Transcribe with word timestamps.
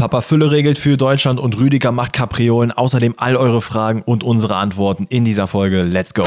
Papa 0.00 0.22
Fülle 0.22 0.50
regelt 0.50 0.78
für 0.78 0.96
Deutschland 0.96 1.38
und 1.38 1.58
Rüdiger 1.58 1.92
macht 1.92 2.14
Kapriolen. 2.14 2.72
Außerdem 2.72 3.16
all 3.18 3.36
eure 3.36 3.60
Fragen 3.60 4.00
und 4.02 4.24
unsere 4.24 4.56
Antworten 4.56 5.06
in 5.10 5.26
dieser 5.26 5.46
Folge. 5.46 5.82
Let's 5.82 6.14
go! 6.14 6.24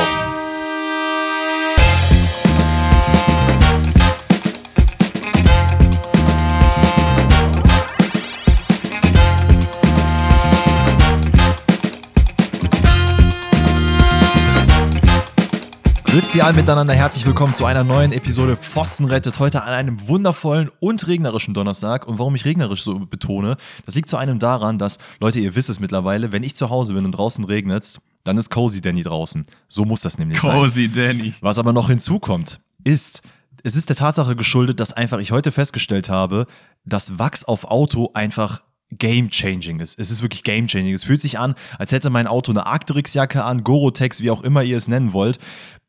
Grüezi 16.14 16.42
alle 16.42 16.54
miteinander, 16.54 16.94
herzlich 16.94 17.26
willkommen 17.26 17.56
zu 17.56 17.66
einer 17.66 17.84
neuen 17.84 18.12
Episode 18.12 18.56
Pfosten 18.56 19.06
rettet. 19.06 19.40
Heute 19.40 19.64
an 19.64 19.74
einem 19.74 20.08
wundervollen 20.08 20.70
und 20.80 21.08
regnerischen 21.08 21.56
Donnerstag. 21.56 22.08
Und 22.08 22.20
warum 22.20 22.36
ich 22.36 22.46
regnerisch 22.46 22.84
so 22.84 23.00
betone, 23.00 23.58
das 23.88 23.96
liegt 23.96 24.10
zu 24.10 24.18
einem 24.18 24.38
daran, 24.38 24.78
dass, 24.78 25.00
Leute, 25.20 25.40
ihr 25.40 25.56
wisst 25.56 25.72
es 25.72 25.80
mittlerweile, 25.80 26.32
wenn 26.32 26.44
ich 26.44 26.56
zu 26.56 26.70
Hause 26.70 26.94
bin 26.94 27.06
und 27.06 27.14
draußen 27.14 27.44
regnet 27.46 28.00
dann 28.26 28.38
ist 28.38 28.52
Cozy 28.52 28.80
Danny 28.80 29.02
draußen. 29.02 29.48
So 29.68 29.86
muss 29.86 30.02
das 30.02 30.20
nämlich 30.20 30.38
Cozy 30.38 30.52
sein. 30.52 30.62
Cozy 30.62 30.92
Danny. 30.92 31.34
Was 31.42 31.58
aber 31.58 31.74
noch 31.74 31.90
hinzukommt, 31.90 32.60
ist, 32.84 33.24
es 33.64 33.76
ist 33.76 33.90
der 33.90 33.96
Tatsache 33.96 34.36
geschuldet, 34.36 34.80
dass 34.80 34.94
einfach 34.94 35.18
ich 35.18 35.32
heute 35.32 35.52
festgestellt 35.52 36.10
habe, 36.10 36.46
dass 36.86 37.18
Wachs 37.18 37.44
auf 37.44 37.66
Auto 37.66 38.12
einfach 38.14 38.62
game-changing 38.92 39.80
ist. 39.80 40.00
Es 40.00 40.12
ist 40.12 40.22
wirklich 40.22 40.44
game-changing. 40.44 40.94
Es 40.94 41.06
fühlt 41.06 41.22
sich 41.22 41.40
an, 41.40 41.56
als 41.80 41.92
hätte 41.92 42.12
mein 42.12 42.28
Auto 42.28 42.52
eine 42.52 42.68
Arcteryx-Jacke 42.68 43.44
an, 43.44 43.64
Gorotex, 43.64 44.22
wie 44.22 44.30
auch 44.30 44.44
immer 44.44 44.62
ihr 44.62 44.78
es 44.78 44.88
nennen 44.88 45.12
wollt. 45.14 45.40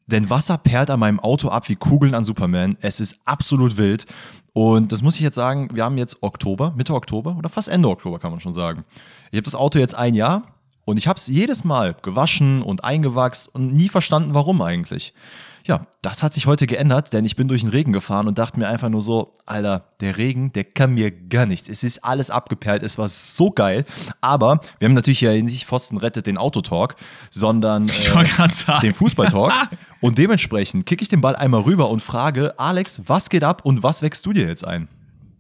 Denn 0.07 0.29
Wasser 0.31 0.59
perlt 0.59 0.91
an 0.91 1.01
meinem 1.01 1.21
Auto 1.21 1.49
ab 1.49 1.69
wie 1.69 1.77
Kugeln 1.77 2.15
an 2.15 2.25
Superman. 2.25 2.77
Es 2.81 3.01
ist 3.01 3.19
absolut 3.25 3.77
wild. 3.77 4.07
Und 4.53 4.93
das 4.93 5.03
muss 5.03 5.17
ich 5.17 5.23
jetzt 5.23 5.35
sagen, 5.35 5.69
wir 5.73 5.85
haben 5.85 5.99
jetzt 5.99 6.23
Oktober, 6.23 6.73
Mitte 6.77 6.95
Oktober 6.95 7.37
oder 7.37 7.49
fast 7.49 7.69
Ende 7.69 7.89
Oktober 7.89 8.19
kann 8.19 8.31
man 8.31 8.41
schon 8.41 8.53
sagen. 8.53 8.85
Ich 9.31 9.37
habe 9.37 9.45
das 9.45 9.57
Auto 9.57 9.79
jetzt 9.79 9.97
ein 9.97 10.15
Jahr 10.15 10.43
und 10.85 10.97
ich 10.97 11.09
habe 11.09 11.17
es 11.17 11.27
jedes 11.27 11.65
Mal 11.65 11.97
gewaschen 12.03 12.63
und 12.63 12.85
eingewachst 12.85 13.53
und 13.53 13.75
nie 13.75 13.89
verstanden, 13.89 14.35
warum 14.35 14.63
eigentlich. 14.63 15.13
Ja, 15.67 15.87
das 16.03 16.23
hat 16.23 16.35
sich 16.35 16.47
heute 16.47 16.67
geändert, 16.67 17.15
denn 17.15 17.25
ich 17.25 17.37
bin 17.37 17.49
durch 17.49 17.63
den 17.63 17.71
Regen 17.71 17.95
gefahren 17.95 18.29
und 18.29 18.37
dachte 18.37 18.59
mir 18.59 18.69
einfach 18.69 18.91
nur 18.91 19.01
so, 19.01 19.33
Alter, 19.47 19.89
der 20.01 20.19
Regen, 20.19 20.53
der 20.53 20.65
kann 20.65 20.93
mir 20.93 21.11
gar 21.11 21.47
nichts. 21.47 21.71
Es 21.71 21.83
ist 21.83 22.05
alles 22.05 22.29
abgeperlt, 22.29 22.83
es 22.83 22.99
war 22.99 23.09
so 23.09 23.51
geil. 23.51 23.87
Aber 24.21 24.61
wir 24.79 24.87
haben 24.87 24.93
natürlich 24.93 25.23
ja 25.23 25.33
nicht 25.33 25.65
Pfosten 25.65 25.97
rettet 25.97 26.27
den 26.27 26.37
Autotalk, 26.37 26.97
sondern 27.31 27.89
äh, 27.89 28.81
den 28.83 28.93
Fußballtalk. 28.93 29.55
und 30.05 30.19
dementsprechend 30.19 30.85
kicke 30.85 31.03
ich 31.03 31.09
den 31.09 31.23
Ball 31.23 31.35
einmal 31.35 31.63
rüber 31.63 31.89
und 31.89 32.01
frage, 32.01 32.59
Alex, 32.59 33.01
was 33.07 33.31
geht 33.31 33.43
ab 33.43 33.65
und 33.65 33.83
was 33.83 34.03
wächst 34.03 34.27
du 34.27 34.35
dir 34.35 34.47
jetzt 34.47 34.63
ein? 34.63 34.87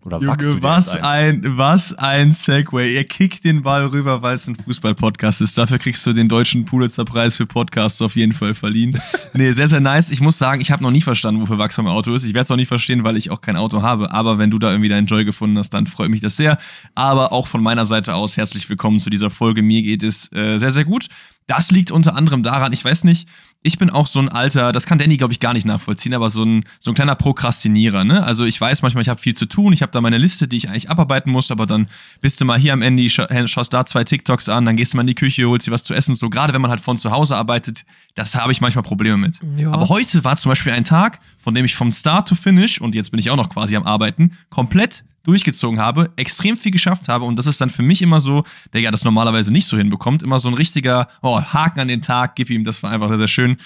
Oder 0.06 0.20
Junge, 0.20 0.62
was 0.62 0.96
ein, 0.96 1.42
was 1.58 1.92
ein 1.98 2.32
Segway. 2.32 2.94
Ihr 2.94 3.04
kickt 3.04 3.44
den 3.44 3.60
Ball 3.60 3.84
rüber, 3.84 4.22
weil 4.22 4.36
es 4.36 4.48
ein 4.48 4.56
Fußball-Podcast 4.56 5.42
ist. 5.42 5.58
Dafür 5.58 5.78
kriegst 5.78 6.06
du 6.06 6.14
den 6.14 6.28
deutschen 6.28 6.64
Pulitzer-Preis 6.64 7.36
für 7.36 7.44
Podcasts 7.44 8.00
auf 8.00 8.16
jeden 8.16 8.32
Fall 8.32 8.54
verliehen. 8.54 8.98
nee, 9.34 9.52
sehr, 9.52 9.68
sehr 9.68 9.80
nice. 9.80 10.10
Ich 10.10 10.22
muss 10.22 10.38
sagen, 10.38 10.62
ich 10.62 10.70
habe 10.70 10.82
noch 10.82 10.90
nie 10.90 11.02
verstanden, 11.02 11.42
wofür 11.42 11.58
Wachs 11.58 11.76
beim 11.76 11.86
Auto 11.86 12.14
ist. 12.14 12.24
Ich 12.24 12.32
werde 12.32 12.44
es 12.44 12.50
auch 12.50 12.56
nicht 12.56 12.68
verstehen, 12.68 13.04
weil 13.04 13.18
ich 13.18 13.30
auch 13.30 13.42
kein 13.42 13.56
Auto 13.56 13.82
habe. 13.82 14.12
Aber 14.12 14.38
wenn 14.38 14.50
du 14.50 14.58
da 14.58 14.70
irgendwie 14.70 14.88
deinen 14.88 15.06
Joy 15.06 15.26
gefunden 15.26 15.58
hast, 15.58 15.74
dann 15.74 15.86
freut 15.86 16.08
mich 16.08 16.22
das 16.22 16.38
sehr. 16.38 16.56
Aber 16.94 17.32
auch 17.32 17.48
von 17.48 17.62
meiner 17.62 17.84
Seite 17.84 18.14
aus 18.14 18.38
herzlich 18.38 18.66
willkommen 18.70 18.98
zu 18.98 19.10
dieser 19.10 19.28
Folge. 19.28 19.60
Mir 19.60 19.82
geht 19.82 20.02
es 20.02 20.32
äh, 20.32 20.56
sehr, 20.56 20.70
sehr 20.70 20.86
gut. 20.86 21.08
Das 21.46 21.70
liegt 21.70 21.90
unter 21.90 22.16
anderem 22.16 22.42
daran, 22.42 22.72
ich 22.72 22.82
weiß 22.82 23.04
nicht, 23.04 23.28
ich 23.66 23.78
bin 23.78 23.88
auch 23.88 24.06
so 24.06 24.20
ein 24.20 24.28
alter, 24.28 24.72
das 24.72 24.84
kann 24.84 24.98
Danny, 24.98 25.16
glaube 25.16 25.32
ich, 25.32 25.40
gar 25.40 25.54
nicht 25.54 25.64
nachvollziehen, 25.64 26.12
aber 26.12 26.28
so 26.28 26.44
ein, 26.44 26.64
so 26.78 26.90
ein 26.90 26.94
kleiner 26.94 27.14
Prokrastinierer, 27.14 28.04
ne? 28.04 28.22
Also 28.22 28.44
ich 28.44 28.60
weiß 28.60 28.82
manchmal, 28.82 29.00
ich 29.00 29.08
habe 29.08 29.18
viel 29.18 29.34
zu 29.34 29.46
tun, 29.46 29.72
ich 29.72 29.80
habe 29.80 29.90
da 29.90 30.02
meine 30.02 30.18
Liste, 30.18 30.46
die 30.46 30.58
ich 30.58 30.68
eigentlich 30.68 30.90
abarbeiten 30.90 31.32
muss, 31.32 31.50
aber 31.50 31.64
dann 31.64 31.88
bist 32.20 32.38
du 32.42 32.44
mal 32.44 32.58
hier 32.58 32.74
am 32.74 32.82
Ende, 32.82 33.08
schaust 33.08 33.72
da 33.72 33.86
zwei 33.86 34.04
TikToks 34.04 34.50
an, 34.50 34.66
dann 34.66 34.76
gehst 34.76 34.92
du 34.92 34.98
mal 34.98 35.00
in 35.00 35.06
die 35.06 35.14
Küche, 35.14 35.48
holst 35.48 35.66
dir 35.66 35.72
was 35.72 35.82
zu 35.82 35.94
essen, 35.94 36.14
so 36.14 36.28
gerade 36.28 36.52
wenn 36.52 36.60
man 36.60 36.70
halt 36.70 36.80
von 36.80 36.98
zu 36.98 37.10
Hause 37.10 37.36
arbeitet, 37.36 37.86
das 38.14 38.36
habe 38.36 38.52
ich 38.52 38.60
manchmal 38.60 38.84
Probleme 38.84 39.16
mit. 39.16 39.38
Ja. 39.56 39.72
Aber 39.72 39.88
heute 39.88 40.22
war 40.24 40.36
zum 40.36 40.50
Beispiel 40.50 40.72
ein 40.72 40.84
Tag, 40.84 41.20
von 41.38 41.54
dem 41.54 41.64
ich 41.64 41.74
vom 41.74 41.90
Start 41.90 42.28
to 42.28 42.34
Finish, 42.34 42.82
und 42.82 42.94
jetzt 42.94 43.12
bin 43.12 43.18
ich 43.18 43.30
auch 43.30 43.36
noch 43.36 43.48
quasi 43.48 43.76
am 43.76 43.84
Arbeiten, 43.84 44.36
komplett 44.50 45.04
durchgezogen 45.24 45.80
habe, 45.80 46.10
extrem 46.16 46.56
viel 46.56 46.70
geschafft 46.70 47.08
habe 47.08 47.24
und 47.24 47.38
das 47.38 47.46
ist 47.46 47.60
dann 47.60 47.70
für 47.70 47.82
mich 47.82 48.02
immer 48.02 48.20
so, 48.20 48.44
der 48.72 48.80
ja 48.80 48.90
das 48.90 49.04
normalerweise 49.04 49.52
nicht 49.52 49.66
so 49.66 49.76
hinbekommt, 49.76 50.22
immer 50.22 50.38
so 50.38 50.48
ein 50.48 50.54
richtiger 50.54 51.08
oh, 51.22 51.40
Haken 51.40 51.80
an 51.80 51.88
den 51.88 52.00
Tag, 52.00 52.36
gib 52.36 52.50
ihm, 52.50 52.64
das 52.64 52.82
war 52.82 52.90
einfach 52.90 53.08
sehr, 53.08 53.18
sehr 53.18 53.28
schön. 53.28 53.56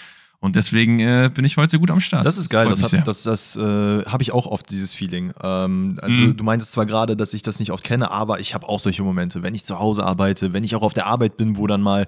Und 0.41 0.55
deswegen 0.55 1.01
äh, 1.01 1.31
bin 1.35 1.45
ich 1.45 1.57
heute 1.57 1.81
gut 1.81 1.91
am 1.91 1.99
Start. 1.99 2.25
Das 2.25 2.39
ist 2.39 2.49
geil, 2.49 2.69
das, 2.69 2.81
das, 2.81 2.93
das, 3.05 3.23
das 3.25 3.57
äh, 3.57 4.05
habe 4.05 4.23
ich 4.23 4.31
auch 4.31 4.47
oft, 4.47 4.71
dieses 4.71 4.95
Feeling. 4.95 5.33
Ähm, 5.43 5.99
also 6.01 6.21
mhm. 6.21 6.37
du 6.37 6.45
meintest 6.45 6.71
zwar 6.71 6.87
gerade, 6.87 7.17
dass 7.17 7.35
ich 7.35 7.43
das 7.43 7.59
nicht 7.59 7.73
oft 7.73 7.83
kenne, 7.83 8.13
aber 8.13 8.39
ich 8.39 8.55
habe 8.55 8.69
auch 8.69 8.79
solche 8.79 9.03
Momente, 9.03 9.43
wenn 9.43 9.57
ich 9.57 9.65
zu 9.65 9.81
Hause 9.81 10.05
arbeite, 10.05 10.53
wenn 10.53 10.63
ich 10.63 10.77
auch 10.77 10.83
auf 10.83 10.95
der 10.95 11.07
Arbeit 11.07 11.37
bin, 11.37 11.57
wo 11.57 11.67
dann 11.67 11.83
mal 11.83 12.07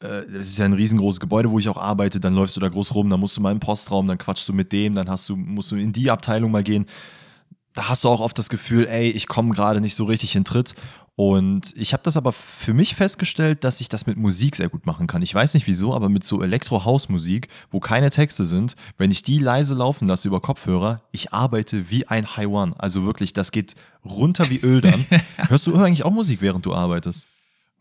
äh, 0.00 0.22
das 0.32 0.46
ist 0.46 0.58
ja 0.58 0.64
ein 0.64 0.72
riesengroßes 0.72 1.20
Gebäude, 1.20 1.50
wo 1.50 1.58
ich 1.58 1.68
auch 1.68 1.76
arbeite, 1.76 2.18
dann 2.18 2.34
läufst 2.34 2.56
du 2.56 2.60
da 2.60 2.68
groß 2.68 2.94
rum, 2.94 3.10
dann 3.10 3.20
musst 3.20 3.36
du 3.36 3.42
mal 3.42 3.52
im 3.52 3.60
Postraum, 3.60 4.06
dann 4.06 4.16
quatschst 4.16 4.48
du 4.48 4.54
mit 4.54 4.72
dem, 4.72 4.94
dann 4.94 5.10
hast 5.10 5.28
du, 5.28 5.36
musst 5.36 5.70
du 5.70 5.76
in 5.76 5.92
die 5.92 6.10
Abteilung 6.10 6.50
mal 6.50 6.62
gehen 6.62 6.86
da 7.76 7.88
hast 7.88 8.04
du 8.04 8.08
auch 8.08 8.20
oft 8.20 8.38
das 8.38 8.48
Gefühl, 8.48 8.86
ey, 8.88 9.10
ich 9.10 9.28
komme 9.28 9.54
gerade 9.54 9.80
nicht 9.80 9.94
so 9.94 10.04
richtig 10.04 10.34
in 10.34 10.44
Tritt. 10.44 10.74
Und 11.14 11.72
ich 11.76 11.94
habe 11.94 12.02
das 12.02 12.16
aber 12.16 12.32
für 12.32 12.74
mich 12.74 12.94
festgestellt, 12.94 13.64
dass 13.64 13.80
ich 13.80 13.88
das 13.88 14.06
mit 14.06 14.18
Musik 14.18 14.54
sehr 14.56 14.68
gut 14.68 14.84
machen 14.84 15.06
kann. 15.06 15.22
Ich 15.22 15.34
weiß 15.34 15.54
nicht 15.54 15.66
wieso, 15.66 15.94
aber 15.94 16.10
mit 16.10 16.24
so 16.24 16.42
Elektro-Haus-Musik, 16.42 17.48
wo 17.70 17.80
keine 17.80 18.10
Texte 18.10 18.44
sind, 18.44 18.76
wenn 18.98 19.10
ich 19.10 19.22
die 19.22 19.38
leise 19.38 19.74
laufen 19.74 20.08
lasse 20.08 20.28
über 20.28 20.40
Kopfhörer, 20.40 21.00
ich 21.12 21.32
arbeite 21.32 21.90
wie 21.90 22.06
ein 22.06 22.36
High 22.36 22.48
One. 22.48 22.74
Also 22.78 23.04
wirklich, 23.04 23.32
das 23.32 23.50
geht 23.50 23.76
runter 24.04 24.50
wie 24.50 24.58
Öl 24.58 24.82
dann. 24.82 25.06
Hörst 25.48 25.66
du 25.66 25.74
eigentlich 25.76 26.04
auch 26.04 26.10
Musik, 26.10 26.42
während 26.42 26.66
du 26.66 26.74
arbeitest? 26.74 27.28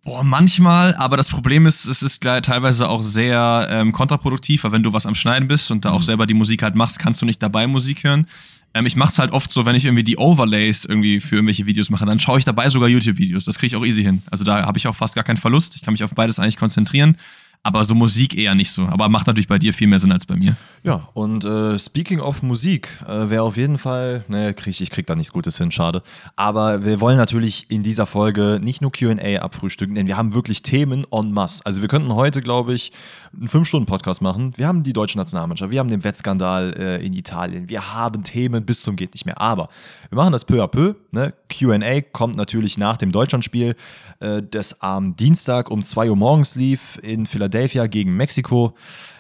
Boah, 0.06 0.24
manchmal, 0.24 0.94
aber 0.98 1.18
das 1.18 1.30
Problem 1.30 1.66
ist, 1.66 1.86
es 1.86 2.04
ist 2.04 2.22
teilweise 2.22 2.88
auch 2.88 3.02
sehr 3.02 3.68
ähm, 3.72 3.92
kontraproduktiv, 3.92 4.64
weil 4.64 4.72
wenn 4.72 4.84
du 4.84 4.94
was 4.94 5.08
am 5.08 5.16
Schneiden 5.16 5.48
bist 5.48 5.72
und 5.72 5.84
da 5.84 5.94
auch 5.94 6.00
mhm. 6.00 6.04
selber 6.04 6.28
die 6.28 6.36
Musik 6.36 6.62
halt 6.62 6.76
machst, 6.76 7.00
kannst 7.00 7.24
du 7.24 7.26
nicht 7.26 7.42
dabei 7.42 7.66
Musik 7.66 8.04
hören. 8.04 8.28
Ähm, 8.76 8.86
ich 8.86 8.96
mach's 8.96 9.18
halt 9.18 9.32
oft 9.32 9.50
so, 9.50 9.66
wenn 9.66 9.76
ich 9.76 9.86
irgendwie 9.86 10.04
die 10.04 10.18
Overlays 10.18 10.86
irgendwie 10.86 11.20
für 11.20 11.38
irgendwelche 11.38 11.66
Videos 11.66 11.90
mache, 11.90 12.06
dann 12.06 12.20
schaue 12.20 12.38
ich 12.38 12.46
dabei 12.46 12.70
sogar 12.70 12.88
YouTube-Videos. 12.88 13.46
Das 13.46 13.58
kriege 13.58 13.76
ich 13.76 13.76
auch 13.76 13.84
easy 13.84 14.04
hin. 14.04 14.22
Also 14.30 14.44
da 14.44 14.64
habe 14.64 14.78
ich 14.78 14.88
auch 14.88 14.96
fast 14.96 15.16
gar 15.16 15.24
keinen 15.24 15.38
Verlust. 15.38 15.76
Ich 15.76 15.82
kann 15.82 15.96
mich 15.96 16.04
auf 16.04 16.14
beides 16.14 16.38
eigentlich 16.38 16.58
konzentrieren. 16.58 17.18
Aber 17.66 17.84
so 17.84 17.96
Musik 17.96 18.38
eher 18.38 18.54
nicht 18.54 18.70
so. 18.70 18.84
Aber 18.84 19.10
macht 19.10 19.26
natürlich 19.26 19.48
bei 19.48 19.58
dir 19.58 19.74
viel 19.74 19.88
mehr 19.88 19.98
Sinn 19.98 20.12
als 20.12 20.28
bei 20.28 20.36
mir. 20.36 20.56
Ja, 20.84 21.10
und 21.16 21.46
äh, 21.46 21.80
speaking 21.80 22.20
of 22.20 22.44
Musik, 22.44 23.00
äh, 23.08 23.32
wäre 23.32 23.42
auf 23.42 23.58
jeden 23.58 23.80
Fall, 23.80 24.24
ne, 24.28 24.54
krieg, 24.54 24.80
ich 24.80 24.92
krieg 24.92 25.08
da 25.08 25.16
nichts 25.16 25.34
Gutes 25.34 25.58
hin, 25.58 25.72
schade. 25.72 26.04
Aber 26.36 26.86
wir 26.86 27.02
wollen 27.02 27.18
natürlich 27.18 27.66
in 27.70 27.82
dieser 27.82 28.06
Folge 28.06 28.60
nicht 28.62 28.84
nur 28.84 28.92
QA 28.92 29.40
abfrühstücken, 29.40 29.96
denn 29.96 30.06
wir 30.06 30.16
haben 30.16 30.36
wirklich 30.36 30.62
Themen 30.62 31.08
en 31.12 31.32
masse. 31.32 31.66
Also 31.66 31.82
wir 31.82 31.88
könnten 31.88 32.14
heute, 32.14 32.44
glaube 32.44 32.76
ich, 32.76 32.92
einen 33.38 33.48
5-Stunden-Podcast 33.48 34.22
machen. 34.22 34.54
Wir 34.56 34.68
haben 34.68 34.84
die 34.84 34.94
deutsche 34.94 35.18
Nationalmannschaft, 35.18 35.72
wir 35.72 35.80
haben 35.80 35.90
den 35.90 36.04
Wettskandal 36.04 36.74
äh, 36.78 37.06
in 37.06 37.14
Italien, 37.14 37.70
wir 37.70 37.94
haben 37.94 38.24
Themen 38.24 38.66
bis 38.66 38.82
zum 38.82 38.96
geht 38.96 39.14
nicht 39.14 39.26
mehr. 39.26 39.40
Aber 39.40 39.70
wir 40.10 40.16
machen 40.16 40.32
das 40.32 40.46
peu 40.46 40.64
à 40.64 40.68
peu. 40.68 40.96
Ne? 41.12 41.34
QA 41.50 42.02
kommt 42.02 42.36
natürlich 42.36 42.78
nach 42.78 42.98
dem 42.98 43.12
Deutschlandspiel, 43.12 43.76
äh, 44.20 44.42
das 44.44 44.82
am 44.82 45.16
Dienstag 45.16 45.70
um 45.70 45.84
2 45.84 46.10
Uhr 46.10 46.16
morgens 46.16 46.56
lief 46.56 47.00
in 47.02 47.26
Philadelphia. 47.26 47.56
Philadelphia 47.66 47.88
gegen 47.88 48.16
Mexiko. 48.16 48.74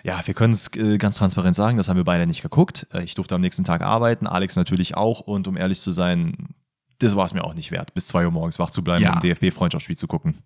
Ja, 0.03 0.21
wir 0.25 0.33
können 0.33 0.53
es 0.53 0.73
äh, 0.75 0.97
ganz 0.97 1.17
transparent 1.17 1.55
sagen, 1.55 1.77
das 1.77 1.89
haben 1.89 1.97
wir 1.97 2.03
beide 2.03 2.27
nicht 2.27 2.41
geguckt. 2.41 2.87
Äh, 2.93 3.03
ich 3.03 3.15
durfte 3.15 3.35
am 3.35 3.41
nächsten 3.41 3.63
Tag 3.63 3.81
arbeiten, 3.81 4.27
Alex 4.27 4.55
natürlich 4.55 4.95
auch. 4.95 5.21
Und 5.21 5.47
um 5.47 5.57
ehrlich 5.57 5.79
zu 5.79 5.91
sein, 5.91 6.55
das 6.99 7.15
war 7.15 7.25
es 7.25 7.33
mir 7.33 7.43
auch 7.43 7.53
nicht 7.53 7.71
wert, 7.71 7.93
bis 7.93 8.07
2 8.07 8.25
Uhr 8.25 8.31
morgens 8.31 8.59
wach 8.59 8.69
zu 8.69 8.83
bleiben, 8.83 9.03
ja. 9.03 9.13
um 9.13 9.19
DFB-Freundschaftsspiel 9.19 9.97
zu 9.97 10.07
gucken. 10.07 10.39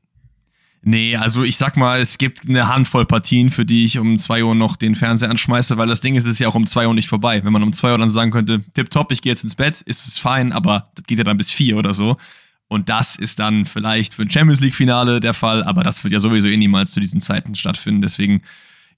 Nee, 0.81 1.17
also 1.17 1.43
ich 1.43 1.57
sag 1.57 1.75
mal, 1.75 1.99
es 1.99 2.17
gibt 2.17 2.47
eine 2.47 2.69
Handvoll 2.69 3.05
Partien, 3.05 3.49
für 3.49 3.65
die 3.65 3.83
ich 3.83 3.99
um 3.99 4.17
2 4.17 4.43
Uhr 4.45 4.55
noch 4.55 4.77
den 4.77 4.95
Fernseher 4.95 5.29
anschmeiße, 5.29 5.77
weil 5.77 5.87
das 5.87 5.99
Ding 5.99 6.15
ist, 6.15 6.23
es 6.23 6.33
ist 6.33 6.39
ja 6.39 6.47
auch 6.47 6.55
um 6.55 6.65
2 6.65 6.87
Uhr 6.87 6.93
nicht 6.93 7.09
vorbei. 7.09 7.43
Wenn 7.43 7.51
man 7.51 7.63
um 7.63 7.73
2 7.73 7.91
Uhr 7.91 7.97
dann 7.97 8.09
sagen 8.09 8.31
könnte, 8.31 8.63
tipptopp, 8.73 9.11
ich 9.11 9.21
gehe 9.21 9.31
jetzt 9.31 9.43
ins 9.43 9.55
Bett, 9.55 9.81
ist 9.81 10.07
es 10.07 10.17
fein, 10.17 10.53
aber 10.53 10.89
das 10.95 11.05
geht 11.05 11.17
ja 11.17 11.25
dann 11.25 11.37
bis 11.37 11.51
4 11.51 11.75
oder 11.75 11.93
so. 11.93 12.15
Und 12.69 12.87
das 12.87 13.17
ist 13.17 13.39
dann 13.39 13.65
vielleicht 13.65 14.13
für 14.13 14.21
ein 14.21 14.29
Champions 14.29 14.61
League-Finale 14.61 15.19
der 15.19 15.33
Fall, 15.33 15.63
aber 15.63 15.83
das 15.83 16.03
wird 16.03 16.13
ja 16.13 16.19
sowieso 16.19 16.47
eh 16.47 16.55
niemals 16.55 16.91
zu 16.91 16.99
diesen 16.99 17.19
Zeiten 17.19 17.55
stattfinden. 17.55 18.01
Deswegen 18.01 18.41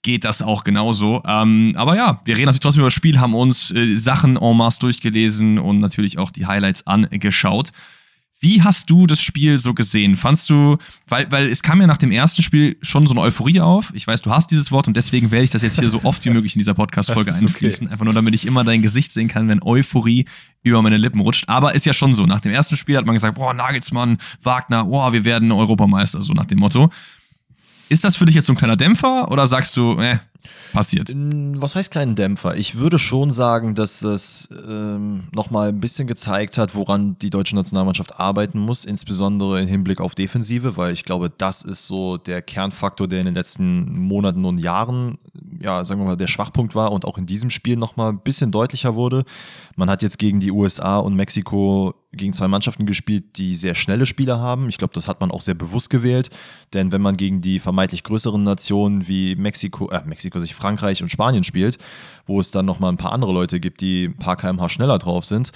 geht 0.04 0.24
das 0.24 0.42
auch 0.42 0.64
genauso. 0.64 1.24
Ähm, 1.26 1.74
aber 1.76 1.96
ja, 1.96 2.22
wir 2.26 2.36
reden 2.36 2.46
natürlich 2.46 2.62
trotzdem 2.62 2.82
über 2.82 2.88
das 2.88 2.94
Spiel, 2.94 3.20
haben 3.20 3.34
uns 3.34 3.72
äh, 3.72 3.96
Sachen 3.96 4.38
en 4.38 4.58
masse 4.58 4.80
durchgelesen 4.80 5.58
und 5.58 5.80
natürlich 5.80 6.18
auch 6.18 6.32
die 6.32 6.46
Highlights 6.46 6.86
angeschaut. 6.86 7.72
Wie 8.44 8.64
hast 8.64 8.90
du 8.90 9.06
das 9.06 9.22
Spiel 9.22 9.60
so 9.60 9.76
gesehen? 9.76 10.18
Fandst 10.18 10.50
du, 10.50 10.78
weil, 11.08 11.32
weil 11.32 11.48
es 11.48 11.62
kam 11.62 11.80
ja 11.80 11.86
nach 11.86 11.98
dem 11.98 12.12
ersten 12.12 12.42
Spiel 12.42 12.76
schon 12.82 13.06
so 13.06 13.14
eine 13.14 13.22
Euphorie 13.22 13.62
auf. 13.62 13.92
Ich 13.94 14.08
weiß, 14.08 14.24
du 14.24 14.32
hast 14.32 14.50
dieses 14.50 14.72
Wort 14.72 14.88
und 14.88 14.98
deswegen 14.98 15.30
werde 15.30 15.44
ich 15.44 15.52
das 15.52 15.62
jetzt 15.62 15.80
hier 15.80 15.90
so 15.90 16.02
oft 16.04 16.26
wie 16.26 16.32
möglich 16.32 16.56
in 16.56 16.60
dieser 16.60 16.74
Podcast-Folge 16.74 17.32
einfließen. 17.32 17.86
Okay. 17.86 17.94
Einfach 17.94 18.04
nur, 18.04 18.16
damit 18.16 18.34
ich 18.34 18.48
immer 18.48 18.64
dein 18.64 18.82
Gesicht 18.82 19.12
sehen 19.12 19.28
kann, 19.28 19.48
wenn 19.48 19.62
Euphorie 19.62 20.26
über 20.64 20.82
meine 20.82 20.98
Lippen 20.98 21.22
rutscht. 21.22 21.48
Aber 21.50 21.76
ist 21.76 21.86
ja 21.86 21.94
schon 21.94 22.16
so. 22.16 22.26
Nach 22.26 22.40
dem 22.40 22.52
ersten 22.52 22.76
Spiel 22.78 22.98
hat 22.98 23.06
man 23.06 23.14
gesagt, 23.14 23.36
boah, 23.36 23.54
Nagelsmann, 23.54 24.18
Wagner, 24.42 24.86
boah, 24.86 25.14
wir 25.14 25.24
werden 25.24 25.52
Europameister, 25.52 26.24
so 26.24 26.34
nach 26.34 26.48
dem 26.48 26.58
Motto. 26.58 26.90
Ist 27.90 28.04
das 28.04 28.16
für 28.16 28.26
dich 28.26 28.34
jetzt 28.34 28.48
so 28.48 28.54
ein 28.54 28.58
kleiner 28.58 28.76
Dämpfer 28.78 29.30
oder 29.30 29.46
sagst 29.46 29.78
du, 29.78 30.00
äh, 30.00 30.18
passiert? 30.74 31.12
Was 31.14 31.76
heißt 31.76 31.92
kleinen 31.92 32.16
Dämpfer? 32.16 32.56
Ich 32.56 32.76
würde 32.76 33.00
schon 33.00 33.32
sagen, 33.32 33.76
dass 33.76 34.02
es 34.02 34.50
ähm, 34.68 35.24
nochmal 35.34 35.70
ein 35.70 35.80
bisschen 35.80 36.08
gezeigt 36.08 36.58
hat, 36.58 36.76
woran 36.76 37.18
die 37.20 37.30
deutsche 37.30 37.56
Nationalmannschaft 37.56 38.20
arbeiten 38.20 38.60
muss, 38.60 38.86
insbesondere 38.86 39.62
im 39.62 39.68
Hinblick 39.68 40.02
auf 40.02 40.16
Defensive, 40.16 40.78
weil 40.78 40.94
ich 40.94 41.06
glaube, 41.06 41.32
das 41.36 41.62
ist 41.64 41.88
so 41.88 42.18
der 42.18 42.42
Kernfaktor, 42.42 43.08
der 43.08 43.20
in 43.20 43.26
den 43.26 43.36
letzten 43.36 44.00
Monaten 44.00 44.46
und 44.46 44.58
Jahren, 44.58 45.18
ja, 45.60 45.84
sagen 45.84 46.02
wir 46.02 46.06
mal, 46.06 46.18
der 46.18 46.28
Schwachpunkt 46.28 46.76
war 46.76 46.92
und 46.92 47.06
auch 47.06 47.18
in 47.18 47.26
diesem 47.26 47.50
Spiel 47.50 47.78
nochmal 47.78 48.12
ein 48.12 48.20
bisschen 48.20 48.52
deutlicher 48.52 48.96
wurde. 48.96 49.24
Man 49.76 49.90
hat 49.90 50.02
jetzt 50.02 50.20
gegen 50.20 50.40
die 50.40 50.52
USA 50.52 50.98
und 50.98 51.16
Mexiko 51.16 51.96
gegen 52.14 52.34
zwei 52.34 52.48
Mannschaften 52.48 52.86
gespielt, 52.86 53.38
die 53.38 53.56
sehr 53.56 53.76
schnelle 53.76 54.06
Spieler 54.06 54.40
haben. 54.40 54.68
Ich 54.68 54.78
glaube, 54.78 54.94
das 54.94 55.08
hat 55.08 55.22
man 55.22 55.32
auch 55.32 55.42
sehr 55.42 55.54
bewusst 55.54 55.90
gewählt, 55.90 56.30
denn 56.74 56.92
wenn 56.92 57.02
man 57.02 57.16
gegen 57.16 57.42
die 57.42 57.60
vermeintlich 57.60 58.04
größeren 58.04 58.44
Nationen 58.44 59.08
wie 59.08 59.36
Mexiko, 59.36 59.90
äh, 59.90 60.04
Mexiko 60.06 60.40
sich 60.40 60.54
Frankreich 60.54 61.02
und 61.02 61.10
Spanien 61.10 61.44
spielt, 61.44 61.78
wo 62.26 62.40
es 62.40 62.52
dann 62.52 62.66
nochmal 62.66 62.92
ein 62.92 62.98
paar 62.98 63.14
andere 63.14 63.32
Leute 63.32 63.60
gibt, 63.60 63.82
die 63.82 64.06
ein 64.06 64.18
paar 64.18 64.36
kmh 64.36 64.68
schneller 64.70 65.00
drauf 65.00 65.26
sind, 65.26 65.52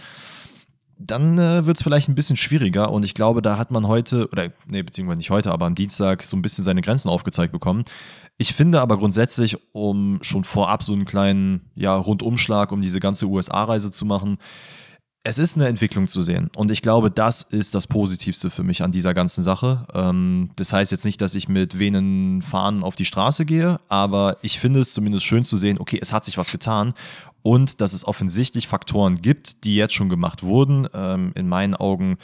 dann 0.98 1.38
äh, 1.38 1.66
wird 1.66 1.76
es 1.76 1.84
vielleicht 1.84 2.08
ein 2.08 2.16
bisschen 2.16 2.38
schwieriger 2.38 2.90
und 2.92 3.04
ich 3.04 3.14
glaube, 3.14 3.42
da 3.42 3.58
hat 3.58 3.70
man 3.70 3.88
heute, 3.88 4.30
oder 4.32 4.50
nee, 4.66 4.82
beziehungsweise 4.82 5.18
nicht 5.18 5.30
heute, 5.30 5.52
aber 5.52 5.66
am 5.66 5.76
Dienstag 5.76 6.24
so 6.24 6.38
ein 6.38 6.42
bisschen 6.42 6.64
seine 6.64 6.82
Grenzen 6.82 7.10
aufgezeigt 7.10 7.52
bekommen. 7.52 7.84
Ich 8.38 8.54
finde 8.54 8.82
aber 8.82 8.98
grundsätzlich, 8.98 9.58
um 9.74 10.20
schon 10.22 10.46
vorab 10.46 10.84
so 10.84 10.94
einen 10.94 11.06
kleinen 11.06 11.70
ja, 11.76 11.96
Rundumschlag 11.96 12.72
um 12.72 12.82
diese 12.82 13.02
ganze 13.02 13.28
USA-Reise 13.28 13.92
zu 13.92 14.06
machen, 14.06 14.38
es 15.26 15.40
ist 15.40 15.56
eine 15.58 15.68
Entwicklung 15.68 16.08
zu 16.08 16.22
sehen. 16.22 16.52
Und 16.56 16.72
ich 16.72 16.84
glaube, 16.84 17.10
das 17.10 17.42
ist 17.42 17.74
das 17.74 17.88
Positivste 17.88 18.52
für 18.52 18.62
mich 18.62 18.84
an 18.84 18.92
dieser 18.92 19.16
ganzen 19.16 19.44
Sache. 19.44 19.86
Ähm, 19.94 20.52
das 20.56 20.72
heißt 20.72 20.92
jetzt 20.92 21.04
nicht, 21.04 21.20
dass 21.20 21.34
ich 21.34 21.50
mit 21.50 21.80
wehenden 21.80 22.44
Fahnen 22.44 22.84
auf 22.84 22.96
die 22.96 23.06
Straße 23.06 23.44
gehe, 23.44 23.80
aber 23.90 24.38
ich 24.44 24.60
finde 24.60 24.82
es 24.82 24.94
zumindest 24.94 25.26
schön 25.26 25.44
zu 25.44 25.58
sehen, 25.58 25.80
okay, 25.80 25.98
es 26.00 26.14
hat 26.14 26.26
sich 26.26 26.38
was 26.38 26.52
getan 26.52 26.94
und 27.42 27.82
dass 27.82 27.94
es 27.94 28.08
offensichtlich 28.08 28.68
Faktoren 28.68 29.20
gibt, 29.20 29.64
die 29.64 29.76
jetzt 29.76 29.96
schon 29.96 30.10
gemacht 30.10 30.44
wurden. 30.44 30.88
Ähm, 30.94 31.32
in 31.34 31.50
meinen 31.50 31.74
Augen 31.74 32.18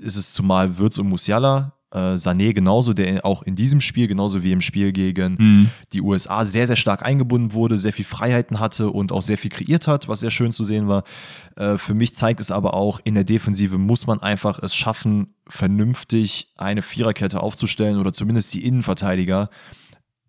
ist 0.00 0.16
es 0.16 0.32
zumal 0.32 0.78
Würz 0.78 0.96
und 0.98 1.08
Musiala 1.08 1.72
äh, 1.92 2.16
Sané 2.16 2.52
genauso, 2.52 2.92
der 2.92 3.24
auch 3.24 3.42
in 3.42 3.56
diesem 3.56 3.80
Spiel, 3.80 4.08
genauso 4.08 4.42
wie 4.42 4.52
im 4.52 4.60
Spiel 4.60 4.92
gegen 4.92 5.36
mhm. 5.38 5.70
die 5.92 6.02
USA, 6.02 6.44
sehr, 6.44 6.66
sehr 6.66 6.76
stark 6.76 7.02
eingebunden 7.02 7.52
wurde, 7.52 7.78
sehr 7.78 7.92
viel 7.92 8.04
Freiheiten 8.04 8.60
hatte 8.60 8.90
und 8.90 9.12
auch 9.12 9.22
sehr 9.22 9.38
viel 9.38 9.50
kreiert 9.50 9.86
hat, 9.86 10.08
was 10.08 10.20
sehr 10.20 10.30
schön 10.30 10.52
zu 10.52 10.64
sehen 10.64 10.88
war. 10.88 11.04
Äh, 11.56 11.78
für 11.78 11.94
mich 11.94 12.14
zeigt 12.14 12.40
es 12.40 12.50
aber 12.50 12.74
auch, 12.74 13.00
in 13.04 13.14
der 13.14 13.24
Defensive 13.24 13.78
muss 13.78 14.06
man 14.06 14.20
einfach 14.20 14.58
es 14.62 14.74
schaffen, 14.74 15.34
vernünftig 15.48 16.52
eine 16.58 16.82
Viererkette 16.82 17.42
aufzustellen 17.42 17.98
oder 17.98 18.12
zumindest 18.12 18.52
die 18.52 18.64
Innenverteidiger 18.64 19.48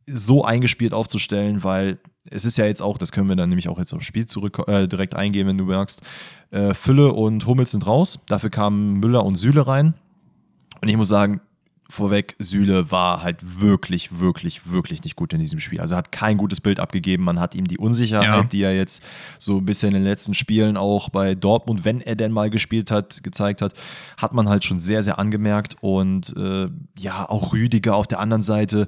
so 0.07 0.43
eingespielt 0.43 0.93
aufzustellen, 0.93 1.63
weil 1.63 1.99
es 2.31 2.45
ist 2.45 2.57
ja 2.57 2.65
jetzt 2.65 2.81
auch, 2.81 2.97
das 2.97 3.11
können 3.11 3.29
wir 3.29 3.35
dann 3.35 3.49
nämlich 3.49 3.69
auch 3.69 3.79
jetzt 3.79 3.93
aufs 3.93 4.05
Spiel 4.05 4.25
zurück 4.25 4.61
äh, 4.67 4.87
direkt 4.87 5.15
eingehen, 5.15 5.47
wenn 5.47 5.57
du 5.57 5.65
merkst, 5.65 6.01
äh, 6.51 6.73
Fülle 6.73 7.13
und 7.13 7.45
Hummels 7.45 7.71
sind 7.71 7.85
raus. 7.85 8.19
Dafür 8.27 8.49
kamen 8.49 8.93
Müller 8.93 9.25
und 9.25 9.35
Süle 9.35 9.67
rein. 9.67 9.93
Und 10.81 10.87
ich 10.87 10.97
muss 10.97 11.09
sagen, 11.09 11.41
vorweg, 11.89 12.35
Süle 12.37 12.91
war 12.91 13.23
halt 13.23 13.59
wirklich, 13.59 14.19
wirklich, 14.19 14.71
wirklich 14.71 15.03
nicht 15.03 15.15
gut 15.15 15.33
in 15.33 15.39
diesem 15.39 15.59
Spiel. 15.59 15.81
Also 15.81 15.95
er 15.95 15.97
hat 15.97 16.11
kein 16.11 16.37
gutes 16.37 16.61
Bild 16.61 16.79
abgegeben. 16.79 17.23
Man 17.23 17.39
hat 17.39 17.55
ihm 17.55 17.65
die 17.65 17.79
Unsicherheit, 17.79 18.25
ja. 18.25 18.43
die 18.43 18.61
er 18.61 18.75
jetzt 18.75 19.03
so 19.39 19.57
ein 19.57 19.65
bisschen 19.65 19.89
in 19.89 19.95
den 19.95 20.03
letzten 20.03 20.35
Spielen 20.35 20.77
auch 20.77 21.09
bei 21.09 21.33
Dortmund, 21.33 21.85
wenn 21.85 21.99
er 21.99 22.15
denn 22.15 22.31
mal 22.31 22.51
gespielt 22.51 22.91
hat, 22.91 23.23
gezeigt 23.23 23.63
hat, 23.63 23.73
hat 24.17 24.35
man 24.35 24.47
halt 24.47 24.63
schon 24.65 24.79
sehr, 24.79 25.01
sehr 25.01 25.17
angemerkt. 25.17 25.77
Und 25.81 26.35
äh, 26.37 26.69
ja, 26.99 27.27
auch 27.27 27.53
Rüdiger 27.53 27.95
auf 27.95 28.05
der 28.05 28.19
anderen 28.19 28.43
Seite, 28.43 28.87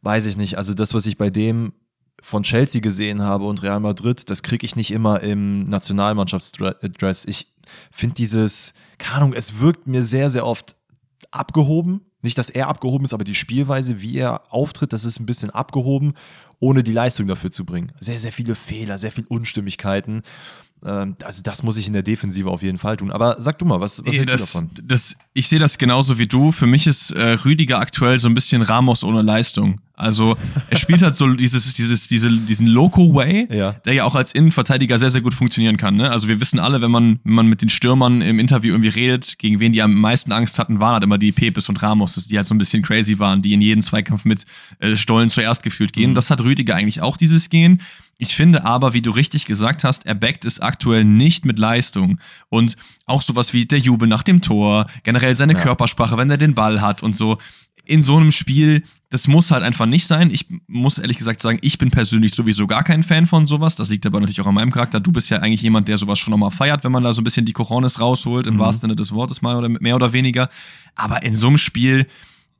weiß 0.00 0.24
ich 0.24 0.38
nicht. 0.38 0.56
Also 0.56 0.72
das, 0.72 0.94
was 0.94 1.04
ich 1.04 1.18
bei 1.18 1.28
dem 1.28 1.74
von 2.22 2.44
Chelsea 2.44 2.80
gesehen 2.80 3.22
habe 3.22 3.44
und 3.44 3.62
Real 3.62 3.78
Madrid, 3.78 4.30
das 4.30 4.42
kriege 4.42 4.64
ich 4.64 4.74
nicht 4.74 4.90
immer 4.90 5.20
im 5.20 5.64
Nationalmannschaftsdress. 5.64 7.26
Ich 7.26 7.48
finde 7.92 8.14
dieses, 8.14 8.72
keine 8.96 9.16
Ahnung, 9.16 9.32
es 9.34 9.60
wirkt 9.60 9.86
mir 9.86 10.02
sehr, 10.02 10.30
sehr 10.30 10.46
oft 10.46 10.76
abgehoben 11.30 12.00
nicht, 12.22 12.38
dass 12.38 12.50
er 12.50 12.68
abgehoben 12.68 13.04
ist, 13.04 13.14
aber 13.14 13.24
die 13.24 13.34
Spielweise, 13.34 14.00
wie 14.02 14.16
er 14.16 14.42
auftritt, 14.52 14.92
das 14.92 15.04
ist 15.04 15.20
ein 15.20 15.26
bisschen 15.26 15.50
abgehoben, 15.50 16.14
ohne 16.60 16.82
die 16.82 16.92
Leistung 16.92 17.28
dafür 17.28 17.50
zu 17.50 17.64
bringen. 17.64 17.92
Sehr, 18.00 18.18
sehr 18.18 18.32
viele 18.32 18.54
Fehler, 18.54 18.98
sehr 18.98 19.12
viele 19.12 19.28
Unstimmigkeiten. 19.28 20.22
Ähm, 20.84 21.16
also 21.22 21.42
das 21.42 21.62
muss 21.62 21.76
ich 21.76 21.86
in 21.86 21.92
der 21.92 22.02
Defensive 22.02 22.50
auf 22.50 22.62
jeden 22.62 22.78
Fall 22.78 22.96
tun. 22.96 23.10
Aber 23.10 23.36
sag 23.40 23.58
du 23.58 23.64
mal, 23.64 23.80
was, 23.80 24.04
was 24.04 24.14
hältst 24.14 24.34
das, 24.34 24.52
du 24.52 24.58
davon? 24.58 24.70
Das, 24.84 25.16
ich 25.34 25.48
sehe 25.48 25.58
das 25.58 25.78
genauso 25.78 26.18
wie 26.18 26.26
du. 26.26 26.52
Für 26.52 26.66
mich 26.66 26.86
ist 26.86 27.10
äh, 27.12 27.32
Rüdiger 27.44 27.78
aktuell 27.78 28.18
so 28.18 28.28
ein 28.28 28.34
bisschen 28.34 28.62
Ramos 28.62 29.04
ohne 29.04 29.22
Leistung. 29.22 29.80
Also 29.98 30.36
er 30.70 30.78
spielt 30.78 31.02
halt 31.02 31.16
so 31.16 31.26
dieses, 31.34 31.74
dieses, 31.74 32.06
diese, 32.06 32.30
diesen 32.30 32.68
Loco-Way, 32.68 33.48
ja. 33.50 33.72
der 33.84 33.94
ja 33.94 34.04
auch 34.04 34.14
als 34.14 34.32
Innenverteidiger 34.32 34.96
sehr, 34.96 35.10
sehr 35.10 35.20
gut 35.20 35.34
funktionieren 35.34 35.76
kann. 35.76 35.96
Ne? 35.96 36.08
Also 36.10 36.28
wir 36.28 36.40
wissen 36.40 36.60
alle, 36.60 36.80
wenn 36.80 36.90
man, 36.90 37.18
wenn 37.24 37.34
man 37.34 37.46
mit 37.48 37.62
den 37.62 37.68
Stürmern 37.68 38.22
im 38.22 38.38
Interview 38.38 38.72
irgendwie 38.72 38.90
redet, 38.90 39.38
gegen 39.38 39.58
wen 39.58 39.72
die 39.72 39.82
am 39.82 39.94
meisten 39.94 40.30
Angst 40.30 40.60
hatten, 40.60 40.78
waren 40.78 40.94
halt 40.94 41.02
immer 41.02 41.18
die 41.18 41.32
Pepes 41.32 41.68
und 41.68 41.82
Ramos, 41.82 42.14
die 42.28 42.36
halt 42.36 42.46
so 42.46 42.54
ein 42.54 42.58
bisschen 42.58 42.82
crazy 42.82 43.18
waren, 43.18 43.42
die 43.42 43.52
in 43.52 43.60
jeden 43.60 43.82
Zweikampf 43.82 44.24
mit 44.24 44.44
äh, 44.78 44.96
Stollen 44.96 45.28
zuerst 45.28 45.64
gefühlt 45.64 45.92
gehen. 45.92 46.10
Mhm. 46.10 46.14
Das 46.14 46.30
hat 46.30 46.42
Rüdiger 46.42 46.76
eigentlich 46.76 47.02
auch, 47.02 47.16
dieses 47.16 47.50
Gehen. 47.50 47.82
Ich 48.18 48.34
finde 48.34 48.64
aber, 48.64 48.94
wie 48.94 49.02
du 49.02 49.10
richtig 49.10 49.46
gesagt 49.46 49.84
hast, 49.84 50.04
er 50.04 50.14
backt 50.14 50.44
es 50.44 50.60
aktuell 50.60 51.04
nicht 51.04 51.44
mit 51.44 51.58
Leistung. 51.58 52.18
Und 52.48 52.76
auch 53.06 53.22
sowas 53.22 53.52
wie 53.52 53.64
der 53.64 53.78
Jubel 53.78 54.08
nach 54.08 54.24
dem 54.24 54.42
Tor, 54.42 54.86
generell 55.04 55.36
seine 55.36 55.52
ja. 55.52 55.60
Körpersprache, 55.60 56.18
wenn 56.18 56.30
er 56.30 56.36
den 56.36 56.54
Ball 56.54 56.80
hat 56.80 57.02
und 57.02 57.14
so 57.14 57.38
in 57.88 58.02
so 58.02 58.16
einem 58.16 58.32
Spiel, 58.32 58.82
das 59.08 59.26
muss 59.28 59.50
halt 59.50 59.62
einfach 59.62 59.86
nicht 59.86 60.06
sein. 60.06 60.30
Ich 60.30 60.46
muss 60.66 60.98
ehrlich 60.98 61.16
gesagt 61.16 61.40
sagen, 61.40 61.58
ich 61.62 61.78
bin 61.78 61.90
persönlich 61.90 62.34
sowieso 62.34 62.66
gar 62.66 62.84
kein 62.84 63.02
Fan 63.02 63.26
von 63.26 63.46
sowas. 63.46 63.76
Das 63.76 63.88
liegt 63.88 64.04
aber 64.04 64.20
natürlich 64.20 64.42
auch 64.42 64.46
an 64.46 64.54
meinem 64.54 64.70
Charakter. 64.70 65.00
Du 65.00 65.10
bist 65.10 65.30
ja 65.30 65.38
eigentlich 65.38 65.62
jemand, 65.62 65.88
der 65.88 65.96
sowas 65.96 66.18
schon 66.18 66.30
nochmal 66.32 66.50
feiert, 66.50 66.84
wenn 66.84 66.92
man 66.92 67.02
da 67.02 67.14
so 67.14 67.22
ein 67.22 67.24
bisschen 67.24 67.46
die 67.46 67.54
Cojones 67.54 67.98
rausholt, 67.98 68.46
im 68.46 68.54
mhm. 68.54 68.58
wahrsten 68.58 68.82
Sinne 68.82 68.96
des 68.96 69.12
Wortes 69.12 69.40
mal 69.40 69.56
oder 69.56 69.70
mehr 69.70 69.96
oder 69.96 70.12
weniger. 70.12 70.50
Aber 70.96 71.22
in 71.22 71.34
so 71.34 71.48
einem 71.48 71.56
Spiel 71.56 72.06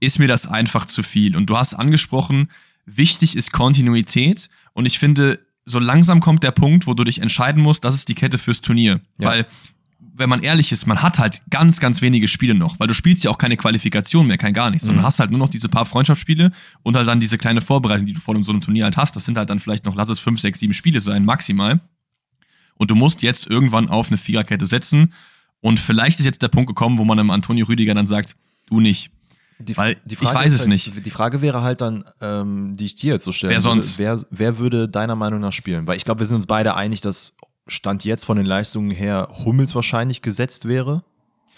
ist 0.00 0.18
mir 0.18 0.28
das 0.28 0.46
einfach 0.46 0.86
zu 0.86 1.02
viel. 1.02 1.36
Und 1.36 1.46
du 1.50 1.58
hast 1.58 1.74
angesprochen, 1.74 2.48
wichtig 2.86 3.36
ist 3.36 3.52
Kontinuität. 3.52 4.48
Und 4.72 4.86
ich 4.86 4.98
finde, 4.98 5.40
so 5.68 5.78
langsam 5.78 6.20
kommt 6.20 6.42
der 6.42 6.50
Punkt, 6.50 6.86
wo 6.86 6.94
du 6.94 7.04
dich 7.04 7.20
entscheiden 7.20 7.62
musst, 7.62 7.84
das 7.84 7.94
ist 7.94 8.08
die 8.08 8.14
Kette 8.14 8.38
fürs 8.38 8.60
Turnier. 8.60 9.00
Ja. 9.18 9.28
Weil 9.28 9.46
wenn 10.18 10.28
man 10.28 10.42
ehrlich 10.42 10.72
ist, 10.72 10.86
man 10.86 11.00
hat 11.00 11.18
halt 11.18 11.42
ganz, 11.48 11.78
ganz 11.78 12.02
wenige 12.02 12.26
Spiele 12.26 12.54
noch, 12.54 12.78
weil 12.80 12.88
du 12.88 12.94
spielst 12.94 13.24
ja 13.24 13.30
auch 13.30 13.38
keine 13.38 13.56
Qualifikation 13.56 14.26
mehr, 14.26 14.36
kein 14.36 14.52
gar 14.52 14.70
nichts, 14.70 14.86
sondern 14.86 15.02
mhm. 15.02 15.06
hast 15.06 15.20
halt 15.20 15.30
nur 15.30 15.38
noch 15.38 15.48
diese 15.48 15.68
paar 15.68 15.86
Freundschaftsspiele 15.86 16.50
und 16.82 16.96
halt 16.96 17.06
dann 17.06 17.20
diese 17.20 17.38
kleine 17.38 17.60
Vorbereitung, 17.60 18.06
die 18.06 18.14
du 18.14 18.20
vor 18.20 18.34
so 18.42 18.52
einem 18.52 18.60
Turnier 18.60 18.84
halt 18.84 18.96
hast. 18.96 19.14
Das 19.14 19.24
sind 19.24 19.38
halt 19.38 19.48
dann 19.48 19.60
vielleicht 19.60 19.84
noch, 19.84 19.94
lass 19.94 20.08
es 20.08 20.18
fünf, 20.18 20.40
sechs, 20.40 20.58
sieben 20.58 20.74
Spiele 20.74 21.00
sein, 21.00 21.24
maximal. 21.24 21.80
Und 22.74 22.90
du 22.90 22.94
musst 22.94 23.22
jetzt 23.22 23.48
irgendwann 23.48 23.88
auf 23.88 24.08
eine 24.08 24.18
Viererkette 24.18 24.66
setzen. 24.66 25.12
Und 25.60 25.80
vielleicht 25.80 26.18
ist 26.20 26.26
jetzt 26.26 26.42
der 26.42 26.48
Punkt 26.48 26.68
gekommen, 26.68 26.98
wo 26.98 27.04
man 27.04 27.18
einem 27.18 27.30
Antonio 27.30 27.66
Rüdiger 27.66 27.94
dann 27.94 28.06
sagt, 28.06 28.36
du 28.66 28.80
nicht. 28.80 29.10
Die, 29.60 29.76
Weil 29.76 29.96
die 30.04 30.14
ich 30.14 30.22
weiß 30.22 30.52
es 30.52 30.60
halt, 30.60 30.68
nicht. 30.68 31.04
Die 31.04 31.10
Frage 31.10 31.42
wäre 31.42 31.62
halt 31.62 31.80
dann, 31.80 32.04
ähm, 32.20 32.76
die 32.76 32.84
ich 32.84 32.94
dir 32.94 33.14
jetzt 33.14 33.24
so 33.24 33.32
stelle. 33.32 33.52
Wer 33.52 33.60
sonst? 33.60 33.98
Wer, 33.98 34.20
wer 34.30 34.58
würde 34.58 34.88
deiner 34.88 35.16
Meinung 35.16 35.40
nach 35.40 35.52
spielen? 35.52 35.86
Weil 35.86 35.96
ich 35.96 36.04
glaube, 36.04 36.20
wir 36.20 36.26
sind 36.26 36.36
uns 36.36 36.46
beide 36.46 36.76
einig, 36.76 37.00
dass 37.00 37.36
Stand 37.66 38.04
jetzt 38.04 38.24
von 38.24 38.36
den 38.36 38.46
Leistungen 38.46 38.90
her 38.90 39.28
Hummels 39.44 39.74
wahrscheinlich 39.74 40.22
gesetzt 40.22 40.66
wäre 40.66 41.02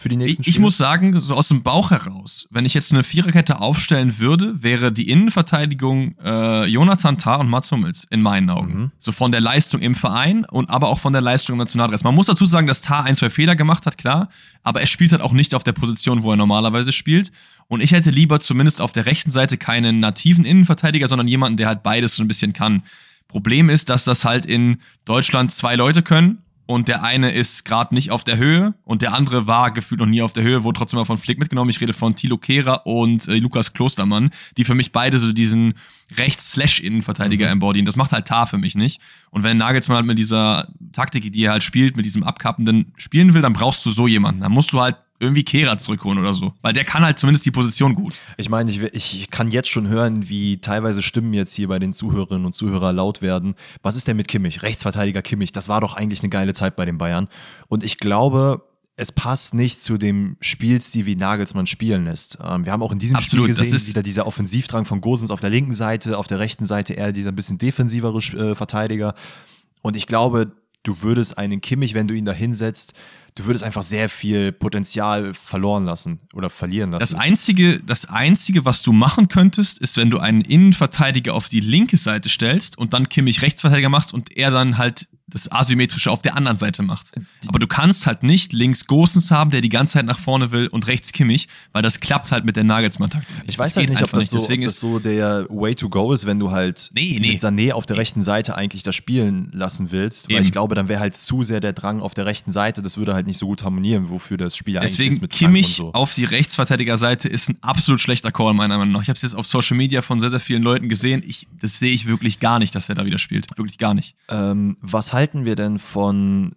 für 0.00 0.08
die 0.08 0.16
nächsten 0.16 0.40
ich, 0.40 0.46
Spiele? 0.46 0.56
Ich 0.56 0.60
muss 0.60 0.78
sagen, 0.78 1.18
so 1.20 1.34
aus 1.34 1.48
dem 1.48 1.62
Bauch 1.62 1.90
heraus, 1.90 2.46
wenn 2.48 2.64
ich 2.64 2.72
jetzt 2.72 2.90
eine 2.90 3.04
Viererkette 3.04 3.60
aufstellen 3.60 4.18
würde, 4.18 4.62
wäre 4.62 4.92
die 4.92 5.10
Innenverteidigung 5.10 6.16
äh, 6.24 6.64
Jonathan 6.64 7.18
Tah 7.18 7.36
und 7.36 7.50
Mats 7.50 7.70
Hummels 7.70 8.06
in 8.08 8.22
meinen 8.22 8.48
Augen. 8.48 8.74
Mhm. 8.74 8.90
So 8.98 9.12
von 9.12 9.30
der 9.30 9.42
Leistung 9.42 9.82
im 9.82 9.94
Verein 9.94 10.46
und 10.46 10.70
aber 10.70 10.88
auch 10.88 10.98
von 10.98 11.12
der 11.12 11.20
Leistung 11.20 11.52
im 11.52 11.58
Nationaldress. 11.58 12.02
Man 12.02 12.14
muss 12.14 12.26
dazu 12.26 12.46
sagen, 12.46 12.66
dass 12.66 12.80
Tah 12.80 13.02
ein, 13.02 13.14
zwei 13.14 13.28
Fehler 13.28 13.56
gemacht 13.56 13.84
hat, 13.84 13.98
klar, 13.98 14.30
aber 14.62 14.80
er 14.80 14.86
spielt 14.86 15.12
halt 15.12 15.20
auch 15.20 15.32
nicht 15.32 15.54
auf 15.54 15.64
der 15.64 15.72
Position, 15.72 16.22
wo 16.22 16.30
er 16.30 16.38
normalerweise 16.38 16.92
spielt. 16.92 17.30
Und 17.68 17.82
ich 17.82 17.92
hätte 17.92 18.10
lieber 18.10 18.40
zumindest 18.40 18.80
auf 18.80 18.92
der 18.92 19.04
rechten 19.04 19.30
Seite 19.30 19.58
keinen 19.58 20.00
nativen 20.00 20.46
Innenverteidiger, 20.46 21.08
sondern 21.08 21.28
jemanden, 21.28 21.58
der 21.58 21.68
halt 21.68 21.82
beides 21.82 22.16
so 22.16 22.24
ein 22.24 22.28
bisschen 22.28 22.54
kann. 22.54 22.84
Problem 23.28 23.68
ist, 23.68 23.90
dass 23.90 24.04
das 24.04 24.24
halt 24.24 24.46
in 24.46 24.78
Deutschland 25.04 25.52
zwei 25.52 25.76
Leute 25.76 26.02
können 26.02 26.38
und 26.70 26.86
der 26.86 27.02
eine 27.02 27.32
ist 27.32 27.64
gerade 27.64 27.92
nicht 27.96 28.12
auf 28.12 28.22
der 28.22 28.36
Höhe 28.36 28.74
und 28.84 29.02
der 29.02 29.12
andere 29.12 29.48
war 29.48 29.72
gefühlt 29.72 29.98
noch 29.98 30.06
nie 30.06 30.22
auf 30.22 30.32
der 30.32 30.44
Höhe, 30.44 30.62
wurde 30.62 30.78
trotzdem 30.78 30.98
mal 30.98 31.04
von 31.04 31.18
Flick 31.18 31.36
mitgenommen. 31.36 31.68
Ich 31.68 31.80
rede 31.80 31.92
von 31.92 32.14
Thilo 32.14 32.38
Kehrer 32.38 32.86
und 32.86 33.26
äh, 33.26 33.38
Lukas 33.38 33.72
Klostermann, 33.72 34.30
die 34.56 34.62
für 34.62 34.76
mich 34.76 34.92
beide 34.92 35.18
so 35.18 35.32
diesen 35.32 35.74
Rechts-Slash-Innenverteidiger 36.16 37.46
mhm. 37.46 37.54
embodien. 37.54 37.86
Das 37.86 37.96
macht 37.96 38.12
halt 38.12 38.28
Tar 38.28 38.46
für 38.46 38.58
mich 38.58 38.76
nicht. 38.76 39.00
Und 39.30 39.42
wenn 39.42 39.56
Nagelsmann 39.56 39.96
halt 39.96 40.06
mit 40.06 40.20
dieser 40.20 40.68
Taktik, 40.92 41.32
die 41.32 41.42
er 41.44 41.50
halt 41.50 41.64
spielt, 41.64 41.96
mit 41.96 42.04
diesem 42.04 42.22
Abkappenden 42.22 42.92
spielen 42.96 43.34
will, 43.34 43.42
dann 43.42 43.52
brauchst 43.52 43.84
du 43.84 43.90
so 43.90 44.06
jemanden. 44.06 44.40
Dann 44.40 44.52
musst 44.52 44.72
du 44.72 44.80
halt 44.80 44.96
irgendwie 45.20 45.44
Kehrer 45.44 45.78
zurückholen 45.78 46.18
oder 46.18 46.32
so. 46.32 46.54
Weil 46.62 46.72
der 46.72 46.84
kann 46.84 47.04
halt 47.04 47.18
zumindest 47.18 47.44
die 47.44 47.50
Position 47.50 47.94
gut. 47.94 48.14
Ich 48.38 48.48
meine, 48.48 48.70
ich, 48.70 48.80
ich 48.92 49.30
kann 49.30 49.50
jetzt 49.50 49.68
schon 49.68 49.86
hören, 49.86 50.28
wie 50.28 50.60
teilweise 50.62 51.02
Stimmen 51.02 51.34
jetzt 51.34 51.54
hier 51.54 51.68
bei 51.68 51.78
den 51.78 51.92
Zuhörerinnen 51.92 52.46
und 52.46 52.52
Zuhörern 52.52 52.96
laut 52.96 53.20
werden. 53.20 53.54
Was 53.82 53.96
ist 53.96 54.08
denn 54.08 54.16
mit 54.16 54.28
Kimmich? 54.28 54.62
Rechtsverteidiger 54.62 55.20
Kimmich, 55.20 55.52
das 55.52 55.68
war 55.68 55.82
doch 55.82 55.94
eigentlich 55.94 56.22
eine 56.22 56.30
geile 56.30 56.54
Zeit 56.54 56.74
bei 56.74 56.86
den 56.86 56.96
Bayern. 56.96 57.28
Und 57.68 57.84
ich 57.84 57.98
glaube, 57.98 58.62
es 58.96 59.12
passt 59.12 59.54
nicht 59.54 59.80
zu 59.80 59.98
dem 59.98 60.36
Spielstil, 60.40 61.04
wie 61.04 61.16
Nagelsmann 61.16 61.66
spielen 61.66 62.06
lässt. 62.06 62.38
Ähm, 62.42 62.64
wir 62.64 62.72
haben 62.72 62.82
auch 62.82 62.92
in 62.92 62.98
diesem 62.98 63.16
Absolut, 63.16 63.44
Spiel 63.44 63.54
gesehen, 63.54 63.88
wieder 63.88 64.02
dieser 64.02 64.26
Offensivdrang 64.26 64.86
von 64.86 65.02
Gosens 65.02 65.30
auf 65.30 65.40
der 65.40 65.50
linken 65.50 65.72
Seite, 65.72 66.16
auf 66.16 66.26
der 66.26 66.38
rechten 66.38 66.64
Seite 66.64 66.94
eher 66.94 67.12
dieser 67.12 67.30
ein 67.30 67.36
bisschen 67.36 67.58
defensivere 67.58 68.18
äh, 68.18 68.54
Verteidiger. 68.54 69.14
Und 69.82 69.96
ich 69.96 70.06
glaube, 70.06 70.52
du 70.82 71.02
würdest 71.02 71.38
einen 71.38 71.60
Kimmich, 71.60 71.94
wenn 71.94 72.08
du 72.08 72.14
ihn 72.14 72.24
da 72.24 72.32
hinsetzt, 72.32 72.94
du 73.34 73.44
würdest 73.44 73.64
einfach 73.64 73.82
sehr 73.82 74.08
viel 74.08 74.52
Potenzial 74.52 75.34
verloren 75.34 75.84
lassen 75.84 76.20
oder 76.32 76.50
verlieren 76.50 76.90
lassen. 76.90 77.00
Das 77.00 77.14
einzige, 77.14 77.78
das 77.78 78.06
einzige, 78.06 78.64
was 78.64 78.82
du 78.82 78.92
machen 78.92 79.28
könntest, 79.28 79.80
ist, 79.80 79.96
wenn 79.96 80.10
du 80.10 80.18
einen 80.18 80.42
Innenverteidiger 80.42 81.34
auf 81.34 81.48
die 81.48 81.60
linke 81.60 81.96
Seite 81.96 82.28
stellst 82.28 82.78
und 82.78 82.92
dann 82.92 83.08
Kimmich 83.08 83.42
Rechtsverteidiger 83.42 83.88
machst 83.88 84.12
und 84.12 84.36
er 84.36 84.50
dann 84.50 84.78
halt 84.78 85.06
das 85.30 85.50
Asymmetrische 85.50 86.10
auf 86.10 86.22
der 86.22 86.36
anderen 86.36 86.56
Seite 86.56 86.82
macht. 86.82 87.12
Aber 87.46 87.58
du 87.58 87.66
kannst 87.66 88.06
halt 88.06 88.22
nicht 88.22 88.52
links 88.52 88.86
Gosens 88.86 89.30
haben, 89.30 89.50
der 89.50 89.60
die 89.60 89.68
ganze 89.68 89.94
Zeit 89.94 90.06
nach 90.06 90.18
vorne 90.18 90.50
will 90.50 90.66
und 90.68 90.86
rechts 90.86 91.12
Kimmich, 91.12 91.48
weil 91.72 91.82
das 91.82 92.00
klappt 92.00 92.32
halt 92.32 92.44
mit 92.44 92.56
der 92.56 92.64
Nagelsmann-Taktik. 92.64 93.36
Ich 93.46 93.58
weiß 93.58 93.76
halt 93.76 93.88
nicht, 93.88 94.02
ob 94.02 94.10
das, 94.12 94.30
so, 94.30 94.38
ob 94.38 94.60
das 94.62 94.80
so 94.80 94.98
der 94.98 95.46
Way 95.48 95.74
to 95.74 95.88
go 95.88 96.12
ist, 96.12 96.26
wenn 96.26 96.38
du 96.38 96.50
halt 96.50 96.90
nee, 96.94 97.18
nee. 97.20 97.32
mit 97.32 97.40
Sané 97.40 97.72
auf 97.72 97.86
der 97.86 97.96
rechten 97.96 98.22
Seite 98.22 98.54
eigentlich 98.56 98.82
das 98.82 98.94
spielen 98.94 99.50
lassen 99.52 99.90
willst, 99.90 100.28
weil 100.28 100.36
Eben. 100.36 100.44
ich 100.44 100.52
glaube, 100.52 100.74
dann 100.74 100.88
wäre 100.88 101.00
halt 101.00 101.16
zu 101.16 101.42
sehr 101.42 101.60
der 101.60 101.72
Drang 101.72 102.00
auf 102.00 102.14
der 102.14 102.26
rechten 102.26 102.52
Seite, 102.52 102.82
das 102.82 102.96
würde 102.96 103.14
halt 103.14 103.26
nicht 103.26 103.38
so 103.38 103.46
gut 103.46 103.62
harmonieren, 103.62 104.10
wofür 104.10 104.36
das 104.36 104.56
Spiel 104.56 104.74
Deswegen 104.74 105.02
eigentlich 105.02 105.08
ist 105.10 105.22
mit 105.22 105.30
Kimmich 105.32 105.76
so. 105.76 105.92
auf 105.92 106.14
die 106.14 106.24
Rechtsverteidigerseite 106.24 107.28
ist 107.28 107.50
ein 107.50 107.58
absolut 107.60 108.00
schlechter 108.00 108.32
Call 108.32 108.54
meiner 108.54 108.78
Meinung 108.78 108.92
nach. 108.92 109.02
Ich 109.02 109.08
habe 109.08 109.16
es 109.16 109.22
jetzt 109.22 109.34
auf 109.34 109.46
Social 109.46 109.76
Media 109.76 110.02
von 110.02 110.20
sehr, 110.20 110.30
sehr 110.30 110.40
vielen 110.40 110.62
Leuten 110.62 110.88
gesehen. 110.88 111.22
Ich, 111.26 111.46
das 111.60 111.78
sehe 111.78 111.92
ich 111.92 112.06
wirklich 112.06 112.40
gar 112.40 112.58
nicht, 112.58 112.74
dass 112.74 112.88
er 112.88 112.94
da 112.94 113.04
wieder 113.04 113.18
spielt. 113.18 113.46
Wirklich 113.56 113.78
gar 113.78 113.94
nicht. 113.94 114.14
Ähm, 114.28 114.76
was 114.80 115.12
halten 115.20 115.44
wir 115.44 115.54
denn 115.54 115.78
von 115.78 116.52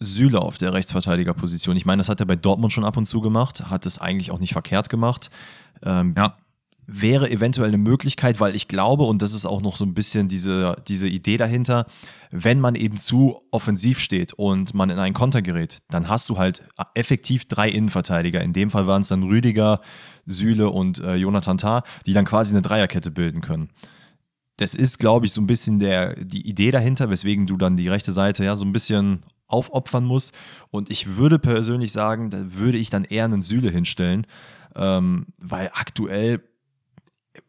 Süle 0.00 0.40
auf 0.40 0.56
der 0.56 0.72
Rechtsverteidigerposition. 0.72 1.76
Ich 1.76 1.84
meine, 1.84 2.00
das 2.00 2.08
hat 2.08 2.20
er 2.20 2.26
bei 2.26 2.36
Dortmund 2.36 2.72
schon 2.72 2.86
ab 2.86 2.96
und 2.96 3.04
zu 3.04 3.20
gemacht, 3.20 3.68
hat 3.68 3.84
es 3.84 3.98
eigentlich 3.98 4.30
auch 4.30 4.38
nicht 4.38 4.54
verkehrt 4.54 4.88
gemacht. 4.88 5.28
Ähm, 5.82 6.14
ja. 6.16 6.38
Wäre 6.86 7.30
eventuell 7.30 7.68
eine 7.68 7.76
Möglichkeit, 7.76 8.40
weil 8.40 8.56
ich 8.56 8.66
glaube, 8.66 9.04
und 9.04 9.20
das 9.20 9.34
ist 9.34 9.44
auch 9.44 9.60
noch 9.60 9.76
so 9.76 9.84
ein 9.84 9.92
bisschen 9.92 10.28
diese, 10.28 10.76
diese 10.88 11.06
Idee 11.06 11.36
dahinter, 11.36 11.84
wenn 12.30 12.60
man 12.60 12.76
eben 12.76 12.96
zu 12.96 13.42
offensiv 13.50 13.98
steht 13.98 14.32
und 14.32 14.72
man 14.72 14.88
in 14.88 14.98
einen 14.98 15.12
Konter 15.12 15.42
gerät, 15.42 15.80
dann 15.90 16.08
hast 16.08 16.30
du 16.30 16.38
halt 16.38 16.62
effektiv 16.94 17.46
drei 17.46 17.68
Innenverteidiger. 17.68 18.40
In 18.40 18.54
dem 18.54 18.70
Fall 18.70 18.86
waren 18.86 19.02
es 19.02 19.08
dann 19.08 19.22
Rüdiger, 19.22 19.82
Süle 20.24 20.70
und 20.70 20.98
äh, 21.00 21.16
Jonathan 21.16 21.58
Tah, 21.58 21.82
die 22.06 22.14
dann 22.14 22.24
quasi 22.24 22.54
eine 22.54 22.62
Dreierkette 22.62 23.10
bilden 23.10 23.42
können 23.42 23.68
das 24.58 24.74
ist, 24.74 24.98
glaube 24.98 25.24
ich, 25.24 25.32
so 25.32 25.40
ein 25.40 25.46
bisschen 25.46 25.78
der, 25.78 26.16
die 26.16 26.46
Idee 26.46 26.72
dahinter, 26.72 27.08
weswegen 27.08 27.46
du 27.46 27.56
dann 27.56 27.76
die 27.76 27.88
rechte 27.88 28.12
Seite 28.12 28.44
ja 28.44 28.56
so 28.56 28.64
ein 28.64 28.72
bisschen 28.72 29.22
aufopfern 29.46 30.04
musst. 30.04 30.36
Und 30.70 30.90
ich 30.90 31.16
würde 31.16 31.38
persönlich 31.38 31.92
sagen, 31.92 32.28
da 32.28 32.54
würde 32.54 32.76
ich 32.76 32.90
dann 32.90 33.04
eher 33.04 33.24
einen 33.24 33.42
Süle 33.42 33.70
hinstellen, 33.70 34.26
ähm, 34.74 35.26
weil 35.40 35.70
aktuell, 35.72 36.42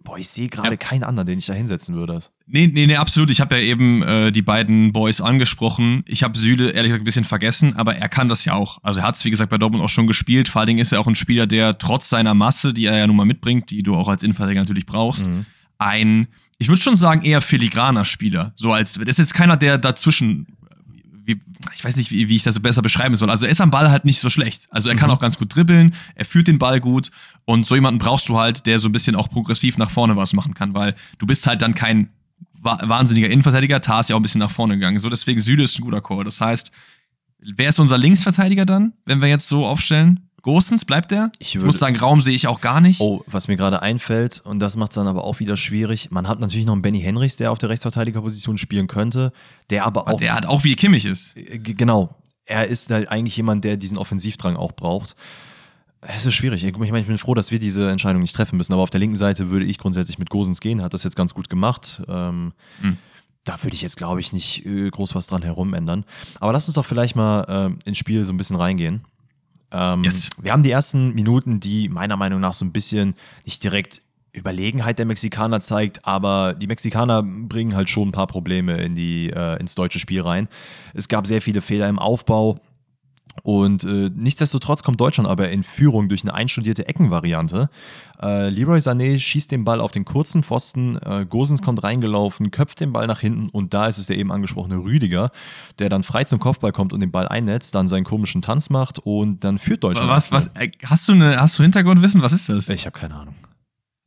boah, 0.04 0.20
ich 0.20 0.30
sehe 0.30 0.50
gerade 0.50 0.70
ja. 0.70 0.78
keinen 0.78 1.04
anderen, 1.04 1.26
den 1.26 1.40
ich 1.40 1.48
da 1.48 1.54
hinsetzen 1.54 1.96
würde. 1.96 2.20
Nee, 2.46 2.68
nee, 2.68 2.86
nee, 2.86 2.96
absolut. 2.96 3.32
Ich 3.32 3.42
habe 3.42 3.56
ja 3.56 3.62
eben 3.64 4.04
äh, 4.04 4.32
die 4.32 4.44
beiden 4.44 4.94
Boys 4.94 5.20
angesprochen. 5.20 6.04
Ich 6.08 6.22
habe 6.22 6.38
Süle 6.38 6.70
ehrlich 6.70 6.92
gesagt 6.92 7.02
ein 7.02 7.06
bisschen 7.06 7.26
vergessen, 7.26 7.76
aber 7.76 7.96
er 7.96 8.08
kann 8.08 8.30
das 8.30 8.46
ja 8.46 8.54
auch. 8.54 8.78
Also 8.84 9.00
er 9.00 9.08
hat 9.08 9.16
es, 9.16 9.26
wie 9.26 9.32
gesagt, 9.32 9.50
bei 9.50 9.58
Dortmund 9.58 9.84
auch 9.84 9.90
schon 9.90 10.06
gespielt. 10.06 10.48
Vor 10.48 10.62
allen 10.62 10.68
Dingen 10.68 10.80
ist 10.80 10.92
er 10.92 11.00
auch 11.00 11.08
ein 11.08 11.16
Spieler, 11.16 11.48
der 11.48 11.80
trotz 11.80 12.08
seiner 12.08 12.36
Masse, 12.36 12.72
die 12.72 12.86
er 12.86 13.00
ja 13.00 13.08
nun 13.08 13.16
mal 13.16 13.26
mitbringt, 13.26 13.72
die 13.72 13.82
du 13.82 13.96
auch 13.96 14.08
als 14.08 14.22
Innenverteidiger 14.22 14.62
natürlich 14.62 14.86
brauchst, 14.86 15.26
mhm. 15.26 15.48
ein 15.80 16.28
ich 16.60 16.68
würde 16.68 16.82
schon 16.82 16.98
sagen, 16.98 17.24
eher 17.24 17.42
filigraner 17.42 18.06
Spieler. 18.06 18.52
So 18.56 18.74
als, 18.74 18.94
das 18.94 19.08
ist 19.08 19.18
jetzt 19.18 19.34
keiner, 19.34 19.56
der 19.56 19.78
dazwischen, 19.78 20.46
wie, 21.24 21.42
ich 21.74 21.84
weiß 21.84 21.96
nicht, 21.96 22.12
wie, 22.12 22.36
ich 22.36 22.44
das 22.44 22.60
besser 22.60 22.82
beschreiben 22.82 23.16
soll. 23.16 23.30
Also 23.30 23.46
er 23.46 23.52
ist 23.52 23.62
am 23.62 23.72
Ball 23.72 23.90
halt 23.90 24.04
nicht 24.04 24.20
so 24.20 24.30
schlecht. 24.30 24.68
Also 24.70 24.90
er 24.90 24.96
kann 24.96 25.10
mhm. 25.10 25.16
auch 25.16 25.20
ganz 25.20 25.38
gut 25.38 25.56
dribbeln, 25.56 25.96
er 26.16 26.26
führt 26.26 26.48
den 26.48 26.60
Ball 26.60 26.82
gut 26.82 27.12
und 27.46 27.66
so 27.66 27.76
jemanden 27.76 27.98
brauchst 27.98 28.28
du 28.28 28.38
halt, 28.38 28.66
der 28.66 28.78
so 28.78 28.90
ein 28.90 28.92
bisschen 28.92 29.16
auch 29.16 29.30
progressiv 29.30 29.78
nach 29.78 29.90
vorne 29.90 30.18
was 30.18 30.34
machen 30.34 30.54
kann, 30.54 30.74
weil 30.74 30.96
du 31.18 31.26
bist 31.26 31.48
halt 31.48 31.62
dann 31.62 31.74
kein 31.74 32.10
wahnsinniger 32.62 33.30
Innenverteidiger. 33.30 33.80
Tar 33.80 34.02
ist 34.02 34.10
ja 34.10 34.16
auch 34.16 34.20
ein 34.20 34.24
bisschen 34.24 34.40
nach 34.40 34.52
vorne 34.52 34.76
gegangen. 34.76 35.00
So, 35.00 35.10
deswegen 35.10 35.40
Süde 35.40 35.64
ist 35.64 35.80
ein 35.80 35.84
guter 35.84 36.02
Chor. 36.02 36.26
Das 36.26 36.42
heißt, 36.42 36.72
wer 37.40 37.70
ist 37.70 37.80
unser 37.80 37.98
Linksverteidiger 37.98 38.66
dann, 38.66 38.94
wenn 39.06 39.22
wir 39.22 39.30
jetzt 39.30 39.48
so 39.48 39.66
aufstellen? 39.66 40.29
Gosens 40.42 40.86
bleibt 40.86 41.12
der? 41.12 41.32
Ich, 41.40 41.56
ich, 41.56 41.62
muss 41.62 41.80
sagen, 41.80 41.98
Raum 41.98 42.22
sehe 42.22 42.34
ich 42.34 42.48
auch 42.48 42.62
gar 42.62 42.82
nicht. 42.82 43.02
Oh, 43.02 43.24
was 43.28 43.48
mir 43.48 43.58
gerade 43.58 43.82
einfällt, 43.82 44.42
und 44.44 44.60
das 44.60 44.78
macht 44.78 44.92
es 44.92 44.96
dann 44.96 45.08
aber 45.08 45.24
auch 45.24 45.40
wieder 45.40 45.58
schwierig. 45.58 46.12
Man 46.12 46.28
hat 46.28 46.40
natürlich 46.40 46.66
noch 46.66 46.74
einen 46.74 46.82
Benny 46.82 47.02
Henrichs, 47.02 47.36
der 47.36 47.52
auf 47.52 47.58
der 47.58 47.70
Rechtsverteidigerposition 47.70 48.58
spielen 48.58 48.88
könnte, 48.88 49.32
der 49.70 49.86
aber 49.86 50.08
auch. 50.08 50.18
Der 50.18 50.34
hat 50.34 50.46
auch 50.46 50.64
wie 50.64 50.76
Kimmich 50.76 51.06
ist. 51.06 51.38
Äh, 51.38 51.60
genau. 51.60 52.16
Er 52.46 52.68
ist 52.68 52.90
halt 52.90 53.10
eigentlich 53.10 53.38
jemand, 53.38 53.64
der 53.64 53.78
diesen 53.78 53.98
Offensivdrang 53.98 54.56
auch 54.56 54.72
braucht. 54.72 55.16
Es 56.02 56.26
ist 56.26 56.34
schwierig. 56.34 56.64
Ich 56.64 56.78
meine, 56.78 57.00
ich 57.02 57.08
bin 57.08 57.18
froh, 57.18 57.34
dass 57.34 57.52
wir 57.52 57.60
diese 57.60 57.92
Entscheidung 57.92 58.22
nicht 58.22 58.34
treffen 58.34 58.56
müssen. 58.56 58.74
Aber 58.74 58.82
auf 58.82 58.90
der 58.90 59.02
linken 59.02 59.18
Seite 59.18 59.50
würde 59.50 59.66
ich 59.66 59.78
grundsätzlich 59.78 60.18
mit 60.18 60.30
Gosens 60.30 60.62
gehen. 60.62 60.82
Hat 60.82 60.94
das 60.94 61.04
jetzt 61.04 61.18
ganz 61.18 61.34
gut 61.34 61.50
gemacht. 61.50 62.02
Ähm, 62.08 62.54
hm. 62.82 62.98
Da 63.44 63.62
würde 63.64 63.76
ich 63.76 63.82
jetzt, 63.82 63.98
glaube 63.98 64.20
ich, 64.22 64.32
nicht 64.32 64.66
äh, 64.66 64.90
groß 64.90 65.14
was 65.14 65.28
dran 65.28 65.44
herum 65.44 65.74
ändern. 65.74 66.06
Aber 66.40 66.54
lass 66.54 66.68
uns 66.68 66.76
doch 66.76 66.86
vielleicht 66.86 67.16
mal 67.16 67.76
äh, 67.86 67.90
ins 67.90 67.98
Spiel 67.98 68.24
so 68.24 68.32
ein 68.32 68.38
bisschen 68.38 68.56
reingehen. 68.56 69.02
Ähm, 69.72 70.04
yes. 70.04 70.30
Wir 70.42 70.52
haben 70.52 70.64
die 70.64 70.72
ersten 70.72 71.14
Minuten, 71.14 71.60
die 71.60 71.90
meiner 71.90 72.18
Meinung 72.18 72.40
nach 72.40 72.54
so 72.54 72.66
ein 72.66 72.72
bisschen 72.72 73.16
nicht 73.46 73.64
direkt 73.64 74.02
Überlegenheit 74.34 75.00
der 75.00 75.06
Mexikaner 75.06 75.60
zeigt, 75.60 76.06
aber 76.06 76.54
die 76.54 76.68
Mexikaner 76.68 77.24
bringen 77.24 77.76
halt 77.76 77.90
schon 77.90 78.10
ein 78.10 78.12
paar 78.12 78.28
Probleme 78.28 78.78
in 78.78 78.96
die, 78.96 79.30
äh, 79.30 79.60
ins 79.60 79.76
deutsche 79.76 80.00
Spiel 80.00 80.22
rein. 80.22 80.48
Es 80.94 81.08
gab 81.08 81.26
sehr 81.26 81.42
viele 81.42 81.62
Fehler 81.62 81.90
im 81.90 82.00
Aufbau. 82.00 82.60
Und 83.44 83.84
äh, 83.84 84.10
nichtsdestotrotz 84.14 84.84
kommt 84.84 85.00
Deutschland 85.00 85.30
aber 85.30 85.50
in 85.50 85.64
Führung 85.64 86.10
durch 86.10 86.24
eine 86.24 86.34
einstudierte 86.34 86.88
Eckenvariante. 86.88 87.70
Äh, 88.22 88.50
Leroy 88.50 88.80
Sané 88.80 89.20
schießt 89.20 89.52
den 89.52 89.64
Ball 89.64 89.80
auf 89.80 89.92
den 89.92 90.06
kurzen 90.06 90.44
Pfosten, 90.44 90.98
äh, 90.98 91.26
Gosens 91.28 91.62
kommt 91.62 91.84
reingelaufen, 91.84 92.52
köpft 92.52 92.80
den 92.82 92.92
Ball 92.92 93.08
nach 93.08 93.22
hinten 93.22 93.50
und 93.50 93.74
da 93.74 93.88
ist 93.88 93.98
es 93.98 94.08
der 94.08 94.18
eben 94.18 94.32
angesprochene 94.32 94.78
Rüdiger, 94.78 95.32
der 95.80 95.90
dann 95.90 96.04
frei 96.04 96.26
zum 96.26 96.40
Kopfball 96.40 96.72
kommt 96.72 96.92
und 96.92 97.00
den 97.00 97.12
Ball 97.12 97.28
einnetzt, 97.28 97.76
dann 97.76 97.88
seinen 97.88 98.04
komischen 98.04 98.42
Tanz 98.42 98.70
macht 98.70 99.00
und 99.00 99.44
dann 99.44 99.58
führt 99.58 99.84
Deutschland. 99.84 100.10
Was, 100.10 100.32
was, 100.32 100.48
äh, 100.56 100.72
hast 100.86 101.08
du 101.08 101.14
eine, 101.14 101.40
hast 101.40 101.58
du 101.58 101.64
Hintergrundwissen? 101.64 102.22
Was 102.22 102.34
ist 102.34 102.50
das? 102.50 102.68
Ich 102.70 102.86
habe 102.86 102.98
keine 102.98 103.16
Ahnung. 103.16 103.36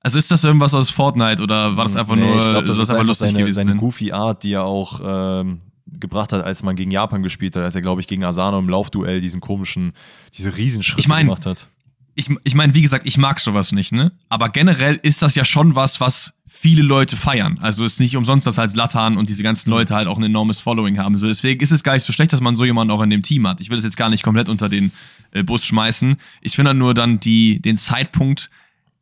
Also 0.01 0.19
ist 0.19 0.31
das 0.31 0.43
irgendwas 0.43 0.75
aus 0.75 0.91
Fortnite 0.91 1.43
oder 1.43 1.77
war 1.77 1.85
das 1.85 1.97
einfach 1.97 2.17
nee, 2.17 2.27
nur, 2.27 2.37
ich 2.39 2.49
glaub, 2.49 2.67
das, 2.67 2.77
das 2.77 2.89
ist 2.89 2.91
einfach 2.91 3.07
lustig 3.07 3.29
seine, 3.29 3.41
gewesen? 3.41 3.65
Seine 3.65 3.77
goofy 3.77 4.11
Art, 4.11 4.43
die 4.43 4.53
er 4.53 4.65
auch 4.65 5.01
ähm, 5.05 5.61
gebracht 5.87 6.33
hat, 6.33 6.45
als 6.45 6.63
man 6.63 6.77
gegen 6.77 6.91
Japan 6.91 7.23
gespielt 7.23 7.57
hat, 7.57 7.63
als 7.63 7.75
er, 7.75 7.83
glaube 7.83 8.01
ich, 8.01 8.07
gegen 8.07 8.25
Asano 8.25 8.59
im 8.59 8.69
Laufduell 8.69 9.21
diesen 9.21 9.41
komischen, 9.41 9.93
diese 10.37 10.57
Riesenschritte 10.57 11.01
ich 11.01 11.09
mein, 11.09 11.27
gemacht 11.27 11.47
hat. 11.47 11.69
Ich, 12.15 12.29
ich 12.45 12.55
meine, 12.55 12.75
wie 12.75 12.83
gesagt, 12.83 13.07
ich 13.07 13.17
mag 13.17 13.41
sowas 13.41 13.73
nicht, 13.73 13.93
ne? 13.93 14.13
Aber 14.29 14.51
generell 14.51 15.01
ist 15.03 15.23
das 15.23 15.35
ja 15.35 15.45
schon 15.45 15.75
was, 15.75 16.01
was 16.01 16.35
viele 16.47 16.83
Leute 16.83 17.17
feiern. 17.17 17.59
Also 17.63 17.85
ist 17.85 18.01
nicht 18.01 18.17
umsonst, 18.17 18.47
dass 18.47 18.59
halt 18.59 18.75
Latan 18.75 19.17
und 19.17 19.31
diese 19.31 19.43
ganzen 19.43 19.71
Leute 19.71 19.95
halt 19.95 20.07
auch 20.07 20.19
ein 20.19 20.23
enormes 20.23 20.61
Following 20.61 20.99
haben. 20.99 21.17
So, 21.17 21.27
deswegen 21.27 21.63
ist 21.63 21.73
es 21.73 21.83
gar 21.83 21.95
nicht 21.95 22.05
so 22.05 22.13
schlecht, 22.13 22.33
dass 22.33 22.43
man 22.43 22.55
so 22.55 22.67
jemanden 22.67 22.93
auch 22.93 23.01
in 23.01 23.09
dem 23.09 23.23
Team 23.23 23.49
hat. 23.49 23.63
Ich 23.63 23.71
will 23.71 23.77
das 23.77 23.85
jetzt 23.85 23.97
gar 23.97 24.11
nicht 24.11 24.23
komplett 24.23 24.51
unter 24.51 24.69
den 24.69 24.93
äh, 25.31 25.43
Bus 25.43 25.65
schmeißen. 25.65 26.17
Ich 26.43 26.55
finde 26.55 26.75
nur 26.75 26.93
dann 26.93 27.19
die, 27.19 27.61
den 27.63 27.79
Zeitpunkt 27.79 28.51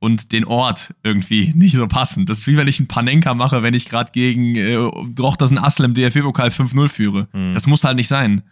und 0.01 0.33
den 0.33 0.45
Ort 0.47 0.95
irgendwie 1.05 1.53
nicht 1.55 1.77
so 1.77 1.87
passend. 1.87 2.29
Das 2.29 2.39
ist 2.39 2.47
wie 2.49 2.57
wenn 2.57 2.67
ich 2.67 2.81
einen 2.81 2.89
Panenka 2.89 3.35
mache, 3.35 3.63
wenn 3.63 3.75
ich 3.75 3.89
gerade 3.89 4.11
gegen 4.13 4.57
äh, 4.57 4.77
Drochters 5.15 5.53
ein 5.53 5.59
Assel 5.59 5.85
im 5.85 5.95
DFB-Pokal 5.95 6.49
5-0 6.49 6.89
führe. 6.89 7.29
Mhm. 7.33 7.55
Das 7.55 7.67
muss 7.67 7.85
halt 7.85 7.97
nicht 7.97 8.09
sein. 8.09 8.43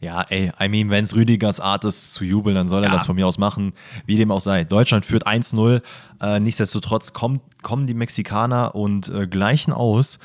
Ja, 0.00 0.22
ey, 0.28 0.52
I 0.60 0.68
mean, 0.68 0.90
wenn 0.90 1.04
es 1.04 1.16
Rüdigers 1.16 1.58
Art 1.58 1.84
ist 1.86 2.12
zu 2.12 2.24
jubeln, 2.24 2.54
dann 2.54 2.68
soll 2.68 2.84
er 2.84 2.90
ja. 2.90 2.94
das 2.94 3.06
von 3.06 3.16
mir 3.16 3.26
aus 3.26 3.38
machen, 3.38 3.72
wie 4.04 4.16
dem 4.16 4.30
auch 4.30 4.40
sei. 4.40 4.64
Deutschland 4.64 5.06
führt 5.06 5.26
1-0, 5.26 5.80
äh, 6.20 6.40
nichtsdestotrotz 6.40 7.14
kommt, 7.14 7.40
kommen 7.62 7.86
die 7.86 7.94
Mexikaner 7.94 8.74
und 8.74 9.08
äh, 9.08 9.26
gleichen 9.26 9.72
aus. 9.72 10.18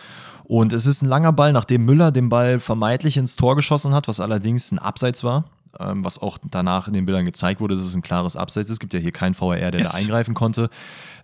Und 0.43 0.73
es 0.73 0.85
ist 0.85 1.01
ein 1.01 1.07
langer 1.07 1.31
Ball, 1.31 1.53
nachdem 1.53 1.85
Müller 1.85 2.11
den 2.11 2.27
Ball 2.29 2.59
vermeintlich 2.59 3.17
ins 3.17 3.37
Tor 3.37 3.55
geschossen 3.55 3.93
hat, 3.93 4.07
was 4.07 4.19
allerdings 4.19 4.71
ein 4.71 4.79
Abseits 4.79 5.23
war 5.23 5.45
ähm, 5.79 6.03
was 6.03 6.21
auch 6.21 6.37
danach 6.49 6.87
in 6.87 6.93
den 6.93 7.05
Bildern 7.05 7.25
gezeigt 7.25 7.61
wurde, 7.61 7.75
dass 7.75 7.85
es 7.85 7.95
ein 7.95 8.01
klares 8.01 8.35
Abseits 8.35 8.69
ist. 8.69 8.73
Es 8.73 8.79
gibt 8.79 8.93
ja 8.93 8.99
hier 8.99 9.11
keinen 9.11 9.39
VAR, 9.39 9.71
der 9.71 9.79
yes. 9.79 9.91
da 9.91 9.97
eingreifen 9.97 10.33
konnte. 10.33 10.69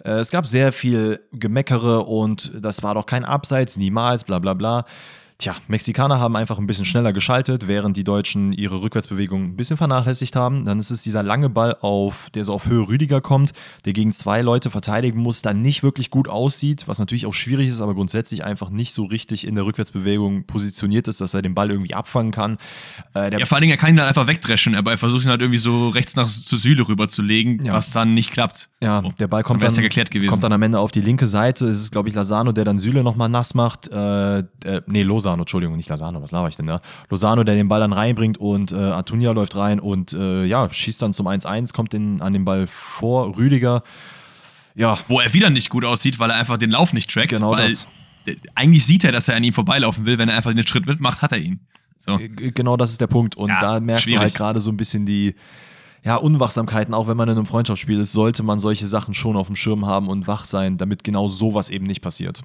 Äh, 0.04 0.12
es 0.12 0.32
gab 0.32 0.46
sehr 0.46 0.72
viel 0.72 1.20
Gemeckere 1.32 2.04
und 2.04 2.52
das 2.60 2.84
war 2.84 2.96
doch 2.96 3.06
kein 3.06 3.26
Abseits, 3.26 3.78
niemals, 3.78 4.24
bla 4.24 4.40
bla 4.40 4.54
bla. 4.54 4.86
Tja, 5.38 5.56
Mexikaner 5.68 6.20
haben 6.20 6.36
einfach 6.36 6.58
ein 6.58 6.68
bisschen 6.68 6.86
schneller 6.86 7.12
geschaltet, 7.12 7.68
während 7.68 7.98
die 7.98 8.04
Deutschen 8.04 8.54
ihre 8.54 8.82
Rückwärtsbewegung 8.82 9.44
ein 9.44 9.56
bisschen 9.56 9.78
vernachlässigt 9.78 10.36
haben. 10.36 10.66
Dann 10.66 10.80
ist 10.80 10.92
es 10.92 11.02
dieser 11.02 11.24
lange 11.24 11.50
Ball, 11.50 11.76
auf, 11.82 12.30
der 12.32 12.44
so 12.44 12.54
auf 12.54 12.68
Höhe 12.68 12.88
Rüdiger 12.88 13.20
kommt, 13.20 13.52
der 13.86 13.94
gegen 13.94 14.12
zwei 14.12 14.42
Leute 14.42 14.70
verteidigen 14.70 15.20
muss, 15.20 15.42
dann 15.42 15.62
nicht 15.62 15.84
wirklich 15.84 16.10
gut 16.10 16.28
aussieht, 16.28 16.88
was 16.88 17.00
natürlich 17.00 17.26
auch 17.26 17.34
schwierig 17.34 17.68
ist, 17.68 17.82
aber 17.82 17.96
grundsätzlich 17.96 18.44
einfach 18.44 18.70
nicht 18.70 18.94
so 18.94 19.06
richtig 19.06 19.48
in 19.48 19.56
der 19.56 19.66
Rückwärtsbewegung 19.66 20.46
positioniert 20.46 21.08
ist, 21.08 21.20
dass 21.20 21.34
er 21.34 21.42
den 21.42 21.56
Ball 21.56 21.72
irgendwie 21.72 21.94
abfangen 21.94 22.32
kann. 22.32 22.58
Äh, 23.16 23.38
ja, 23.38 23.46
vor 23.46 23.56
allen 23.56 23.64
Dingen, 23.64 23.74
er 23.74 23.78
kann 23.78 23.90
ihn 23.90 23.98
dann 23.98 24.08
einfach 24.08 24.28
wegdreschen, 24.28 24.76
aber 24.76 24.92
er 24.92 24.98
versucht 24.98 25.26
ihn 25.26 25.30
halt 25.30 25.42
irgendwie 25.42 25.58
so 25.58 25.90
rechts 25.90 26.16
nach 26.16 26.28
zu 26.28 27.22
legen, 27.22 27.64
ja. 27.66 27.74
was 27.74 27.92
dann 27.92 28.14
nicht 28.14 28.32
klappt. 28.32 28.70
Ja, 28.82 29.02
so. 29.02 29.14
der 29.18 29.28
Ball 29.28 29.44
kommt 29.44 29.64
dann, 29.64 29.74
ja 29.74 29.82
geklärt 29.82 30.12
gewesen. 30.12 30.30
kommt 30.30 30.44
dann 30.44 30.54
am 30.54 30.62
Ende 30.62 30.80
auf 30.80 30.92
die 30.92 31.02
linke 31.02 31.28
Seite. 31.28 31.66
Es 31.66 31.80
ist, 31.80 31.92
glaube 31.92 32.10
ich, 32.10 32.16
Lasano, 32.16 32.52
der 32.52 32.66
dann 32.66 32.78
Süle 32.78 33.04
nochmal 33.04 33.30
nass 33.30 33.54
macht. 33.54 33.88
Äh, 33.90 34.40
äh, 34.40 34.44
nee, 34.88 35.04
Lose 35.04 35.23
Lozano, 35.24 35.44
Entschuldigung, 35.44 35.78
nicht 35.78 35.90
Lozano, 35.90 36.22
was 36.22 36.32
laber 36.32 36.50
ich 36.50 36.56
denn 36.56 36.68
da? 36.68 36.82
Lozano, 37.10 37.44
der 37.44 37.56
den 37.56 37.68
Ball 37.68 37.80
dann 37.80 37.94
reinbringt 37.94 38.38
und 38.38 38.72
äh, 38.72 38.76
Antunia 38.76 39.32
läuft 39.32 39.56
rein 39.56 39.80
und 39.80 40.14
äh, 40.14 40.44
ja, 40.46 40.70
schießt 40.70 41.02
dann 41.02 41.14
zum 41.14 41.28
1-1, 41.28 41.74
kommt 41.74 41.94
in, 41.94 42.22
an 42.22 42.34
den 42.34 42.46
Ball 42.46 42.68
vor. 42.68 43.38
Rüdiger, 43.38 43.84
ja. 44.76 44.98
Wo 45.08 45.20
er 45.20 45.34
wieder 45.34 45.50
nicht 45.50 45.70
gut 45.70 45.86
aussieht, 45.86 46.20
weil 46.20 46.30
er 46.30 46.36
einfach 46.36 46.58
den 46.58 46.72
Lauf 46.72 46.94
nicht 46.94 47.12
trackt. 47.12 47.30
Genau 47.30 47.56
das. 47.56 47.88
Eigentlich 48.56 48.86
sieht 48.86 49.04
er, 49.04 49.12
dass 49.12 49.28
er 49.28 49.36
an 49.36 49.44
ihm 49.44 49.54
vorbeilaufen 49.54 50.06
will. 50.06 50.18
Wenn 50.18 50.30
er 50.30 50.38
einfach 50.38 50.54
den 50.54 50.66
Schritt 50.66 50.86
mitmacht, 50.86 51.22
hat 51.22 51.32
er 51.32 51.38
ihn. 51.40 51.60
So. 52.00 52.20
Genau 52.20 52.76
das 52.76 52.92
ist 52.92 53.02
der 53.02 53.08
Punkt. 53.08 53.36
Und 53.36 53.50
Ja, 53.50 53.62
da 53.62 53.80
merkst 53.80 54.06
schwierig. 54.06 54.18
du 54.18 54.22
halt 54.22 54.36
gerade 54.36 54.62
so 54.62 54.72
ein 54.72 54.78
bisschen 54.78 55.06
die 55.06 55.36
ja, 56.04 56.18
Unwachsamkeiten, 56.18 56.94
auch 56.94 57.08
wenn 57.08 57.16
man 57.16 57.30
in 57.30 57.38
einem 57.38 57.46
Freundschaftsspiel 57.46 58.00
ist, 58.00 58.12
sollte 58.12 58.44
man 58.44 58.60
solche 58.60 58.88
Sachen 58.88 59.14
schon 59.14 59.38
auf 59.38 59.48
dem 59.48 59.56
Schirm 59.56 59.86
haben 59.86 60.08
und 60.10 60.28
wach 60.28 60.44
sein, 60.46 60.78
damit 60.78 61.04
genau 61.04 61.30
sowas 61.30 61.70
eben 61.70 61.86
nicht 61.86 62.02
passiert. 62.02 62.42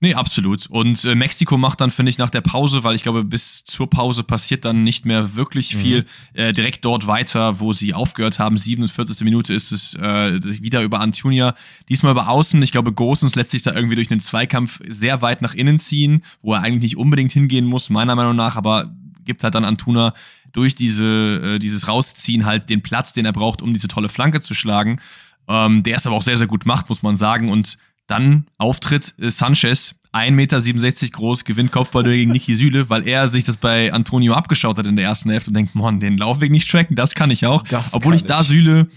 Nee, 0.00 0.12
absolut. 0.12 0.66
Und 0.66 1.06
äh, 1.06 1.14
Mexiko 1.14 1.56
macht 1.56 1.80
dann, 1.80 1.90
finde 1.90 2.10
ich, 2.10 2.18
nach 2.18 2.28
der 2.28 2.42
Pause, 2.42 2.84
weil 2.84 2.94
ich 2.94 3.02
glaube, 3.02 3.24
bis 3.24 3.64
zur 3.64 3.88
Pause 3.88 4.22
passiert 4.22 4.66
dann 4.66 4.84
nicht 4.84 5.06
mehr 5.06 5.36
wirklich 5.36 5.74
viel, 5.74 6.04
äh, 6.34 6.52
direkt 6.52 6.84
dort 6.84 7.06
weiter, 7.06 7.60
wo 7.60 7.72
sie 7.72 7.94
aufgehört 7.94 8.38
haben. 8.38 8.58
47. 8.58 9.24
Minute 9.24 9.54
ist 9.54 9.72
es 9.72 9.94
äh, 9.94 10.38
wieder 10.62 10.82
über 10.82 11.00
Antunia. 11.00 11.54
Diesmal 11.88 12.12
über 12.12 12.28
Außen. 12.28 12.60
Ich 12.62 12.72
glaube, 12.72 12.92
Gosens 12.92 13.36
lässt 13.36 13.52
sich 13.52 13.62
da 13.62 13.72
irgendwie 13.72 13.94
durch 13.94 14.10
einen 14.10 14.20
Zweikampf 14.20 14.80
sehr 14.86 15.22
weit 15.22 15.40
nach 15.40 15.54
innen 15.54 15.78
ziehen, 15.78 16.22
wo 16.42 16.52
er 16.52 16.60
eigentlich 16.60 16.82
nicht 16.82 16.96
unbedingt 16.98 17.32
hingehen 17.32 17.64
muss, 17.64 17.88
meiner 17.88 18.14
Meinung 18.14 18.36
nach, 18.36 18.56
aber 18.56 18.94
gibt 19.24 19.44
halt 19.44 19.54
dann 19.54 19.64
Antuna 19.64 20.12
durch 20.52 20.74
diese, 20.74 21.54
äh, 21.54 21.58
dieses 21.58 21.88
Rausziehen 21.88 22.44
halt 22.44 22.68
den 22.68 22.82
Platz, 22.82 23.14
den 23.14 23.24
er 23.24 23.32
braucht, 23.32 23.62
um 23.62 23.72
diese 23.72 23.88
tolle 23.88 24.10
Flanke 24.10 24.40
zu 24.40 24.52
schlagen. 24.52 25.00
Ähm, 25.48 25.82
der 25.82 25.96
es 25.96 26.06
aber 26.06 26.16
auch 26.16 26.22
sehr, 26.22 26.36
sehr 26.36 26.46
gut 26.46 26.66
macht, 26.66 26.88
muss 26.88 27.02
man 27.02 27.16
sagen. 27.16 27.50
Und 27.50 27.78
dann 28.06 28.46
Auftritt 28.58 29.14
äh, 29.18 29.30
Sanchez, 29.30 29.94
1,67 30.12 30.30
Meter 30.32 31.12
groß, 31.12 31.44
gewinnt 31.44 31.72
Kopfball 31.72 32.04
gegen 32.04 32.32
Niki 32.32 32.54
Süle, 32.54 32.88
weil 32.88 33.06
er 33.06 33.28
sich 33.28 33.44
das 33.44 33.58
bei 33.58 33.92
Antonio 33.92 34.32
abgeschaut 34.32 34.78
hat 34.78 34.86
in 34.86 34.96
der 34.96 35.04
ersten 35.04 35.30
Hälfte 35.30 35.50
und 35.50 35.54
denkt, 35.54 35.74
Mann, 35.74 36.00
den 36.00 36.16
Laufweg 36.16 36.50
nicht 36.50 36.70
tracken, 36.70 36.96
das 36.96 37.14
kann 37.14 37.30
ich 37.30 37.44
auch. 37.44 37.62
Das 37.64 37.92
Obwohl 37.92 38.12
kann 38.12 38.16
ich 38.16 38.24
da 38.24 38.40
ich. 38.40 38.48
Süle 38.48 38.88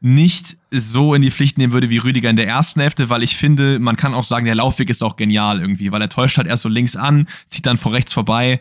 nicht 0.00 0.58
so 0.70 1.14
in 1.14 1.22
die 1.22 1.30
Pflicht 1.30 1.58
nehmen 1.58 1.72
würde 1.72 1.88
wie 1.88 1.98
Rüdiger 1.98 2.28
in 2.28 2.36
der 2.36 2.46
ersten 2.46 2.80
Hälfte, 2.80 3.08
weil 3.10 3.22
ich 3.22 3.36
finde, 3.36 3.78
man 3.78 3.96
kann 3.96 4.14
auch 4.14 4.24
sagen, 4.24 4.44
der 4.44 4.54
Laufweg 4.54 4.90
ist 4.90 5.02
auch 5.02 5.16
genial 5.16 5.60
irgendwie, 5.60 5.90
weil 5.90 6.02
er 6.02 6.08
täuscht 6.08 6.36
halt 6.36 6.46
erst 6.46 6.62
so 6.62 6.68
links 6.68 6.96
an, 6.96 7.26
zieht 7.48 7.66
dann 7.66 7.76
vor 7.76 7.92
rechts 7.92 8.12
vorbei. 8.12 8.60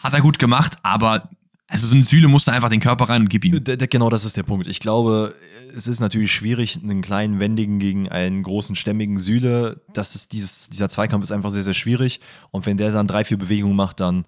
Hat 0.00 0.12
er 0.12 0.20
gut 0.20 0.38
gemacht, 0.38 0.78
aber 0.82 1.28
also 1.72 1.86
so 1.86 1.96
ein 1.96 2.04
Süle 2.04 2.28
musste 2.28 2.52
einfach 2.52 2.68
den 2.68 2.80
Körper 2.80 3.08
rein 3.08 3.22
und 3.22 3.28
gib 3.30 3.44
ihm. 3.44 3.62
Genau 3.64 4.10
das 4.10 4.24
ist 4.24 4.36
der 4.36 4.42
Punkt. 4.42 4.66
Ich 4.66 4.78
glaube, 4.78 5.34
es 5.74 5.86
ist 5.86 6.00
natürlich 6.00 6.32
schwierig, 6.32 6.78
einen 6.82 7.00
kleinen 7.00 7.40
Wendigen 7.40 7.78
gegen 7.78 8.08
einen 8.10 8.42
großen, 8.42 8.76
stämmigen 8.76 9.18
Süle. 9.18 9.80
Das 9.94 10.14
ist 10.14 10.32
dieses, 10.32 10.68
dieser 10.68 10.88
Zweikampf 10.90 11.24
ist 11.24 11.32
einfach 11.32 11.50
sehr, 11.50 11.62
sehr 11.62 11.74
schwierig. 11.74 12.20
Und 12.50 12.66
wenn 12.66 12.76
der 12.76 12.92
dann 12.92 13.06
drei, 13.06 13.24
vier 13.24 13.38
Bewegungen 13.38 13.74
macht, 13.74 14.00
dann 14.00 14.26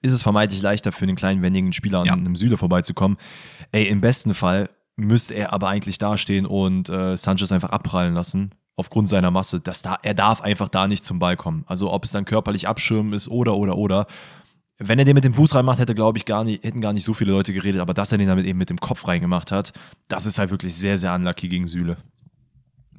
ist 0.00 0.12
es 0.14 0.22
vermeintlich 0.22 0.62
leichter 0.62 0.92
für 0.92 1.04
einen 1.04 1.14
kleinen, 1.14 1.42
wendigen 1.42 1.72
Spieler 1.72 2.00
an 2.00 2.06
Ja. 2.06 2.14
einem 2.14 2.36
Süle 2.36 2.56
vorbeizukommen. 2.56 3.18
Ey, 3.70 3.86
im 3.88 4.00
besten 4.00 4.32
Fall 4.34 4.70
müsste 4.96 5.34
er 5.34 5.52
aber 5.52 5.68
eigentlich 5.68 5.98
dastehen 5.98 6.46
und 6.46 6.88
äh, 6.88 7.16
Sanchez 7.16 7.52
einfach 7.52 7.70
abprallen 7.70 8.14
lassen. 8.14 8.52
Aufgrund 8.74 9.10
seiner 9.10 9.30
Masse. 9.30 9.60
Das 9.60 9.82
da, 9.82 9.98
er 10.02 10.14
darf 10.14 10.40
einfach 10.40 10.70
da 10.70 10.88
nicht 10.88 11.04
zum 11.04 11.18
Ball 11.18 11.36
kommen. 11.36 11.64
Also 11.66 11.92
ob 11.92 12.04
es 12.04 12.10
dann 12.12 12.24
körperlich 12.24 12.66
abschirmen 12.66 13.12
ist 13.12 13.28
oder, 13.28 13.54
oder, 13.56 13.76
oder. 13.76 14.06
Wenn 14.84 14.98
er 14.98 15.04
den 15.04 15.14
mit 15.14 15.24
dem 15.24 15.34
Fuß 15.34 15.54
reinmacht, 15.54 15.78
hätte, 15.78 15.94
glaube 15.94 16.18
ich, 16.18 16.24
gar 16.24 16.44
nicht, 16.44 16.64
hätten 16.64 16.80
gar 16.80 16.92
nicht 16.92 17.04
so 17.04 17.14
viele 17.14 17.32
Leute 17.32 17.52
geredet, 17.52 17.80
aber 17.80 17.94
dass 17.94 18.12
er 18.12 18.18
den 18.18 18.28
damit 18.28 18.46
eben 18.46 18.58
mit 18.58 18.70
dem 18.70 18.78
Kopf 18.78 19.06
reingemacht 19.06 19.52
hat, 19.52 19.72
das 20.08 20.26
ist 20.26 20.38
halt 20.38 20.50
wirklich 20.50 20.74
sehr, 20.74 20.98
sehr 20.98 21.14
unlucky 21.14 21.48
gegen 21.48 21.66
Süle. 21.66 21.96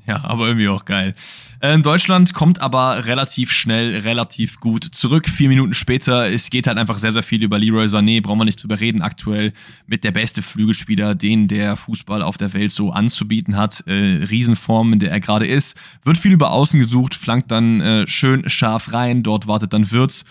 Ja, 0.05 0.21
aber 0.25 0.47
irgendwie 0.47 0.67
auch 0.67 0.83
geil. 0.83 1.15
Ähm, 1.61 1.81
Deutschland 1.81 2.33
kommt 2.33 2.59
aber 2.59 3.05
relativ 3.05 3.53
schnell, 3.53 3.99
relativ 3.99 4.59
gut 4.59 4.83
zurück. 4.83 5.29
Vier 5.29 5.47
Minuten 5.47 5.73
später, 5.73 6.29
es 6.29 6.49
geht 6.49 6.67
halt 6.67 6.77
einfach 6.77 6.97
sehr, 6.97 7.13
sehr 7.13 7.23
viel 7.23 7.41
über 7.41 7.57
Leroy 7.57 7.85
Sané, 7.85 8.21
brauchen 8.21 8.39
wir 8.39 8.45
nicht 8.45 8.61
drüber 8.61 8.81
reden. 8.81 9.01
Aktuell 9.01 9.53
mit 9.87 10.03
der 10.03 10.11
beste 10.11 10.41
Flügelspieler, 10.41 11.15
den 11.15 11.47
der 11.47 11.77
Fußball 11.77 12.21
auf 12.21 12.37
der 12.37 12.53
Welt 12.53 12.73
so 12.73 12.91
anzubieten 12.91 13.55
hat. 13.55 13.85
Äh, 13.87 14.25
Riesenform, 14.29 14.91
in 14.91 14.99
der 14.99 15.11
er 15.11 15.21
gerade 15.21 15.47
ist. 15.47 15.77
Wird 16.03 16.17
viel 16.17 16.33
über 16.33 16.51
Außen 16.51 16.77
gesucht, 16.77 17.15
flankt 17.15 17.49
dann 17.51 17.79
äh, 17.79 18.07
schön 18.07 18.49
scharf 18.49 18.91
rein. 18.91 19.23
Dort 19.23 19.47
wartet 19.47 19.71
dann 19.71 19.89
Wirtz. 19.89 20.25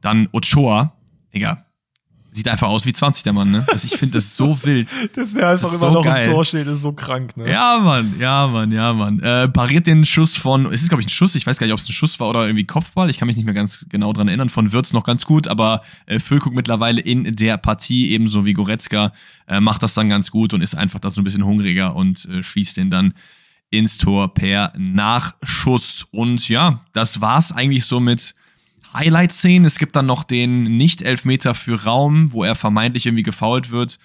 Dann 0.00 0.28
Ochoa. 0.32 0.94
Digga, 1.34 1.64
sieht 2.30 2.48
einfach 2.48 2.68
aus 2.68 2.86
wie 2.86 2.92
20, 2.92 3.22
der 3.24 3.32
Mann, 3.32 3.50
ne? 3.50 3.66
Also 3.70 3.86
ich 3.86 3.98
finde 3.98 4.14
das 4.14 4.36
so 4.36 4.56
wild. 4.64 4.90
Dass 5.14 5.34
der 5.34 5.48
einfach 5.48 5.62
Das 5.64 5.74
ist 5.74 5.82
immer 5.82 5.88
so 5.88 5.94
noch 5.94 6.04
im 6.04 6.12
geil. 6.12 6.26
Tor 6.30 6.44
steht, 6.44 6.66
ist 6.66 6.82
so 6.82 6.92
krank, 6.92 7.36
ne? 7.36 7.50
Ja, 7.50 7.78
Mann, 7.78 8.14
ja, 8.18 8.46
Mann, 8.46 8.70
ja, 8.70 8.92
Mann. 8.92 9.18
Äh, 9.20 9.48
pariert 9.48 9.86
den 9.86 10.04
Schuss 10.04 10.36
von, 10.36 10.66
es 10.66 10.82
ist, 10.82 10.88
glaube 10.88 11.00
ich, 11.02 11.06
ein 11.06 11.10
Schuss, 11.10 11.34
ich 11.34 11.46
weiß 11.46 11.58
gar 11.58 11.66
nicht, 11.66 11.74
ob 11.74 11.80
es 11.80 11.88
ein 11.88 11.92
Schuss 11.92 12.20
war 12.20 12.28
oder 12.28 12.46
irgendwie 12.46 12.66
Kopfball, 12.66 13.10
ich 13.10 13.18
kann 13.18 13.26
mich 13.26 13.36
nicht 13.36 13.44
mehr 13.46 13.54
ganz 13.54 13.86
genau 13.88 14.12
dran 14.12 14.28
erinnern, 14.28 14.48
von 14.48 14.72
Würz 14.72 14.92
noch 14.92 15.04
ganz 15.04 15.24
gut, 15.24 15.48
aber 15.48 15.82
äh, 16.06 16.18
Füllkrug 16.18 16.54
mittlerweile 16.54 17.00
in 17.00 17.34
der 17.36 17.56
Partie, 17.56 18.12
ebenso 18.12 18.44
wie 18.44 18.52
Goretzka, 18.52 19.12
äh, 19.46 19.60
macht 19.60 19.82
das 19.82 19.94
dann 19.94 20.08
ganz 20.08 20.30
gut 20.30 20.54
und 20.54 20.62
ist 20.62 20.76
einfach 20.76 21.00
da 21.00 21.10
so 21.10 21.20
ein 21.20 21.24
bisschen 21.24 21.44
hungriger 21.44 21.96
und 21.96 22.26
äh, 22.26 22.42
schießt 22.42 22.76
den 22.76 22.90
dann 22.90 23.14
ins 23.70 23.98
Tor 23.98 24.32
per 24.32 24.72
Nachschuss. 24.78 26.06
Und 26.10 26.48
ja, 26.48 26.84
das 26.92 27.20
war's 27.20 27.52
eigentlich 27.52 27.84
so 27.84 28.00
mit 28.00 28.34
Highlight-Szenen. 28.94 29.64
Es 29.64 29.78
gibt 29.78 29.96
dann 29.96 30.06
noch 30.06 30.24
den 30.24 30.76
Nicht-Elfmeter 30.76 31.54
für 31.54 31.84
Raum, 31.84 32.32
wo 32.32 32.44
er 32.44 32.54
vermeintlich 32.54 33.06
irgendwie 33.06 33.22
gefoult 33.22 33.70
wird, 33.70 33.98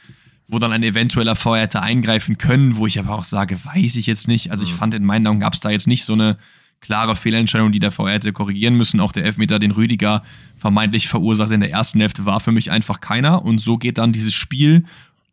wo 0.47 0.59
dann 0.59 0.71
ein 0.71 0.83
eventueller 0.83 1.35
VR 1.35 1.61
hätte 1.61 1.81
eingreifen 1.81 2.37
können, 2.37 2.75
wo 2.77 2.87
ich 2.87 2.99
aber 2.99 3.15
auch 3.15 3.23
sage, 3.23 3.57
weiß 3.63 3.95
ich 3.95 4.07
jetzt 4.07 4.27
nicht. 4.27 4.51
Also 4.51 4.63
ich 4.63 4.73
fand, 4.73 4.93
in 4.93 5.05
meinen 5.05 5.25
Augen 5.27 5.39
gab 5.39 5.53
es 5.53 5.59
da 5.59 5.69
jetzt 5.69 5.87
nicht 5.87 6.05
so 6.05 6.13
eine 6.13 6.37
klare 6.81 7.15
Fehlentscheidung, 7.15 7.71
die 7.71 7.79
der 7.79 7.91
VR 7.91 8.11
hätte 8.11 8.33
korrigieren 8.33 8.75
müssen. 8.75 8.99
Auch 8.99 9.13
der 9.13 9.23
Elfmeter, 9.23 9.57
den 9.57 9.71
Rüdiger 9.71 10.21
vermeintlich 10.57 11.07
verursacht 11.07 11.51
in 11.51 11.61
der 11.61 11.71
ersten 11.71 11.99
Hälfte, 11.99 12.25
war 12.25 12.39
für 12.39 12.51
mich 12.51 12.71
einfach 12.71 12.99
keiner. 12.99 13.43
Und 13.43 13.59
so 13.59 13.77
geht 13.77 13.97
dann 13.97 14.11
dieses 14.11 14.33
Spiel 14.33 14.85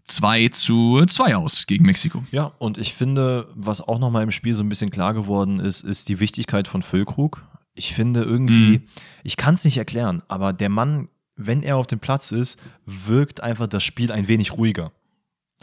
2 0.04 0.48
zu 0.48 1.04
2 1.04 1.36
aus 1.36 1.66
gegen 1.66 1.86
Mexiko. 1.86 2.24
Ja, 2.30 2.52
und 2.58 2.78
ich 2.78 2.94
finde, 2.94 3.48
was 3.54 3.80
auch 3.80 3.98
nochmal 3.98 4.22
im 4.22 4.30
Spiel 4.30 4.54
so 4.54 4.62
ein 4.62 4.68
bisschen 4.68 4.90
klar 4.90 5.14
geworden 5.14 5.60
ist, 5.60 5.82
ist 5.82 6.08
die 6.08 6.20
Wichtigkeit 6.20 6.68
von 6.68 6.82
Füllkrug. 6.82 7.42
Ich 7.74 7.94
finde 7.94 8.22
irgendwie, 8.22 8.78
Mhm. 8.78 8.82
ich 9.22 9.36
kann 9.36 9.54
es 9.54 9.64
nicht 9.64 9.76
erklären, 9.78 10.22
aber 10.28 10.52
der 10.52 10.68
Mann, 10.68 11.08
wenn 11.36 11.62
er 11.62 11.76
auf 11.76 11.86
dem 11.86 12.00
Platz 12.00 12.32
ist, 12.32 12.60
wirkt 12.84 13.42
einfach 13.42 13.66
das 13.66 13.84
Spiel 13.84 14.12
ein 14.12 14.28
wenig 14.28 14.52
ruhiger. 14.56 14.92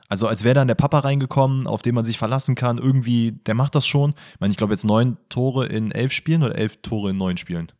Also 0.09 0.25
als 0.27 0.43
wäre 0.45 0.55
dann 0.55 0.69
der 0.69 0.75
Papa 0.75 0.99
reingekommen, 0.99 1.67
auf 1.67 1.81
den 1.81 1.93
man 1.93 2.05
sich 2.05 2.17
verlassen 2.17 2.55
kann. 2.55 2.77
Irgendwie, 2.77 3.33
der 3.45 3.55
macht 3.55 3.75
das 3.75 3.85
schon. 3.85 4.11
Ich 4.33 4.39
meine, 4.39 4.51
ich 4.51 4.57
glaube 4.57 4.71
jetzt 4.73 4.85
neun 4.85 5.17
Tore 5.27 5.65
in 5.67 5.91
elf 5.91 6.13
Spielen 6.13 6.43
oder 6.43 6.55
elf 6.55 6.77
Tore 6.81 7.09
in 7.09 7.17
neun 7.17 7.35
Spielen. 7.35 7.71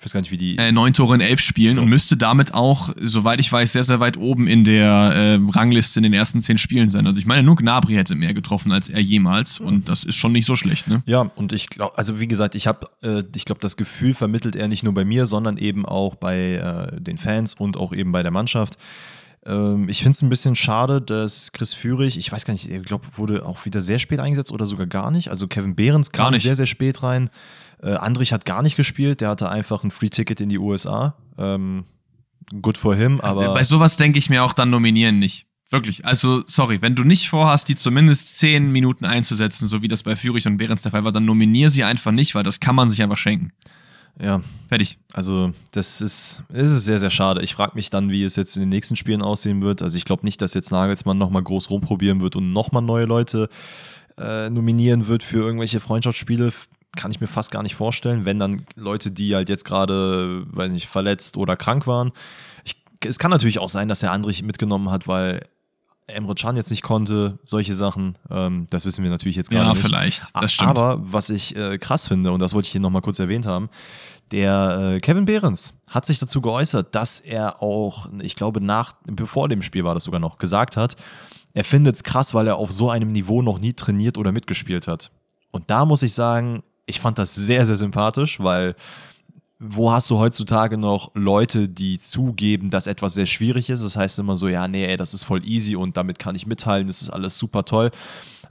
Ich 0.00 0.06
weiß 0.06 0.14
gar 0.14 0.20
nicht, 0.22 0.30
wie 0.30 0.38
die. 0.38 0.56
äh, 0.56 0.72
neun 0.72 0.94
Tore 0.94 1.14
in 1.14 1.20
elf 1.20 1.40
Spielen 1.42 1.74
So. 1.74 1.82
und 1.82 1.88
müsste 1.90 2.16
damit 2.16 2.54
auch, 2.54 2.88
soweit 2.98 3.38
ich 3.38 3.52
weiß, 3.52 3.74
sehr, 3.74 3.82
sehr 3.82 4.00
weit 4.00 4.16
oben 4.16 4.46
in 4.46 4.64
der 4.64 4.86
äh, 4.88 5.38
Rangliste 5.52 5.98
in 6.00 6.04
den 6.04 6.14
ersten 6.14 6.40
zehn 6.40 6.56
Spielen 6.56 6.88
sein. 6.88 7.06
Also 7.06 7.20
ich 7.20 7.26
meine, 7.26 7.42
nur 7.42 7.54
Gnabry 7.56 7.96
hätte 7.96 8.14
mehr 8.14 8.32
getroffen 8.32 8.72
als 8.72 8.88
er 8.88 9.00
jemals 9.00 9.60
und 9.60 9.90
das 9.90 10.04
ist 10.04 10.16
schon 10.16 10.32
nicht 10.32 10.46
so 10.46 10.56
schlecht, 10.56 10.88
ne? 10.88 11.02
Ja, 11.04 11.30
und 11.36 11.52
ich 11.52 11.68
glaube, 11.68 11.98
also 11.98 12.18
wie 12.18 12.28
gesagt, 12.28 12.54
ich 12.54 12.66
habe, 12.66 12.86
äh, 13.02 13.24
ich 13.36 13.44
glaube, 13.44 13.60
das 13.60 13.76
Gefühl 13.76 14.14
vermittelt 14.14 14.56
er 14.56 14.68
nicht 14.68 14.84
nur 14.84 14.94
bei 14.94 15.04
mir, 15.04 15.26
sondern 15.26 15.58
eben 15.58 15.84
auch 15.84 16.14
bei 16.14 16.54
äh, 16.94 16.98
den 16.98 17.18
Fans 17.18 17.52
und 17.52 17.76
auch 17.76 17.92
eben 17.92 18.10
bei 18.10 18.22
der 18.22 18.32
Mannschaft. 18.32 18.78
Ähm, 19.46 19.88
ich 19.88 20.02
finde 20.02 20.16
es 20.16 20.22
ein 20.22 20.28
bisschen 20.28 20.56
schade, 20.56 21.00
dass 21.00 21.52
Chris 21.52 21.72
Führig, 21.72 22.18
ich 22.18 22.30
weiß 22.30 22.44
gar 22.44 22.52
nicht, 22.52 22.70
ich 22.70 22.82
glaube, 22.82 23.06
wurde 23.14 23.46
auch 23.46 23.64
wieder 23.64 23.80
sehr 23.80 23.98
spät 23.98 24.20
eingesetzt 24.20 24.52
oder 24.52 24.66
sogar 24.66 24.86
gar 24.86 25.10
nicht. 25.10 25.28
Also 25.28 25.48
Kevin 25.48 25.74
Behrens 25.74 26.12
kam 26.12 26.36
sehr, 26.36 26.56
sehr 26.56 26.66
spät 26.66 27.02
rein. 27.02 27.30
Äh, 27.82 27.94
Andrich 27.94 28.32
hat 28.32 28.44
gar 28.44 28.62
nicht 28.62 28.76
gespielt, 28.76 29.20
der 29.20 29.30
hatte 29.30 29.48
einfach 29.48 29.84
ein 29.84 29.90
Free-Ticket 29.90 30.40
in 30.40 30.50
die 30.50 30.58
USA. 30.58 31.14
Ähm, 31.38 31.84
good 32.60 32.76
for 32.76 32.94
him, 32.94 33.20
aber. 33.20 33.54
Bei 33.54 33.64
sowas 33.64 33.96
denke 33.96 34.18
ich 34.18 34.28
mir 34.28 34.44
auch 34.44 34.52
dann 34.52 34.70
nominieren 34.70 35.18
nicht. 35.18 35.46
Wirklich. 35.70 36.04
Also, 36.04 36.42
sorry, 36.46 36.82
wenn 36.82 36.96
du 36.96 37.04
nicht 37.04 37.28
vorhast, 37.28 37.68
die 37.68 37.76
zumindest 37.76 38.36
zehn 38.38 38.72
Minuten 38.72 39.04
einzusetzen, 39.04 39.68
so 39.68 39.82
wie 39.82 39.88
das 39.88 40.02
bei 40.02 40.16
Fürich 40.16 40.46
und 40.46 40.56
Behrens 40.56 40.82
der 40.82 40.90
Fall 40.90 41.04
war, 41.04 41.12
dann 41.12 41.24
nominier 41.24 41.70
sie 41.70 41.84
einfach 41.84 42.10
nicht, 42.10 42.34
weil 42.34 42.42
das 42.42 42.58
kann 42.58 42.74
man 42.74 42.90
sich 42.90 43.02
einfach 43.02 43.16
schenken. 43.16 43.52
Ja, 44.22 44.40
Fertig. 44.70 44.98
Also, 45.14 45.50
das 45.72 46.00
ist, 46.00 46.44
es 46.52 46.70
ist 46.70 46.84
sehr, 46.84 47.00
sehr 47.00 47.10
schade. 47.10 47.42
Ich 47.42 47.56
frage 47.56 47.72
mich 47.74 47.90
dann, 47.90 48.08
wie 48.08 48.22
es 48.22 48.36
jetzt 48.36 48.54
in 48.54 48.62
den 48.62 48.68
nächsten 48.68 48.94
Spielen 48.94 49.20
aussehen 49.20 49.62
wird. 49.62 49.82
Also, 49.82 49.98
ich 49.98 50.04
glaube 50.04 50.24
nicht, 50.24 50.40
dass 50.40 50.54
jetzt 50.54 50.70
Nagelsmann 50.70 51.18
nochmal 51.18 51.42
groß 51.42 51.70
rumprobieren 51.70 52.20
wird 52.20 52.36
und 52.36 52.52
nochmal 52.52 52.80
neue 52.80 53.04
Leute 53.04 53.48
äh, 54.16 54.48
nominieren 54.48 55.08
wird 55.08 55.24
für 55.24 55.38
irgendwelche 55.38 55.80
Freundschaftsspiele. 55.80 56.52
Kann 56.96 57.10
ich 57.10 57.20
mir 57.20 57.26
fast 57.26 57.50
gar 57.50 57.64
nicht 57.64 57.74
vorstellen, 57.74 58.24
wenn 58.24 58.38
dann 58.38 58.62
Leute, 58.76 59.10
die 59.10 59.34
halt 59.34 59.48
jetzt 59.48 59.64
gerade, 59.64 60.44
weiß 60.46 60.70
nicht, 60.70 60.86
verletzt 60.86 61.36
oder 61.36 61.56
krank 61.56 61.88
waren. 61.88 62.12
Ich, 62.64 62.76
es 63.04 63.18
kann 63.18 63.32
natürlich 63.32 63.58
auch 63.58 63.68
sein, 63.68 63.88
dass 63.88 64.04
er 64.04 64.12
Andrich 64.12 64.44
mitgenommen 64.44 64.92
hat, 64.92 65.08
weil 65.08 65.48
Emre 66.06 66.34
Can 66.34 66.56
jetzt 66.56 66.70
nicht 66.70 66.82
konnte, 66.82 67.38
solche 67.44 67.74
Sachen. 67.74 68.18
Ähm, 68.30 68.66
das 68.70 68.84
wissen 68.84 69.02
wir 69.04 69.10
natürlich 69.10 69.36
jetzt 69.36 69.50
gerade 69.50 69.64
Ja, 69.66 69.72
nicht. 69.72 69.82
vielleicht. 69.82 70.22
A- 70.34 70.40
Das 70.40 70.52
stimmt. 70.52 70.70
Aber 70.70 70.98
was 71.00 71.30
ich 71.30 71.54
äh, 71.56 71.78
krass 71.78 72.08
finde, 72.08 72.32
und 72.32 72.40
das 72.40 72.52
wollte 72.54 72.66
ich 72.66 72.72
hier 72.72 72.80
nochmal 72.80 73.02
kurz 73.02 73.18
erwähnt 73.18 73.46
haben, 73.46 73.68
der 74.32 74.94
äh, 74.96 75.00
Kevin 75.00 75.24
Behrens 75.24 75.74
hat 75.88 76.06
sich 76.06 76.18
dazu 76.18 76.40
geäußert, 76.40 76.94
dass 76.94 77.20
er 77.20 77.62
auch, 77.62 78.08
ich 78.22 78.34
glaube, 78.36 78.60
nach, 78.60 78.94
bevor 79.04 79.48
dem 79.48 79.62
Spiel 79.62 79.84
war 79.84 79.94
das 79.94 80.04
sogar 80.04 80.20
noch, 80.20 80.38
gesagt 80.38 80.76
hat, 80.76 80.96
er 81.52 81.64
findet 81.64 81.96
es 81.96 82.04
krass, 82.04 82.32
weil 82.34 82.46
er 82.46 82.56
auf 82.56 82.70
so 82.70 82.90
einem 82.90 83.10
Niveau 83.12 83.42
noch 83.42 83.58
nie 83.58 83.72
trainiert 83.72 84.18
oder 84.18 84.30
mitgespielt 84.30 84.86
hat. 84.86 85.10
Und 85.50 85.68
da 85.70 85.84
muss 85.84 86.02
ich 86.04 86.14
sagen, 86.14 86.62
ich 86.86 87.00
fand 87.00 87.18
das 87.18 87.34
sehr, 87.34 87.64
sehr 87.66 87.74
sympathisch, 87.76 88.38
weil 88.40 88.76
wo 89.62 89.92
hast 89.92 90.08
du 90.08 90.16
heutzutage 90.16 90.78
noch 90.78 91.10
Leute, 91.14 91.68
die 91.68 91.98
zugeben, 91.98 92.70
dass 92.70 92.86
etwas 92.86 93.12
sehr 93.12 93.26
schwierig 93.26 93.68
ist? 93.68 93.84
Das 93.84 93.94
heißt 93.94 94.18
immer 94.18 94.34
so, 94.34 94.48
ja, 94.48 94.66
nee, 94.66 94.86
ey, 94.86 94.96
das 94.96 95.12
ist 95.12 95.24
voll 95.24 95.46
easy 95.46 95.76
und 95.76 95.98
damit 95.98 96.18
kann 96.18 96.34
ich 96.34 96.46
mitteilen, 96.46 96.86
das 96.86 97.02
ist 97.02 97.10
alles 97.10 97.38
super 97.38 97.66
toll. 97.66 97.90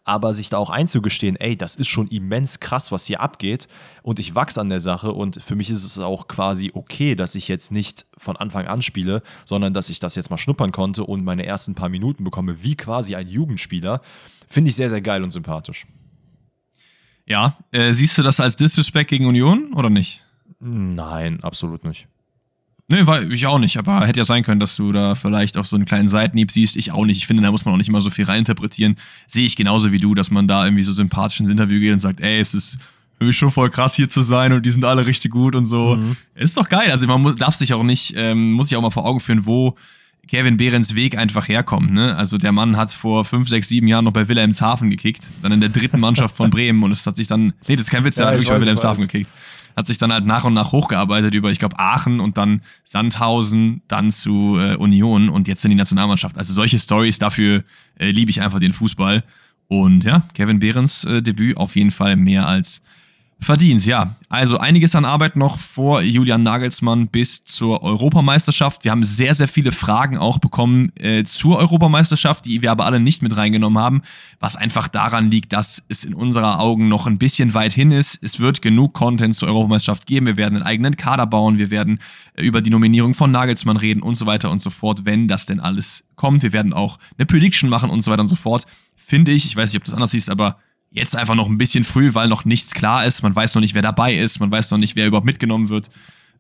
Aber 0.04 0.36
sich 0.36 0.50
da 0.50 0.58
auch 0.58 0.69
einzugestehen, 0.69 1.36
ey, 1.36 1.58
das 1.58 1.76
ist 1.76 1.88
schon 1.88 2.08
immens 2.10 2.60
krass, 2.60 2.91
was 2.91 3.08
hier 3.08 3.22
abgeht 3.22 3.67
und 4.04 4.19
ich 4.19 4.36
wachse 4.36 4.62
an 4.62 4.69
der 4.69 4.82
Sache 4.82 5.12
und 5.12 5.41
für 5.41 5.56
mich 5.56 5.72
ist 5.72 5.84
es 5.84 5.98
auch 5.98 6.28
quasi 6.28 6.72
okay, 6.76 7.15
dass 7.15 7.34
ich 7.34 7.48
jetzt 7.48 7.72
nicht 7.72 8.06
von 8.15 8.38
Anfang 8.38 8.67
an 8.67 8.84
spiele, 8.84 9.24
sondern 9.45 9.74
dass 9.74 9.89
ich 9.89 10.00
das 10.00 10.13
jetzt 10.13 10.30
mal 10.30 10.38
schnuppern 10.38 10.72
konnte 10.72 11.04
und 11.04 11.24
meine 11.24 11.43
ersten 11.43 11.74
paar 11.74 11.89
Minuten 11.89 12.24
bekomme, 12.24 12.62
wie 12.62 12.76
quasi 12.76 13.15
ein 13.15 13.28
Jugendspieler, 13.28 14.02
finde 14.48 14.69
ich 14.69 14.76
sehr, 14.76 14.91
sehr 14.91 15.02
geil 15.02 15.24
und 15.24 15.32
sympathisch. 15.32 15.88
Ja, 17.26 17.58
äh, 17.72 17.93
siehst 17.93 18.15
du 18.19 18.22
das 18.22 18.39
als 18.39 18.56
Disrespect 18.56 19.10
gegen 19.10 19.26
Union 19.26 19.74
oder 19.74 19.89
nicht? 19.89 20.24
Nein, 20.60 21.41
absolut 21.43 21.86
nicht. 21.86 22.08
Nee, 22.91 23.06
war 23.06 23.22
ich 23.22 23.45
auch 23.45 23.60
nicht, 23.60 23.78
aber 23.78 24.08
hätte 24.08 24.19
ja 24.19 24.26
sein 24.26 24.43
können, 24.43 24.60
dass 24.60 24.76
du 24.76 24.91
da 24.91 25.13
vielleicht 25.13 25.58
auch 25.58 25.65
so 25.65 25.76
einen 25.76 25.86
kleinen 25.86 26.08
Seitenhieb 26.08 26.52
siehst. 26.52 26.76
Ich 26.76 26.91
auch 26.91 27.06
nicht. 27.06 27.17
Ich 27.17 27.28
finde, 27.28 27.43
da 27.43 27.52
muss 27.52 27.63
man 27.63 27.76
auch 27.76 27.78
nicht 27.78 27.88
immer 27.88 28.02
so 28.02 28.10
viel 28.10 28.26
reininterpretieren. 28.26 28.95
Sehe 29.28 29.45
ich 29.45 29.56
genauso 29.56 29.91
wie 29.91 30.00
du, 30.00 30.15
dass 30.15 30.32
man 30.32 30.48
da 30.48 30.65
irgendwie 30.65 30.82
so 30.82 30.91
sympathisch 30.91 31.39
ins 31.39 31.52
Interview 31.52 31.80
geht 31.80 31.93
und 31.93 32.00
sagt, 32.00 32.19
ey, 32.19 32.39
es 32.39 32.56
ist 32.56 32.80
für 33.19 33.26
mich 33.26 33.38
schon 33.38 33.52
voll 33.52 33.69
krass 33.69 33.93
hier 33.93 34.10
zu 34.10 34.22
sein 34.24 34.54
und 34.54 34.65
die 34.65 34.72
sind 34.72 34.84
alle 34.86 35.06
richtig 35.06 35.32
gut 35.32 35.56
und 35.56 35.65
so. 35.65 35.98
Mhm. 35.98 36.17
Ist 36.34 36.58
doch 36.58 36.67
geil. 36.67 36.89
Also 36.89 37.06
man 37.06 37.22
muss, 37.22 37.36
darf 37.36 37.54
sich 37.54 37.74
auch 37.74 37.84
nicht, 37.84 38.15
ähm, 38.17 38.54
muss 38.54 38.69
sich 38.69 38.78
auch 38.78 38.82
mal 38.82 38.89
vor 38.89 39.06
Augen 39.06 39.19
führen, 39.19 39.45
wo 39.45 39.76
Kevin 40.28 40.58
Behrens 40.58 40.95
Weg 40.95 41.15
einfach 41.15 41.48
herkommt. 41.48 41.91
Ne? 41.91 42.15
Also 42.15 42.38
der 42.38 42.54
Mann 42.54 42.76
hat 42.76 42.91
vor 42.91 43.24
fünf, 43.24 43.50
sechs, 43.50 43.67
sieben 43.67 43.86
Jahren 43.86 44.06
noch 44.06 44.13
bei 44.13 44.28
Wilhelmshaven 44.28 44.89
gekickt, 44.89 45.30
dann 45.43 45.52
in 45.52 45.60
der 45.60 45.69
dritten 45.69 46.00
Mannschaft 46.00 46.36
von 46.36 46.50
Bremen 46.52 46.82
und 46.82 46.89
es 46.89 47.06
hat 47.06 47.17
sich 47.17 47.28
dann, 47.28 47.54
nee, 47.67 47.76
das 47.76 47.86
ist 47.86 47.91
kein 47.91 48.04
Witz, 48.04 48.15
der 48.15 48.26
ja, 48.26 48.32
hat 48.32 48.38
wirklich 48.38 48.50
bei 48.50 48.60
Wilhelmshaven 48.60 49.04
gekickt 49.04 49.32
hat 49.80 49.88
sich 49.88 49.98
dann 49.98 50.12
halt 50.12 50.26
nach 50.26 50.44
und 50.44 50.54
nach 50.54 50.74
hochgearbeitet 50.74 51.34
über, 51.34 51.52
ich 51.52 51.58
glaube, 51.58 51.80
Aachen 51.80 52.20
und 52.20 52.38
dann 52.38 52.60
Sandhausen, 52.84 53.82
dann 53.88 54.12
zu 54.12 54.58
äh, 54.60 54.76
Union 54.76 55.30
und 55.30 55.48
jetzt 55.48 55.63
in 55.63 55.70
die 55.70 55.78
Nationalmannschaft. 55.78 56.38
Also 56.38 56.54
solche 56.54 56.78
Stories, 56.78 57.18
dafür 57.18 57.63
äh, 57.98 58.12
liebe 58.12 58.30
ich 58.30 58.42
einfach 58.42 58.60
den 58.60 58.74
Fußball. 58.74 59.24
Und 59.70 60.04
ja, 60.04 60.24
Kevin 60.34 60.60
Behrens 60.60 61.06
äh, 61.06 61.22
Debüt 61.22 61.56
auf 61.56 61.78
jeden 61.78 61.92
Fall 61.92 62.18
mehr 62.18 62.46
als 62.46 62.82
verdient. 63.39 63.86
Ja, 63.86 64.15
also 64.28 64.58
einiges 64.58 64.95
an 64.95 65.06
Arbeit 65.06 65.36
noch 65.36 65.58
vor 65.58 66.02
Julian 66.02 66.43
Nagelsmann 66.43 67.08
bis 67.08 67.45
zur 67.45 67.82
Europameisterschaft. 67.82 68.84
Wir 68.84 68.91
haben 68.91 69.04
sehr, 69.04 69.34
sehr 69.34 69.47
viele 69.47 69.71
Fragen 69.71 70.17
auch 70.17 70.39
bekommen 70.39 70.91
äh, 70.97 71.23
zur 71.23 71.58
Europameisterschaft, 71.58 72.45
die 72.45 72.62
wir 72.62 72.71
aber 72.71 72.86
alle 72.86 72.99
nicht 72.99 73.21
mit 73.21 73.36
reingenommen 73.38 73.82
haben, 73.82 74.02
was 74.39 74.58
einfach 74.58 74.88
daran 74.89 75.32
liegt, 75.32 75.54
dass 75.54 75.84
es 75.88 76.04
in 76.04 76.13
unserer 76.13 76.60
Augen 76.60 76.89
noch 76.89 77.08
ein 77.08 77.17
bisschen 77.17 77.54
weit 77.54 77.73
hin 77.73 77.91
ist. 77.91 78.21
Es 78.21 78.39
wird 78.39 78.62
genug 78.62 78.93
Content 78.93 79.36
zur 79.36 79.47
Europameisterschaft 79.47 80.06
geben. 80.06 80.25
Wir 80.25 80.38
werden 80.38 80.56
einen 80.58 80.65
eigenen 80.65 80.97
Kader 80.97 81.25
bauen. 81.25 81.58
Wir 81.58 81.71
werden 81.71 81.99
äh, 82.34 82.43
über 82.43 82.62
die 82.62 82.71
Nominierung 82.71 83.13
von 83.13 83.32
Nagelsmann 83.32 83.78
reden 83.78 84.02
und 84.02 84.15
so 84.15 84.25
weiter 84.25 84.52
und 84.52 84.60
so 84.60 84.69
fort, 84.69 85.06
wenn 85.06 85.30
das 85.30 85.45
denn 85.45 85.62
alles 85.62 86.04
kommt. 86.15 86.43
Wir 86.43 86.52
werden 86.52 86.73
auch 86.73 86.99
eine 87.17 87.25
Prediction 87.25 87.69
machen 87.69 87.89
und 87.89 88.02
so 88.02 88.12
weiter 88.12 88.21
und 88.21 88.28
so 88.28 88.36
fort. 88.36 88.65
Finde 88.95 89.32
ich, 89.32 89.45
ich 89.45 89.56
weiß 89.56 89.71
nicht, 89.71 89.82
ob 89.82 89.86
du 89.86 89.91
das 89.91 89.95
anders 89.95 90.12
siehst, 90.12 90.30
aber 90.30 90.58
jetzt 90.91 91.15
einfach 91.15 91.36
noch 91.36 91.47
ein 91.47 91.58
bisschen 91.58 91.84
früh, 91.84 92.13
weil 92.13 92.28
noch 92.28 92.45
nichts 92.45 92.73
klar 92.73 93.06
ist. 93.06 93.23
Man 93.23 93.36
weiß 93.36 93.56
noch 93.56 93.62
nicht, 93.62 93.75
wer 93.75 93.82
dabei 93.82 94.15
ist. 94.15 94.39
Man 94.39 94.52
weiß 94.52 94.71
noch 94.71 94.78
nicht, 94.78 94.95
wer 94.95 95.08
überhaupt 95.08 95.25
mitgenommen 95.25 95.69
wird. 95.69 95.89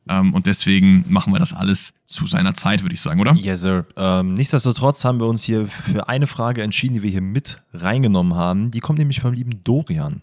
Ähm, 0.07 0.33
und 0.33 0.47
deswegen 0.47 1.05
machen 1.07 1.33
wir 1.33 1.39
das 1.39 1.53
alles 1.53 1.93
zu 2.05 2.25
seiner 2.25 2.55
Zeit, 2.55 2.81
würde 2.81 2.95
ich 2.95 3.01
sagen, 3.01 3.19
oder? 3.19 3.33
Yes, 3.35 3.61
sir. 3.61 3.85
Ähm, 3.95 4.33
nichtsdestotrotz 4.33 5.05
haben 5.05 5.19
wir 5.19 5.27
uns 5.27 5.43
hier 5.43 5.67
für 5.67 6.09
eine 6.09 6.25
Frage 6.25 6.63
entschieden, 6.63 6.95
die 6.95 7.03
wir 7.03 7.11
hier 7.11 7.21
mit 7.21 7.61
reingenommen 7.73 8.35
haben. 8.35 8.71
Die 8.71 8.79
kommt 8.79 8.97
nämlich 8.97 9.19
vom 9.19 9.33
lieben 9.33 9.63
Dorian. 9.63 10.21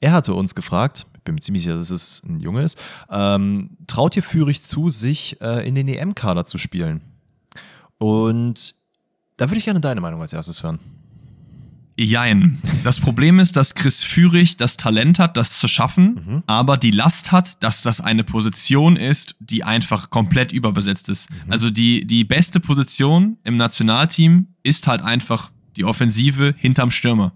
Er 0.00 0.12
hatte 0.12 0.34
uns 0.34 0.54
gefragt, 0.54 1.06
ich 1.16 1.22
bin 1.22 1.34
mir 1.34 1.40
ziemlich 1.40 1.64
sicher, 1.64 1.76
dass 1.76 1.90
es 1.90 2.22
ein 2.28 2.38
Junge 2.40 2.62
ist, 2.62 2.78
ähm, 3.10 3.70
traut 3.86 4.14
ihr 4.16 4.22
Führig 4.22 4.62
zu, 4.62 4.90
sich 4.90 5.40
äh, 5.40 5.66
in 5.66 5.74
den 5.74 5.88
EM-Kader 5.88 6.44
zu 6.44 6.58
spielen? 6.58 7.00
Und 7.98 8.74
da 9.36 9.48
würde 9.48 9.58
ich 9.58 9.64
gerne 9.64 9.80
deine 9.80 10.00
Meinung 10.00 10.20
als 10.20 10.32
erstes 10.32 10.62
hören. 10.62 10.78
Jein. 11.96 12.58
Das 12.82 12.98
Problem 12.98 13.38
ist, 13.38 13.56
dass 13.56 13.74
Chris 13.74 14.02
Führig 14.02 14.56
das 14.56 14.76
Talent 14.76 15.18
hat, 15.18 15.36
das 15.36 15.58
zu 15.58 15.68
schaffen, 15.68 16.20
mhm. 16.26 16.42
aber 16.46 16.76
die 16.76 16.90
Last 16.90 17.30
hat, 17.30 17.62
dass 17.62 17.82
das 17.82 18.00
eine 18.00 18.24
Position 18.24 18.96
ist, 18.96 19.36
die 19.38 19.62
einfach 19.62 20.10
komplett 20.10 20.52
überbesetzt 20.52 21.08
ist. 21.08 21.30
Mhm. 21.30 21.52
Also 21.52 21.70
die, 21.70 22.04
die 22.06 22.24
beste 22.24 22.58
Position 22.58 23.38
im 23.44 23.56
Nationalteam 23.56 24.48
ist 24.62 24.88
halt 24.88 25.02
einfach 25.02 25.50
die 25.76 25.84
Offensive 25.84 26.54
hinterm 26.56 26.90
Stürmer. 26.90 27.32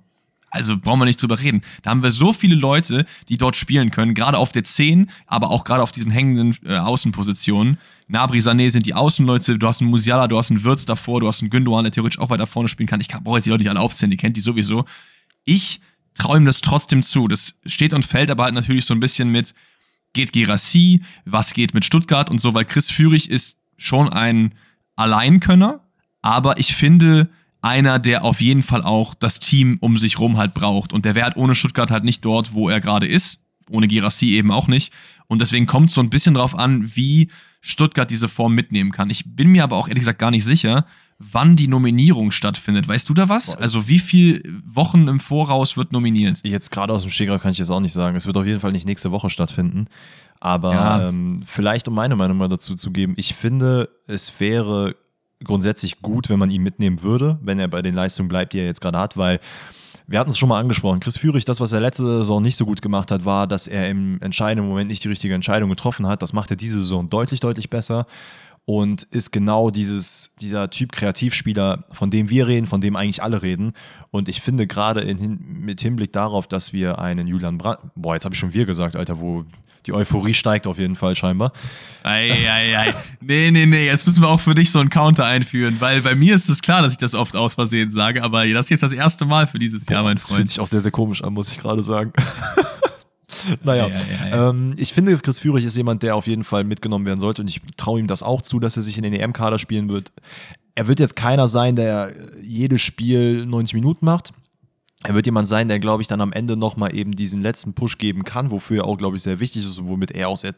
Also 0.51 0.79
brauchen 0.79 1.01
wir 1.01 1.05
nicht 1.05 1.21
drüber 1.21 1.39
reden. 1.41 1.63
Da 1.83 1.91
haben 1.91 2.03
wir 2.03 2.11
so 2.11 2.33
viele 2.33 2.55
Leute, 2.55 3.05
die 3.29 3.37
dort 3.37 3.57
spielen 3.57 3.91
können, 3.91 4.15
gerade 4.15 4.39
auf 4.39 4.53
der 4.53 4.65
10, 4.65 5.11
aber 5.27 5.51
auch 5.51 5.65
gerade 5.65 5.83
auf 5.83 5.93
diesen 5.93 6.11
hängenden 6.11 6.57
äh, 6.65 6.77
Außenpositionen. 6.77 7.79
Nabri, 8.07 8.39
Sané 8.39 8.71
sind 8.71 8.87
die 8.87 8.95
Außenleute, 8.95 9.59
du 9.59 9.67
hast 9.67 9.83
einen 9.83 9.91
Musiala, 9.91 10.29
du 10.29 10.39
hast 10.39 10.51
einen 10.51 10.65
Wirtz 10.65 10.87
davor, 10.87 11.21
du 11.21 11.29
hast 11.29 11.43
einen 11.43 11.51
Gündogan, 11.51 11.85
der 11.85 11.93
theoretisch 11.93 12.19
auch 12.19 12.31
weiter 12.31 12.47
vorne 12.47 12.69
spielen 12.69 12.87
kann. 12.87 13.01
Ich 13.01 13.09
brauche 13.09 13.37
jetzt 13.37 13.45
die 13.45 13.51
Leute 13.51 13.63
nicht 13.63 13.71
alle 13.71 13.81
aufzählen, 13.81 14.11
die 14.11 14.17
kennt 14.17 14.37
die 14.37 14.41
sowieso. 14.41 14.87
Ich 15.45 15.81
traue 16.15 16.39
ihm 16.39 16.47
das 16.47 16.63
trotzdem 16.63 17.03
zu. 17.03 17.29
Das 17.29 17.59
steht 17.67 17.93
und 17.93 18.07
fällt 18.07 18.31
aber 18.31 18.45
halt 18.45 18.55
natürlich 18.55 18.87
so 18.87 18.95
ein 18.95 19.01
bisschen 19.01 19.31
mit, 19.31 19.55
geht 20.15 20.33
Gerassi, 20.33 21.03
was 21.27 21.53
geht 21.53 21.75
mit 21.75 21.85
Stuttgart 21.85 22.31
und 22.31 22.41
so, 22.41 22.55
weil 22.55 22.65
Chris 22.65 22.91
Führig 22.91 23.31
ist 23.31 23.59
schon 23.77 24.09
ein 24.09 24.55
Alleinkönner, 24.97 25.81
aber 26.23 26.59
ich 26.59 26.75
finde, 26.75 27.29
einer, 27.61 27.99
der 27.99 28.25
auf 28.25 28.41
jeden 28.41 28.63
Fall 28.63 28.83
auch 28.83 29.15
das 29.15 29.41
Team 29.41 29.79
um 29.81 29.97
sich 29.97 30.19
rum 30.19 30.37
halt 30.37 30.55
braucht. 30.55 30.93
Und 30.93 31.05
der 31.05 31.15
wäre 31.15 31.27
halt 31.27 31.37
ohne 31.37 31.55
Stuttgart 31.55 31.91
halt 31.91 32.05
nicht 32.05 32.25
dort, 32.25 32.53
wo 32.53 32.69
er 32.69 32.81
gerade 32.81 33.07
ist. 33.07 33.43
Ohne 33.71 33.89
Girassi 33.89 34.31
eben 34.31 34.51
auch 34.51 34.67
nicht. 34.67 34.93
Und 35.27 35.41
deswegen 35.41 35.67
kommt 35.67 35.89
es 35.89 35.95
so 35.95 36.01
ein 36.01 36.11
bisschen 36.11 36.35
drauf 36.35 36.59
an, 36.59 36.97
wie 36.97 37.29
Stuttgart 37.61 38.11
diese 38.11 38.29
Form 38.29 38.55
mitnehmen 38.55 38.93
kann. 38.93 39.11
Ich 39.11 39.25
bin 39.37 39.49
mir 39.49 39.65
aber 39.65 39.77
auch 39.77 39.89
ehrlich 39.89 40.03
gesagt 40.03 40.19
gar 40.19 40.31
nicht 40.31 40.45
sicher, 40.45 40.87
wann 41.19 41.57
die 41.57 41.69
Nominierung 41.69 42.31
stattfindet. 42.31 42.89
Weißt 42.89 43.09
du 43.09 43.15
da 43.15 43.29
was? 43.29 43.57
Also 43.57 43.89
wie 43.89 43.99
viele 43.99 44.41
Wochen 44.65 45.09
im 45.09 45.21
Voraus 45.21 45.77
wird 45.77 45.93
nominiert? 45.93 46.41
Jetzt 46.45 46.71
gerade 46.71 46.93
aus 46.93 47.03
dem 47.03 47.11
Stegreif 47.11 47.43
kann 47.43 47.51
ich 47.51 47.59
jetzt 47.59 47.71
auch 47.71 47.81
nicht 47.81 47.93
sagen. 47.93 48.17
Es 48.17 48.27
wird 48.27 48.37
auf 48.37 48.47
jeden 48.47 48.61
Fall 48.61 48.73
nicht 48.73 48.87
nächste 48.87 49.11
Woche 49.11 49.29
stattfinden. 49.29 49.87
Aber 50.41 50.73
ja. 50.73 51.09
ähm, 51.09 51.43
vielleicht, 51.45 51.89
um 51.89 51.95
meine 51.95 52.15
Meinung 52.15 52.39
mal 52.39 52.49
dazu 52.49 52.77
zu 52.77 52.93
geben, 52.93 53.15
ich 53.17 53.35
finde, 53.35 53.89
es 54.07 54.39
wäre 54.39 54.95
grundsätzlich 55.45 56.03
gut, 56.03 56.29
wenn 56.29 56.39
man 56.39 56.51
ihn 56.51 56.63
mitnehmen 56.63 57.03
würde, 57.03 57.39
wenn 57.43 57.59
er 57.59 57.69
bei 57.69 57.83
den 57.83 57.95
Leistungen 57.95 58.29
bleibt, 58.29 58.53
die 58.53 58.59
er 58.59 58.67
jetzt 58.67 58.81
gerade 58.81 58.99
hat, 58.99 59.17
weil 59.17 59.41
wir 60.07 60.19
hatten 60.19 60.31
es 60.31 60.39
schon 60.39 60.49
mal 60.49 60.59
angesprochen. 60.59 61.01
Chris 61.01 61.19
Führig, 61.19 61.45
das, 61.45 61.61
was 61.61 61.73
er 61.73 61.81
letzte 61.81 62.03
Saison 62.03 62.41
nicht 62.41 62.57
so 62.57 62.65
gut 62.65 62.81
gemacht 62.81 63.11
hat, 63.11 63.27
war, 63.27 63.47
dass 63.47 63.69
er 63.69 63.91
im 63.91 64.21
entscheidenden 64.23 64.69
Moment 64.69 64.89
nicht 64.89 65.05
die 65.05 65.09
richtige 65.09 65.35
Entscheidung 65.35 65.69
getroffen 65.69 66.07
hat. 66.07 66.23
Das 66.23 66.33
macht 66.33 66.51
er 66.51 66.57
diese 66.57 66.79
Saison 66.79 67.11
deutlich, 67.11 67.41
deutlich 67.41 67.69
besser 67.69 68.07
und 68.65 69.03
ist 69.05 69.33
genau 69.33 69.71
dieses, 69.71 70.35
dieser 70.41 70.71
Typ 70.71 70.93
Kreativspieler, 70.93 71.85
von 71.93 72.11
dem 72.11 72.31
wir 72.31 72.47
reden, 72.47 72.67
von 72.67 72.81
dem 72.81 72.97
eigentlich 72.97 73.23
alle 73.23 73.43
reden. 73.43 73.73
Und 74.11 74.29
ich 74.29 74.41
finde 74.41 74.67
gerade 74.67 75.05
mit 75.15 75.81
Hinblick 75.81 76.13
darauf, 76.13 76.47
dass 76.47 76.73
wir 76.73 76.99
einen 76.99 77.27
Julian 77.27 77.59
Brandt, 77.59 77.81
boah, 77.95 78.15
jetzt 78.15 78.25
habe 78.25 78.35
ich 78.35 78.39
schon 78.39 78.53
wir 78.53 78.67
gesagt, 78.67 78.97
Alter, 78.97 79.21
wo 79.21 79.45
die 79.89 79.95
Euphorie 79.95 80.35
steigt 80.35 80.67
auf 80.67 80.79
jeden 80.79 80.97
Fall 80.97 81.17
scheinbar. 81.17 81.53
Eieiei. 82.03 82.95
Nee, 83.21 83.51
nee, 83.51 83.67
nee, 83.67 83.87
jetzt 83.87 84.07
müssen 84.07 84.23
wir 84.23 84.29
auch 84.29 84.41
für 84.41 84.55
dich 84.55 84.71
so 84.71 84.79
einen 84.79 84.91
Counter 84.91 85.25
einführen, 85.25 85.77
weil 85.81 86.03
bei 86.03 86.15
mir 86.15 86.35
ist 86.35 86.49
es 86.49 86.61
klar, 86.61 86.83
dass 86.83 86.93
ich 86.93 86.99
das 86.99 87.15
oft 87.15 87.35
aus 87.35 87.55
Versehen 87.55 87.91
sage, 87.91 88.23
aber 88.23 88.47
das 88.47 88.67
ist 88.67 88.71
jetzt 88.71 88.83
das 88.83 88.93
erste 88.93 89.25
Mal 89.25 89.47
für 89.47 89.59
dieses 89.59 89.89
Jahr, 89.89 90.03
mein 90.03 90.19
Freund. 90.19 90.31
Das 90.31 90.37
fühlt 90.37 90.49
sich 90.49 90.61
auch 90.61 90.67
sehr, 90.67 90.81
sehr 90.81 90.91
komisch 90.91 91.25
an, 91.25 91.33
muss 91.33 91.51
ich 91.51 91.59
gerade 91.59 91.83
sagen. 91.83 92.13
naja, 93.65 93.89
ja, 93.89 93.95
ja, 93.95 94.29
ja. 94.29 94.51
Ähm, 94.51 94.75
ich 94.77 94.93
finde, 94.93 95.17
Chris 95.19 95.41
Führig 95.41 95.65
ist 95.65 95.77
jemand, 95.77 96.03
der 96.03 96.17
auf 96.17 96.27
jeden 96.27 96.45
Fall 96.45 96.65
mitgenommen 96.65 97.07
werden 97.07 97.21
sollte 97.21 97.41
und 97.41 97.49
ich 97.49 97.63
traue 97.79 97.99
ihm 97.99 98.07
das 98.07 98.23
auch 98.23 98.43
zu, 98.43 98.61
dass 98.61 98.77
er 98.77 98.83
sich 98.83 98.99
in 98.99 99.05
den 99.05 99.15
EM-Kader 99.15 99.59
spielen 99.59 99.89
wird. 99.89 100.13
Er 100.75 100.87
wird 100.87 101.01
jetzt 101.01 101.17
keiner 101.17 101.49
sein, 101.49 101.77
der 101.77 102.13
jedes 102.43 102.83
Spiel 102.83 103.47
90 103.47 103.75
Minuten 103.75 104.05
macht 104.05 104.33
er 105.05 105.15
wird 105.15 105.27
jemand 105.27 105.47
sein, 105.47 105.69
der, 105.69 105.79
glaube 105.79 106.03
ich, 106.03 106.09
dann 106.09 106.21
am 106.21 106.33
Ende 106.33 106.57
nochmal 106.57 106.95
eben 106.95 107.13
diesen 107.13 107.41
letzten 107.41 107.73
Push 107.73 107.99
geben 107.99 108.25
kann, 108.25 108.51
wofür 108.51 108.79
er 108.79 108.85
auch, 108.85 108.99
glaube 108.99 109.17
ich, 109.17 109.23
sehr 109.23 109.39
wichtig 109.39 109.63
ist 109.63 109.79
und 109.79 109.89
womit 109.89 110.11
er 110.11 110.29
auch 110.29 110.37
sehr, 110.37 110.55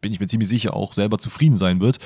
bin 0.00 0.12
ich 0.12 0.20
mir 0.20 0.26
ziemlich 0.26 0.48
sicher, 0.48 0.74
auch 0.74 0.94
selber 0.94 1.18
zufrieden 1.18 1.56
sein 1.56 1.80
wird. 1.80 1.98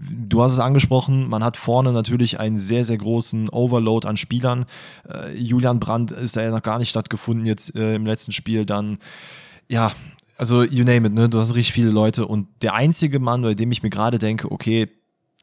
Du 0.00 0.42
hast 0.42 0.52
es 0.52 0.60
angesprochen, 0.60 1.28
man 1.28 1.42
hat 1.42 1.56
vorne 1.56 1.92
natürlich 1.92 2.38
einen 2.38 2.56
sehr, 2.56 2.84
sehr 2.84 2.98
großen 2.98 3.48
Overload 3.48 4.06
an 4.06 4.16
Spielern. 4.16 4.64
Äh, 5.08 5.36
Julian 5.36 5.80
Brandt 5.80 6.12
ist 6.12 6.36
da 6.36 6.42
ja 6.42 6.52
noch 6.52 6.62
gar 6.62 6.78
nicht 6.78 6.90
stattgefunden 6.90 7.46
jetzt 7.46 7.74
äh, 7.74 7.96
im 7.96 8.06
letzten 8.06 8.30
Spiel. 8.30 8.64
Dann, 8.64 8.98
ja, 9.66 9.90
also 10.36 10.62
you 10.62 10.84
name 10.84 11.08
it, 11.08 11.14
ne? 11.14 11.28
Du 11.28 11.40
hast 11.40 11.56
richtig 11.56 11.72
viele 11.72 11.90
Leute. 11.90 12.26
Und 12.26 12.46
der 12.62 12.74
einzige 12.74 13.18
Mann, 13.18 13.42
bei 13.42 13.54
dem 13.54 13.72
ich 13.72 13.82
mir 13.82 13.90
gerade 13.90 14.20
denke, 14.20 14.52
okay, 14.52 14.88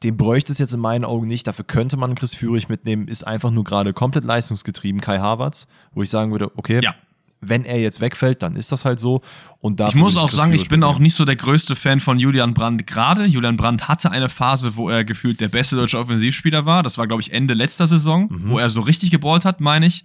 den 0.02 0.16
bräuchte 0.16 0.52
es 0.52 0.58
jetzt 0.58 0.74
in 0.74 0.80
meinen 0.80 1.04
Augen 1.04 1.26
nicht. 1.26 1.46
Dafür 1.46 1.64
könnte 1.64 1.96
man 1.96 2.14
Chris 2.14 2.34
Führig 2.34 2.68
mitnehmen. 2.68 3.08
Ist 3.08 3.26
einfach 3.26 3.50
nur 3.50 3.64
gerade 3.64 3.92
komplett 3.92 4.24
leistungsgetrieben. 4.24 5.00
Kai 5.00 5.18
Havertz, 5.18 5.68
wo 5.94 6.02
ich 6.02 6.10
sagen 6.10 6.32
würde, 6.32 6.50
okay, 6.58 6.80
ja. 6.82 6.94
wenn 7.40 7.64
er 7.64 7.80
jetzt 7.80 8.00
wegfällt, 8.00 8.42
dann 8.42 8.56
ist 8.56 8.70
das 8.72 8.84
halt 8.84 9.00
so. 9.00 9.22
Und 9.60 9.80
ich 9.80 9.94
muss 9.94 10.18
auch 10.18 10.30
sagen, 10.30 10.52
ich 10.52 10.68
bin 10.68 10.82
auch 10.82 10.98
nicht 10.98 11.14
so 11.14 11.24
der 11.24 11.36
größte 11.36 11.76
Fan 11.76 12.00
von 12.00 12.18
Julian 12.18 12.52
Brandt 12.52 12.86
gerade. 12.86 13.24
Julian 13.24 13.56
Brandt 13.56 13.88
hatte 13.88 14.10
eine 14.10 14.28
Phase, 14.28 14.76
wo 14.76 14.90
er 14.90 15.02
gefühlt 15.02 15.40
der 15.40 15.48
beste 15.48 15.76
deutsche 15.76 15.98
Offensivspieler 15.98 16.66
war. 16.66 16.82
Das 16.82 16.98
war, 16.98 17.06
glaube 17.06 17.22
ich, 17.22 17.32
Ende 17.32 17.54
letzter 17.54 17.86
Saison, 17.86 18.28
mhm. 18.30 18.50
wo 18.50 18.58
er 18.58 18.68
so 18.68 18.82
richtig 18.82 19.10
geballt 19.10 19.46
hat, 19.46 19.62
meine 19.62 19.86
ich. 19.86 20.04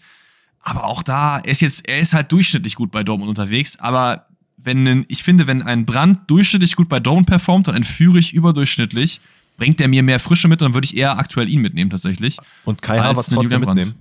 Aber 0.62 0.86
auch 0.86 1.04
da, 1.04 1.40
er 1.40 1.52
ist 1.52 1.62
jetzt, 1.62 1.90
er 1.90 2.00
ist 2.00 2.14
halt 2.14 2.32
durchschnittlich 2.32 2.76
gut 2.76 2.92
bei 2.92 3.04
Dortmund 3.04 3.28
unterwegs. 3.28 3.78
Aber 3.80 4.28
wenn 4.58 5.06
ich 5.10 5.24
finde, 5.24 5.48
wenn 5.48 5.64
ein 5.64 5.86
Brand 5.86 6.30
durchschnittlich 6.30 6.76
gut 6.76 6.88
bei 6.88 7.00
Dortmund 7.00 7.28
performt 7.28 7.68
und 7.68 7.76
ein 7.76 7.84
Fürich 7.84 8.34
überdurchschnittlich, 8.34 9.20
bringt 9.62 9.80
der 9.80 9.88
mir 9.88 10.02
mehr 10.02 10.20
Frische 10.20 10.48
mit, 10.48 10.60
dann 10.60 10.74
würde 10.74 10.86
ich 10.86 10.98
eher 10.98 11.20
aktuell 11.20 11.48
ihn 11.48 11.62
mitnehmen 11.62 11.92
tatsächlich. 11.92 12.38
Und 12.66 12.82
Kai 12.82 12.98
Havertz 12.98 13.30
trotzdem 13.30 13.60
mitnehmen? 13.60 13.94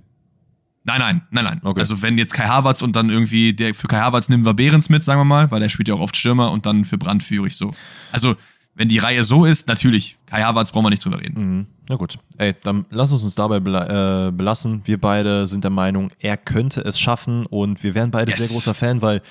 Nein, 0.83 0.99
nein, 0.99 1.21
nein, 1.29 1.43
nein. 1.43 1.61
Okay. 1.63 1.81
Also 1.81 2.01
wenn 2.01 2.17
jetzt 2.17 2.33
Kai 2.33 2.47
Havertz 2.47 2.81
und 2.81 2.95
dann 2.95 3.11
irgendwie, 3.11 3.53
der 3.53 3.75
für 3.75 3.87
Kai 3.87 3.99
Havertz 3.99 4.27
nehmen 4.27 4.43
wir 4.43 4.55
Behrens 4.55 4.89
mit, 4.89 5.03
sagen 5.03 5.19
wir 5.19 5.25
mal, 5.25 5.51
weil 5.51 5.59
der 5.59 5.69
spielt 5.69 5.87
ja 5.87 5.93
auch 5.93 5.99
oft 5.99 6.17
Stürmer 6.17 6.49
und 6.49 6.65
dann 6.65 6.83
für 6.83 6.97
Brand 6.97 7.21
Fürich 7.21 7.55
so. 7.55 7.75
Also 8.11 8.35
wenn 8.73 8.87
die 8.87 8.97
Reihe 8.97 9.23
so 9.23 9.45
ist, 9.45 9.67
natürlich, 9.67 10.17
Kai 10.25 10.41
Havertz 10.41 10.71
brauchen 10.71 10.85
wir 10.85 10.89
nicht 10.89 11.05
drüber 11.05 11.19
reden. 11.19 11.57
Mhm. 11.57 11.67
Na 11.87 11.95
gut. 11.95 12.17
Ey, 12.39 12.55
dann 12.63 12.87
lass 12.89 13.11
uns 13.11 13.23
uns 13.23 13.35
dabei 13.35 13.57
äh, 13.57 14.31
belassen. 14.31 14.81
Wir 14.85 14.99
beide 14.99 15.45
sind 15.45 15.63
der 15.63 15.69
Meinung, 15.69 16.09
er 16.17 16.37
könnte 16.37 16.81
es 16.81 16.99
schaffen 16.99 17.45
und 17.45 17.83
wir 17.83 17.93
wären 17.93 18.09
beide 18.09 18.31
yes. 18.31 18.39
sehr 18.39 18.47
großer 18.47 18.73
Fan, 18.73 19.03
weil, 19.03 19.21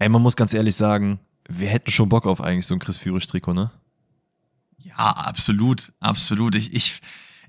ey, 0.00 0.10
man 0.10 0.20
muss 0.20 0.36
ganz 0.36 0.52
ehrlich 0.52 0.76
sagen, 0.76 1.18
wir 1.48 1.68
hätten 1.68 1.90
schon 1.90 2.10
Bock 2.10 2.26
auf 2.26 2.42
eigentlich 2.42 2.66
so 2.66 2.74
ein 2.74 2.78
Chris 2.78 2.98
Führig-Trikot, 2.98 3.54
ne? 3.54 3.70
Ja, 4.84 5.10
absolut, 5.10 5.92
absolut. 6.00 6.54
Ich, 6.54 6.72
ich, 6.72 7.00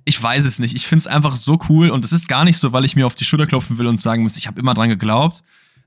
ich 0.06 0.22
weiß 0.22 0.46
es 0.46 0.60
nicht. 0.60 0.76
Ich 0.76 0.88
finde 0.88 1.02
es 1.02 1.08
einfach 1.08 1.36
so 1.36 1.60
cool 1.70 1.90
und 1.90 2.04
es 2.04 2.12
ist 2.12 2.28
gar 2.28 2.44
nicht 2.44 2.58
so, 2.58 2.72
weil 2.74 2.86
ich 2.86 2.96
mir 2.96 3.06
auf 3.06 3.16
die 3.16 3.26
Schulter 3.26 3.48
klopfen 3.48 3.78
will 3.78 3.88
und 3.88 4.00
sagen 4.00 4.24
muss, 4.24 4.38
ich 4.38 4.48
habe 4.48 4.60
immer 4.60 4.74
dran 4.74 4.90
geglaubt. 4.90 5.42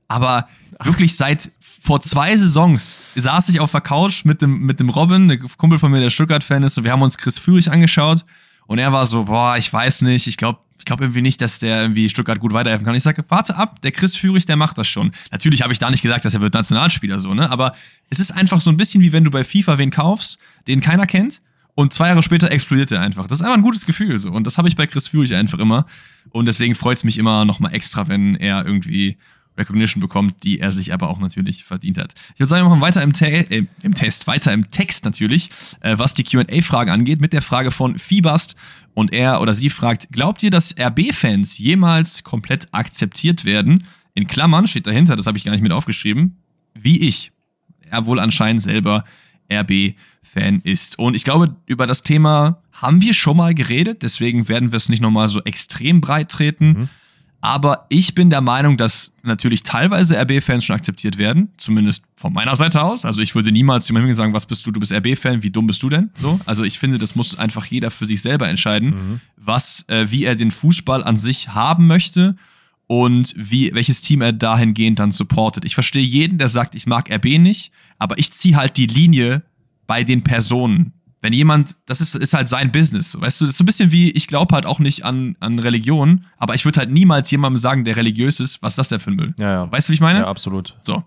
Aber 0.07 0.47
wirklich 0.83 1.15
seit 1.15 1.51
vor 1.59 2.01
zwei 2.01 2.35
Saisons 2.37 2.99
saß 3.15 3.49
ich 3.49 3.59
auf 3.59 3.71
der 3.71 3.81
Couch 3.81 4.25
mit 4.25 4.41
dem, 4.41 4.59
mit 4.59 4.79
dem 4.79 4.89
Robin, 4.89 5.27
der 5.27 5.39
Kumpel 5.39 5.79
von 5.79 5.91
mir, 5.91 5.99
der 5.99 6.09
Stuttgart-Fan 6.09 6.63
ist, 6.63 6.77
und 6.77 6.83
wir 6.83 6.91
haben 6.91 7.01
uns 7.01 7.17
Chris 7.17 7.39
Führig 7.39 7.69
angeschaut 7.71 8.23
und 8.67 8.79
er 8.79 8.93
war 8.93 9.05
so, 9.05 9.25
boah, 9.25 9.57
ich 9.57 9.71
weiß 9.71 10.03
nicht, 10.03 10.27
ich 10.27 10.37
glaube 10.37 10.59
ich 10.83 10.85
glaube 10.85 11.05
irgendwie 11.05 11.21
nicht, 11.21 11.39
dass 11.41 11.59
der 11.59 11.81
irgendwie 11.81 12.09
Stuttgart 12.09 12.41
gut 12.41 12.51
weiterhelfen 12.51 12.85
kann. 12.85 12.93
Ich 12.93 13.03
sage, 13.03 13.23
warte 13.29 13.55
ab, 13.55 13.81
der 13.83 13.93
Chris 13.93 14.17
Führig, 14.17 14.45
der 14.45 14.57
macht 14.57 14.77
das 14.77 14.85
schon. 14.85 15.13
Natürlich 15.31 15.61
habe 15.61 15.71
ich 15.71 15.79
da 15.79 15.89
nicht 15.89 16.01
gesagt, 16.01 16.25
dass 16.25 16.33
er 16.33 16.41
wird 16.41 16.53
Nationalspieler 16.53 17.19
so, 17.19 17.33
ne? 17.33 17.49
Aber 17.49 17.71
es 18.09 18.19
ist 18.19 18.31
einfach 18.31 18.59
so 18.59 18.69
ein 18.69 18.75
bisschen 18.75 19.01
wie 19.01 19.13
wenn 19.13 19.23
du 19.23 19.31
bei 19.31 19.45
FIFA 19.45 19.77
wen 19.77 19.91
kaufst, 19.91 20.39
den 20.67 20.81
keiner 20.81 21.05
kennt 21.05 21.41
und 21.73 21.93
zwei 21.93 22.09
Jahre 22.09 22.21
später 22.21 22.51
explodiert 22.51 22.91
er 22.91 22.99
einfach. 22.99 23.27
Das 23.27 23.39
ist 23.39 23.45
einfach 23.45 23.55
ein 23.55 23.63
gutes 23.63 23.85
Gefühl 23.85 24.19
so. 24.19 24.29
Und 24.31 24.45
das 24.45 24.57
habe 24.57 24.67
ich 24.67 24.75
bei 24.75 24.85
Chris 24.85 25.07
Führig 25.07 25.33
einfach 25.35 25.57
immer. 25.57 25.85
Und 26.31 26.47
deswegen 26.47 26.75
freut 26.75 26.97
es 26.97 27.05
mich 27.05 27.17
immer 27.17 27.45
noch 27.45 27.61
mal 27.61 27.69
extra, 27.69 28.09
wenn 28.09 28.35
er 28.35 28.65
irgendwie 28.65 29.15
Recognition 29.57 30.01
bekommt, 30.01 30.43
die 30.43 30.59
er 30.59 30.71
sich 30.71 30.93
aber 30.93 31.09
auch 31.09 31.19
natürlich 31.19 31.63
verdient 31.63 31.97
hat. 31.97 32.13
Ich 32.33 32.39
würde 32.39 32.49
sagen, 32.49 32.65
wir 32.65 32.69
machen 32.69 32.81
weiter 32.81 33.01
im, 33.01 33.13
Te 33.13 33.27
äh, 33.27 33.65
im 33.83 33.93
Test, 33.93 34.27
weiter 34.27 34.53
im 34.53 34.71
Text 34.71 35.05
natürlich, 35.05 35.49
äh, 35.81 35.97
was 35.97 36.13
die 36.13 36.23
QA-Frage 36.23 36.91
angeht, 36.91 37.21
mit 37.21 37.33
der 37.33 37.41
Frage 37.41 37.71
von 37.71 37.97
Fiebast. 37.99 38.55
Und 38.93 39.13
er 39.13 39.41
oder 39.41 39.53
sie 39.53 39.69
fragt: 39.69 40.11
Glaubt 40.11 40.43
ihr, 40.43 40.51
dass 40.51 40.75
RB-Fans 40.77 41.57
jemals 41.57 42.23
komplett 42.23 42.67
akzeptiert 42.71 43.45
werden? 43.45 43.85
In 44.13 44.27
Klammern 44.27 44.67
steht 44.67 44.87
dahinter, 44.87 45.15
das 45.15 45.27
habe 45.27 45.37
ich 45.37 45.43
gar 45.43 45.51
nicht 45.51 45.63
mit 45.63 45.71
aufgeschrieben, 45.71 46.37
wie 46.75 47.07
ich. 47.07 47.31
Er 47.89 48.05
wohl 48.05 48.19
anscheinend 48.19 48.63
selber 48.63 49.03
RB-Fan 49.51 50.61
ist. 50.61 50.99
Und 50.99 51.15
ich 51.15 51.23
glaube, 51.23 51.55
über 51.65 51.87
das 51.87 52.03
Thema 52.03 52.61
haben 52.71 53.01
wir 53.01 53.13
schon 53.13 53.37
mal 53.37 53.53
geredet, 53.53 54.01
deswegen 54.03 54.47
werden 54.47 54.71
wir 54.71 54.77
es 54.77 54.89
nicht 54.89 55.01
nochmal 55.01 55.27
so 55.27 55.41
extrem 55.43 56.01
breit 56.01 56.29
treten. 56.29 56.67
Mhm. 56.67 56.89
Aber 57.43 57.87
ich 57.89 58.15
bin 58.15 58.29
der 58.29 58.39
Meinung, 58.39 58.77
dass 58.77 59.11
natürlich 59.21 59.63
teilweise 59.63 60.17
RB-Fans 60.17 60.63
schon 60.63 60.77
akzeptiert 60.77 61.17
werden, 61.17 61.49
zumindest 61.57 62.05
von 62.15 62.31
meiner 62.31 62.55
Seite 62.55 62.81
aus. 62.81 63.03
Also 63.03 63.21
ich 63.21 63.35
würde 63.35 63.51
niemals 63.51 63.85
jemandem 63.89 64.15
sagen, 64.15 64.33
was 64.33 64.45
bist 64.45 64.65
du, 64.65 64.71
du 64.71 64.79
bist 64.79 64.93
RB-Fan, 64.93 65.43
wie 65.43 65.49
dumm 65.49 65.67
bist 65.67 65.83
du 65.83 65.89
denn? 65.89 66.09
So, 66.15 66.39
also 66.45 66.63
ich 66.63 66.79
finde, 66.79 66.99
das 66.99 67.17
muss 67.17 67.37
einfach 67.37 67.65
jeder 67.65 67.91
für 67.91 68.05
sich 68.05 68.21
selber 68.21 68.47
entscheiden, 68.47 68.91
mhm. 68.91 69.19
was, 69.35 69.83
äh, 69.89 70.09
wie 70.09 70.23
er 70.23 70.35
den 70.35 70.51
Fußball 70.51 71.03
an 71.03 71.17
sich 71.17 71.49
haben 71.49 71.85
möchte 71.85 72.37
und 72.87 73.33
wie, 73.35 73.71
welches 73.73 74.01
Team 74.01 74.21
er 74.21 74.31
dahingehend 74.31 74.99
dann 74.99 75.11
supportet. 75.11 75.65
Ich 75.65 75.73
verstehe 75.73 76.01
jeden, 76.01 76.37
der 76.37 76.47
sagt, 76.47 76.75
ich 76.75 76.87
mag 76.87 77.11
RB 77.13 77.39
nicht, 77.39 77.73
aber 77.99 78.17
ich 78.17 78.31
ziehe 78.31 78.55
halt 78.55 78.77
die 78.77 78.87
Linie 78.87 79.43
bei 79.85 80.05
den 80.05 80.23
Personen 80.23 80.93
wenn 81.23 81.31
jemand, 81.31 81.77
das 81.85 82.01
ist, 82.01 82.15
ist 82.15 82.33
halt 82.33 82.49
sein 82.49 82.73
Business. 82.73 83.17
Weißt 83.19 83.39
du, 83.39 83.45
das 83.45 83.53
ist 83.53 83.57
so 83.57 83.63
ein 83.63 83.65
bisschen 83.65 83.93
wie, 83.93 84.11
ich 84.11 84.27
glaube 84.27 84.53
halt 84.53 84.65
auch 84.65 84.79
nicht 84.79 85.05
an, 85.05 85.37
an 85.39 85.57
Religion, 85.57 86.25
aber 86.37 86.53
ich 86.53 86.65
würde 86.65 86.81
halt 86.81 86.91
niemals 86.91 87.31
jemandem 87.31 87.61
sagen, 87.61 87.85
der 87.85 87.95
religiös 87.95 88.41
ist, 88.41 88.61
was 88.61 88.73
ist 88.73 88.79
das 88.79 88.89
denn 88.89 88.99
für 88.99 89.11
ein 89.11 89.15
Müll? 89.15 89.33
Ja, 89.39 89.51
ja. 89.53 89.59
So, 89.61 89.71
weißt 89.71 89.87
du, 89.87 89.91
wie 89.91 89.95
ich 89.95 90.01
meine? 90.01 90.19
Ja, 90.19 90.27
absolut. 90.27 90.75
So. 90.81 91.01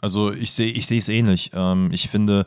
Also 0.00 0.32
ich 0.32 0.52
sehe 0.52 0.72
ich 0.72 0.86
sehe 0.86 0.98
es 0.98 1.10
ähnlich. 1.10 1.50
Ähm, 1.52 1.90
ich 1.92 2.08
finde, 2.08 2.46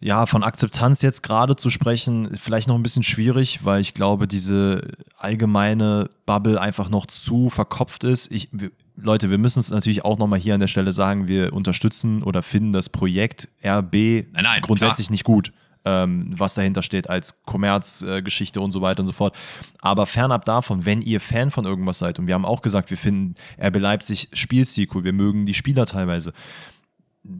ja, 0.00 0.26
von 0.26 0.42
Akzeptanz 0.42 1.02
jetzt 1.02 1.22
gerade 1.22 1.54
zu 1.54 1.70
sprechen, 1.70 2.36
vielleicht 2.36 2.66
noch 2.66 2.74
ein 2.74 2.82
bisschen 2.82 3.04
schwierig, 3.04 3.60
weil 3.62 3.80
ich 3.80 3.94
glaube, 3.94 4.26
diese 4.26 4.90
allgemeine 5.18 6.10
Bubble 6.26 6.60
einfach 6.60 6.88
noch 6.88 7.06
zu 7.06 7.48
verkopft 7.48 8.02
ist. 8.02 8.32
Ich, 8.32 8.48
wir, 8.50 8.72
Leute, 8.96 9.30
wir 9.30 9.38
müssen 9.38 9.60
es 9.60 9.70
natürlich 9.70 10.04
auch 10.04 10.18
nochmal 10.18 10.40
hier 10.40 10.54
an 10.54 10.60
der 10.60 10.66
Stelle 10.66 10.92
sagen, 10.92 11.28
wir 11.28 11.52
unterstützen 11.52 12.24
oder 12.24 12.42
finden 12.42 12.72
das 12.72 12.88
Projekt 12.88 13.46
RB 13.64 13.92
nein, 13.92 14.26
nein, 14.42 14.62
grundsätzlich 14.62 15.06
klar. 15.06 15.12
nicht 15.12 15.24
gut 15.24 15.52
ähm, 15.88 16.30
was 16.36 16.54
dahinter 16.54 16.82
steht 16.82 17.08
als 17.08 17.42
Kommerzgeschichte 17.44 18.60
äh, 18.60 18.62
und 18.62 18.72
so 18.72 18.82
weiter 18.82 19.00
und 19.00 19.06
so 19.06 19.14
fort. 19.14 19.34
Aber 19.80 20.06
fernab 20.06 20.44
davon, 20.44 20.84
wenn 20.84 21.00
ihr 21.00 21.20
Fan 21.20 21.50
von 21.50 21.64
irgendwas 21.64 21.98
seid, 21.98 22.18
und 22.18 22.26
wir 22.26 22.34
haben 22.34 22.44
auch 22.44 22.60
gesagt, 22.60 22.90
wir 22.90 22.98
finden 22.98 23.34
RB 23.60 23.78
Leipzig 23.78 24.28
Spielstil 24.34 24.88
cool, 24.94 25.04
wir 25.04 25.14
mögen 25.14 25.46
die 25.46 25.54
Spieler 25.54 25.86
teilweise. 25.86 26.32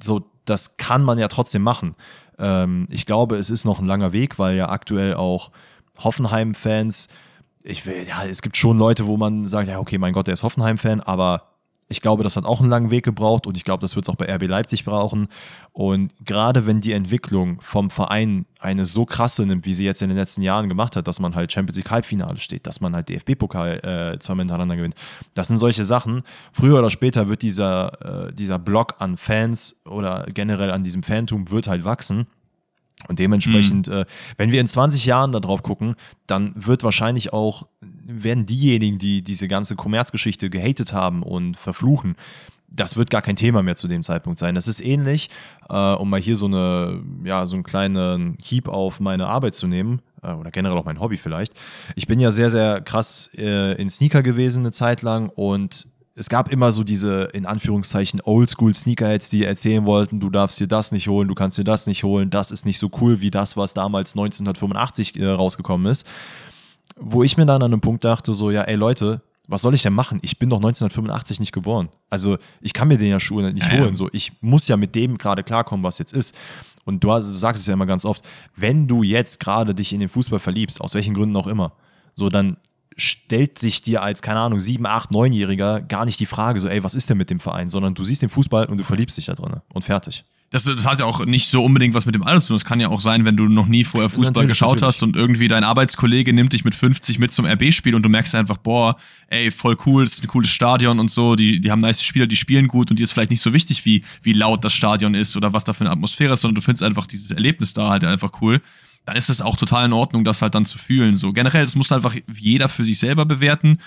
So, 0.03 0.31
das 0.47 0.79
kann 0.79 1.05
man 1.05 1.19
ja 1.19 1.29
trotzdem 1.29 1.63
machen. 1.63 1.95
Ähm, 2.39 2.87
ich 2.91 3.05
glaube, 3.05 3.37
es 3.37 3.51
ist 3.51 3.67
noch 3.67 3.81
ein 3.81 3.87
langer 3.87 4.13
Weg, 4.13 4.39
weil 4.39 4.57
ja 4.57 4.71
aktuell 4.71 5.15
auch 5.15 5.51
Hoffenheim-Fans, 5.99 7.09
ich 7.63 7.85
will, 7.85 8.07
ja, 8.09 8.25
es 8.25 8.41
gibt 8.41 8.57
schon 8.57 8.79
Leute, 8.79 9.07
wo 9.07 9.19
man 9.19 9.47
sagt, 9.47 9.69
ja, 9.69 9.79
okay, 9.79 9.99
mein 9.99 10.15
Gott, 10.15 10.27
der 10.27 10.35
ist 10.35 10.43
Hoffenheim-Fan, 10.43 11.01
aber 11.01 11.58
ich 11.89 12.03
glaube, 12.03 12.23
das 12.23 12.37
hat 12.37 12.45
auch 12.45 12.61
einen 12.61 12.69
langen 12.69 12.91
Weg 12.91 13.05
gebraucht 13.05 13.47
und 13.47 13.57
ich 13.57 13.65
glaube, 13.65 13.81
das 13.81 13.97
wird 13.97 14.07
es 14.07 14.11
auch 14.11 14.17
bei 14.17 14.33
RB 14.33 14.47
Leipzig 14.47 14.85
brauchen. 14.85 15.29
Und 15.73 16.13
gerade 16.25 16.67
wenn 16.67 16.81
die 16.81 16.93
Entwicklung 16.93 17.61
vom 17.63 17.89
Verein 17.89 18.45
eine 18.61 18.85
so 18.85 19.07
krasse 19.07 19.47
nimmt, 19.47 19.65
wie 19.65 19.73
sie 19.73 19.85
jetzt 19.85 20.03
in 20.03 20.09
den 20.09 20.19
letzten 20.19 20.43
Jahren 20.43 20.69
gemacht 20.69 20.97
hat, 20.97 21.09
dass 21.09 21.19
man 21.19 21.35
halt 21.35 21.51
Champions 21.51 21.79
League 21.79 21.91
Halbfinale 21.91 22.39
steht, 22.39 22.67
dass 22.67 22.83
man 22.83 22.95
halt 22.95 23.09
DFB-Pokal 23.09 24.15
äh, 24.15 24.19
zweimal 24.19 24.43
hintereinander 24.43 24.77
gewinnt, 24.77 24.97
das 25.33 25.49
sind 25.49 25.59
solche 25.59 25.85
Sachen. 25.85 26.23
Früher 26.53 26.79
oder 26.79 26.91
später 26.91 27.29
wird 27.29 27.41
dieser, 27.41 28.29
äh, 28.29 28.33
dieser 28.35 28.59
Block 28.59 28.97
an 28.99 29.17
Fans 29.17 29.81
oder 29.87 30.27
generell 30.35 30.71
an 30.71 30.83
diesem 30.83 31.03
Fantum 31.03 31.51
wird 31.51 31.69
halt 31.69 31.85
wachsen. 31.85 32.27
Und 33.07 33.21
dementsprechend, 33.21 33.87
mhm. 33.87 33.93
äh, 33.93 34.05
wenn 34.37 34.51
wir 34.51 34.61
in 34.61 34.67
20 34.67 35.07
Jahren 35.07 35.31
da 35.31 35.39
drauf 35.39 35.63
gucken, 35.63 35.95
dann 36.27 36.53
wird 36.57 36.83
wahrscheinlich 36.83 37.33
auch, 37.33 37.69
werden 38.09 38.47
diejenigen, 38.47 38.99
die 38.99 39.23
diese 39.23 39.49
ganze 39.49 39.77
Kommerzgeschichte 39.77 40.49
gehatet 40.49 40.93
haben 40.93 41.23
und 41.23 41.57
verfluchen, 41.57 42.17
das 42.71 42.97
wird 42.97 43.11
gar 43.11 43.23
kein 43.23 43.37
Thema 43.37 43.63
mehr 43.63 43.77
zu 43.77 43.89
dem 43.89 44.03
Zeitpunkt 44.03 44.39
sein. 44.39 44.55
Das 44.55 44.69
ist 44.69 44.81
ähnlich, 44.81 45.31
äh, 45.69 45.95
um 45.95 46.11
mal 46.11 46.21
hier 46.21 46.37
so 46.37 46.47
eine, 46.47 47.03
ja, 47.25 47.47
so 47.47 47.57
einen 47.57 47.63
kleinen 47.63 48.37
Hieb 48.43 48.69
auf 48.69 49.01
meine 49.01 49.27
Arbeit 49.27 49.55
zu 49.55 49.67
nehmen, 49.67 50.03
äh, 50.23 50.33
oder 50.33 50.51
generell 50.51 50.77
auch 50.77 50.85
mein 50.85 51.01
Hobby 51.01 51.17
vielleicht. 51.17 51.53
Ich 51.97 52.07
bin 52.07 52.21
ja 52.21 52.31
sehr, 52.31 52.51
sehr 52.51 52.81
krass 52.81 53.31
äh, 53.37 53.81
in 53.81 53.91
Sneaker 53.91 54.23
gewesen 54.23 54.61
eine 54.61 54.73
Zeit 54.73 55.03
lang 55.03 55.31
und 55.31 55.87
es 56.15 56.29
gab 56.29 56.51
immer 56.51 56.73
so 56.73 56.83
diese, 56.83 57.29
in 57.33 57.47
Anführungszeichen, 57.47 58.21
Oldschool-Sneakerheads, 58.21 59.31
die 59.31 59.45
erzählen 59.45 59.87
wollten, 59.87 60.19
du 60.19 60.31
darfst 60.31 60.59
dir 60.59 60.67
das 60.67 60.91
nicht 60.91 61.07
holen, 61.07 61.29
du 61.29 61.37
kannst 61.37 61.59
dir 61.59 61.65
das 61.65 61.87
nicht 61.87 62.03
holen, 62.03 62.29
das 62.29 62.51
ist 62.51 62.67
nicht 62.67 62.81
so 62.81 62.91
cool 63.01 63.21
wie 63.21 63.31
das, 63.31 63.57
was 63.57 63.73
damals 63.73 64.13
1985 64.13 65.21
äh, 65.21 65.27
rausgekommen 65.27 65.91
ist. 65.91 66.09
Wo 67.01 67.23
ich 67.23 67.37
mir 67.37 67.47
dann 67.47 67.63
an 67.63 67.73
einem 67.73 67.81
Punkt 67.81 68.05
dachte, 68.05 68.35
so, 68.35 68.51
ja, 68.51 68.63
ey 68.63 68.77
Leute, 68.77 69.23
was 69.47 69.63
soll 69.63 69.75
ich 69.75 69.83
denn 69.83 69.95
machen? 69.95 70.19
Ich 70.23 70.39
bin 70.39 70.51
doch 70.51 70.59
1985 70.59 71.41
nicht 71.41 71.53
geboren. 71.53 71.89
Also 72.11 72.37
ich 72.61 72.75
kann 72.75 72.87
mir 72.89 72.99
den 72.99 73.09
ja 73.09 73.19
Schuhe 73.19 73.51
nicht 73.53 73.67
ja, 73.73 73.79
holen. 73.79 73.95
So, 73.95 74.09
ich 74.13 74.33
muss 74.43 74.69
ja 74.69 74.77
mit 74.77 74.95
dem 74.95 75.17
gerade 75.17 75.43
klarkommen, 75.43 75.83
was 75.83 75.99
jetzt 75.99 76.13
ist. 76.13 76.37
Und 76.85 77.03
du, 77.03 77.13
hast, 77.13 77.29
du 77.29 77.33
sagst 77.33 77.63
es 77.63 77.67
ja 77.67 77.75
immer 77.75 77.87
ganz 77.87 78.05
oft, 78.05 78.27
wenn 78.57 78.87
du 78.87 79.03
jetzt 79.03 79.41
gerade 79.41 79.75
dich 79.75 79.93
in 79.93 80.01
den 80.01 80.09
Fußball 80.09 80.39
verliebst, 80.39 80.81
aus 80.81 80.95
welchen 80.95 81.15
Gründen 81.15 81.37
auch 81.37 81.47
immer, 81.47 81.73
so 82.15 82.29
dann 82.29 82.59
stellt 82.99 83.59
sich 83.59 83.83
dir 83.83 84.03
als, 84.03 84.23
keine 84.23 84.41
Ahnung, 84.41 84.61
sieben, 84.61 84.87
acht, 84.87 85.11
neunjähriger 85.11 85.81
gar 85.81 86.05
nicht 86.05 86.21
die 86.21 86.27
Frage, 86.27 86.61
so, 86.61 86.69
ey, 86.69 86.83
was 86.85 86.95
ist 86.95 87.09
denn 87.09 87.17
mit 87.17 87.31
dem 87.31 87.41
Verein, 87.41 87.71
sondern 87.71 87.95
du 87.95 88.05
siehst 88.05 88.23
den 88.23 88.29
Fußball 88.29 88.67
und 88.67 88.79
du 88.79 88.85
verliebst 88.85 89.17
dich 89.17 89.27
da 89.27 89.35
drin 89.35 89.61
und 89.73 89.85
fertig. 89.85 90.25
Das, 90.51 90.65
das 90.65 90.87
hat 90.87 91.01
ja 91.01 91.05
auch 91.05 91.27
nicht 91.27 91.47
so 91.47 91.63
unbedingt 91.63 91.95
was 91.95 92.07
mit 92.07 92.15
dem 92.15 92.23
Alter 92.23 92.41
zu 92.41 92.49
tun. 92.49 92.57
Das 92.57 92.65
kann 92.65 92.81
ja 92.81 92.89
auch 92.89 93.03
sein, 93.03 93.27
wenn 93.27 93.37
du 93.37 93.49
noch 93.49 93.67
nie 93.67 93.85
vorher 93.85 94.09
Fußball 94.09 94.31
natürlich, 94.31 94.49
geschaut 94.49 94.81
natürlich. 94.81 94.97
hast 94.97 95.03
und 95.03 95.15
irgendwie 95.15 95.47
dein 95.47 95.63
Arbeitskollege 95.63 96.33
nimmt 96.33 96.55
dich 96.55 96.65
mit 96.65 96.75
50 96.75 97.19
mit 97.19 97.35
zum 97.35 97.45
RB-Spiel 97.45 97.95
und 97.95 98.03
du 98.03 98.09
merkst 98.09 98.35
einfach, 98.35 98.57
boah, 98.57 98.97
ey, 99.27 99.51
voll 99.51 99.77
cool, 99.85 100.05
das 100.05 100.15
ist 100.15 100.25
ein 100.25 100.29
cooles 100.29 100.51
Stadion 100.51 101.01
und 101.01 101.11
so, 101.11 101.37
die, 101.37 101.61
die 101.61 101.71
haben 101.71 101.83
nice 101.83 102.03
Spieler, 102.03 102.27
die 102.27 102.37
spielen 102.37 102.67
gut 102.67 102.91
und 102.91 102.99
dir 102.99 103.05
ist 103.05 103.13
vielleicht 103.13 103.31
nicht 103.31 103.43
so 103.43 103.53
wichtig, 103.53 103.85
wie, 103.85 104.03
wie 104.23 104.33
laut 104.33 104.65
das 104.65 104.73
Stadion 104.73 105.15
ist 105.15 105.37
oder 105.37 105.53
was 105.53 105.65
da 105.65 105.75
für 105.75 105.85
eine 105.85 105.91
Atmosphäre 105.91 106.33
ist, 106.33 106.41
sondern 106.41 106.55
du 106.55 106.63
findest 106.63 106.83
einfach 106.83 107.07
dieses 107.07 107.31
Erlebnis 107.31 107.75
da 107.75 107.91
halt 107.91 108.05
einfach 108.05 108.33
cool 108.41 108.63
dann 109.09 109.17
ist 109.17 109.31
es 109.31 109.41
auch 109.41 109.57
total 109.57 109.87
in 109.87 109.95
Ordnung, 109.95 110.23
das 110.23 110.43
halt 110.43 110.55
dann 110.55 110.67
zu 110.67 110.77
fühlen. 110.77 111.17
So 111.17 111.33
generell, 111.33 111.65
das 111.65 111.75
muss 111.77 111.91
einfach 111.93 112.15
jeder 112.31 112.69
für 112.69 112.85
sich 112.85 112.99
selber 112.99 113.25
bewerten. 113.25 113.79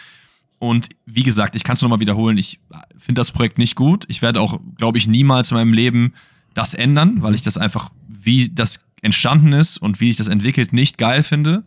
Und 0.57 0.89
wie 1.05 1.21
gesagt, 1.21 1.55
ich 1.55 1.63
kann 1.63 1.75
es 1.75 1.81
nochmal 1.83 1.99
wiederholen, 1.99 2.39
ich 2.39 2.59
finde 2.97 3.19
das 3.19 3.31
Projekt 3.31 3.59
nicht 3.59 3.75
gut. 3.75 4.05
Ich 4.07 4.23
werde 4.23 4.41
auch, 4.41 4.59
glaube 4.77 4.97
ich, 4.97 5.07
niemals 5.07 5.51
in 5.51 5.57
meinem 5.57 5.73
Leben 5.73 6.15
das 6.55 6.73
ändern, 6.73 7.21
weil 7.21 7.35
ich 7.35 7.43
das 7.43 7.59
einfach, 7.59 7.91
wie 8.07 8.49
das 8.49 8.87
entstanden 9.03 9.53
ist 9.53 9.77
und 9.77 9.99
wie 9.99 10.07
sich 10.07 10.17
das 10.17 10.27
entwickelt, 10.27 10.73
nicht 10.73 10.97
geil 10.97 11.21
finde. 11.21 11.65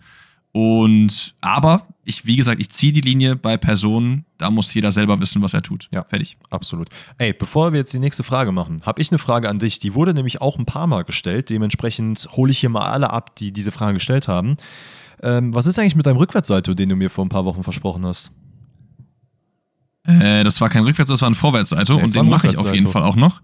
Und 0.51 1.37
aber 1.41 1.87
ich, 2.05 2.27
wie 2.27 2.37
gesagt, 2.37 2.61
ich 2.61 2.71
ziehe 2.71 2.93
die 2.93 3.01
Linie 3.01 3.37
bei 3.37 3.57
Personen, 3.57 4.25
da 4.39 4.51
muss 4.51 4.73
jeder 4.75 4.93
selber 4.93 5.21
wissen, 5.21 5.43
was 5.43 5.55
er 5.55 5.63
tut. 5.63 5.89
Ja, 5.93 6.05
fertig. 6.05 6.37
Absolut. 6.51 6.89
Ey, 7.19 7.33
bevor 7.33 7.73
wir 7.73 7.81
jetzt 7.81 7.95
die 7.95 7.99
nächste 7.99 8.23
Frage 8.23 8.53
machen, 8.53 8.83
habe 8.85 9.01
ich 9.01 9.11
eine 9.11 9.19
Frage 9.19 9.49
an 9.49 9.59
dich. 9.59 9.79
Die 9.79 9.95
wurde 9.95 10.15
nämlich 10.15 10.41
auch 10.41 10.59
ein 10.59 10.67
paar 10.67 10.87
Mal 10.87 11.05
gestellt. 11.05 11.51
Dementsprechend 11.51 12.29
hole 12.33 12.51
ich 12.51 12.59
hier 12.59 12.69
mal 12.69 12.91
alle 12.91 13.11
ab, 13.11 13.37
die 13.37 13.53
diese 13.53 13.73
Frage 13.73 13.95
gestellt 13.95 14.29
haben. 14.29 14.57
Ähm, 15.23 15.55
was 15.55 15.67
ist 15.67 15.79
eigentlich 15.79 15.97
mit 15.97 16.07
deinem 16.07 16.19
Rückwärtssalto, 16.19 16.75
den 16.75 16.89
du 16.89 16.97
mir 16.97 17.11
vor 17.11 17.25
ein 17.25 17.31
paar 17.31 17.45
Wochen 17.45 17.63
versprochen 17.63 18.05
hast? 18.05 18.31
Äh, 20.05 20.45
das 20.45 20.61
war 20.61 20.69
kein 20.69 20.85
Rückwärts, 20.85 21.11
das 21.11 21.23
war 21.23 21.31
ein 21.31 21.35
Vorwärtssalto 21.35 21.97
nee, 21.97 22.03
und 22.03 22.15
den 22.15 22.29
mache 22.29 22.49
ich 22.49 22.59
auf 22.59 22.75
jeden 22.75 22.89
Fall 22.89 23.03
auch 23.03 23.17
noch. 23.17 23.41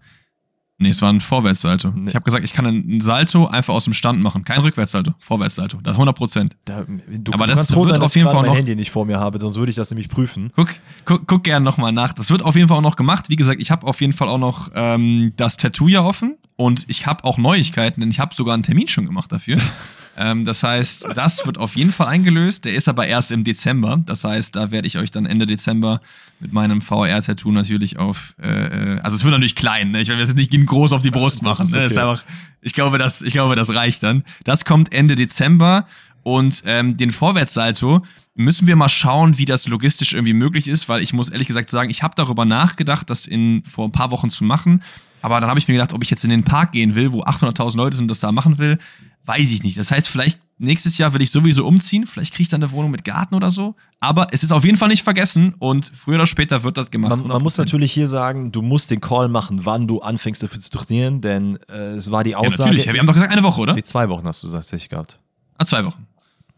Nee, 0.83 0.89
es 0.89 1.03
war 1.03 1.11
ein 1.11 1.21
Vorwärtssalto. 1.21 1.93
Nee. 1.95 2.09
Ich 2.09 2.15
habe 2.15 2.25
gesagt, 2.25 2.43
ich 2.43 2.55
kann 2.55 2.67
einen 2.67 3.03
Salto 3.03 3.47
einfach 3.47 3.75
aus 3.75 3.85
dem 3.85 3.93
Stand 3.93 4.23
machen. 4.23 4.45
Kein 4.45 4.61
Rückwärtssalto, 4.61 5.13
Vorwärtssalto. 5.19 5.79
Das 5.83 5.93
100 5.93 6.17
Prozent. 6.17 6.57
Da, 6.65 6.87
Aber 7.33 7.47
das 7.47 7.71
froh 7.71 7.85
wird 7.85 7.97
sein, 7.97 8.03
auf 8.03 8.17
jeden 8.17 8.29
Fall 8.29 8.47
noch. 8.47 8.57
Handy 8.57 8.75
nicht 8.75 8.91
vor 8.91 9.05
mir 9.05 9.21
habe, 9.21 9.39
sonst 9.39 9.57
würde 9.57 9.69
ich 9.69 9.77
das 9.77 9.91
nämlich 9.91 10.09
prüfen. 10.09 10.51
Guck, 10.57 10.71
guck, 11.05 11.27
guck 11.27 11.45
gerne 11.45 11.63
nochmal 11.63 11.93
nach. 11.93 12.15
Das 12.15 12.31
wird 12.31 12.43
auf 12.43 12.57
jeden 12.57 12.69
Fall 12.69 12.79
auch 12.79 12.83
noch 12.83 12.97
gemacht. 12.97 13.29
Wie 13.29 13.37
gesagt, 13.37 13.61
ich 13.61 13.71
habe 13.71 13.87
auf 13.87 14.01
jeden 14.01 14.15
Fall 14.15 14.31
auch 14.31 14.39
noch 14.39 14.71
ähm, 14.75 15.35
das 15.37 15.59
Tattoo 15.59 15.89
ja 15.89 16.03
offen 16.03 16.39
und 16.57 16.87
ich 16.89 17.07
habe 17.07 17.25
auch 17.25 17.37
Neuigkeiten, 17.37 18.01
denn 18.01 18.09
ich 18.09 18.19
habe 18.19 18.35
sogar 18.35 18.55
einen 18.55 18.63
Termin 18.63 18.89
schon 18.89 19.05
gemacht 19.05 19.31
dafür. 19.31 19.59
Ähm, 20.21 20.45
das 20.45 20.63
heißt, 20.63 21.09
das 21.15 21.47
wird 21.47 21.57
auf 21.57 21.77
jeden 21.77 21.93
Fall 21.93 22.09
eingelöst. 22.09 22.67
Der 22.67 22.75
ist 22.75 22.89
aber 22.89 23.07
erst 23.07 23.33
im 23.33 23.43
Dezember. 23.43 24.03
Das 24.05 24.23
heißt, 24.23 24.55
da 24.55 24.71
werde 24.71 24.87
ich 24.87 24.99
euch 24.99 25.11
dann 25.11 25.25
Ende 25.25 25.47
Dezember 25.47 26.01
mit 26.41 26.53
meinem 26.53 26.83
VR-Tattoo 26.83 27.51
natürlich 27.53 27.99
auf. 27.99 28.35
Äh, 28.41 28.97
äh, 28.97 29.01
also 29.01 29.17
es 29.17 29.25
wird 29.25 29.33
natürlich 29.33 29.55
klein. 29.55 29.93
Ne? 29.93 30.03
Ich 30.03 30.09
werde 30.09 30.23
jetzt 30.23 30.37
nicht 30.37 30.51
groß 30.67 30.93
auf 30.93 31.03
die 31.03 31.11
Brust 31.11 31.43
machen. 31.43 31.65
Ist, 31.65 31.73
okay. 31.73 31.81
ne? 31.81 31.87
ist 31.87 31.99
einfach, 31.99 32.23
ich 32.61 32.75
glaube, 32.75 32.99
das, 32.99 33.23
ich 33.23 33.33
glaube, 33.33 33.57
das 33.57 33.75
reicht 33.75 34.03
dann. 34.03 34.23
Das 34.45 34.67
kommt 34.67 34.93
Ende 34.93 35.15
Dezember 35.15 35.87
und 36.23 36.63
ähm, 36.67 36.99
den 36.99 37.13
Vorwärtssalto 37.13 38.05
müssen 38.35 38.67
wir 38.67 38.77
mal 38.77 38.89
schauen, 38.89 39.39
wie 39.39 39.47
das 39.47 39.69
logistisch 39.69 40.13
irgendwie 40.13 40.35
möglich 40.35 40.69
ist, 40.69 40.89
weil 40.89 41.03
ich 41.03 41.13
muss 41.13 41.31
ehrlich 41.31 41.47
gesagt 41.47 41.71
sagen, 41.71 41.91
ich 41.91 42.03
habe 42.03 42.15
darüber 42.17 42.45
nachgedacht, 42.45 43.09
das 43.09 43.27
in 43.27 43.63
vor 43.65 43.89
ein 43.89 43.93
paar 43.93 44.11
Wochen 44.11 44.31
zu 44.31 44.45
machen. 44.45 44.83
Aber 45.23 45.41
dann 45.41 45.51
habe 45.51 45.59
ich 45.59 45.69
mir 45.69 45.75
gedacht, 45.75 45.93
ob 45.93 46.03
ich 46.03 46.11
jetzt 46.11 46.25
in 46.25 46.31
den 46.31 46.45
Park 46.45 46.73
gehen 46.73 46.95
will, 46.95 47.13
wo 47.13 47.23
800.000 47.23 47.77
Leute 47.77 47.97
sind, 47.97 48.11
das 48.11 48.21
da 48.21 48.33
machen 48.33 48.59
will, 48.59 48.79
weiß 49.25 49.51
ich 49.51 49.63
nicht. 49.63 49.79
Das 49.79 49.91
heißt, 49.91 50.09
vielleicht 50.09 50.41
nächstes 50.59 50.99
Jahr 50.99 51.13
will 51.13 51.23
ich 51.23 51.31
sowieso 51.31 51.67
umziehen. 51.67 52.07
Vielleicht 52.07 52.33
kriege 52.33 52.43
ich 52.43 52.49
dann 52.49 52.63
eine 52.63 52.71
Wohnung 52.73 52.91
mit 52.91 53.05
Garten 53.05 53.35
oder 53.35 53.51
so. 53.51 53.75
Aber 53.99 54.29
es 54.31 54.43
ist 54.43 54.53
auf 54.53 54.65
jeden 54.65 54.77
Fall 54.77 54.89
nicht 54.89 55.03
vergessen 55.03 55.55
und 55.59 55.91
früher 55.95 56.17
oder 56.17 56.27
später 56.27 56.63
wird 56.63 56.77
das 56.77 56.91
gemacht. 56.91 57.19
Man, 57.19 57.29
man 57.29 57.43
muss 57.43 57.57
natürlich 57.59 57.93
hier 57.93 58.09
sagen, 58.09 58.53
du 58.53 58.63
musst 58.63 58.91
den 58.91 59.01
Call 59.01 59.29
machen, 59.29 59.65
wann 59.65 59.87
du 59.87 60.01
anfängst 60.01 60.43
dafür 60.43 60.61
zu 60.61 60.71
trainieren, 60.71 61.21
denn 61.21 61.59
äh, 61.69 61.93
es 61.93 62.11
war 62.11 62.25
die 62.25 62.37
Aussage. 62.37 62.55
Ja, 62.55 62.65
natürlich. 62.67 62.85
Ja, 62.85 62.93
wir 62.93 63.01
haben 63.01 63.07
doch 63.07 63.15
gesagt 63.15 63.33
eine 63.33 63.43
Woche, 63.43 63.61
oder? 63.61 63.75
Nee, 63.75 63.83
zwei 63.83 64.09
Wochen 64.09 64.27
hast 64.27 64.43
du 64.43 64.49
tatsächlich 64.49 64.89
gehabt. 64.89 65.19
Ah, 65.59 65.65
zwei 65.65 65.85
Wochen. 65.85 66.07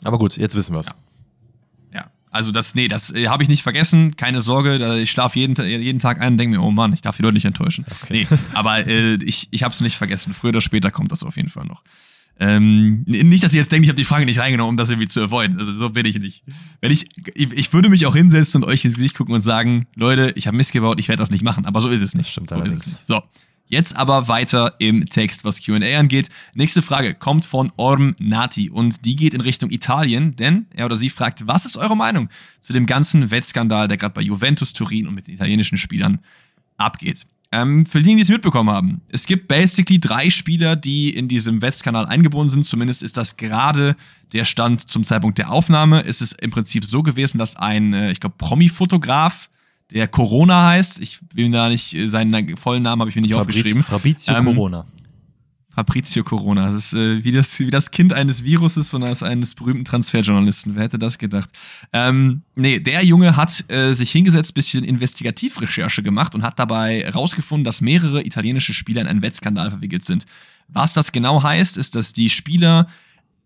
Aber 0.05 0.19
gut, 0.19 0.37
jetzt 0.37 0.55
wissen 0.55 0.75
wir 0.75 0.81
es. 0.81 0.87
Ja. 0.87 0.95
ja. 1.95 2.11
Also 2.31 2.51
das, 2.51 2.75
nee, 2.75 2.89
das 2.89 3.13
äh, 3.13 3.29
habe 3.29 3.43
ich 3.43 3.49
nicht 3.49 3.63
vergessen. 3.63 4.17
Keine 4.17 4.41
Sorge, 4.41 5.01
ich 5.01 5.11
schlafe 5.11 5.39
jeden, 5.39 5.55
jeden 5.65 5.99
Tag 6.01 6.21
ein 6.21 6.35
und 6.35 6.39
denke 6.39 6.59
mir, 6.59 6.63
oh 6.65 6.71
Mann, 6.71 6.93
ich 6.93 7.03
darf 7.03 7.17
die 7.17 7.23
Leute 7.23 7.35
nicht 7.35 7.45
enttäuschen. 7.45 7.85
Okay. 8.03 8.27
Nee, 8.31 8.39
aber 8.55 8.87
äh, 8.87 9.15
ich, 9.25 9.49
ich 9.51 9.63
habe 9.63 9.73
es 9.73 9.81
nicht 9.81 9.97
vergessen. 9.97 10.33
Früher 10.33 10.51
oder 10.51 10.61
später 10.61 10.91
kommt 10.91 11.13
das 11.13 11.25
auf 11.25 11.37
jeden 11.37 11.51
Fall 11.51 11.67
noch. 11.67 11.83
Ähm, 12.41 13.05
nicht, 13.07 13.45
dass 13.45 13.53
ihr 13.53 13.61
jetzt 13.61 13.71
denkt, 13.71 13.85
ich 13.85 13.89
habe 13.89 13.97
die 13.97 14.05
Frage 14.05 14.25
nicht 14.25 14.41
reingenommen, 14.41 14.71
um 14.71 14.77
das 14.77 14.91
irgendwie 14.91 15.09
zu 15.09 15.23
avoiden. 15.23 15.59
Also 15.59 15.71
so 15.71 15.91
bin 15.91 16.07
ich 16.07 16.19
nicht. 16.19 16.45
Wenn 16.81 16.91
ich, 16.91 17.07
ich 17.35 17.73
würde 17.73 17.89
mich 17.89 18.07
auch 18.07 18.17
hinsetzen 18.17 18.63
und 18.63 18.69
euch 18.69 18.85
ins 18.85 18.95
Gesicht 18.95 19.17
gucken 19.17 19.35
und 19.35 19.43
sagen, 19.43 19.87
Leute, 19.95 20.33
ich 20.35 20.47
habe 20.47 20.57
Mist 20.57 20.73
gebaut, 20.73 20.99
ich 20.99 21.09
werde 21.09 21.21
das 21.21 21.31
nicht 21.31 21.45
machen. 21.45 21.67
Aber 21.67 21.81
so 21.81 21.89
ist 21.89 22.03
es 22.03 22.15
nicht. 22.15 22.31
Stimmt 22.31 22.51
so 22.51 22.61
ist 22.63 22.73
es 22.73 22.87
nicht. 22.87 23.07
So. 23.07 23.23
Jetzt 23.73 23.97
aber 23.97 24.29
weiter 24.29 24.75
im 24.81 25.09
Text, 25.09 25.47
was 25.47 25.65
QA 25.65 25.99
angeht. 25.99 26.29
Nächste 26.55 26.83
Frage 26.83 27.15
kommt 27.15 27.47
von 27.47 27.73
Orm 27.77 28.15
Nati 28.19 28.69
und 28.69 29.07
die 29.07 29.17
geht 29.17 29.33
in 29.33 29.41
Richtung 29.41 29.71
Italien, 29.71 30.37
denn 30.37 30.67
er 30.75 30.85
oder 30.85 30.97
sie 30.97 31.09
fragt, 31.09 31.47
was 31.47 31.65
ist 31.65 31.79
eure 31.79 31.97
Meinung 31.97 32.29
zu 32.61 32.75
dem 32.75 32.85
ganzen 32.85 33.31
Wettskandal, 33.31 33.89
der 33.89 33.97
gerade 33.97 34.13
bei 34.13 34.21
Juventus 34.21 34.75
Turin 34.75 35.07
und 35.07 35.15
mit 35.15 35.27
den 35.27 35.35
italienischen 35.35 35.79
Spielern 35.79 36.19
abgeht? 36.77 37.25
Ähm, 37.55 37.85
für 37.85 38.03
die, 38.03 38.17
die 38.17 38.23
es 38.23 38.31
mitbekommen 38.31 38.71
haben, 38.71 39.03
es 39.11 39.27
gibt 39.27 39.47
basically 39.47 40.01
drei 40.01 40.31
Spieler, 40.31 40.75
die 40.75 41.11
in 41.11 41.29
diesem 41.29 41.61
Westkanal 41.61 42.07
eingebunden 42.07 42.49
sind. 42.49 42.65
Zumindest 42.65 43.03
ist 43.03 43.19
das 43.19 43.37
gerade 43.37 43.95
der 44.33 44.47
Stand 44.47 44.91
zum 44.91 45.05
Zeitpunkt 45.05 45.37
der 45.37 45.53
Aufnahme. 45.53 46.03
Es 46.07 46.23
ist 46.23 46.41
im 46.41 46.51
Prinzip 46.51 46.87
so 46.87 47.03
gewesen, 47.03 47.37
dass 47.37 47.57
ein, 47.57 47.93
äh, 47.93 48.11
ich 48.11 48.21
glaube, 48.21 48.37
Promi-Fotograf, 48.39 49.51
der 49.93 50.09
Corona 50.09 50.69
heißt, 50.69 51.01
ich 51.01 51.19
will 51.35 51.51
da 51.51 51.69
nicht, 51.69 51.93
äh, 51.95 52.07
seinen 52.07 52.57
vollen 52.57 52.83
Namen 52.83 53.01
habe 53.01 53.11
ich 53.11 53.17
mir 53.17 53.23
nicht 53.23 53.35
Fabriz, 53.35 53.57
aufgeschrieben. 53.57 53.83
Fabrizio 53.83 54.35
ähm, 54.35 54.47
Corona. 54.47 54.87
Fabrizio 55.75 56.23
Corona. 56.23 56.67
Das 56.67 56.75
ist 56.75 56.95
äh, 56.95 57.25
wie, 57.25 57.33
das, 57.33 57.59
wie 57.59 57.71
das 57.71 57.91
Kind 57.91 58.13
eines 58.13 58.45
Viruses 58.45 58.93
und 58.95 59.03
eines 59.05 59.55
berühmten 59.55 59.85
Transferjournalisten. 59.85 60.75
Wer 60.75 60.85
hätte 60.85 60.99
das 60.99 61.19
gedacht? 61.19 61.49
Ähm, 61.93 62.43
nee, 62.55 62.79
der 62.79 63.05
Junge 63.05 63.37
hat 63.37 63.65
äh, 63.71 63.93
sich 63.93 64.11
hingesetzt, 64.11 64.55
bisschen 64.55 64.85
Investigativrecherche 64.85 66.03
gemacht 66.03 66.35
und 66.35 66.43
hat 66.43 66.59
dabei 66.59 67.01
herausgefunden, 67.01 67.65
dass 67.65 67.81
mehrere 67.81 68.25
italienische 68.25 68.75
Spieler 68.75 69.01
in 69.01 69.07
einen 69.07 69.23
Wettskandal 69.23 69.71
verwickelt 69.71 70.05
sind. 70.05 70.27
Was 70.69 70.93
das 70.93 71.13
genau 71.13 71.43
heißt, 71.43 71.79
ist, 71.79 71.97
dass 71.97 72.13
die 72.13 72.31
Spieler 72.31 72.87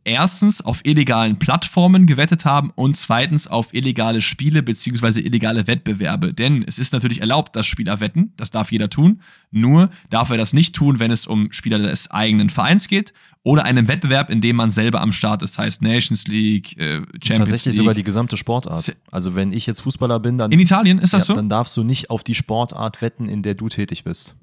erstens 0.06 0.64
auf 0.64 0.80
illegalen 0.84 1.38
Plattformen 1.38 2.06
gewettet 2.06 2.44
haben 2.44 2.72
und 2.74 2.96
zweitens 2.96 3.48
auf 3.48 3.74
illegale 3.74 4.22
Spiele 4.22 4.62
bzw. 4.62 5.20
illegale 5.20 5.66
Wettbewerbe. 5.66 6.32
Denn 6.32 6.62
es 6.66 6.78
ist 6.78 6.92
natürlich 6.92 7.20
erlaubt, 7.20 7.56
dass 7.56 7.66
Spieler 7.66 8.00
wetten, 8.00 8.32
das 8.36 8.50
darf 8.50 8.72
jeder 8.72 8.88
tun. 8.88 9.20
Nur 9.50 9.90
darf 10.08 10.30
er 10.30 10.36
das 10.36 10.52
nicht 10.52 10.74
tun, 10.74 11.00
wenn 11.00 11.10
es 11.10 11.26
um 11.26 11.50
Spieler 11.50 11.78
des 11.78 12.10
eigenen 12.10 12.50
Vereins 12.50 12.88
geht 12.88 13.12
oder 13.42 13.64
einem 13.64 13.88
Wettbewerb, 13.88 14.30
in 14.30 14.40
dem 14.40 14.56
man 14.56 14.70
selber 14.70 15.00
am 15.00 15.12
Start 15.12 15.42
ist. 15.42 15.58
Das 15.58 15.64
heißt 15.64 15.82
Nations 15.82 16.26
League, 16.28 16.78
äh, 16.78 17.02
Champions 17.22 17.50
Tatsächlich 17.50 17.64
League. 17.64 17.74
sogar 17.74 17.94
die 17.94 18.02
gesamte 18.02 18.36
Sportart. 18.36 18.96
Also 19.10 19.34
wenn 19.34 19.52
ich 19.52 19.66
jetzt 19.66 19.80
Fußballer 19.80 20.20
bin, 20.20 20.38
dann. 20.38 20.52
In 20.52 20.60
Italien 20.60 20.98
ist 20.98 21.12
das 21.14 21.22
ja, 21.22 21.26
so? 21.26 21.34
Dann 21.34 21.48
darfst 21.48 21.76
du 21.76 21.82
nicht 21.82 22.10
auf 22.10 22.22
die 22.22 22.34
Sportart 22.34 23.02
wetten, 23.02 23.28
in 23.28 23.42
der 23.42 23.54
du 23.54 23.68
tätig 23.68 24.04
bist. 24.04 24.36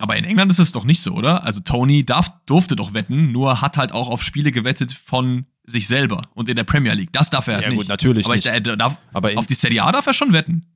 Aber 0.00 0.16
in 0.16 0.24
England 0.24 0.50
ist 0.50 0.58
es 0.58 0.72
doch 0.72 0.84
nicht 0.84 1.02
so, 1.02 1.12
oder? 1.12 1.44
Also 1.44 1.60
Tony 1.60 2.04
darf, 2.04 2.32
durfte 2.46 2.74
doch 2.74 2.94
wetten, 2.94 3.32
nur 3.32 3.60
hat 3.60 3.76
halt 3.76 3.92
auch 3.92 4.08
auf 4.08 4.22
Spiele 4.22 4.50
gewettet 4.50 4.92
von 4.92 5.46
sich 5.66 5.86
selber 5.86 6.22
und 6.34 6.48
in 6.48 6.56
der 6.56 6.64
Premier 6.64 6.94
League. 6.94 7.12
Das 7.12 7.30
darf 7.30 7.46
er 7.46 7.54
halt 7.54 7.64
ja, 7.64 7.70
nicht. 7.70 7.78
Gut, 7.78 7.88
natürlich 7.88 8.26
aber 8.26 8.34
nicht. 8.34 8.46
Ich, 8.46 8.52
er 8.52 8.60
darf, 8.60 8.98
aber 9.12 9.32
auf 9.36 9.46
die 9.46 9.54
Serie 9.54 9.84
A 9.84 9.92
darf 9.92 10.06
er 10.06 10.14
schon 10.14 10.32
wetten. 10.32 10.66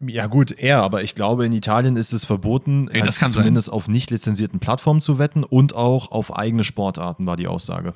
Ja 0.00 0.26
gut, 0.26 0.52
er, 0.52 0.82
aber 0.82 1.02
ich 1.02 1.14
glaube, 1.14 1.46
in 1.46 1.52
Italien 1.52 1.96
ist 1.96 2.12
es 2.12 2.26
verboten, 2.26 2.88
Ey, 2.88 3.00
halt 3.00 3.14
zumindest 3.14 3.68
sein. 3.68 3.74
auf 3.74 3.88
nicht 3.88 4.10
lizenzierten 4.10 4.60
Plattformen 4.60 5.00
zu 5.00 5.18
wetten 5.18 5.44
und 5.44 5.74
auch 5.74 6.10
auf 6.10 6.36
eigene 6.36 6.62
Sportarten, 6.62 7.24
war 7.24 7.36
die 7.36 7.46
Aussage. 7.46 7.94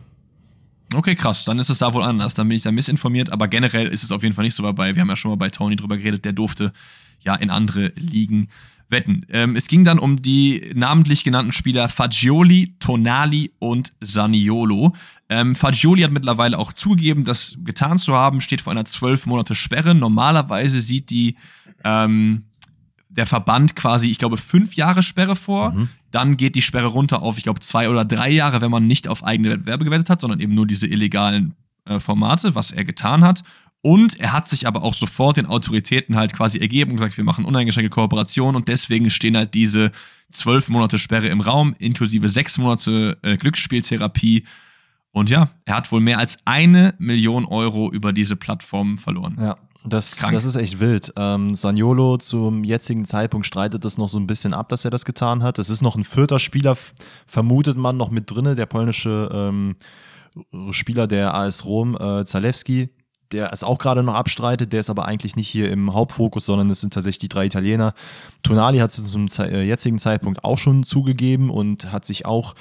Okay, 0.94 1.14
krass. 1.14 1.44
Dann 1.44 1.58
ist 1.58 1.68
es 1.68 1.78
da 1.78 1.92
wohl 1.92 2.02
anders. 2.02 2.34
Dann 2.34 2.48
bin 2.48 2.56
ich 2.56 2.62
da 2.62 2.72
missinformiert. 2.72 3.32
Aber 3.32 3.48
generell 3.48 3.88
ist 3.88 4.02
es 4.02 4.12
auf 4.12 4.22
jeden 4.22 4.34
Fall 4.34 4.44
nicht 4.44 4.54
so 4.54 4.62
dabei. 4.62 4.94
Wir 4.94 5.02
haben 5.02 5.08
ja 5.08 5.16
schon 5.16 5.30
mal 5.30 5.36
bei 5.36 5.50
Tony 5.50 5.76
drüber 5.76 5.96
geredet. 5.96 6.24
Der 6.24 6.32
durfte 6.32 6.72
ja 7.20 7.34
in 7.34 7.50
andere 7.50 7.92
Ligen 7.96 8.48
wetten. 8.88 9.26
Ähm, 9.30 9.56
es 9.56 9.68
ging 9.68 9.84
dann 9.84 9.98
um 9.98 10.22
die 10.22 10.70
namentlich 10.74 11.24
genannten 11.24 11.52
Spieler 11.52 11.88
Fagioli, 11.88 12.76
Tonali 12.78 13.52
und 13.58 13.92
Saniolo. 14.00 14.94
Ähm, 15.28 15.56
Fagioli 15.56 16.02
hat 16.02 16.12
mittlerweile 16.12 16.58
auch 16.58 16.72
zugegeben, 16.72 17.24
das 17.24 17.56
getan 17.64 17.98
zu 17.98 18.14
haben, 18.14 18.40
steht 18.40 18.60
vor 18.60 18.72
einer 18.72 18.84
zwölf 18.84 19.26
Monate 19.26 19.54
Sperre. 19.54 19.94
Normalerweise 19.94 20.80
sieht 20.80 21.10
die 21.10 21.36
ähm, 21.84 22.44
der 23.16 23.26
Verband 23.26 23.74
quasi, 23.76 24.08
ich 24.08 24.18
glaube, 24.18 24.36
fünf 24.36 24.74
Jahre 24.76 25.02
Sperre 25.02 25.36
vor. 25.36 25.72
Mhm. 25.72 25.88
Dann 26.10 26.36
geht 26.36 26.54
die 26.54 26.62
Sperre 26.62 26.88
runter 26.88 27.22
auf, 27.22 27.38
ich 27.38 27.44
glaube, 27.44 27.60
zwei 27.60 27.88
oder 27.88 28.04
drei 28.04 28.30
Jahre, 28.30 28.60
wenn 28.60 28.70
man 28.70 28.86
nicht 28.86 29.08
auf 29.08 29.24
eigene 29.24 29.50
Wettbewerbe 29.50 29.84
gewettet 29.84 30.10
hat, 30.10 30.20
sondern 30.20 30.40
eben 30.40 30.54
nur 30.54 30.66
diese 30.66 30.86
illegalen 30.86 31.54
äh, 31.86 31.98
Formate, 31.98 32.54
was 32.54 32.72
er 32.72 32.84
getan 32.84 33.24
hat. 33.24 33.42
Und 33.82 34.18
er 34.18 34.32
hat 34.32 34.48
sich 34.48 34.66
aber 34.66 34.82
auch 34.82 34.94
sofort 34.94 35.36
den 35.36 35.46
Autoritäten 35.46 36.16
halt 36.16 36.32
quasi 36.32 36.58
ergeben 36.58 36.90
und 36.90 36.96
gesagt, 36.96 37.16
wir 37.16 37.24
machen 37.24 37.44
uneingeschränkte 37.44 37.90
Kooperation 37.90 38.56
und 38.56 38.68
deswegen 38.68 39.10
stehen 39.10 39.36
halt 39.36 39.54
diese 39.54 39.92
zwölf 40.30 40.68
Monate 40.68 40.98
Sperre 40.98 41.28
im 41.28 41.40
Raum, 41.40 41.74
inklusive 41.78 42.28
sechs 42.28 42.58
Monate 42.58 43.16
äh, 43.22 43.36
Glücksspieltherapie. 43.36 44.44
Und 45.12 45.30
ja, 45.30 45.50
er 45.64 45.76
hat 45.76 45.92
wohl 45.92 46.00
mehr 46.00 46.18
als 46.18 46.38
eine 46.44 46.94
Million 46.98 47.46
Euro 47.46 47.90
über 47.90 48.12
diese 48.12 48.36
Plattform 48.36 48.98
verloren. 48.98 49.36
Ja, 49.40 49.56
das, 49.86 50.16
das 50.30 50.44
ist 50.44 50.56
echt 50.56 50.80
wild. 50.80 51.12
Ähm, 51.16 51.54
Saniolo 51.54 52.18
zum 52.18 52.64
jetzigen 52.64 53.04
Zeitpunkt 53.04 53.46
streitet 53.46 53.84
das 53.84 53.98
noch 53.98 54.08
so 54.08 54.18
ein 54.18 54.26
bisschen 54.26 54.54
ab, 54.54 54.68
dass 54.68 54.84
er 54.84 54.90
das 54.90 55.04
getan 55.04 55.42
hat. 55.42 55.58
Es 55.58 55.70
ist 55.70 55.82
noch 55.82 55.96
ein 55.96 56.04
vierter 56.04 56.38
Spieler, 56.38 56.76
vermutet 57.26 57.76
man, 57.76 57.96
noch 57.96 58.10
mit 58.10 58.30
drinne, 58.30 58.54
der 58.54 58.66
polnische 58.66 59.30
ähm, 59.32 59.76
Spieler 60.70 61.06
der 61.06 61.34
AS 61.34 61.64
Rom, 61.64 61.96
äh, 61.96 62.24
Zalewski, 62.24 62.90
der 63.32 63.52
es 63.52 63.64
auch 63.64 63.78
gerade 63.78 64.02
noch 64.02 64.14
abstreitet, 64.14 64.72
der 64.72 64.80
ist 64.80 64.90
aber 64.90 65.06
eigentlich 65.06 65.36
nicht 65.36 65.48
hier 65.48 65.70
im 65.70 65.94
Hauptfokus, 65.94 66.46
sondern 66.46 66.70
es 66.70 66.80
sind 66.80 66.92
tatsächlich 66.92 67.18
die 67.18 67.28
drei 67.28 67.46
Italiener. 67.46 67.94
Tonali 68.42 68.78
hat 68.78 68.90
es 68.90 69.02
zum 69.04 69.26
äh, 69.38 69.62
jetzigen 69.62 69.98
Zeitpunkt 69.98 70.44
auch 70.44 70.58
schon 70.58 70.84
zugegeben 70.84 71.50
und 71.50 71.92
hat 71.92 72.04
sich 72.04 72.26
auch, 72.26 72.54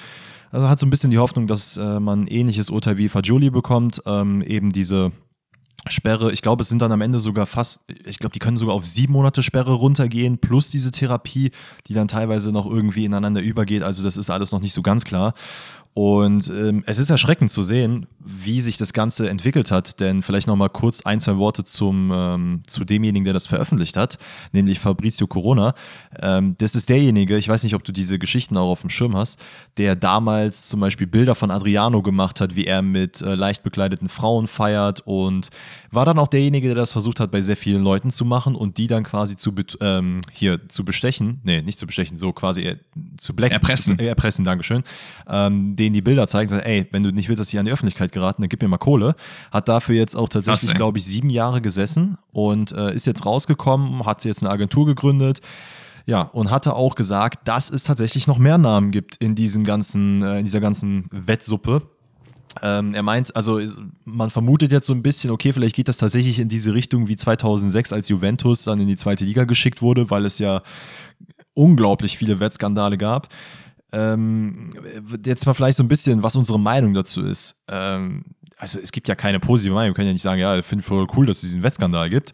also 0.52 0.70
hat 0.70 0.80
so 0.80 0.86
ein 0.86 0.90
bisschen 0.90 1.12
die 1.12 1.20
Hoffnung, 1.20 1.48
dass 1.48 1.78
äh, 1.78 2.00
man 2.00 2.24
ein 2.24 2.28
ähnliches 2.28 2.70
Urteil 2.70 2.98
wie 2.98 3.10
Fagioli 3.10 3.50
bekommt, 3.50 4.02
ähm, 4.06 4.42
eben 4.42 4.72
diese 4.72 5.12
Sperre. 5.88 6.32
Ich 6.32 6.42
glaube, 6.42 6.64
es 6.64 6.70
sind 6.70 6.82
dann 6.82 6.92
am 6.92 7.02
Ende 7.02 7.20
sogar 7.20 7.46
fast, 7.46 7.82
ich 8.06 8.20
glaube, 8.20 8.34
die 8.34 8.40
können 8.40 8.58
sogar 8.58 8.76
auf 8.76 8.86
sieben 8.86 9.14
Monate 9.14 9.44
Sperre 9.44 9.74
runtergehen, 9.74 10.38
plus 10.38 10.70
diese 10.70 10.92
Therapie, 10.92 11.52
die 11.88 11.94
dann 11.94 12.08
teilweise 12.08 12.52
noch 12.52 12.66
irgendwie 12.66 13.06
ineinander 13.06 13.42
übergeht. 13.42 13.84
Also 13.84 14.04
das 14.04 14.18
ist 14.18 14.30
alles 14.30 14.52
noch 14.52 14.62
nicht 14.62 14.74
so 14.74 14.82
ganz 14.82 15.04
klar. 15.04 15.34
Und 15.98 16.50
ähm, 16.50 16.84
es 16.88 17.00
ist 17.00 17.10
erschreckend 17.10 17.52
zu 17.52 17.64
sehen, 17.64 18.08
wie 18.20 18.60
sich 18.60 18.76
das 18.76 18.92
Ganze 18.92 19.30
entwickelt 19.30 19.72
hat. 19.72 20.02
Denn 20.02 20.24
vielleicht 20.24 20.46
noch 20.46 20.58
mal 20.58 20.68
kurz 20.68 21.06
ein, 21.06 21.22
zwei 21.22 21.38
Worte 21.38 21.64
zum, 21.64 22.12
ähm, 22.14 22.64
zu 22.68 22.84
demjenigen, 22.84 23.24
der 23.24 23.34
das 23.34 23.48
veröffentlicht 23.48 23.96
hat, 23.96 24.18
nämlich 24.52 24.80
Fabrizio 24.80 25.26
Corona. 25.26 25.74
Ähm, 26.20 26.56
das 26.58 26.76
ist 26.76 26.90
derjenige, 26.90 27.38
ich 27.38 27.48
weiß 27.48 27.64
nicht, 27.64 27.76
ob 27.76 27.86
du 27.86 27.94
diese 27.94 28.20
Geschichten 28.20 28.58
auch 28.58 28.72
auf 28.72 28.82
dem 28.82 28.90
Schirm 28.90 29.16
hast, 29.16 29.42
der 29.78 29.96
damals 29.96 30.68
zum 30.68 30.82
Beispiel 30.82 31.08
Bilder 31.08 31.34
von 31.34 31.50
Adriano 31.50 32.02
gemacht 32.02 32.42
hat, 32.42 32.58
wie 32.58 32.66
er 32.66 32.82
mit 32.82 33.22
äh, 33.22 33.36
leicht 33.36 33.64
bekleideten 33.64 34.10
Frauen 34.10 34.48
feiert 34.48 35.02
und 35.06 35.48
war 35.92 36.04
dann 36.04 36.20
auch 36.20 36.28
derjenige, 36.28 36.68
der 36.68 36.76
das 36.76 36.92
versucht 36.92 37.22
hat, 37.22 37.32
bei 37.32 37.40
sehr 37.40 37.56
vielen 37.56 37.84
Leuten 37.84 38.12
zu 38.12 38.26
machen 38.26 38.56
und 38.56 38.78
die 38.78 38.88
dann 38.88 39.04
quasi 39.04 39.38
zu 39.38 39.56
ähm, 39.80 40.18
hier 40.34 40.68
zu 40.68 40.84
bestechen, 40.84 41.40
nee, 41.46 41.62
nicht 41.62 41.80
zu 41.80 41.88
bestechen, 41.88 42.18
so 42.18 42.34
quasi 42.34 42.64
äh, 42.64 42.78
zu 43.18 43.34
blacken. 43.34 43.54
Erpressen. 43.54 43.98
Zu, 43.98 44.04
äh, 44.04 44.08
erpressen, 44.08 44.44
Dankeschön. 44.44 44.84
Ähm, 45.28 45.78
denen 45.86 45.94
die 45.94 46.02
Bilder 46.02 46.28
zeigen, 46.28 46.50
sagen, 46.50 46.64
ey, 46.64 46.88
wenn 46.92 47.04
du 47.04 47.12
nicht 47.12 47.30
willst, 47.30 47.40
dass 47.40 47.50
sie 47.50 47.60
an 47.60 47.66
die 47.66 47.72
Öffentlichkeit 47.72 48.12
geraten, 48.12 48.42
dann 48.42 48.50
gib 48.50 48.62
mir 48.62 48.68
mal 48.68 48.78
Kohle. 48.78 49.16
Hat 49.52 49.70
dafür 49.70 49.96
jetzt 49.96 50.16
auch 50.16 50.30
tatsächlich, 50.30 50.74
glaube 50.74 50.98
ich, 50.98 51.06
sieben 51.06 51.30
Jahre 51.30 51.62
gesessen 51.62 52.18
und 52.32 52.72
äh, 52.72 52.94
ist 52.94 53.08
jetzt 53.08 53.26
rausgekommen, 53.26 54.06
hat 54.06 54.26
jetzt 54.26 54.44
eine 54.44 54.52
Agentur 54.52 54.86
gegründet. 54.86 55.42
Ja, 56.08 56.22
und 56.22 56.52
hatte 56.52 56.76
auch 56.76 56.94
gesagt, 56.94 57.48
dass 57.48 57.72
es 57.72 57.82
tatsächlich 57.82 58.28
noch 58.28 58.38
mehr 58.38 58.60
Namen 58.60 58.92
gibt 58.92 59.16
in 59.16 59.34
diesem 59.34 59.64
ganzen, 59.64 60.22
äh, 60.22 60.38
in 60.38 60.46
dieser 60.46 60.60
ganzen 60.60 61.06
Wettsuppe. 61.12 61.82
Ähm, 62.62 62.94
er 62.94 63.04
meint, 63.04 63.36
also 63.36 63.60
man 64.06 64.30
vermutet 64.30 64.72
jetzt 64.72 64.86
so 64.86 64.94
ein 64.94 65.02
bisschen, 65.02 65.32
okay, 65.32 65.52
vielleicht 65.52 65.76
geht 65.76 65.88
das 65.88 65.98
tatsächlich 65.98 66.40
in 66.40 66.48
diese 66.48 66.74
Richtung 66.74 67.08
wie 67.08 67.16
2006, 67.16 67.92
als 67.92 68.08
Juventus 68.10 68.64
dann 68.64 68.80
in 68.80 68.88
die 68.88 68.96
zweite 68.96 69.26
Liga 69.26 69.46
geschickt 69.46 69.82
wurde, 69.82 70.10
weil 70.10 70.26
es 70.26 70.40
ja 70.40 70.62
unglaublich 71.56 72.18
viele 72.18 72.40
Wettskandale 72.40 72.98
gab. 72.98 73.30
Ähm, 73.92 74.72
jetzt 75.26 75.46
mal 75.46 75.54
vielleicht 75.54 75.78
so 75.78 75.84
ein 75.84 75.88
bisschen, 75.88 76.24
was 76.24 76.36
unsere 76.36 76.60
Meinung 76.60 76.94
dazu 76.94 77.22
ist. 77.26 77.64
Ähm, 77.70 78.24
also 78.58 78.80
es 78.80 78.92
gibt 78.92 79.08
ja 79.08 79.16
keine 79.16 79.40
positive 79.40 79.74
Meinung. 79.74 79.92
Wir 79.92 79.96
können 79.96 80.08
ja 80.08 80.14
nicht 80.14 80.22
sagen, 80.22 80.40
ja, 80.40 80.58
ich 80.58 80.66
finde 80.66 80.84
voll 80.84 81.08
cool, 81.16 81.26
dass 81.26 81.38
es 81.38 81.44
diesen 81.44 81.64
Wettskandal 81.64 82.10
gibt. 82.10 82.34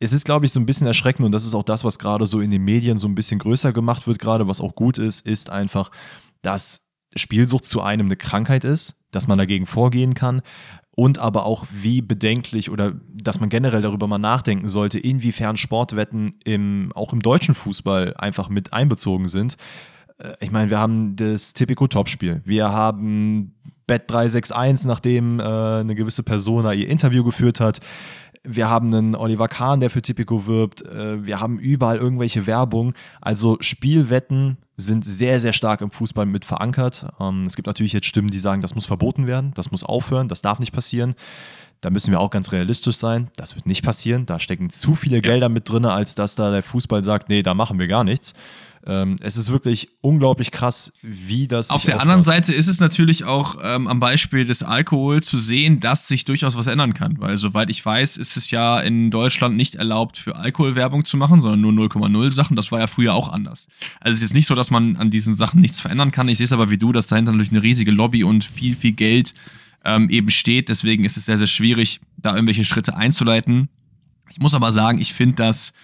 Es 0.00 0.12
ist, 0.12 0.24
glaube 0.24 0.46
ich, 0.46 0.52
so 0.52 0.60
ein 0.60 0.66
bisschen 0.66 0.86
erschreckend 0.86 1.26
und 1.26 1.32
das 1.32 1.44
ist 1.44 1.54
auch 1.54 1.64
das, 1.64 1.84
was 1.84 1.98
gerade 1.98 2.26
so 2.26 2.40
in 2.40 2.50
den 2.50 2.64
Medien 2.64 2.98
so 2.98 3.08
ein 3.08 3.16
bisschen 3.16 3.40
größer 3.40 3.72
gemacht 3.72 4.06
wird, 4.06 4.20
gerade 4.20 4.46
was 4.46 4.60
auch 4.60 4.74
gut 4.74 4.96
ist, 4.96 5.26
ist 5.26 5.50
einfach, 5.50 5.90
dass 6.42 6.92
Spielsucht 7.16 7.64
zu 7.64 7.82
einem 7.82 8.06
eine 8.06 8.16
Krankheit 8.16 8.64
ist, 8.64 9.04
dass 9.10 9.26
man 9.26 9.38
dagegen 9.38 9.66
vorgehen 9.66 10.14
kann 10.14 10.42
und 10.98 11.18
aber 11.18 11.46
auch 11.46 11.64
wie 11.70 12.02
bedenklich 12.02 12.70
oder 12.70 12.92
dass 13.12 13.38
man 13.38 13.48
generell 13.48 13.82
darüber 13.82 14.08
mal 14.08 14.18
nachdenken 14.18 14.68
sollte, 14.68 14.98
inwiefern 14.98 15.56
Sportwetten 15.56 16.34
im, 16.44 16.92
auch 16.94 17.12
im 17.12 17.20
deutschen 17.20 17.54
Fußball 17.54 18.14
einfach 18.16 18.48
mit 18.48 18.72
einbezogen 18.72 19.28
sind. 19.28 19.56
Äh, 20.18 20.34
ich 20.40 20.50
meine, 20.50 20.70
wir 20.70 20.78
haben 20.78 21.16
das 21.16 21.54
Typico-Topspiel. 21.54 22.42
Wir 22.44 22.70
haben 22.70 23.54
Bet 23.86 24.10
361, 24.10 24.86
nachdem 24.86 25.40
äh, 25.40 25.42
eine 25.42 25.94
gewisse 25.94 26.22
Persona 26.22 26.72
ihr 26.74 26.88
Interview 26.88 27.24
geführt 27.24 27.60
hat. 27.60 27.80
Wir 28.44 28.68
haben 28.68 28.94
einen 28.94 29.14
Oliver 29.14 29.48
Kahn, 29.48 29.80
der 29.80 29.90
für 29.90 30.02
Typico 30.02 30.46
wirbt. 30.46 30.82
Äh, 30.82 31.24
wir 31.24 31.40
haben 31.40 31.58
überall 31.58 31.96
irgendwelche 31.96 32.46
Werbung. 32.46 32.94
Also 33.20 33.56
Spielwetten 33.60 34.58
sind 34.76 35.04
sehr, 35.04 35.40
sehr 35.40 35.52
stark 35.52 35.80
im 35.80 35.90
Fußball 35.90 36.26
mit 36.26 36.44
verankert. 36.44 37.06
Ähm, 37.18 37.44
es 37.46 37.56
gibt 37.56 37.66
natürlich 37.66 37.92
jetzt 37.92 38.06
Stimmen, 38.06 38.28
die 38.28 38.38
sagen, 38.38 38.62
das 38.62 38.74
muss 38.74 38.86
verboten 38.86 39.26
werden, 39.26 39.52
das 39.54 39.70
muss 39.70 39.82
aufhören, 39.82 40.28
das 40.28 40.40
darf 40.40 40.60
nicht 40.60 40.72
passieren. 40.72 41.14
Da 41.80 41.90
müssen 41.90 42.10
wir 42.10 42.20
auch 42.20 42.30
ganz 42.30 42.50
realistisch 42.50 42.96
sein. 42.96 43.28
Das 43.36 43.54
wird 43.54 43.66
nicht 43.66 43.84
passieren. 43.84 44.26
Da 44.26 44.40
stecken 44.40 44.70
zu 44.70 44.94
viele 44.94 45.20
Gelder 45.20 45.48
mit 45.48 45.68
drin, 45.68 45.84
als 45.84 46.14
dass 46.14 46.34
da 46.34 46.50
der 46.50 46.62
Fußball 46.62 47.04
sagt, 47.04 47.28
nee, 47.28 47.42
da 47.42 47.54
machen 47.54 47.78
wir 47.78 47.86
gar 47.86 48.02
nichts. 48.02 48.34
Ähm, 48.88 49.16
es 49.20 49.36
ist 49.36 49.52
wirklich 49.52 49.90
unglaublich 50.00 50.50
krass, 50.50 50.94
wie 51.02 51.46
das. 51.46 51.68
Auf 51.68 51.82
der 51.82 51.96
aufbaut. 51.96 52.02
anderen 52.02 52.22
Seite 52.22 52.54
ist 52.54 52.68
es 52.68 52.80
natürlich 52.80 53.24
auch 53.24 53.56
ähm, 53.62 53.86
am 53.86 54.00
Beispiel 54.00 54.46
des 54.46 54.62
Alkohol 54.62 55.22
zu 55.22 55.36
sehen, 55.36 55.78
dass 55.78 56.08
sich 56.08 56.24
durchaus 56.24 56.56
was 56.56 56.66
ändern 56.68 56.94
kann. 56.94 57.20
Weil, 57.20 57.36
soweit 57.36 57.68
ich 57.68 57.84
weiß, 57.84 58.16
ist 58.16 58.38
es 58.38 58.50
ja 58.50 58.80
in 58.80 59.10
Deutschland 59.10 59.58
nicht 59.58 59.74
erlaubt, 59.74 60.16
für 60.16 60.36
Alkoholwerbung 60.36 61.04
zu 61.04 61.18
machen, 61.18 61.40
sondern 61.40 61.60
nur 61.60 61.72
0,0 61.72 62.30
Sachen. 62.30 62.56
Das 62.56 62.72
war 62.72 62.80
ja 62.80 62.86
früher 62.86 63.12
auch 63.12 63.30
anders. 63.30 63.68
Also 64.00 64.16
es 64.16 64.22
ist 64.22 64.34
nicht 64.34 64.46
so, 64.46 64.54
dass 64.54 64.70
man 64.70 64.96
an 64.96 65.10
diesen 65.10 65.34
Sachen 65.34 65.60
nichts 65.60 65.80
verändern 65.80 66.10
kann. 66.10 66.26
Ich 66.28 66.38
sehe 66.38 66.46
es 66.46 66.52
aber 66.54 66.70
wie 66.70 66.78
du, 66.78 66.90
dass 66.90 67.06
dahinter 67.06 67.32
natürlich 67.32 67.52
eine 67.52 67.62
riesige 67.62 67.90
Lobby 67.90 68.24
und 68.24 68.42
viel, 68.42 68.74
viel 68.74 68.92
Geld 68.92 69.34
ähm, 69.84 70.08
eben 70.08 70.30
steht. 70.30 70.70
Deswegen 70.70 71.04
ist 71.04 71.18
es 71.18 71.26
sehr, 71.26 71.36
sehr 71.36 71.46
schwierig, 71.46 72.00
da 72.16 72.34
irgendwelche 72.34 72.64
Schritte 72.64 72.96
einzuleiten. 72.96 73.68
Ich 74.30 74.38
muss 74.38 74.54
aber 74.54 74.72
sagen, 74.72 74.98
ich 74.98 75.12
finde 75.12 75.36
das 75.36 75.74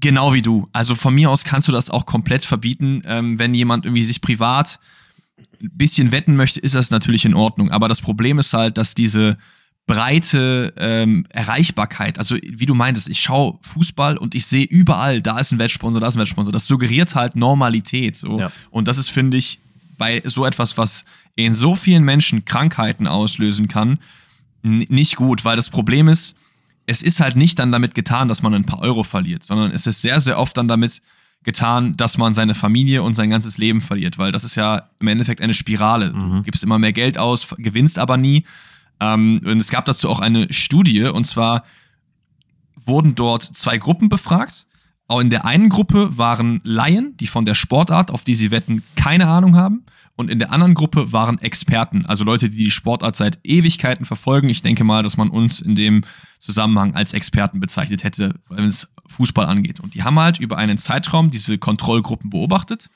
Genau 0.00 0.32
wie 0.32 0.42
du. 0.42 0.68
Also 0.72 0.94
von 0.94 1.14
mir 1.14 1.30
aus 1.30 1.44
kannst 1.44 1.68
du 1.68 1.72
das 1.72 1.90
auch 1.90 2.06
komplett 2.06 2.44
verbieten. 2.44 3.02
Ähm, 3.04 3.38
wenn 3.38 3.54
jemand 3.54 3.84
irgendwie 3.84 4.04
sich 4.04 4.20
privat 4.20 4.78
ein 5.60 5.70
bisschen 5.74 6.12
wetten 6.12 6.36
möchte, 6.36 6.60
ist 6.60 6.74
das 6.74 6.90
natürlich 6.90 7.24
in 7.24 7.34
Ordnung. 7.34 7.70
Aber 7.70 7.88
das 7.88 8.00
Problem 8.00 8.38
ist 8.38 8.52
halt, 8.52 8.78
dass 8.78 8.94
diese 8.94 9.38
breite 9.86 10.72
ähm, 10.76 11.26
Erreichbarkeit, 11.30 12.18
also 12.18 12.36
wie 12.36 12.66
du 12.66 12.74
meintest, 12.74 13.08
ich 13.08 13.20
schaue 13.20 13.58
Fußball 13.62 14.18
und 14.18 14.34
ich 14.34 14.46
sehe 14.46 14.64
überall, 14.64 15.22
da 15.22 15.38
ist 15.38 15.50
ein 15.50 15.58
Wettsponsor, 15.58 16.00
da 16.00 16.08
ist 16.08 16.16
ein 16.16 16.20
Wettsponsor. 16.20 16.52
Das 16.52 16.66
suggeriert 16.66 17.14
halt 17.14 17.34
Normalität. 17.34 18.16
So. 18.16 18.38
Ja. 18.38 18.52
Und 18.70 18.86
das 18.86 18.98
ist, 18.98 19.08
finde 19.08 19.38
ich, 19.38 19.60
bei 19.96 20.22
so 20.24 20.44
etwas, 20.46 20.78
was 20.78 21.04
in 21.34 21.54
so 21.54 21.74
vielen 21.74 22.04
Menschen 22.04 22.44
Krankheiten 22.44 23.06
auslösen 23.06 23.66
kann, 23.66 23.98
nicht 24.62 25.16
gut, 25.16 25.44
weil 25.44 25.56
das 25.56 25.70
Problem 25.70 26.08
ist, 26.08 26.36
es 26.88 27.02
ist 27.02 27.20
halt 27.20 27.36
nicht 27.36 27.58
dann 27.58 27.70
damit 27.70 27.94
getan, 27.94 28.28
dass 28.28 28.42
man 28.42 28.54
ein 28.54 28.64
paar 28.64 28.80
Euro 28.80 29.02
verliert, 29.02 29.44
sondern 29.44 29.70
es 29.72 29.86
ist 29.86 30.00
sehr, 30.00 30.20
sehr 30.20 30.38
oft 30.38 30.56
dann 30.56 30.68
damit 30.68 31.02
getan, 31.44 31.96
dass 31.96 32.16
man 32.16 32.32
seine 32.32 32.54
Familie 32.54 33.02
und 33.02 33.14
sein 33.14 33.28
ganzes 33.28 33.58
Leben 33.58 33.82
verliert, 33.82 34.16
weil 34.16 34.32
das 34.32 34.42
ist 34.42 34.54
ja 34.54 34.88
im 34.98 35.08
Endeffekt 35.08 35.42
eine 35.42 35.52
Spirale. 35.52 36.12
Du 36.12 36.24
mhm. 36.24 36.42
gibst 36.44 36.62
immer 36.64 36.78
mehr 36.78 36.94
Geld 36.94 37.18
aus, 37.18 37.54
gewinnst 37.58 37.98
aber 37.98 38.16
nie. 38.16 38.44
Ähm, 39.00 39.40
und 39.44 39.58
es 39.58 39.68
gab 39.70 39.84
dazu 39.84 40.08
auch 40.08 40.20
eine 40.20 40.50
Studie, 40.50 41.04
und 41.04 41.24
zwar 41.24 41.64
wurden 42.74 43.14
dort 43.14 43.42
zwei 43.42 43.76
Gruppen 43.76 44.08
befragt. 44.08 44.66
Auch 45.08 45.20
in 45.20 45.28
der 45.28 45.44
einen 45.44 45.68
Gruppe 45.68 46.16
waren 46.16 46.60
Laien, 46.64 47.16
die 47.18 47.26
von 47.26 47.44
der 47.44 47.54
Sportart, 47.54 48.10
auf 48.10 48.24
die 48.24 48.34
sie 48.34 48.50
wetten, 48.50 48.82
keine 48.96 49.26
Ahnung 49.28 49.56
haben 49.56 49.84
und 50.18 50.32
in 50.32 50.40
der 50.40 50.50
anderen 50.50 50.74
Gruppe 50.74 51.12
waren 51.12 51.38
Experten, 51.38 52.04
also 52.04 52.24
Leute, 52.24 52.48
die 52.48 52.56
die 52.56 52.70
Sportart 52.72 53.14
seit 53.14 53.38
Ewigkeiten 53.44 54.04
verfolgen. 54.04 54.48
Ich 54.48 54.62
denke 54.62 54.82
mal, 54.82 55.04
dass 55.04 55.16
man 55.16 55.30
uns 55.30 55.60
in 55.60 55.76
dem 55.76 56.02
Zusammenhang 56.40 56.96
als 56.96 57.12
Experten 57.12 57.60
bezeichnet 57.60 58.02
hätte, 58.02 58.34
wenn 58.48 58.64
es 58.64 58.92
Fußball 59.06 59.46
angeht. 59.46 59.78
Und 59.78 59.94
die 59.94 60.02
haben 60.02 60.18
halt 60.18 60.40
über 60.40 60.58
einen 60.58 60.76
Zeitraum 60.76 61.30
diese 61.30 61.56
Kontrollgruppen 61.58 62.30
beobachtet 62.30 62.88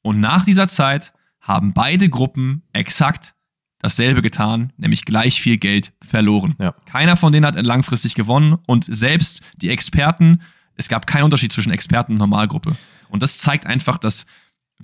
und 0.00 0.20
nach 0.20 0.46
dieser 0.46 0.68
Zeit 0.68 1.12
haben 1.42 1.74
beide 1.74 2.08
Gruppen 2.08 2.62
exakt 2.72 3.34
dasselbe 3.80 4.22
getan, 4.22 4.72
nämlich 4.78 5.04
gleich 5.04 5.38
viel 5.42 5.58
Geld 5.58 5.92
verloren. 6.02 6.54
Ja. 6.58 6.72
Keiner 6.86 7.18
von 7.18 7.30
denen 7.30 7.44
hat 7.44 7.60
langfristig 7.60 8.14
gewonnen 8.14 8.56
und 8.66 8.84
selbst 8.84 9.42
die 9.56 9.68
Experten, 9.68 10.40
es 10.76 10.88
gab 10.88 11.06
keinen 11.06 11.24
Unterschied 11.24 11.52
zwischen 11.52 11.72
Experten 11.72 12.12
und 12.12 12.18
Normalgruppe. 12.18 12.74
Und 13.10 13.22
das 13.22 13.36
zeigt 13.36 13.66
einfach, 13.66 13.98
dass 13.98 14.24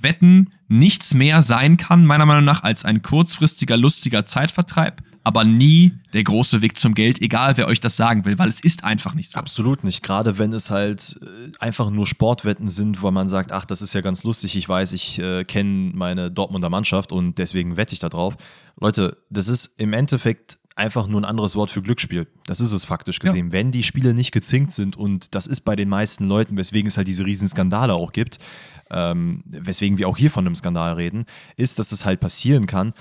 Wetten 0.01 0.51
nichts 0.68 1.14
mehr 1.14 1.42
sein 1.42 1.76
kann, 1.76 2.05
meiner 2.05 2.26
Meinung 2.26 2.44
nach, 2.44 2.62
als 2.62 2.84
ein 2.84 3.03
kurzfristiger, 3.03 3.76
lustiger 3.76 4.24
Zeitvertreib, 4.24 5.03
aber 5.24 5.44
nie 5.44 5.92
der 6.12 6.22
große 6.22 6.62
Weg 6.62 6.78
zum 6.78 6.94
Geld, 6.94 7.20
egal 7.20 7.57
wer 7.57 7.66
euch 7.66 7.80
das 7.80 7.97
sagen 7.97 8.24
will, 8.24 8.38
weil 8.38 8.49
es 8.49 8.61
ist 8.61 8.84
einfach 8.84 9.14
nicht 9.14 9.30
so. 9.30 9.40
Absolut 9.40 9.82
nicht. 9.82 10.03
Gerade 10.03 10.38
wenn 10.38 10.53
es 10.53 10.70
halt 10.70 11.18
äh, 11.20 11.53
einfach 11.59 11.90
nur 11.90 12.07
Sportwetten 12.07 12.68
sind, 12.68 13.03
wo 13.03 13.11
man 13.11 13.28
sagt, 13.28 13.51
ach, 13.51 13.64
das 13.64 13.82
ist 13.82 13.92
ja 13.92 14.03
ganz 14.03 14.22
lustig, 14.22 14.55
ich 14.57 14.68
weiß, 14.68 14.92
ich 14.92 15.18
äh, 15.18 15.44
kenne 15.44 15.92
meine 15.94 16.30
Dortmunder 16.30 16.70
Mannschaft 16.70 17.11
und 17.11 17.38
deswegen 17.38 17.76
wette 17.76 17.92
ich 17.92 17.99
da 17.99 18.09
drauf. 18.09 18.36
Leute, 18.78 19.16
das 19.30 19.49
ist 19.49 19.80
im 19.80 19.92
Endeffekt 19.92 20.59
einfach 20.76 21.07
nur 21.07 21.20
ein 21.20 21.24
anderes 21.24 21.57
Wort 21.57 21.70
für 21.70 21.82
Glücksspiel. 21.82 22.26
Das 22.44 22.61
ist 22.61 22.72
es 22.72 22.84
faktisch 22.84 23.18
gesehen. 23.18 23.47
Ja. 23.47 23.53
Wenn 23.53 23.72
die 23.72 23.82
Spiele 23.82 24.14
nicht 24.14 24.30
gezinkt 24.30 24.72
sind 24.72 24.94
und 24.94 25.34
das 25.34 25.47
ist 25.47 25.62
bei 25.62 25.74
den 25.74 25.88
meisten 25.88 26.28
Leuten, 26.28 26.57
weswegen 26.57 26.86
es 26.86 26.99
halt 26.99 27.09
diese 27.09 27.24
riesen 27.24 27.49
Skandale 27.49 27.94
auch 27.94 28.12
gibt, 28.12 28.38
ähm, 28.91 29.43
weswegen 29.47 29.99
wir 29.99 30.09
auch 30.09 30.16
hier 30.16 30.30
von 30.30 30.47
einem 30.47 30.55
Skandal 30.55 30.95
reden, 30.95 31.26
ist, 31.57 31.78
dass 31.78 31.93
es 31.93 32.05
halt 32.05 32.20
passieren 32.20 32.66
kann, 32.66 32.95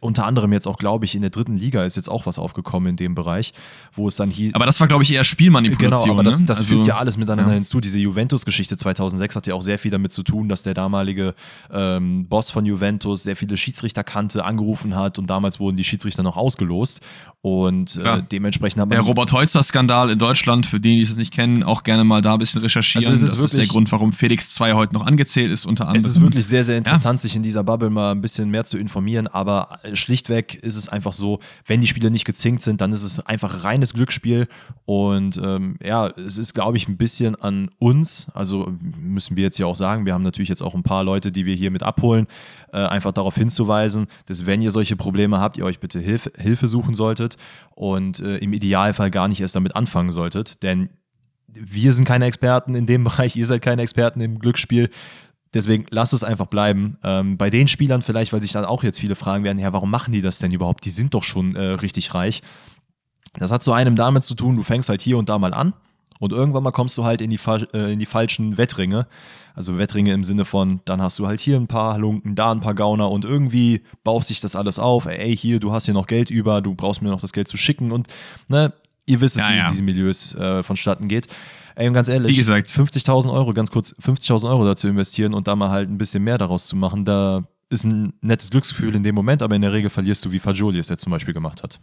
unter 0.00 0.26
anderem 0.26 0.52
jetzt 0.52 0.66
auch, 0.66 0.78
glaube 0.78 1.04
ich, 1.04 1.14
in 1.14 1.22
der 1.22 1.30
dritten 1.30 1.56
Liga 1.56 1.84
ist 1.84 1.96
jetzt 1.96 2.08
auch 2.08 2.26
was 2.26 2.38
aufgekommen 2.38 2.90
in 2.90 2.96
dem 2.96 3.14
Bereich, 3.14 3.52
wo 3.94 4.08
es 4.08 4.16
dann 4.16 4.30
hieß. 4.30 4.54
Aber 4.54 4.66
das 4.66 4.80
war, 4.80 4.88
glaube 4.88 5.02
ich, 5.02 5.12
eher 5.12 5.24
Spielmanipulation. 5.24 6.04
Genau, 6.04 6.12
aber 6.14 6.24
das, 6.24 6.40
ne? 6.40 6.46
das 6.46 6.58
also, 6.58 6.74
fügt 6.74 6.86
ja 6.86 6.96
alles 6.98 7.16
miteinander 7.16 7.52
ja. 7.52 7.56
hinzu. 7.56 7.80
Diese 7.80 7.98
Juventus-Geschichte 7.98 8.76
2006 8.76 9.36
hat 9.36 9.46
ja 9.46 9.54
auch 9.54 9.62
sehr 9.62 9.78
viel 9.78 9.90
damit 9.90 10.12
zu 10.12 10.22
tun, 10.22 10.48
dass 10.48 10.62
der 10.62 10.74
damalige 10.74 11.34
ähm, 11.72 12.26
Boss 12.28 12.50
von 12.50 12.64
Juventus 12.64 13.22
sehr 13.22 13.36
viele 13.36 13.56
Schiedsrichter 13.56 14.04
kannte, 14.04 14.44
angerufen 14.44 14.94
hat 14.94 15.18
und 15.18 15.28
damals 15.28 15.58
wurden 15.60 15.76
die 15.76 15.84
Schiedsrichter 15.84 16.22
noch 16.22 16.36
ausgelost 16.36 17.00
und 17.40 17.96
äh, 17.96 18.04
ja. 18.04 18.20
dementsprechend 18.20 18.80
hat 18.80 18.88
man. 18.88 18.96
Der 18.96 19.04
Robert-Heutzer-Skandal 19.04 20.10
in 20.10 20.18
Deutschland, 20.18 20.64
für 20.64 20.78
die, 20.78 20.96
die 20.96 21.02
es 21.02 21.16
nicht 21.16 21.32
kennen, 21.32 21.64
auch 21.64 21.82
gerne 21.82 22.04
mal 22.04 22.22
da 22.22 22.34
ein 22.34 22.38
bisschen 22.38 22.60
recherchieren. 22.62 23.08
Also 23.08 23.26
ist 23.26 23.32
das 23.32 23.40
ist 23.40 23.58
der 23.58 23.66
Grund, 23.66 23.90
warum 23.90 24.12
Felix 24.12 24.54
2 24.54 24.74
heute 24.74 24.94
noch 24.94 25.06
angezählt 25.06 25.50
ist, 25.50 25.66
unter 25.66 25.88
anderem. 25.88 26.04
Es 26.04 26.08
ist 26.08 26.20
wirklich 26.20 26.46
sehr, 26.46 26.62
sehr 26.62 26.78
interessant, 26.78 27.18
ja. 27.18 27.22
sich 27.22 27.34
in 27.34 27.42
dieser 27.42 27.64
Bubble 27.64 27.90
mal 27.90 28.12
ein 28.12 28.20
bisschen 28.20 28.48
mehr 28.48 28.64
zu 28.64 28.78
informieren, 28.78 29.26
aber 29.26 29.71
schlichtweg 29.94 30.54
ist 30.54 30.76
es 30.76 30.88
einfach 30.88 31.12
so, 31.12 31.40
wenn 31.66 31.80
die 31.80 31.86
Spieler 31.86 32.10
nicht 32.10 32.24
gezinkt 32.24 32.62
sind, 32.62 32.80
dann 32.80 32.92
ist 32.92 33.02
es 33.02 33.24
einfach 33.26 33.64
reines 33.64 33.94
Glücksspiel. 33.94 34.48
Und 34.84 35.40
ähm, 35.42 35.76
ja, 35.82 36.08
es 36.08 36.38
ist, 36.38 36.54
glaube 36.54 36.76
ich, 36.76 36.88
ein 36.88 36.96
bisschen 36.96 37.34
an 37.36 37.70
uns, 37.78 38.28
also 38.34 38.72
müssen 38.80 39.36
wir 39.36 39.44
jetzt 39.44 39.58
ja 39.58 39.66
auch 39.66 39.76
sagen, 39.76 40.06
wir 40.06 40.14
haben 40.14 40.22
natürlich 40.22 40.48
jetzt 40.48 40.62
auch 40.62 40.74
ein 40.74 40.82
paar 40.82 41.04
Leute, 41.04 41.32
die 41.32 41.46
wir 41.46 41.54
hier 41.54 41.70
mit 41.70 41.82
abholen, 41.82 42.26
äh, 42.72 42.78
einfach 42.78 43.12
darauf 43.12 43.34
hinzuweisen, 43.34 44.06
dass 44.26 44.46
wenn 44.46 44.60
ihr 44.60 44.70
solche 44.70 44.96
Probleme 44.96 45.38
habt, 45.38 45.56
ihr 45.56 45.64
euch 45.64 45.80
bitte 45.80 45.98
Hilfe, 46.00 46.32
Hilfe 46.36 46.68
suchen 46.68 46.94
solltet 46.94 47.36
und 47.74 48.20
äh, 48.20 48.38
im 48.38 48.52
Idealfall 48.52 49.10
gar 49.10 49.28
nicht 49.28 49.40
erst 49.40 49.56
damit 49.56 49.76
anfangen 49.76 50.12
solltet. 50.12 50.62
Denn 50.62 50.90
wir 51.46 51.92
sind 51.92 52.04
keine 52.06 52.26
Experten 52.26 52.74
in 52.74 52.86
dem 52.86 53.04
Bereich, 53.04 53.36
ihr 53.36 53.46
seid 53.46 53.62
keine 53.62 53.82
Experten 53.82 54.20
im 54.20 54.38
Glücksspiel. 54.38 54.90
Deswegen 55.54 55.86
lasst 55.90 56.12
es 56.12 56.24
einfach 56.24 56.46
bleiben. 56.46 56.96
Ähm, 57.02 57.36
bei 57.36 57.50
den 57.50 57.68
Spielern 57.68 58.02
vielleicht, 58.02 58.32
weil 58.32 58.42
sich 58.42 58.52
dann 58.52 58.64
auch 58.64 58.82
jetzt 58.82 59.00
viele 59.00 59.14
fragen 59.14 59.44
werden, 59.44 59.58
ja, 59.58 59.72
warum 59.72 59.90
machen 59.90 60.12
die 60.12 60.22
das 60.22 60.38
denn 60.38 60.52
überhaupt? 60.52 60.84
Die 60.84 60.90
sind 60.90 61.14
doch 61.14 61.22
schon 61.22 61.54
äh, 61.56 61.62
richtig 61.62 62.14
reich. 62.14 62.42
Das 63.34 63.52
hat 63.52 63.62
zu 63.62 63.72
einem 63.72 63.96
damit 63.96 64.24
zu 64.24 64.34
tun, 64.34 64.56
du 64.56 64.62
fängst 64.62 64.88
halt 64.88 65.00
hier 65.00 65.18
und 65.18 65.28
da 65.28 65.38
mal 65.38 65.54
an 65.54 65.74
und 66.22 66.32
irgendwann 66.32 66.62
mal 66.62 66.70
kommst 66.70 66.96
du 66.98 67.04
halt 67.04 67.20
in 67.20 67.30
die, 67.30 67.40
äh, 67.74 67.92
in 67.92 67.98
die 67.98 68.06
falschen 68.06 68.56
Wettringe. 68.56 69.08
Also 69.54 69.76
Wettringe 69.76 70.12
im 70.12 70.22
Sinne 70.22 70.44
von, 70.44 70.80
dann 70.84 71.02
hast 71.02 71.18
du 71.18 71.26
halt 71.26 71.40
hier 71.40 71.56
ein 71.56 71.66
paar 71.66 71.98
Lunken, 71.98 72.36
da 72.36 72.52
ein 72.52 72.60
paar 72.60 72.74
Gauner 72.74 73.10
und 73.10 73.24
irgendwie 73.24 73.82
baust 74.04 74.28
sich 74.28 74.40
das 74.40 74.54
alles 74.54 74.78
auf. 74.78 75.06
Ey, 75.06 75.36
hier, 75.36 75.60
du 75.60 75.72
hast 75.72 75.86
hier 75.86 75.94
noch 75.94 76.06
Geld 76.06 76.30
über, 76.30 76.62
du 76.62 76.74
brauchst 76.74 77.02
mir 77.02 77.10
noch 77.10 77.20
das 77.20 77.32
Geld 77.32 77.48
zu 77.48 77.56
schicken 77.56 77.90
und 77.90 78.06
ne, 78.48 78.72
ihr 79.06 79.20
wisst 79.20 79.36
es, 79.36 79.42
ja, 79.42 79.50
wie 79.50 79.56
ja. 79.56 79.68
diese 79.68 79.82
Milieux 79.82 80.34
äh, 80.34 80.62
vonstatten 80.62 81.08
geht. 81.08 81.26
Ey, 81.74 81.88
und 81.88 81.94
ganz 81.94 82.08
ehrlich, 82.08 82.30
wie 82.30 82.36
gesagt, 82.36 82.68
50.000 82.68 83.32
Euro, 83.32 83.52
ganz 83.52 83.70
kurz, 83.70 83.94
50.000 83.94 84.48
Euro 84.50 84.64
dazu 84.64 84.88
investieren 84.88 85.32
und 85.32 85.48
da 85.48 85.56
mal 85.56 85.70
halt 85.70 85.88
ein 85.88 85.98
bisschen 85.98 86.22
mehr 86.22 86.38
daraus 86.38 86.66
zu 86.66 86.76
machen, 86.76 87.04
da 87.04 87.44
ist 87.70 87.84
ein 87.84 88.12
nettes 88.20 88.50
Glücksgefühl 88.50 88.94
in 88.94 89.02
dem 89.02 89.14
Moment, 89.14 89.42
aber 89.42 89.56
in 89.56 89.62
der 89.62 89.72
Regel 89.72 89.88
verlierst 89.88 90.24
du, 90.24 90.32
wie 90.32 90.38
Fajoli 90.38 90.78
es 90.78 90.90
jetzt 90.90 91.02
zum 91.02 91.10
Beispiel 91.10 91.32
gemacht 91.32 91.62
hat 91.62 91.80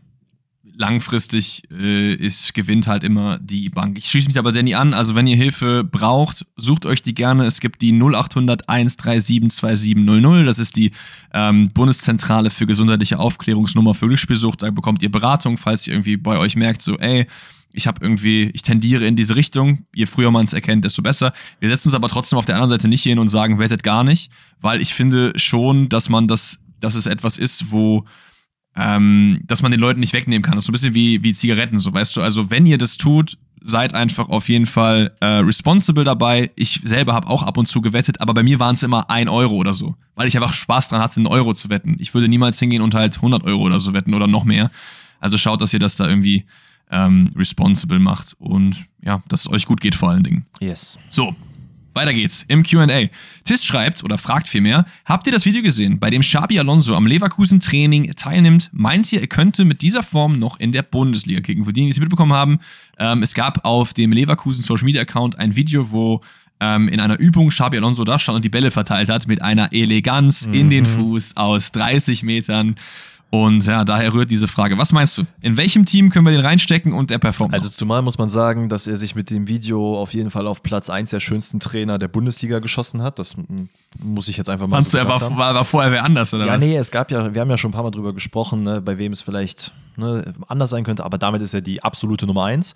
langfristig 0.80 1.63
äh, 1.77 2.13
ist, 2.13 2.53
gewinnt 2.53 2.88
halt 2.88 3.03
immer 3.03 3.38
die 3.38 3.67
Bank. 3.67 3.97
Ich 3.97 4.05
schließe 4.05 4.27
mich 4.27 4.39
aber 4.39 4.53
Danny 4.53 4.75
an. 4.75 4.93
Also 4.93 5.13
wenn 5.13 5.27
ihr 5.27 5.36
Hilfe 5.36 5.84
braucht, 5.84 6.45
sucht 6.55 6.86
euch 6.86 7.01
die 7.01 7.13
gerne. 7.13 7.45
Es 7.45 7.59
gibt 7.59 7.82
die 7.82 7.91
0800 7.91 8.69
137 8.69 9.51
2700. 9.51 10.47
Das 10.47 10.57
ist 10.57 10.77
die 10.77 10.91
ähm, 11.34 11.71
Bundeszentrale 11.73 12.49
für 12.49 12.65
gesundheitliche 12.65 13.19
Aufklärungsnummer 13.19 13.93
für 13.93 14.07
Glücksspielsucht. 14.07 14.63
Da 14.63 14.71
bekommt 14.71 15.03
ihr 15.03 15.11
Beratung, 15.11 15.57
falls 15.57 15.86
ihr 15.86 15.95
irgendwie 15.95 16.15
bei 16.15 16.38
euch 16.38 16.55
merkt, 16.55 16.82
so 16.82 16.97
ey, 16.97 17.27
ich 17.73 17.86
habe 17.86 17.99
irgendwie, 18.01 18.49
ich 18.53 18.61
tendiere 18.61 19.05
in 19.05 19.17
diese 19.17 19.36
Richtung. 19.36 19.86
Je 19.93 20.05
früher 20.05 20.32
man 20.32 20.45
es 20.45 20.53
erkennt, 20.53 20.86
desto 20.86 21.01
besser. 21.01 21.34
Wir 21.59 21.67
setzen 21.67 21.89
uns 21.89 21.95
aber 21.95 22.07
trotzdem 22.07 22.39
auf 22.39 22.45
der 22.45 22.55
anderen 22.55 22.69
Seite 22.69 22.88
nicht 22.88 23.03
hin 23.03 23.19
und 23.19 23.27
sagen, 23.27 23.59
wettet 23.59 23.84
gar 23.84 24.05
nicht, 24.05 24.32
weil 24.61 24.82
ich 24.82 24.93
finde 24.93 25.34
schon, 25.36 25.89
dass 25.89 26.07
man 26.07 26.30
das, 26.30 26.59
dass 26.80 26.95
es 26.95 27.05
etwas 27.05 27.38
ist, 27.38 27.69
wo 27.69 28.05
ähm, 28.80 29.41
dass 29.45 29.61
man 29.61 29.71
den 29.71 29.82
Leuten 29.82 29.99
nicht 29.99 30.13
wegnehmen 30.13 30.41
kann. 30.41 30.55
Das 30.55 30.63
ist 30.63 30.67
so 30.67 30.71
ein 30.71 30.73
bisschen 30.73 30.93
wie, 30.93 31.21
wie 31.21 31.34
Zigaretten, 31.34 31.77
so 31.77 31.93
weißt 31.93 32.15
du. 32.15 32.21
Also 32.21 32.49
wenn 32.49 32.65
ihr 32.65 32.77
das 32.77 32.97
tut, 32.97 33.38
seid 33.61 33.93
einfach 33.93 34.30
auf 34.30 34.47
jeden 34.47 34.65
Fall 34.65 35.13
äh, 35.19 35.25
responsible 35.25 36.05
dabei. 36.05 36.51
Ich 36.55 36.80
selber 36.84 37.13
habe 37.13 37.27
auch 37.27 37.43
ab 37.43 37.57
und 37.57 37.65
zu 37.65 37.82
gewettet, 37.82 38.21
aber 38.21 38.34
bei 38.34 38.41
mir 38.41 38.59
waren 38.61 38.75
es 38.75 38.84
immer 38.84 39.09
ein 39.09 39.27
Euro 39.27 39.55
oder 39.55 39.73
so, 39.73 39.95
weil 40.15 40.30
ich 40.30 40.38
einfach 40.38 40.53
Spaß 40.53 40.88
dran 40.88 41.01
hatte, 41.01 41.17
einen 41.17 41.27
Euro 41.27 41.53
zu 41.53 41.69
wetten. 41.69 41.97
Ich 41.99 42.13
würde 42.13 42.30
niemals 42.30 42.57
hingehen 42.57 42.82
und 42.82 42.95
halt 42.95 43.17
100 43.17 43.43
Euro 43.43 43.63
oder 43.63 43.82
so 43.82 43.91
wetten 43.91 44.13
oder 44.13 44.27
noch 44.27 44.45
mehr. 44.45 44.71
Also 45.19 45.38
schaut, 45.38 45.61
dass 45.61 45.73
ihr 45.73 45.80
das 45.80 45.95
da 45.95 46.07
irgendwie 46.07 46.45
ähm, 46.89 47.30
responsible 47.36 47.99
macht 47.99 48.34
und 48.39 48.86
ja, 49.03 49.21
dass 49.27 49.41
es 49.41 49.49
euch 49.49 49.65
gut 49.65 49.82
geht 49.82 49.95
vor 49.95 50.09
allen 50.09 50.23
Dingen. 50.23 50.45
Yes. 50.61 50.97
So, 51.09 51.36
weiter 51.94 52.14
geht's 52.14 52.44
im 52.48 52.64
QA. 52.64 52.88
Tis 53.44 53.66
schreibt 53.66 54.04
oder 54.04 54.18
fragt 54.18 54.48
vielmehr: 54.48 54.86
Habt 55.06 55.26
ihr 55.28 55.34
das 55.34 55.46
Video 55.46 55.62
gesehen, 55.62 56.00
bei 56.00 56.10
dem 56.10 56.22
Xabi 56.22 56.60
Alonso 56.60 56.96
am 56.96 57.08
Leverkusen-Training 57.08 58.16
teilnimmt? 58.16 58.70
Meint 58.74 59.12
ihr, 59.12 59.22
er 59.22 59.28
könnte 59.28 59.66
mit 59.66 59.82
dieser 59.82 60.04
Form 60.04 60.34
noch 60.34 60.60
in 60.60 60.72
der 60.72 60.84
Bundesliga 60.84 61.42
kicken? 61.42 61.66
Für 61.66 61.74
die, 61.74 61.84
die 61.84 61.90
es 61.90 62.00
mitbekommen 62.00 62.34
haben, 62.34 62.60
ähm, 62.98 63.24
es 63.24 63.34
gab 63.34 63.66
auf 63.66 63.94
dem 63.94 64.12
Leverkusen 64.12 64.64
Social 64.64 64.86
Media 64.86 65.02
Account 65.02 65.40
ein 65.40 65.56
Video, 65.56 65.92
wo 65.92 66.22
ähm, 66.60 66.88
in 66.90 67.00
einer 67.00 67.20
Übung 67.20 67.50
Xabi 67.50 67.78
Alonso 67.78 68.04
da 68.04 68.20
stand 68.20 68.38
und 68.38 68.46
die 68.46 68.50
Bälle 68.50 68.72
verteilt 68.72 69.10
hat 69.10 69.28
mit 69.28 69.42
einer 69.42 69.72
Eleganz 69.72 70.48
mhm. 70.48 70.54
in 70.54 70.70
den. 70.70 70.86
Fuß 70.86 71.38
aus 71.38 71.72
30 71.72 72.24
Metern. 72.24 72.76
Und 73.32 73.63
ja, 73.67 73.86
daher 73.86 74.11
rührt 74.13 74.32
diese 74.32 74.47
Frage. 74.47 74.77
Was 74.80 74.91
meinst 74.91 75.17
du? 75.17 75.23
In 75.41 75.55
welchem 75.55 75.86
Team 75.86 76.09
können 76.09 76.25
wir 76.25 76.32
den 76.32 76.41
reinstecken 76.41 76.93
und 76.93 77.11
er 77.11 77.19
performt? 77.19 77.53
Also 77.53 77.69
zumal 77.69 78.01
muss 78.01 78.17
man 78.17 78.27
sagen, 78.27 78.69
dass 78.69 78.88
er 78.88 78.97
sich 78.97 79.13
mit 79.13 79.30
dem 79.30 79.47
Video 79.47 79.99
auf 79.99 80.15
jeden 80.15 80.32
Fall 80.32 80.47
auf 80.47 80.63
Platz 80.63 80.89
1 80.89 81.11
der 81.11 81.19
schönsten 81.19 81.59
Trainer 81.59 81.99
der 81.99 82.07
Bundesliga 82.07 82.57
geschossen 82.57 83.03
hat. 83.03 83.19
Das 83.19 83.36
muss 83.99 84.30
ich 84.30 84.38
jetzt 84.38 84.49
einfach 84.49 84.65
mal 84.65 84.77
Fandst 84.77 84.91
so 84.91 84.97
du, 84.97 85.03
er 85.03 85.09
war, 85.09 85.21
war, 85.38 85.53
war, 85.53 85.65
vorher 85.65 85.91
wer 85.91 86.03
anders, 86.03 86.34
oder 86.34 86.47
ja, 86.47 86.53
was? 86.53 86.63
Ja, 86.63 86.69
nee, 86.69 86.77
es 86.77 86.89
gab 86.89 87.11
ja, 87.11 87.32
wir 87.34 87.41
haben 87.41 87.49
ja 87.51 87.57
schon 87.57 87.69
ein 87.69 87.73
paar 87.73 87.84
Mal 87.84 87.91
drüber 87.91 88.13
gesprochen, 88.13 88.63
ne, 88.63 88.82
bei 88.82 88.97
wem 88.97 89.11
es 89.11 89.21
vielleicht 89.21 89.73
ne, 89.95 90.34
anders 90.47 90.71
sein 90.71 90.84
könnte, 90.84 91.05
aber 91.05 91.19
damit 91.19 91.43
ist 91.43 91.53
er 91.53 91.61
die 91.61 91.84
absolute 91.84 92.25
Nummer 92.25 92.45
1. 92.45 92.73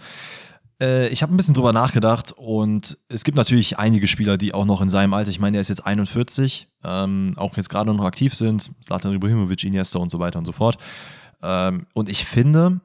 Äh, 0.81 1.07
ich 1.09 1.21
habe 1.21 1.33
ein 1.33 1.37
bisschen 1.37 1.53
drüber 1.53 1.73
nachgedacht 1.73 2.31
und 2.31 2.97
es 3.09 3.23
gibt 3.23 3.37
natürlich 3.37 3.77
einige 3.77 4.07
Spieler, 4.07 4.37
die 4.37 4.53
auch 4.53 4.65
noch 4.65 4.81
in 4.81 4.89
seinem 4.89 5.13
Alter, 5.13 5.29
ich 5.29 5.39
meine, 5.39 5.57
er 5.57 5.61
ist 5.61 5.69
jetzt 5.69 5.85
41, 5.85 6.67
ähm, 6.83 7.33
auch 7.37 7.57
jetzt 7.57 7.69
gerade 7.69 7.93
noch 7.93 8.05
aktiv 8.05 8.33
sind, 8.33 8.71
Zlatan 8.83 9.13
Ibrahimovic, 9.13 9.63
Iniesta 9.63 9.99
und 9.99 10.09
so 10.09 10.19
weiter 10.19 10.39
und 10.39 10.45
so 10.45 10.51
fort. 10.51 10.77
Ähm, 11.41 11.87
und 11.93 12.09
ich 12.09 12.25
finde, 12.25 12.81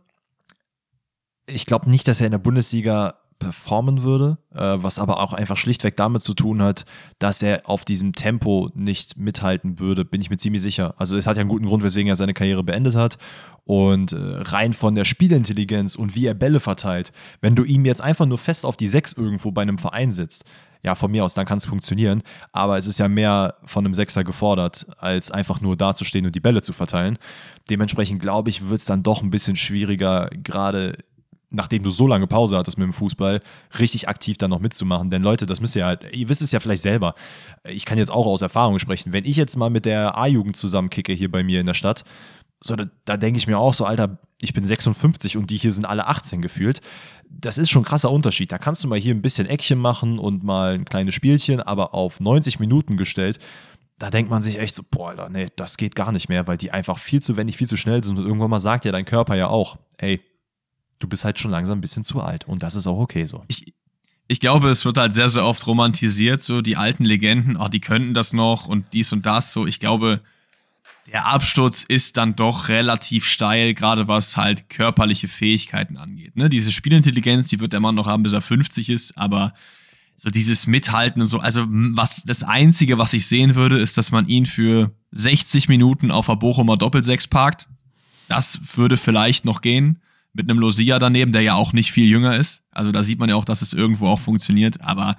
ich 1.46 1.66
glaube 1.66 1.90
nicht, 1.90 2.06
dass 2.08 2.20
er 2.20 2.26
in 2.26 2.32
der 2.32 2.38
Bundesliga 2.38 3.14
performen 3.38 4.02
würde, 4.02 4.38
äh, 4.54 4.76
was 4.76 4.98
aber 4.98 5.20
auch 5.20 5.32
einfach 5.32 5.56
schlichtweg 5.56 5.96
damit 5.96 6.22
zu 6.22 6.34
tun 6.34 6.62
hat, 6.62 6.84
dass 7.18 7.42
er 7.42 7.68
auf 7.68 7.84
diesem 7.84 8.14
Tempo 8.14 8.70
nicht 8.74 9.16
mithalten 9.16 9.78
würde, 9.78 10.04
bin 10.04 10.20
ich 10.20 10.30
mir 10.30 10.36
ziemlich 10.36 10.62
sicher. 10.62 10.94
Also 10.96 11.16
es 11.16 11.26
hat 11.26 11.36
ja 11.36 11.42
einen 11.42 11.50
guten 11.50 11.66
Grund, 11.66 11.82
weswegen 11.82 12.08
er 12.08 12.16
seine 12.16 12.34
Karriere 12.34 12.64
beendet 12.64 12.96
hat 12.96 13.18
und 13.64 14.12
äh, 14.12 14.16
rein 14.18 14.72
von 14.72 14.94
der 14.94 15.04
Spielintelligenz 15.04 15.94
und 15.94 16.14
wie 16.14 16.26
er 16.26 16.34
Bälle 16.34 16.60
verteilt, 16.60 17.12
wenn 17.40 17.54
du 17.54 17.64
ihm 17.64 17.84
jetzt 17.84 18.02
einfach 18.02 18.26
nur 18.26 18.38
fest 18.38 18.64
auf 18.64 18.76
die 18.76 18.88
Sechs 18.88 19.12
irgendwo 19.12 19.52
bei 19.52 19.62
einem 19.62 19.78
Verein 19.78 20.10
sitzt, 20.10 20.44
ja, 20.82 20.94
von 20.94 21.10
mir 21.10 21.24
aus, 21.24 21.34
dann 21.34 21.46
kann 21.46 21.58
es 21.58 21.66
funktionieren. 21.66 22.22
Aber 22.52 22.76
es 22.78 22.86
ist 22.86 22.98
ja 22.98 23.08
mehr 23.08 23.56
von 23.64 23.84
einem 23.84 23.94
Sechser 23.94 24.24
gefordert, 24.24 24.86
als 24.98 25.30
einfach 25.30 25.60
nur 25.60 25.76
dazustehen 25.76 26.26
und 26.26 26.34
die 26.34 26.40
Bälle 26.40 26.62
zu 26.62 26.72
verteilen. 26.72 27.18
Dementsprechend 27.68 28.22
glaube 28.22 28.50
ich, 28.50 28.68
wird 28.68 28.80
es 28.80 28.86
dann 28.86 29.02
doch 29.02 29.22
ein 29.22 29.30
bisschen 29.30 29.56
schwieriger, 29.56 30.30
gerade 30.42 30.96
nachdem 31.50 31.82
du 31.82 31.90
so 31.90 32.06
lange 32.06 32.26
Pause 32.26 32.58
hattest 32.58 32.78
mit 32.78 32.84
dem 32.84 32.92
Fußball, 32.92 33.40
richtig 33.78 34.08
aktiv 34.08 34.36
dann 34.36 34.50
noch 34.50 34.60
mitzumachen. 34.60 35.10
Denn 35.10 35.22
Leute, 35.22 35.46
das 35.46 35.60
müsst 35.60 35.76
ihr 35.76 35.86
halt, 35.86 36.02
ihr 36.12 36.28
wisst 36.28 36.42
es 36.42 36.52
ja 36.52 36.60
vielleicht 36.60 36.82
selber. 36.82 37.14
Ich 37.64 37.84
kann 37.84 37.98
jetzt 37.98 38.10
auch 38.10 38.26
aus 38.26 38.42
Erfahrung 38.42 38.78
sprechen. 38.78 39.12
Wenn 39.12 39.24
ich 39.24 39.36
jetzt 39.36 39.56
mal 39.56 39.70
mit 39.70 39.84
der 39.84 40.16
A-Jugend 40.16 40.56
zusammenkicke 40.56 41.12
hier 41.12 41.30
bei 41.30 41.42
mir 41.42 41.60
in 41.60 41.66
der 41.66 41.74
Stadt, 41.74 42.04
so, 42.60 42.76
da, 42.76 42.86
da 43.04 43.16
denke 43.16 43.38
ich 43.38 43.46
mir 43.46 43.58
auch 43.58 43.72
so, 43.72 43.84
Alter, 43.84 44.18
ich 44.40 44.52
bin 44.52 44.66
56 44.66 45.36
und 45.36 45.50
die 45.50 45.56
hier 45.56 45.72
sind 45.72 45.84
alle 45.84 46.06
18 46.06 46.42
gefühlt. 46.42 46.80
Das 47.30 47.58
ist 47.58 47.70
schon 47.70 47.82
ein 47.82 47.86
krasser 47.86 48.10
Unterschied. 48.10 48.52
Da 48.52 48.58
kannst 48.58 48.84
du 48.84 48.88
mal 48.88 48.98
hier 48.98 49.14
ein 49.14 49.22
bisschen 49.22 49.46
Eckchen 49.46 49.78
machen 49.78 50.18
und 50.18 50.44
mal 50.44 50.74
ein 50.74 50.84
kleines 50.84 51.14
Spielchen, 51.14 51.60
aber 51.60 51.94
auf 51.94 52.20
90 52.20 52.58
Minuten 52.58 52.96
gestellt, 52.96 53.38
da 53.98 54.10
denkt 54.10 54.30
man 54.30 54.42
sich 54.42 54.58
echt 54.58 54.74
so, 54.74 54.82
boah, 54.88 55.10
Alter, 55.10 55.28
nee, 55.28 55.48
das 55.56 55.76
geht 55.76 55.96
gar 55.96 56.12
nicht 56.12 56.28
mehr, 56.28 56.46
weil 56.46 56.56
die 56.56 56.70
einfach 56.70 56.98
viel 56.98 57.20
zu 57.20 57.36
wendig, 57.36 57.56
viel 57.56 57.66
zu 57.66 57.76
schnell 57.76 58.02
sind 58.04 58.18
und 58.18 58.26
irgendwann 58.26 58.50
mal 58.50 58.60
sagt 58.60 58.84
ja 58.84 58.92
dein 58.92 59.04
Körper 59.04 59.34
ja 59.34 59.48
auch, 59.48 59.76
ey, 59.96 60.20
du 60.98 61.08
bist 61.08 61.24
halt 61.24 61.38
schon 61.38 61.50
langsam 61.50 61.78
ein 61.78 61.80
bisschen 61.80 62.04
zu 62.04 62.20
alt. 62.20 62.46
Und 62.46 62.62
das 62.62 62.74
ist 62.74 62.86
auch 62.86 62.98
okay 62.98 63.24
so. 63.24 63.44
Ich, 63.48 63.72
ich 64.26 64.40
glaube, 64.40 64.68
es 64.68 64.84
wird 64.84 64.98
halt 64.98 65.14
sehr, 65.14 65.28
sehr 65.28 65.44
oft 65.44 65.66
romantisiert, 65.66 66.42
so 66.42 66.60
die 66.60 66.76
alten 66.76 67.04
Legenden, 67.04 67.56
oh, 67.56 67.68
die 67.68 67.80
könnten 67.80 68.14
das 68.14 68.32
noch 68.32 68.66
und 68.66 68.86
dies 68.92 69.12
und 69.12 69.24
das. 69.26 69.52
So, 69.52 69.66
ich 69.66 69.80
glaube, 69.80 70.20
der 71.06 71.26
Absturz 71.26 71.84
ist 71.84 72.18
dann 72.18 72.36
doch 72.36 72.68
relativ 72.68 73.26
steil, 73.26 73.72
gerade 73.72 74.08
was 74.08 74.36
halt 74.36 74.68
körperliche 74.68 75.28
Fähigkeiten 75.28 75.96
angeht. 75.96 76.36
Ne? 76.36 76.48
Diese 76.48 76.72
Spielintelligenz, 76.72 77.48
die 77.48 77.60
wird 77.60 77.72
der 77.72 77.80
Mann 77.80 77.94
noch 77.94 78.06
haben, 78.06 78.22
bis 78.22 78.34
er 78.34 78.42
50 78.42 78.90
ist, 78.90 79.16
aber 79.16 79.54
so 80.16 80.30
dieses 80.30 80.66
Mithalten 80.66 81.22
und 81.22 81.28
so, 81.28 81.38
also 81.38 81.64
was 81.68 82.24
das 82.24 82.42
Einzige, 82.42 82.98
was 82.98 83.12
ich 83.12 83.26
sehen 83.26 83.54
würde, 83.54 83.78
ist, 83.78 83.96
dass 83.96 84.10
man 84.10 84.26
ihn 84.26 84.46
für 84.46 84.92
60 85.12 85.68
Minuten 85.68 86.10
auf 86.10 86.26
der 86.26 86.34
Bochumer 86.34 86.76
Doppelsechs 86.76 87.28
parkt. 87.28 87.68
Das 88.26 88.76
würde 88.76 88.96
vielleicht 88.96 89.44
noch 89.44 89.62
gehen 89.62 90.00
mit 90.32 90.50
einem 90.50 90.60
Losia 90.60 90.98
daneben, 90.98 91.32
der 91.32 91.42
ja 91.42 91.54
auch 91.54 91.72
nicht 91.72 91.90
viel 91.90 92.08
jünger 92.08 92.36
ist. 92.36 92.62
Also 92.70 92.92
da 92.92 93.02
sieht 93.02 93.18
man 93.18 93.28
ja 93.28 93.36
auch, 93.36 93.44
dass 93.44 93.62
es 93.62 93.72
irgendwo 93.72 94.06
auch 94.06 94.18
funktioniert. 94.18 94.80
Aber 94.80 95.16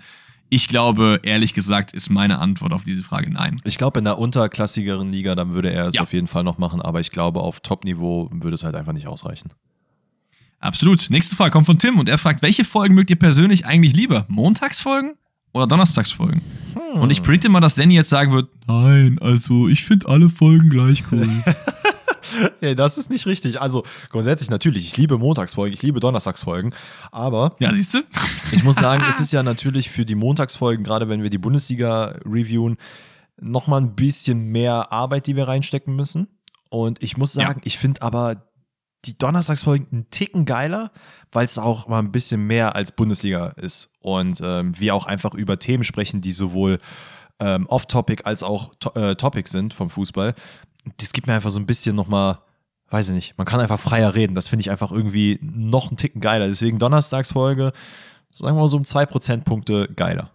ich 0.49 0.67
glaube, 0.67 1.19
ehrlich 1.23 1.53
gesagt, 1.53 1.93
ist 1.93 2.09
meine 2.09 2.39
Antwort 2.39 2.73
auf 2.73 2.85
diese 2.85 3.03
Frage 3.03 3.29
nein. 3.29 3.61
Ich 3.65 3.77
glaube, 3.77 3.99
in 3.99 4.05
der 4.05 4.17
unterklassigeren 4.17 5.11
Liga, 5.11 5.35
dann 5.35 5.53
würde 5.53 5.71
er 5.71 5.87
es 5.87 5.95
ja. 5.95 6.01
auf 6.01 6.13
jeden 6.13 6.27
Fall 6.27 6.43
noch 6.43 6.57
machen. 6.57 6.81
Aber 6.81 6.99
ich 6.99 7.11
glaube, 7.11 7.41
auf 7.41 7.59
Top-Niveau 7.59 8.29
würde 8.31 8.55
es 8.55 8.63
halt 8.63 8.75
einfach 8.75 8.93
nicht 8.93 9.07
ausreichen. 9.07 9.49
Absolut. 10.59 11.09
Nächste 11.09 11.35
Frage 11.35 11.51
kommt 11.51 11.65
von 11.65 11.79
Tim 11.79 11.99
und 11.99 12.09
er 12.09 12.17
fragt, 12.17 12.41
welche 12.41 12.65
Folgen 12.65 12.95
mögt 12.95 13.09
ihr 13.09 13.15
persönlich 13.17 13.65
eigentlich 13.65 13.95
lieber? 13.95 14.25
Montagsfolgen 14.27 15.13
oder 15.53 15.67
Donnerstagsfolgen? 15.67 16.41
Hm. 16.73 17.01
Und 17.01 17.11
ich 17.11 17.23
predikte 17.23 17.49
mal, 17.49 17.61
dass 17.61 17.75
Danny 17.75 17.95
jetzt 17.95 18.09
sagen 18.09 18.31
wird, 18.33 18.49
nein, 18.67 19.17
also 19.21 19.67
ich 19.67 19.83
finde 19.83 20.09
alle 20.09 20.29
Folgen 20.29 20.69
gleich 20.69 21.03
cool. 21.11 21.29
ja, 22.61 22.75
das 22.75 22.97
ist 22.97 23.09
nicht 23.09 23.25
richtig. 23.25 23.61
Also 23.61 23.83
grundsätzlich 24.09 24.49
natürlich, 24.49 24.85
ich 24.85 24.97
liebe 24.97 25.17
Montagsfolgen, 25.17 25.73
ich 25.73 25.81
liebe 25.81 25.99
Donnerstagsfolgen, 25.99 26.73
aber. 27.11 27.55
Ja, 27.59 27.73
siehst 27.73 27.93
du? 27.93 27.99
ich 28.51 28.63
muss 28.63 28.75
sagen, 28.75 29.03
es 29.09 29.19
ist 29.19 29.33
ja 29.33 29.43
natürlich 29.43 29.89
für 29.89 30.05
die 30.05 30.15
Montagsfolgen, 30.15 30.83
gerade 30.83 31.09
wenn 31.09 31.23
wir 31.23 31.29
die 31.29 31.37
Bundesliga 31.37 32.15
reviewen, 32.25 32.77
nochmal 33.39 33.81
ein 33.81 33.95
bisschen 33.95 34.51
mehr 34.51 34.91
Arbeit, 34.91 35.27
die 35.27 35.35
wir 35.35 35.47
reinstecken 35.47 35.95
müssen. 35.95 36.27
Und 36.69 37.01
ich 37.01 37.17
muss 37.17 37.33
sagen, 37.33 37.59
ja. 37.59 37.65
ich 37.65 37.77
finde 37.77 38.01
aber 38.01 38.49
die 39.05 39.17
Donnerstagsfolgen 39.17 39.87
einen 39.91 40.09
Ticken 40.09 40.45
geiler, 40.45 40.91
weil 41.31 41.45
es 41.45 41.57
auch 41.57 41.87
mal 41.87 41.99
ein 41.99 42.11
bisschen 42.11 42.45
mehr 42.45 42.75
als 42.75 42.91
Bundesliga 42.91 43.47
ist. 43.55 43.95
Und 44.01 44.41
ähm, 44.43 44.77
wir 44.77 44.93
auch 44.93 45.05
einfach 45.05 45.33
über 45.33 45.57
Themen 45.57 45.83
sprechen, 45.83 46.21
die 46.21 46.31
sowohl 46.31 46.79
ähm, 47.39 47.65
off-topic 47.67 48.25
als 48.25 48.43
auch 48.43 48.75
to 48.79 48.91
äh, 48.99 49.15
topic 49.15 49.49
sind 49.49 49.73
vom 49.73 49.89
Fußball. 49.89 50.35
Das 50.97 51.13
gibt 51.13 51.27
mir 51.27 51.33
einfach 51.33 51.49
so 51.49 51.59
ein 51.59 51.65
bisschen 51.65 51.95
nochmal, 51.95 52.39
weiß 52.89 53.09
ich 53.09 53.15
nicht, 53.15 53.37
man 53.37 53.45
kann 53.47 53.59
einfach 53.59 53.79
freier 53.79 54.15
reden. 54.15 54.35
Das 54.35 54.47
finde 54.47 54.61
ich 54.61 54.71
einfach 54.71 54.91
irgendwie 54.91 55.39
noch 55.41 55.87
einen 55.89 55.97
Ticken 55.97 56.21
geiler. 56.21 56.47
Deswegen 56.47 56.79
Donnerstagsfolge, 56.79 57.73
sagen 58.31 58.55
wir 58.55 58.61
mal 58.61 58.67
so 58.67 58.77
um 58.77 58.83
zwei 58.83 59.05
Prozentpunkte 59.05 59.89
geiler. 59.95 60.31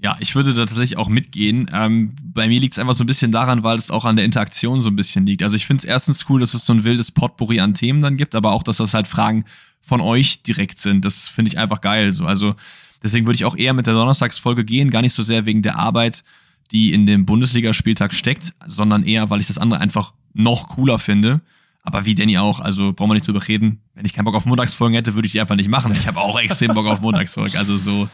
Ja, 0.00 0.16
ich 0.20 0.36
würde 0.36 0.54
da 0.54 0.64
tatsächlich 0.64 0.96
auch 0.96 1.08
mitgehen. 1.08 1.68
Ähm, 1.72 2.14
bei 2.22 2.46
mir 2.46 2.60
liegt 2.60 2.74
es 2.74 2.78
einfach 2.78 2.94
so 2.94 3.02
ein 3.02 3.08
bisschen 3.08 3.32
daran, 3.32 3.64
weil 3.64 3.76
es 3.76 3.90
auch 3.90 4.04
an 4.04 4.14
der 4.14 4.24
Interaktion 4.24 4.80
so 4.80 4.90
ein 4.90 4.96
bisschen 4.96 5.26
liegt. 5.26 5.42
Also 5.42 5.56
ich 5.56 5.66
finde 5.66 5.82
es 5.82 5.84
erstens 5.84 6.26
cool, 6.28 6.38
dass 6.38 6.54
es 6.54 6.64
so 6.64 6.72
ein 6.72 6.84
wildes 6.84 7.10
Potpourri 7.10 7.58
an 7.58 7.74
Themen 7.74 8.00
dann 8.00 8.16
gibt, 8.16 8.36
aber 8.36 8.52
auch, 8.52 8.62
dass 8.62 8.76
das 8.76 8.94
halt 8.94 9.08
Fragen 9.08 9.44
von 9.80 10.00
euch 10.00 10.44
direkt 10.44 10.78
sind. 10.78 11.04
Das 11.04 11.26
finde 11.26 11.50
ich 11.50 11.58
einfach 11.58 11.80
geil. 11.80 12.12
So. 12.12 12.26
Also 12.26 12.54
deswegen 13.02 13.26
würde 13.26 13.34
ich 13.34 13.44
auch 13.44 13.56
eher 13.56 13.72
mit 13.72 13.88
der 13.88 13.94
Donnerstagsfolge 13.94 14.64
gehen, 14.64 14.90
gar 14.90 15.02
nicht 15.02 15.14
so 15.14 15.22
sehr 15.22 15.46
wegen 15.46 15.62
der 15.62 15.76
Arbeit, 15.76 16.22
die 16.70 16.92
in 16.92 17.06
dem 17.06 17.26
Bundesligaspieltag 17.26 18.14
steckt, 18.14 18.54
sondern 18.66 19.04
eher, 19.04 19.30
weil 19.30 19.40
ich 19.40 19.46
das 19.46 19.58
andere 19.58 19.80
einfach 19.80 20.12
noch 20.34 20.68
cooler 20.68 20.98
finde. 20.98 21.40
Aber 21.82 22.04
wie 22.04 22.14
Danny 22.14 22.36
auch, 22.38 22.60
also 22.60 22.92
brauchen 22.92 23.10
wir 23.10 23.14
nicht 23.14 23.26
drüber 23.26 23.46
reden. 23.46 23.80
Wenn 23.94 24.04
ich 24.04 24.12
keinen 24.12 24.26
Bock 24.26 24.34
auf 24.34 24.44
Montagsfolgen 24.44 24.94
hätte, 24.94 25.14
würde 25.14 25.26
ich 25.26 25.32
die 25.32 25.40
einfach 25.40 25.56
nicht 25.56 25.70
machen. 25.70 25.94
Ich 25.94 26.06
habe 26.06 26.20
auch 26.20 26.38
extrem 26.38 26.74
Bock 26.74 26.86
auf 26.86 27.00
Montagsfolgen. 27.00 27.58
Also 27.58 27.76
so 27.78 28.08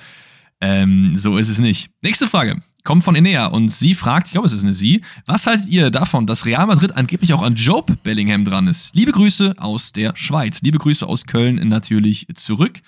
ähm, 0.61 1.15
so 1.15 1.37
ist 1.37 1.49
es 1.49 1.59
nicht. 1.59 1.91
Nächste 2.03 2.27
Frage 2.27 2.63
kommt 2.85 3.05
von 3.05 3.15
Enea 3.15 3.47
und 3.47 3.71
sie 3.71 3.95
fragt, 3.95 4.29
ich 4.29 4.33
glaube, 4.33 4.47
es 4.47 4.53
ist 4.53 4.63
eine 4.63 4.73
Sie, 4.73 5.03
was 5.27 5.47
haltet 5.47 5.69
ihr 5.69 5.91
davon, 5.91 6.27
dass 6.27 6.47
Real 6.47 6.67
Madrid 6.67 6.93
angeblich 6.97 7.33
auch 7.35 7.43
an 7.43 7.55
Job 7.55 8.03
Bellingham 8.03 8.45
dran 8.45 8.67
ist? 8.67 8.95
Liebe 8.95 9.13
Grüße 9.13 9.55
aus 9.59 9.93
der 9.93 10.17
Schweiz. 10.17 10.61
Liebe 10.63 10.79
Grüße 10.79 11.07
aus 11.07 11.27
Köln 11.27 11.57
natürlich 11.69 12.27
zurück. 12.35 12.81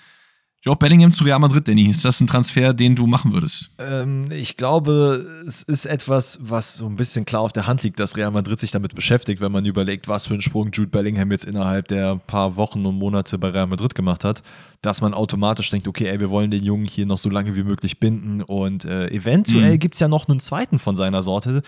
Joe 0.63 0.75
Bellingham 0.75 1.11
zu 1.11 1.23
Real 1.23 1.39
Madrid, 1.39 1.67
Danny, 1.67 1.87
ist 1.87 2.03
das 2.03 2.19
ein 2.19 2.25
Transfer, 2.25 2.73
den 2.73 2.95
du 2.95 3.05
machen 3.05 3.31
würdest? 3.31 3.69
Ähm, 3.77 4.31
ich 4.31 4.57
glaube, 4.57 5.43
es 5.47 5.61
ist 5.61 5.85
etwas, 5.85 6.39
was 6.41 6.77
so 6.77 6.87
ein 6.87 6.95
bisschen 6.95 7.25
klar 7.25 7.41
auf 7.41 7.53
der 7.53 7.67
Hand 7.67 7.83
liegt, 7.83 7.99
dass 7.99 8.17
Real 8.17 8.31
Madrid 8.31 8.59
sich 8.59 8.71
damit 8.71 8.95
beschäftigt, 8.95 9.39
wenn 9.39 9.51
man 9.51 9.65
überlegt, 9.65 10.07
was 10.07 10.25
für 10.25 10.33
einen 10.33 10.41
Sprung 10.41 10.71
Jude 10.73 10.89
Bellingham 10.89 11.31
jetzt 11.31 11.45
innerhalb 11.45 11.87
der 11.89 12.15
paar 12.15 12.55
Wochen 12.55 12.85
und 12.87 12.95
Monate 12.95 13.37
bei 13.37 13.49
Real 13.49 13.67
Madrid 13.67 13.93
gemacht 13.93 14.23
hat, 14.23 14.41
dass 14.81 15.01
man 15.01 15.13
automatisch 15.13 15.69
denkt, 15.69 15.87
okay, 15.87 16.07
ey, 16.07 16.19
wir 16.19 16.29
wollen 16.29 16.51
den 16.51 16.63
Jungen 16.63 16.85
hier 16.85 17.05
noch 17.05 17.17
so 17.17 17.29
lange 17.29 17.55
wie 17.55 17.63
möglich 17.63 17.99
binden 17.99 18.41
und 18.41 18.85
äh, 18.85 19.07
eventuell 19.09 19.73
mhm. 19.73 19.79
gibt 19.79 19.95
es 19.95 19.99
ja 19.99 20.07
noch 20.07 20.27
einen 20.27 20.39
zweiten 20.39 20.79
von 20.79 20.95
seiner 20.95 21.23
Sorte. 21.23 21.61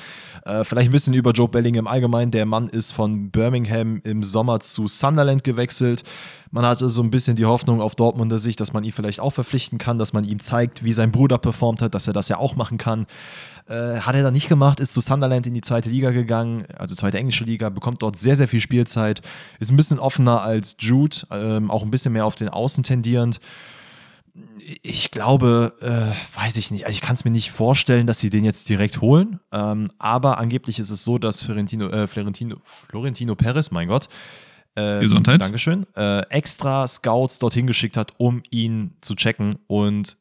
Äh, 0.46 0.64
vielleicht 0.64 0.90
ein 0.90 0.92
bisschen 0.92 1.14
über 1.14 1.32
Joe 1.32 1.48
Bellingham 1.48 1.88
allgemein. 1.88 2.32
Der 2.32 2.46
Mann 2.46 2.70
ist 2.70 2.92
von 2.92 3.32
Birmingham 3.32 4.02
im 4.04 4.24
Sommer 4.24 4.60
zu 4.60 4.88
Sunderland 4.88 5.44
gewechselt. 5.44 6.04
Man 6.52 6.66
hatte 6.66 6.90
so 6.90 7.04
ein 7.04 7.12
bisschen 7.12 7.36
die 7.36 7.46
Hoffnung 7.46 7.82
auf 7.82 7.96
Dortmunder 7.96 8.40
Sicht, 8.40 8.60
dass 8.60 8.74
man 8.74 8.84
ihn 8.84 8.92
vielleicht 8.92 9.20
auch 9.20 9.32
verpflichten 9.32 9.78
kann, 9.78 10.00
dass 10.00 10.14
man 10.14 10.24
ihm 10.24 10.40
zeigt, 10.40 10.84
wie 10.84 10.94
sein 10.94 11.12
Bruder 11.12 11.38
performt 11.38 11.82
hat, 11.82 11.94
dass 11.94 12.08
er 12.08 12.14
das 12.14 12.28
ja 12.28 12.38
auch 12.38 12.56
machen 12.56 12.78
kann. 12.78 13.06
Äh, 13.70 14.00
hat 14.00 14.16
er 14.16 14.24
dann 14.24 14.34
nicht 14.34 14.50
gemacht, 14.50 14.80
ist 14.80 14.94
zu 14.94 15.00
Sunderland 15.00 15.46
in 15.46 15.54
die 15.54 15.62
zweite 15.62 15.92
Liga 15.92 16.10
gegangen, 16.10 16.66
also 16.76 16.96
zweite 16.96 17.20
englische 17.20 17.44
Liga, 17.44 17.70
bekommt 17.70 18.02
dort 18.02 18.16
sehr, 18.16 18.36
sehr 18.36 18.48
viel 18.48 18.62
Spielzeit, 18.62 19.22
ist 19.60 19.70
ein 19.70 19.78
bisschen 19.78 20.00
offener 20.00 20.42
als 20.42 20.76
Jude, 20.80 21.18
ähm, 21.30 21.70
auch 21.70 21.84
ein 21.84 21.92
bisschen 21.92 22.14
mehr 22.14 22.26
auf 22.26 22.36
den 22.36 22.50
Außen 22.50 22.84
tendierend 23.10 23.40
ich 24.84 25.12
glaube, 25.12 25.74
äh, 25.82 26.40
weiß 26.40 26.58
ich 26.58 26.72
nicht, 26.72 26.86
also 26.86 26.94
ich 26.94 27.02
kann 27.02 27.16
es 27.16 27.26
mir 27.26 27.32
nicht 27.32 27.52
vorstellen, 27.52 28.08
dass 28.08 28.20
sie 28.20 28.30
den 28.30 28.46
jetzt 28.46 28.70
direkt 28.70 29.02
holen. 29.02 29.40
Ähm, 29.52 29.90
aber 29.98 30.38
angeblich 30.38 30.80
ist 30.80 30.92
es 30.92 31.04
so, 31.04 31.18
dass 31.18 31.42
Florentino, 31.42 31.90
äh, 31.90 32.08
Florentino, 32.08 32.58
Florentino 32.64 33.36
Perez, 33.36 33.72
mein 33.72 33.88
Gott, 33.88 34.08
ähm, 34.76 35.02
Gesundheit. 35.02 35.42
Dankeschön. 35.42 35.86
Äh, 35.96 36.22
extra 36.30 36.88
Scouts 36.88 37.40
dorthin 37.40 37.68
geschickt 37.68 37.98
hat, 37.98 38.14
um 38.18 38.44
ihn 38.52 38.94
zu 39.02 39.16
checken. 39.16 39.58
Und 39.68 40.18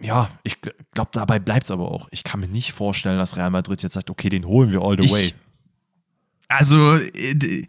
ja, 0.00 0.30
ich 0.44 0.60
glaube, 0.60 1.10
dabei 1.12 1.38
bleibt 1.38 1.64
es 1.64 1.70
aber 1.70 1.90
auch. 1.90 2.08
Ich 2.12 2.24
kann 2.24 2.40
mir 2.40 2.48
nicht 2.48 2.72
vorstellen, 2.72 3.18
dass 3.18 3.36
Real 3.36 3.50
Madrid 3.50 3.82
jetzt 3.82 3.94
sagt, 3.94 4.10
okay, 4.10 4.28
den 4.28 4.46
holen 4.46 4.70
wir 4.70 4.80
all 4.80 4.96
the 4.96 5.04
ich, 5.04 5.12
way. 5.12 5.32
Also, 6.48 6.94
äh, 6.94 7.66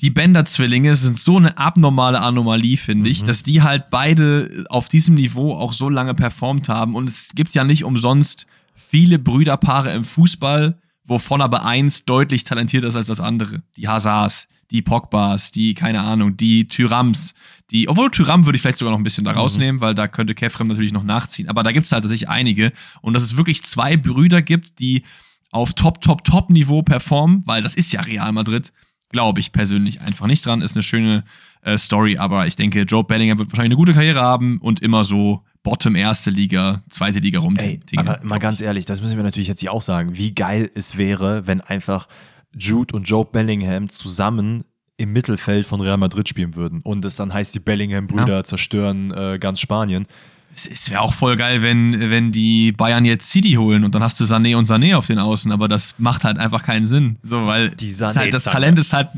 die 0.00 0.10
Bender-Zwillinge 0.10 0.94
sind 0.94 1.18
so 1.18 1.36
eine 1.36 1.58
abnormale 1.58 2.20
Anomalie, 2.20 2.76
finde 2.76 3.10
ich, 3.10 3.22
mhm. 3.22 3.26
dass 3.26 3.42
die 3.42 3.62
halt 3.62 3.90
beide 3.90 4.66
auf 4.68 4.88
diesem 4.88 5.16
Niveau 5.16 5.54
auch 5.54 5.72
so 5.72 5.88
lange 5.88 6.14
performt 6.14 6.68
haben. 6.68 6.94
Und 6.94 7.08
es 7.08 7.30
gibt 7.34 7.54
ja 7.54 7.64
nicht 7.64 7.84
umsonst 7.84 8.46
viele 8.74 9.18
Brüderpaare 9.18 9.92
im 9.92 10.04
Fußball, 10.04 10.78
wovon 11.04 11.40
aber 11.40 11.64
eins 11.64 12.04
deutlich 12.04 12.44
talentierter 12.44 12.88
ist 12.88 12.96
als 12.96 13.08
das 13.08 13.20
andere. 13.20 13.62
Die 13.76 13.88
Hazards, 13.88 14.46
die 14.70 14.82
Pogbas, 14.82 15.50
die, 15.50 15.74
keine 15.74 16.02
Ahnung, 16.02 16.36
die 16.36 16.68
Tyrams, 16.68 17.34
die, 17.70 17.88
obwohl 17.88 18.10
Tyram 18.10 18.46
würde 18.46 18.56
ich 18.56 18.62
vielleicht 18.62 18.78
sogar 18.78 18.92
noch 18.92 19.00
ein 19.00 19.04
bisschen 19.04 19.24
da 19.24 19.32
mhm. 19.32 19.38
rausnehmen, 19.38 19.76
mhm. 19.76 19.80
weil 19.80 19.94
da 19.94 20.06
könnte 20.06 20.34
Kefrem 20.34 20.68
natürlich 20.68 20.92
noch 20.92 21.02
nachziehen. 21.02 21.48
Aber 21.48 21.64
da 21.64 21.72
gibt 21.72 21.86
es 21.86 21.92
halt 21.92 22.04
tatsächlich 22.04 22.28
einige. 22.28 22.72
Und 23.00 23.14
dass 23.14 23.24
es 23.24 23.36
wirklich 23.36 23.64
zwei 23.64 23.96
Brüder 23.96 24.42
gibt, 24.42 24.78
die 24.78 25.02
auf 25.50 25.74
Top, 25.74 26.00
Top, 26.02 26.24
Top-Niveau 26.24 26.82
performen, 26.82 27.42
weil 27.46 27.62
das 27.62 27.74
ist 27.74 27.92
ja 27.92 28.02
Real 28.02 28.30
Madrid, 28.32 28.72
glaube 29.10 29.40
ich 29.40 29.52
persönlich 29.52 30.00
einfach 30.00 30.26
nicht 30.26 30.44
dran. 30.44 30.60
Ist 30.60 30.76
eine 30.76 30.82
schöne 30.82 31.24
äh, 31.62 31.78
Story, 31.78 32.18
aber 32.18 32.46
ich 32.46 32.56
denke, 32.56 32.82
Joe 32.82 33.04
Bellingham 33.04 33.38
wird 33.38 33.50
wahrscheinlich 33.52 33.72
eine 33.72 33.76
gute 33.76 33.94
Karriere 33.94 34.20
haben 34.20 34.58
und 34.58 34.80
immer 34.80 35.04
so 35.04 35.42
Bottom 35.62 35.96
erste 35.96 36.30
Liga, 36.30 36.82
zweite 36.88 37.18
Liga 37.18 37.40
rum. 37.40 37.56
Ey, 37.56 37.80
aber 37.96 38.20
mal 38.22 38.38
ganz 38.38 38.60
ehrlich, 38.60 38.86
das 38.86 39.02
müssen 39.02 39.16
wir 39.16 39.24
natürlich 39.24 39.48
jetzt 39.48 39.60
hier 39.60 39.72
auch 39.72 39.82
sagen, 39.82 40.16
wie 40.16 40.34
geil 40.34 40.70
es 40.74 40.96
wäre, 40.96 41.46
wenn 41.46 41.60
einfach 41.60 42.08
Jude 42.56 42.94
und 42.96 43.04
Joe 43.04 43.24
Bellingham 43.24 43.88
zusammen 43.88 44.64
im 44.96 45.12
Mittelfeld 45.12 45.66
von 45.66 45.80
Real 45.80 45.96
Madrid 45.96 46.28
spielen 46.28 46.56
würden. 46.56 46.80
Und 46.82 47.04
es 47.04 47.16
dann 47.16 47.32
heißt, 47.32 47.54
die 47.54 47.60
Bellingham-Brüder 47.60 48.38
ja. 48.38 48.44
zerstören 48.44 49.12
äh, 49.12 49.38
ganz 49.38 49.60
Spanien. 49.60 50.06
Es 50.52 50.90
wäre 50.90 51.02
auch 51.02 51.14
voll 51.14 51.36
geil, 51.36 51.62
wenn, 51.62 52.10
wenn 52.10 52.32
die 52.32 52.72
Bayern 52.72 53.04
jetzt 53.04 53.30
City 53.30 53.52
holen 53.52 53.84
und 53.84 53.94
dann 53.94 54.02
hast 54.02 54.18
du 54.18 54.24
Sané 54.24 54.56
und 54.56 54.66
Sané 54.66 54.96
auf 54.96 55.06
den 55.06 55.18
Außen, 55.18 55.52
aber 55.52 55.68
das 55.68 55.98
macht 55.98 56.24
halt 56.24 56.38
einfach 56.38 56.62
keinen 56.62 56.86
Sinn. 56.86 57.16
So, 57.22 57.46
weil 57.46 57.70
das, 57.70 58.16
halt, 58.16 58.32
das 58.32 58.44
Talent 58.44 58.78
ist 58.78 58.92
halt 58.92 59.08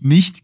nicht. 0.00 0.42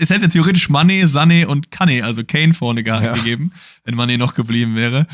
es 0.00 0.10
hätte 0.10 0.28
theoretisch 0.28 0.68
Mané, 0.68 1.04
Sané 1.06 1.46
und 1.46 1.70
Kane, 1.70 2.02
also 2.04 2.24
Kane 2.24 2.54
vorne 2.54 2.84
ja. 2.84 3.14
gegeben, 3.14 3.52
wenn 3.84 3.94
Mané 3.94 4.18
noch 4.18 4.34
geblieben 4.34 4.74
wäre. 4.74 5.06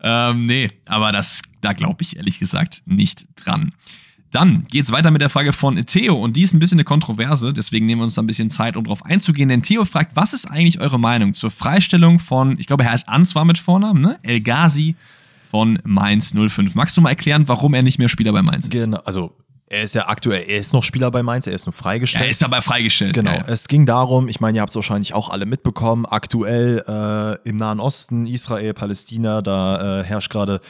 Ähm, 0.00 0.46
nee, 0.46 0.68
aber 0.86 1.12
das, 1.12 1.42
da 1.60 1.72
glaube 1.72 2.02
ich 2.02 2.16
ehrlich 2.16 2.40
gesagt 2.40 2.82
nicht 2.86 3.26
dran. 3.36 3.72
Dann 4.32 4.64
geht's 4.68 4.90
weiter 4.90 5.10
mit 5.10 5.20
der 5.20 5.28
Frage 5.28 5.52
von 5.52 5.76
Theo 5.84 6.14
und 6.14 6.36
die 6.36 6.42
ist 6.42 6.54
ein 6.54 6.58
bisschen 6.58 6.76
eine 6.76 6.84
Kontroverse, 6.84 7.52
deswegen 7.52 7.84
nehmen 7.84 8.00
wir 8.00 8.04
uns 8.04 8.14
da 8.14 8.22
ein 8.22 8.26
bisschen 8.26 8.48
Zeit, 8.48 8.76
um 8.76 8.84
drauf 8.84 9.04
einzugehen. 9.04 9.50
Denn 9.50 9.62
Theo 9.62 9.84
fragt, 9.84 10.16
was 10.16 10.32
ist 10.32 10.50
eigentlich 10.50 10.80
eure 10.80 10.98
Meinung 10.98 11.34
zur 11.34 11.50
Freistellung 11.50 12.18
von, 12.18 12.58
ich 12.58 12.66
glaube, 12.66 12.84
er 12.84 12.92
heißt 12.92 13.10
Answar 13.10 13.44
mit 13.44 13.58
Vornamen, 13.58 14.00
ne? 14.00 14.18
El 14.22 14.40
Ghazi 14.40 14.96
von 15.50 15.78
Mainz 15.84 16.34
05. 16.34 16.74
Magst 16.74 16.96
du 16.96 17.02
mal 17.02 17.10
erklären, 17.10 17.46
warum 17.46 17.74
er 17.74 17.82
nicht 17.82 17.98
mehr 17.98 18.08
Spieler 18.08 18.32
bei 18.32 18.40
Mainz 18.40 18.64
ist? 18.64 18.72
Genau, 18.72 19.00
also 19.04 19.36
er 19.66 19.82
ist 19.82 19.94
ja 19.94 20.08
aktuell, 20.08 20.44
er 20.48 20.58
ist 20.58 20.72
noch 20.72 20.82
Spieler 20.82 21.10
bei 21.10 21.22
Mainz, 21.22 21.46
er 21.46 21.52
ist 21.52 21.66
nur 21.66 21.74
freigestellt. 21.74 22.24
Er 22.24 22.30
ist 22.30 22.42
aber 22.42 22.62
freigestellt. 22.62 23.14
Genau. 23.14 23.30
Ja, 23.30 23.36
ja. 23.38 23.44
Es 23.48 23.68
ging 23.68 23.84
darum, 23.84 24.28
ich 24.28 24.40
meine, 24.40 24.56
ihr 24.56 24.62
habt 24.62 24.70
es 24.70 24.76
wahrscheinlich 24.76 25.12
auch 25.12 25.28
alle 25.28 25.44
mitbekommen, 25.44 26.06
aktuell 26.06 26.82
äh, 26.86 27.48
im 27.48 27.56
Nahen 27.56 27.80
Osten, 27.80 28.26
Israel, 28.26 28.72
Palästina, 28.72 29.42
da 29.42 30.00
äh, 30.00 30.04
herrscht 30.04 30.30
gerade 30.30 30.60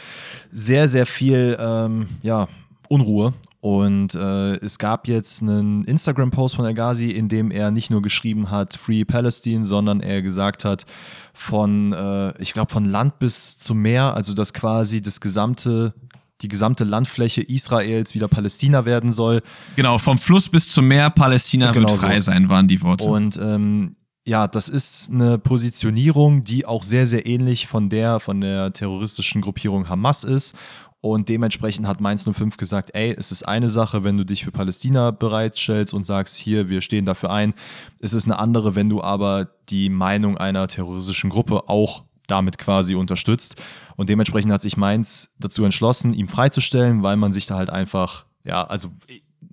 sehr, 0.50 0.88
sehr 0.88 1.06
viel 1.06 1.56
ähm, 1.60 2.08
ja, 2.22 2.48
Unruhe 2.92 3.32
und 3.60 4.16
äh, 4.16 4.56
es 4.56 4.78
gab 4.78 5.06
jetzt 5.06 5.40
einen 5.40 5.84
Instagram-Post 5.84 6.56
von 6.56 6.64
Al-Ghazi, 6.64 7.10
in 7.10 7.28
dem 7.28 7.50
er 7.50 7.70
nicht 7.70 7.90
nur 7.90 8.02
geschrieben 8.02 8.50
hat 8.50 8.74
Free 8.74 9.04
Palestine, 9.04 9.64
sondern 9.64 10.00
er 10.00 10.20
gesagt 10.20 10.64
hat, 10.64 10.84
von, 11.32 11.92
äh, 11.92 12.42
ich 12.42 12.52
glaube, 12.52 12.72
von 12.72 12.84
Land 12.84 13.18
bis 13.20 13.58
zum 13.58 13.80
Meer, 13.80 14.14
also 14.14 14.34
dass 14.34 14.52
quasi 14.52 15.00
das 15.00 15.20
gesamte 15.20 15.94
die 16.40 16.48
gesamte 16.48 16.82
Landfläche 16.82 17.40
Israels 17.40 18.16
wieder 18.16 18.26
Palästina 18.26 18.84
werden 18.84 19.12
soll. 19.12 19.42
Genau, 19.76 19.98
vom 19.98 20.18
Fluss 20.18 20.48
bis 20.48 20.72
zum 20.72 20.88
Meer, 20.88 21.08
Palästina 21.10 21.70
genau 21.70 21.90
wird 21.90 22.00
frei 22.00 22.18
so. 22.18 22.32
sein, 22.32 22.48
waren 22.48 22.66
die 22.66 22.82
Worte. 22.82 23.04
Und 23.04 23.38
ähm, 23.38 23.94
ja, 24.26 24.48
das 24.48 24.68
ist 24.68 25.10
eine 25.10 25.38
Positionierung, 25.38 26.42
die 26.42 26.66
auch 26.66 26.82
sehr, 26.82 27.06
sehr 27.06 27.26
ähnlich 27.26 27.68
von 27.68 27.88
der 27.88 28.18
von 28.18 28.40
der 28.40 28.72
terroristischen 28.72 29.40
Gruppierung 29.40 29.88
Hamas 29.88 30.24
ist. 30.24 30.56
Und 31.02 31.28
dementsprechend 31.28 31.88
hat 31.88 32.00
Mainz 32.00 32.28
05 32.32 32.56
gesagt, 32.56 32.90
ey, 32.94 33.12
es 33.18 33.32
ist 33.32 33.42
eine 33.42 33.68
Sache, 33.68 34.04
wenn 34.04 34.16
du 34.16 34.24
dich 34.24 34.44
für 34.44 34.52
Palästina 34.52 35.10
bereitstellst 35.10 35.92
und 35.92 36.04
sagst, 36.04 36.36
hier, 36.36 36.68
wir 36.68 36.80
stehen 36.80 37.04
dafür 37.04 37.30
ein. 37.30 37.54
Es 37.98 38.14
ist 38.14 38.26
eine 38.26 38.38
andere, 38.38 38.76
wenn 38.76 38.88
du 38.88 39.02
aber 39.02 39.48
die 39.68 39.90
Meinung 39.90 40.38
einer 40.38 40.68
terroristischen 40.68 41.28
Gruppe 41.28 41.68
auch 41.68 42.04
damit 42.28 42.56
quasi 42.56 42.94
unterstützt. 42.94 43.60
Und 43.96 44.10
dementsprechend 44.10 44.52
hat 44.52 44.62
sich 44.62 44.76
Mainz 44.76 45.34
dazu 45.40 45.64
entschlossen, 45.64 46.14
ihn 46.14 46.28
freizustellen, 46.28 47.02
weil 47.02 47.16
man 47.16 47.32
sich 47.32 47.46
da 47.46 47.56
halt 47.56 47.70
einfach, 47.70 48.24
ja, 48.44 48.62
also, 48.62 48.88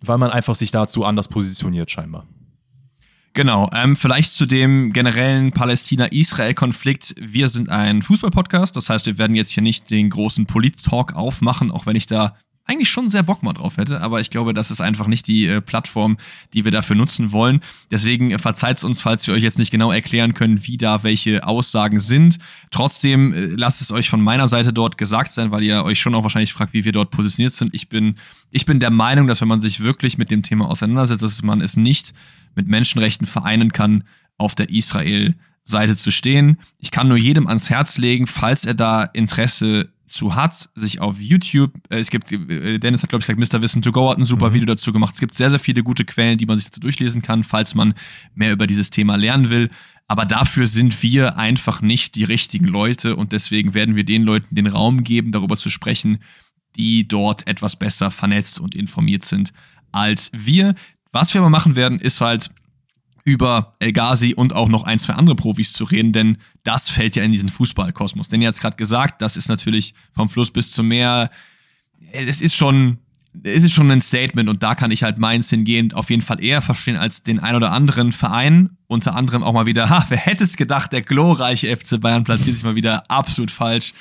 weil 0.01 0.19
man 0.19 0.29
einfach 0.29 0.53
sich 0.53 0.69
dazu 0.69 1.03
anders 1.03 1.29
positioniert 1.29 1.89
scheinbar. 1.89 2.27
Genau, 3.33 3.69
ähm, 3.73 3.95
vielleicht 3.95 4.31
zu 4.31 4.45
dem 4.45 4.91
generellen 4.91 5.51
Palästina-Israel-Konflikt. 5.51 7.15
Wir 7.19 7.47
sind 7.47 7.69
ein 7.69 8.01
Fußball-Podcast, 8.01 8.75
das 8.75 8.89
heißt, 8.89 9.05
wir 9.05 9.17
werden 9.17 9.35
jetzt 9.35 9.51
hier 9.51 9.63
nicht 9.63 9.89
den 9.91 10.09
großen 10.09 10.45
Polit-Talk 10.45 11.13
aufmachen, 11.13 11.71
auch 11.71 11.85
wenn 11.85 11.95
ich 11.95 12.07
da 12.07 12.35
eigentlich 12.69 12.89
schon 12.89 13.09
sehr 13.09 13.23
Bock 13.23 13.41
mal 13.41 13.53
drauf 13.53 13.77
hätte, 13.77 13.99
aber 14.01 14.21
ich 14.21 14.29
glaube, 14.29 14.53
das 14.53 14.69
ist 14.69 14.79
einfach 14.79 15.07
nicht 15.07 15.25
die 15.25 15.47
äh, 15.47 15.59
Plattform, 15.59 16.17
die 16.53 16.65
wir 16.65 16.71
dafür 16.71 16.95
nutzen 16.95 17.31
wollen. 17.31 17.61
Deswegen 17.89 18.29
äh, 18.29 18.37
verzeiht 18.37 18.83
uns, 18.83 19.01
falls 19.01 19.25
wir 19.25 19.33
euch 19.33 19.41
jetzt 19.41 19.57
nicht 19.57 19.71
genau 19.71 19.91
erklären 19.91 20.35
können, 20.35 20.65
wie 20.67 20.77
da 20.77 21.01
welche 21.01 21.47
Aussagen 21.47 21.99
sind. 21.99 22.37
Trotzdem 22.69 23.33
äh, 23.33 23.45
lasst 23.47 23.81
es 23.81 23.91
euch 23.91 24.07
von 24.07 24.21
meiner 24.21 24.47
Seite 24.47 24.71
dort 24.71 24.99
gesagt 24.99 25.31
sein, 25.31 25.49
weil 25.49 25.63
ihr 25.63 25.83
euch 25.83 25.99
schon 25.99 26.13
auch 26.13 26.21
wahrscheinlich 26.21 26.53
fragt, 26.53 26.73
wie 26.73 26.85
wir 26.85 26.91
dort 26.91 27.09
positioniert 27.09 27.53
sind. 27.53 27.73
Ich 27.73 27.89
bin, 27.89 28.15
ich 28.51 28.65
bin 28.65 28.79
der 28.79 28.91
Meinung, 28.91 29.25
dass 29.25 29.41
wenn 29.41 29.47
man 29.47 29.61
sich 29.61 29.79
wirklich 29.79 30.19
mit 30.19 30.29
dem 30.29 30.43
Thema 30.43 30.69
auseinandersetzt, 30.69 31.23
dass 31.23 31.41
man 31.41 31.61
es 31.61 31.75
nicht 31.75 32.13
mit 32.53 32.67
Menschenrechten 32.67 33.25
vereinen 33.25 33.73
kann, 33.73 34.03
auf 34.37 34.53
der 34.53 34.69
Israel-Seite 34.69 35.95
zu 35.95 36.11
stehen. 36.11 36.59
Ich 36.77 36.91
kann 36.91 37.07
nur 37.07 37.17
jedem 37.17 37.47
ans 37.47 37.71
Herz 37.71 37.97
legen, 37.97 38.27
falls 38.27 38.65
er 38.65 38.75
da 38.75 39.03
Interesse 39.03 39.89
zu 40.09 40.35
hat, 40.35 40.69
sich 40.75 40.99
auf 40.99 41.19
YouTube, 41.19 41.71
äh, 41.89 41.99
es 41.99 42.09
gibt, 42.09 42.31
äh, 42.31 42.79
Dennis 42.79 43.03
hat, 43.03 43.09
glaube 43.09 43.21
ich, 43.21 43.27
gesagt, 43.27 43.53
Mr. 43.53 43.61
Wissen 43.61 43.81
to 43.81 43.91
Go 43.91 44.09
hat 44.09 44.17
ein 44.17 44.25
super 44.25 44.49
mhm. 44.49 44.53
Video 44.55 44.65
dazu 44.67 44.91
gemacht. 44.91 45.13
Es 45.13 45.19
gibt 45.19 45.35
sehr, 45.35 45.49
sehr 45.49 45.59
viele 45.59 45.83
gute 45.83 46.05
Quellen, 46.05 46.37
die 46.37 46.45
man 46.45 46.57
sich 46.57 46.67
dazu 46.67 46.79
durchlesen 46.79 47.21
kann, 47.21 47.43
falls 47.43 47.75
man 47.75 47.93
mehr 48.35 48.51
über 48.51 48.67
dieses 48.67 48.89
Thema 48.89 49.15
lernen 49.15 49.49
will. 49.49 49.69
Aber 50.07 50.25
dafür 50.25 50.65
sind 50.65 51.03
wir 51.03 51.37
einfach 51.37 51.81
nicht 51.81 52.15
die 52.15 52.23
richtigen 52.23 52.65
Leute 52.65 53.15
und 53.15 53.31
deswegen 53.31 53.75
werden 53.75 53.95
wir 53.95 54.03
den 54.03 54.23
Leuten 54.23 54.55
den 54.55 54.67
Raum 54.67 55.03
geben, 55.03 55.31
darüber 55.31 55.55
zu 55.55 55.69
sprechen, 55.69 56.17
die 56.75 57.07
dort 57.07 57.47
etwas 57.47 57.77
besser 57.77 58.09
vernetzt 58.09 58.59
und 58.59 58.75
informiert 58.75 59.23
sind 59.23 59.53
als 59.91 60.31
wir. 60.33 60.73
Was 61.11 61.33
wir 61.33 61.41
aber 61.41 61.49
machen 61.49 61.75
werden, 61.75 61.99
ist 61.99 62.21
halt 62.21 62.49
über 63.29 63.73
El 63.79 63.93
Ghazi 63.93 64.33
und 64.33 64.53
auch 64.53 64.69
noch 64.69 64.83
ein, 64.83 64.97
zwei 64.97 65.13
andere 65.13 65.35
Profis 65.35 65.73
zu 65.73 65.83
reden, 65.83 66.11
denn 66.11 66.37
das 66.63 66.89
fällt 66.89 67.15
ja 67.15 67.23
in 67.23 67.31
diesen 67.31 67.49
Fußballkosmos. 67.49 68.27
Denn 68.27 68.41
ihr 68.41 68.47
habt 68.47 68.55
es 68.55 68.61
gerade 68.61 68.75
gesagt, 68.75 69.21
das 69.21 69.37
ist 69.37 69.49
natürlich 69.49 69.93
vom 70.13 70.29
Fluss 70.29 70.51
bis 70.51 70.71
zum 70.71 70.87
Meer, 70.87 71.29
es 72.11 72.41
ist 72.41 72.55
schon, 72.55 72.97
es 73.43 73.63
ist 73.63 73.73
schon 73.73 73.91
ein 73.91 74.01
Statement 74.01 74.49
und 74.49 74.63
da 74.63 74.73
kann 74.73 74.89
ich 74.89 75.03
halt 75.03 75.19
meins 75.19 75.51
hingehend 75.51 75.93
auf 75.93 76.09
jeden 76.09 76.23
Fall 76.23 76.43
eher 76.43 76.61
verstehen 76.61 76.97
als 76.97 77.21
den 77.21 77.39
ein 77.39 77.55
oder 77.55 77.71
anderen 77.71 78.11
Verein. 78.11 78.71
Unter 78.87 79.15
anderem 79.15 79.43
auch 79.43 79.53
mal 79.53 79.67
wieder, 79.67 79.89
ha, 79.91 80.05
wer 80.09 80.17
hätte 80.17 80.43
es 80.43 80.57
gedacht, 80.57 80.91
der 80.91 81.03
glorreiche 81.03 81.75
FC 81.75 81.99
Bayern 82.01 82.23
platziert 82.23 82.55
sich 82.55 82.65
mal 82.65 82.75
wieder 82.75 83.09
absolut 83.09 83.51
falsch. 83.51 83.93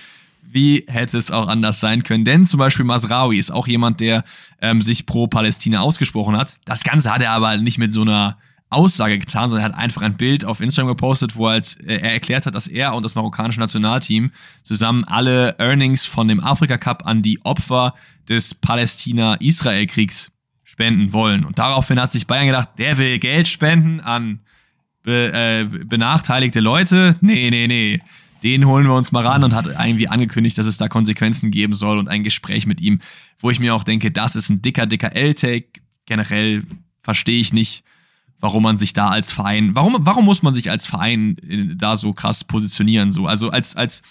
Wie 0.51 0.87
hätte 0.89 1.19
es 1.19 1.31
auch 1.31 1.47
anders 1.47 1.79
sein 1.79 2.03
können? 2.03 2.25
Denn 2.25 2.47
zum 2.47 2.57
Beispiel 2.57 2.87
Masraoui 2.87 3.39
ist 3.39 3.51
auch 3.51 3.69
jemand, 3.69 4.01
der 4.01 4.25
ähm, 4.63 4.81
sich 4.81 5.05
pro 5.05 5.27
Palästina 5.27 5.81
ausgesprochen 5.81 6.39
hat. 6.39 6.57
Das 6.65 6.85
Ganze 6.85 7.13
hat 7.13 7.21
er 7.21 7.33
aber 7.33 7.59
nicht 7.59 7.77
mit 7.77 7.93
so 7.93 8.01
einer 8.01 8.39
Aussage 8.71 9.19
getan, 9.19 9.49
sondern 9.49 9.71
er 9.71 9.75
hat 9.75 9.83
einfach 9.83 10.03
ein 10.03 10.17
Bild 10.17 10.45
auf 10.45 10.61
Instagram 10.61 10.89
gepostet, 10.89 11.37
wo 11.37 11.49
halt, 11.49 11.77
äh, 11.87 11.97
er 11.97 12.13
erklärt 12.13 12.47
hat, 12.47 12.55
dass 12.55 12.67
er 12.67 12.95
und 12.95 13.03
das 13.03 13.15
marokkanische 13.15 13.61
Nationalteam 13.61 14.31
zusammen 14.63 15.05
alle 15.05 15.59
Earnings 15.59 16.05
von 16.05 16.29
dem 16.29 16.41
Afrika 16.41 16.77
Cup 16.77 17.07
an 17.07 17.23
die 17.23 17.45
Opfer 17.45 17.95
des 18.29 18.55
Palästina-Israel-Kriegs 18.55 20.31
spenden 20.65 21.13
wollen. 21.13 21.45
Und 21.45 21.59
daraufhin 21.59 22.01
hat 22.01 22.13
sich 22.13 22.27
Bayern 22.27 22.47
gedacht, 22.47 22.69
der 22.79 22.99
will 22.99 23.19
Geld 23.19 23.49
spenden 23.49 24.01
an 24.01 24.41
be, 25.03 25.33
äh, 25.33 25.65
benachteiligte 25.65 26.61
Leute. 26.61 27.17
Nee, 27.23 27.49
nee, 27.51 27.67
nee. 27.67 28.01
Den 28.43 28.67
holen 28.67 28.87
wir 28.87 28.95
uns 28.95 29.11
mal 29.11 29.27
ran 29.27 29.43
und 29.43 29.55
hat 29.55 29.67
irgendwie 29.67 30.09
angekündigt, 30.09 30.59
dass 30.59 30.67
es 30.67 30.77
da 30.77 30.89
Konsequenzen 30.89 31.51
geben 31.51 31.75
soll 31.75 31.99
und 31.99 32.09
ein 32.09 32.23
Gespräch 32.23 32.67
mit 32.67 32.81
ihm, 32.81 33.01
wo 33.39 33.51
ich 33.51 33.59
mir 33.59 33.75
auch 33.75 33.83
denke, 33.83 34.11
das 34.11 34.37
ist 34.37 34.51
ein 34.51 34.63
dicker, 34.63 34.87
dicker 34.87 35.17
L-Take. 35.17 35.81
Generell 36.07 36.65
verstehe 37.03 37.41
ich 37.41 37.53
nicht, 37.53 37.83
warum 38.41 38.63
man 38.63 38.77
sich 38.77 38.93
da 38.93 39.09
als 39.09 39.33
Verein, 39.33 39.75
warum, 39.75 39.97
warum 40.01 40.25
muss 40.25 40.43
man 40.43 40.55
sich 40.55 40.71
als 40.71 40.87
Verein 40.87 41.37
äh, 41.39 41.75
da 41.75 41.97
so 41.97 42.13
krass 42.13 42.45
positionieren? 42.45 43.11
So, 43.11 43.27
also 43.27 43.51
als, 43.51 43.77
als, 43.77 44.03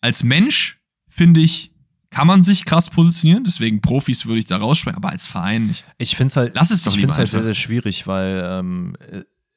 als 0.00 0.22
Mensch, 0.22 0.78
finde 1.08 1.40
ich, 1.40 1.72
kann 2.10 2.26
man 2.26 2.42
sich 2.42 2.64
krass 2.64 2.88
positionieren, 2.90 3.44
deswegen 3.44 3.80
Profis 3.80 4.26
würde 4.26 4.38
ich 4.38 4.46
da 4.46 4.56
rausspringen, 4.56 4.96
aber 4.96 5.10
als 5.10 5.26
Verein 5.26 5.66
nicht. 5.66 5.84
Ich 5.98 6.16
finde 6.16 6.30
es 6.30 6.36
halt, 6.36 6.54
Lass 6.54 6.70
es 6.70 6.82
doch 6.82 6.92
ich 6.92 6.98
finde 6.98 7.12
es 7.12 7.18
halt 7.18 7.28
sehr, 7.28 7.42
sehr 7.42 7.54
schwierig, 7.54 8.06
weil 8.06 8.42
ähm, 8.44 8.96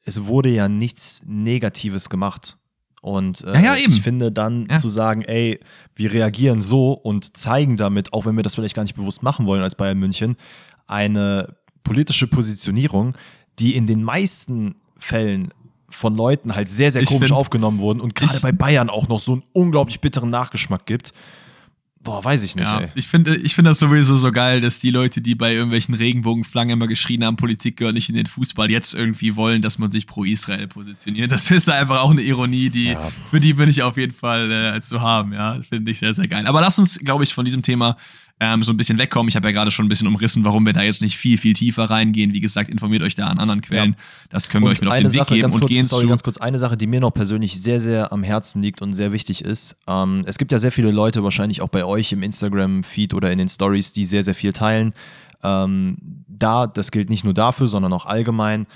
es 0.04 0.24
wurde 0.24 0.50
ja 0.50 0.68
nichts 0.68 1.22
Negatives 1.26 2.10
gemacht. 2.10 2.56
Und 3.02 3.44
äh, 3.44 3.54
ja, 3.54 3.60
ja, 3.60 3.74
ich 3.76 4.02
finde 4.02 4.30
dann 4.30 4.66
ja. 4.68 4.78
zu 4.78 4.88
sagen, 4.88 5.22
ey, 5.22 5.58
wir 5.94 6.12
reagieren 6.12 6.60
so 6.60 6.92
und 6.92 7.36
zeigen 7.36 7.76
damit, 7.76 8.12
auch 8.12 8.26
wenn 8.26 8.36
wir 8.36 8.42
das 8.42 8.56
vielleicht 8.56 8.74
gar 8.74 8.82
nicht 8.82 8.96
bewusst 8.96 9.22
machen 9.22 9.46
wollen 9.46 9.62
als 9.62 9.74
Bayern 9.74 9.98
München, 9.98 10.36
eine 10.86 11.56
politische 11.82 12.26
Positionierung, 12.26 13.16
die 13.60 13.76
in 13.76 13.86
den 13.86 14.02
meisten 14.02 14.74
Fällen 14.98 15.52
von 15.88 16.16
Leuten 16.16 16.54
halt 16.54 16.68
sehr, 16.68 16.90
sehr 16.90 17.04
komisch 17.04 17.32
aufgenommen 17.32 17.78
wurden 17.78 18.00
und 18.00 18.14
gerade 18.14 18.38
bei 18.40 18.52
Bayern 18.52 18.88
auch 18.88 19.08
noch 19.08 19.18
so 19.18 19.32
einen 19.32 19.42
unglaublich 19.52 20.00
bitteren 20.00 20.30
Nachgeschmack 20.30 20.86
gibt. 20.86 21.12
Boah, 22.02 22.24
weiß 22.24 22.44
ich 22.44 22.56
nicht, 22.56 22.64
ja, 22.64 22.80
ey. 22.80 22.88
Ich 22.94 23.08
finde 23.08 23.36
ich 23.36 23.54
find 23.54 23.68
das 23.68 23.78
sowieso 23.78 24.16
so 24.16 24.32
geil, 24.32 24.62
dass 24.62 24.78
die 24.78 24.90
Leute, 24.90 25.20
die 25.20 25.34
bei 25.34 25.52
irgendwelchen 25.52 25.94
Regenbogenflaggen 25.94 26.72
immer 26.72 26.86
geschrien 26.86 27.22
haben, 27.22 27.36
Politik 27.36 27.76
gehört 27.76 27.92
nicht 27.92 28.08
in 28.08 28.14
den 28.14 28.24
Fußball, 28.24 28.70
jetzt 28.70 28.94
irgendwie 28.94 29.36
wollen, 29.36 29.60
dass 29.60 29.76
man 29.76 29.90
sich 29.90 30.06
pro 30.06 30.24
Israel 30.24 30.66
positioniert. 30.66 31.30
Das 31.30 31.50
ist 31.50 31.68
einfach 31.68 32.00
auch 32.00 32.12
eine 32.12 32.22
Ironie, 32.22 32.70
die, 32.70 32.92
ja. 32.92 33.10
für 33.30 33.38
die 33.38 33.52
bin 33.52 33.68
ich 33.68 33.82
auf 33.82 33.98
jeden 33.98 34.14
Fall 34.14 34.50
äh, 34.50 34.80
zu 34.80 35.02
haben, 35.02 35.34
ja. 35.34 35.60
Finde 35.68 35.90
ich 35.90 35.98
sehr, 35.98 36.14
sehr 36.14 36.26
geil. 36.26 36.46
Aber 36.46 36.62
lass 36.62 36.78
uns, 36.78 36.98
glaube 37.00 37.24
ich, 37.24 37.34
von 37.34 37.44
diesem 37.44 37.60
Thema 37.60 37.96
ähm, 38.40 38.62
so 38.62 38.72
ein 38.72 38.78
bisschen 38.78 38.98
wegkommen. 38.98 39.28
Ich 39.28 39.36
habe 39.36 39.48
ja 39.48 39.52
gerade 39.52 39.70
schon 39.70 39.84
ein 39.84 39.88
bisschen 39.90 40.08
umrissen, 40.08 40.44
warum 40.44 40.64
wir 40.64 40.72
da 40.72 40.80
jetzt 40.80 41.02
nicht 41.02 41.18
viel, 41.18 41.36
viel 41.36 41.52
tiefer 41.52 41.84
reingehen. 41.84 42.32
Wie 42.32 42.40
gesagt, 42.40 42.70
informiert 42.70 43.02
euch 43.02 43.14
da 43.14 43.26
an 43.26 43.38
anderen 43.38 43.60
Quellen. 43.60 43.90
Ja. 43.90 44.04
Das 44.30 44.48
können 44.48 44.64
wir 44.64 44.68
und 44.68 44.72
euch 44.72 44.80
mit 44.80 44.88
auf 44.88 44.96
den 44.96 45.10
Sache, 45.10 45.30
Weg 45.30 45.42
geben 45.42 45.52
und 45.52 45.60
kurz, 45.60 45.70
gehen 45.70 45.84
sorry, 45.84 46.04
zu. 46.04 46.08
ganz 46.08 46.22
kurz 46.22 46.38
eine 46.38 46.58
Sache, 46.58 46.78
die 46.78 46.86
mir 46.86 47.00
noch 47.00 47.10
persönlich 47.10 47.60
sehr, 47.60 47.80
sehr 47.80 48.12
am 48.12 48.22
Herzen 48.22 48.62
liegt 48.62 48.80
und 48.80 48.94
sehr 48.94 49.12
wichtig 49.12 49.44
ist. 49.44 49.76
Ähm, 49.86 50.22
es 50.24 50.38
gibt 50.38 50.52
ja 50.52 50.58
sehr 50.58 50.72
viele 50.72 50.90
Leute, 50.90 51.22
wahrscheinlich 51.22 51.60
auch 51.60 51.68
bei 51.68 51.84
euch 51.84 52.12
im 52.12 52.22
Instagram-Feed 52.22 53.12
oder 53.12 53.30
in 53.30 53.38
den 53.38 53.48
Stories, 53.48 53.92
die 53.92 54.06
sehr, 54.06 54.22
sehr 54.22 54.34
viel 54.34 54.54
teilen. 54.54 54.94
Ähm, 55.42 55.98
da, 56.28 56.66
das 56.66 56.90
gilt 56.90 57.10
nicht 57.10 57.24
nur 57.24 57.34
dafür, 57.34 57.68
sondern 57.68 57.92
auch 57.92 58.06
allgemein 58.06 58.66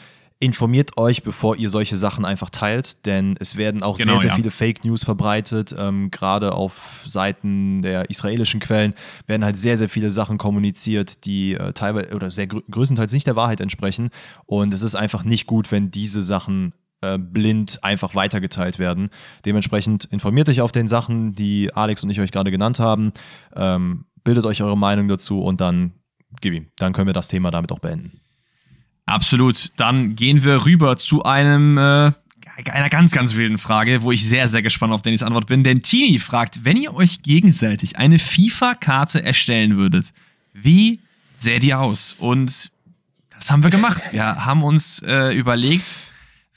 informiert 0.40 0.98
euch, 0.98 1.22
bevor 1.22 1.56
ihr 1.56 1.70
solche 1.70 1.96
Sachen 1.96 2.24
einfach 2.24 2.50
teilt, 2.50 3.06
denn 3.06 3.36
es 3.40 3.56
werden 3.56 3.82
auch 3.82 3.96
genau, 3.96 4.12
sehr, 4.12 4.20
sehr 4.20 4.30
ja. 4.30 4.36
viele 4.36 4.50
Fake 4.50 4.84
News 4.84 5.04
verbreitet. 5.04 5.74
Ähm, 5.78 6.10
Gerade 6.10 6.52
auf 6.52 7.02
Seiten 7.06 7.82
der 7.82 8.10
israelischen 8.10 8.60
Quellen 8.60 8.94
werden 9.26 9.44
halt 9.44 9.56
sehr, 9.56 9.76
sehr 9.76 9.88
viele 9.88 10.10
Sachen 10.10 10.36
kommuniziert, 10.36 11.24
die 11.24 11.54
äh, 11.54 11.72
teilweise 11.72 12.14
oder 12.14 12.30
sehr 12.30 12.46
grö 12.46 12.60
größtenteils 12.70 13.12
nicht 13.12 13.26
der 13.26 13.36
Wahrheit 13.36 13.60
entsprechen. 13.60 14.10
Und 14.46 14.74
es 14.74 14.82
ist 14.82 14.94
einfach 14.94 15.24
nicht 15.24 15.46
gut, 15.46 15.72
wenn 15.72 15.90
diese 15.90 16.22
Sachen 16.22 16.74
äh, 17.00 17.18
blind 17.18 17.82
einfach 17.82 18.14
weitergeteilt 18.14 18.78
werden. 18.78 19.10
Dementsprechend 19.44 20.04
informiert 20.06 20.48
euch 20.48 20.60
auf 20.60 20.72
den 20.72 20.88
Sachen, 20.88 21.34
die 21.34 21.72
Alex 21.74 22.02
und 22.02 22.10
ich 22.10 22.20
euch 22.20 22.32
gerade 22.32 22.50
genannt 22.50 22.80
haben. 22.80 23.12
Ähm, 23.54 24.06
bildet 24.24 24.46
euch 24.46 24.62
eure 24.62 24.76
Meinung 24.76 25.06
dazu 25.08 25.42
und 25.42 25.60
dann, 25.60 25.92
gib 26.40 26.54
ihm, 26.54 26.68
dann 26.78 26.92
können 26.92 27.06
wir 27.06 27.12
das 27.14 27.28
Thema 27.28 27.50
damit 27.50 27.70
auch 27.72 27.78
beenden. 27.78 28.23
Absolut. 29.06 29.72
Dann 29.76 30.16
gehen 30.16 30.44
wir 30.44 30.64
rüber 30.64 30.96
zu 30.96 31.24
einem 31.24 31.78
äh, 31.78 32.12
einer 32.70 32.88
ganz, 32.88 33.12
ganz 33.12 33.34
wilden 33.34 33.58
Frage, 33.58 34.02
wo 34.02 34.12
ich 34.12 34.26
sehr, 34.26 34.48
sehr 34.48 34.62
gespannt 34.62 34.92
auf 34.92 35.02
Dennis 35.02 35.22
Antwort 35.22 35.46
bin. 35.46 35.64
Denn 35.64 35.82
Tini 35.82 36.18
fragt, 36.18 36.64
wenn 36.64 36.76
ihr 36.76 36.94
euch 36.94 37.22
gegenseitig 37.22 37.98
eine 37.98 38.18
FIFA-Karte 38.18 39.22
erstellen 39.22 39.76
würdet, 39.76 40.12
wie 40.52 41.00
sähe 41.36 41.58
die 41.58 41.74
aus? 41.74 42.14
Und 42.18 42.70
das 43.30 43.50
haben 43.50 43.62
wir 43.62 43.70
gemacht. 43.70 44.12
Wir 44.12 44.44
haben 44.44 44.62
uns 44.62 45.02
äh, 45.02 45.34
überlegt, 45.34 45.98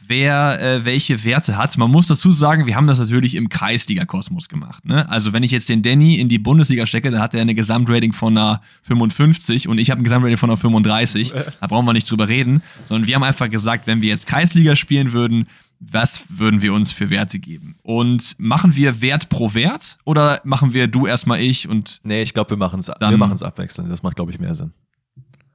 wer 0.08 0.62
äh, 0.62 0.86
welche 0.86 1.24
Werte 1.24 1.58
hat. 1.58 1.78
Man 1.78 1.92
muss 1.92 2.08
dazu 2.08 2.32
sagen, 2.32 2.66
wir 2.66 2.76
haben 2.76 2.88
das 2.88 3.00
natürlich 3.00 3.36
im 3.36 3.50
Kreisliga-Kosmos 3.50 4.50
gemacht. 4.50 4.86
Ne? 4.86 5.10
Also 5.10 5.34
wenn 5.34 5.44
ich 5.44 5.52
jetzt 5.52 5.70
den 5.70 5.82
Danny 5.82 6.16
in 6.16 6.30
die 6.30 6.40
Bundesliga 6.40 6.86
stecke, 6.86 7.12
dann 7.12 7.22
hat 7.22 7.34
er 7.34 7.42
eine 7.42 7.56
Gesamtrating 7.56 8.14
von 8.14 8.38
einer 8.38 8.62
55 8.84 9.68
und 9.68 9.78
ich 9.78 9.90
habe 9.92 10.02
ein 10.02 10.04
Gesamtrating 10.04 10.38
von 10.38 10.50
einer 10.50 10.58
35. 10.58 11.34
Da 11.60 11.68
brauchen 11.68 11.86
wir 11.86 11.94
nicht 11.94 12.10
drüber 12.10 12.28
reden, 12.28 12.62
sondern 12.86 13.08
wir 13.08 13.16
haben 13.16 13.24
einfach 13.24 13.50
gesagt, 13.50 13.88
wenn 13.88 14.02
wir 14.02 14.10
jetzt 14.10 14.28
Kreisliga 14.28 14.76
spielen 14.76 15.12
würden, 15.14 15.48
was 15.80 16.26
würden 16.30 16.62
wir 16.62 16.74
uns 16.74 16.92
für 16.92 17.10
Werte 17.10 17.40
geben? 17.40 17.76
Und 17.84 18.36
machen 18.40 18.76
wir 18.76 19.02
Wert 19.02 19.30
pro 19.30 19.54
Wert 19.54 19.98
oder 20.06 20.42
machen 20.44 20.74
wir 20.74 20.88
du 20.88 21.06
erstmal 21.06 21.40
ich 21.40 21.70
und. 21.70 22.00
Nee, 22.04 22.24
ich 22.24 22.34
glaube, 22.34 22.52
wir 22.52 22.58
machen 22.58 22.80
es 22.80 22.88
wir 22.88 23.18
machen's 23.18 23.44
abwechselnd. 23.44 23.92
Das 23.92 24.02
macht, 24.02 24.16
glaube 24.16 24.32
ich, 24.32 24.40
mehr 24.40 24.56
Sinn. 24.56 24.74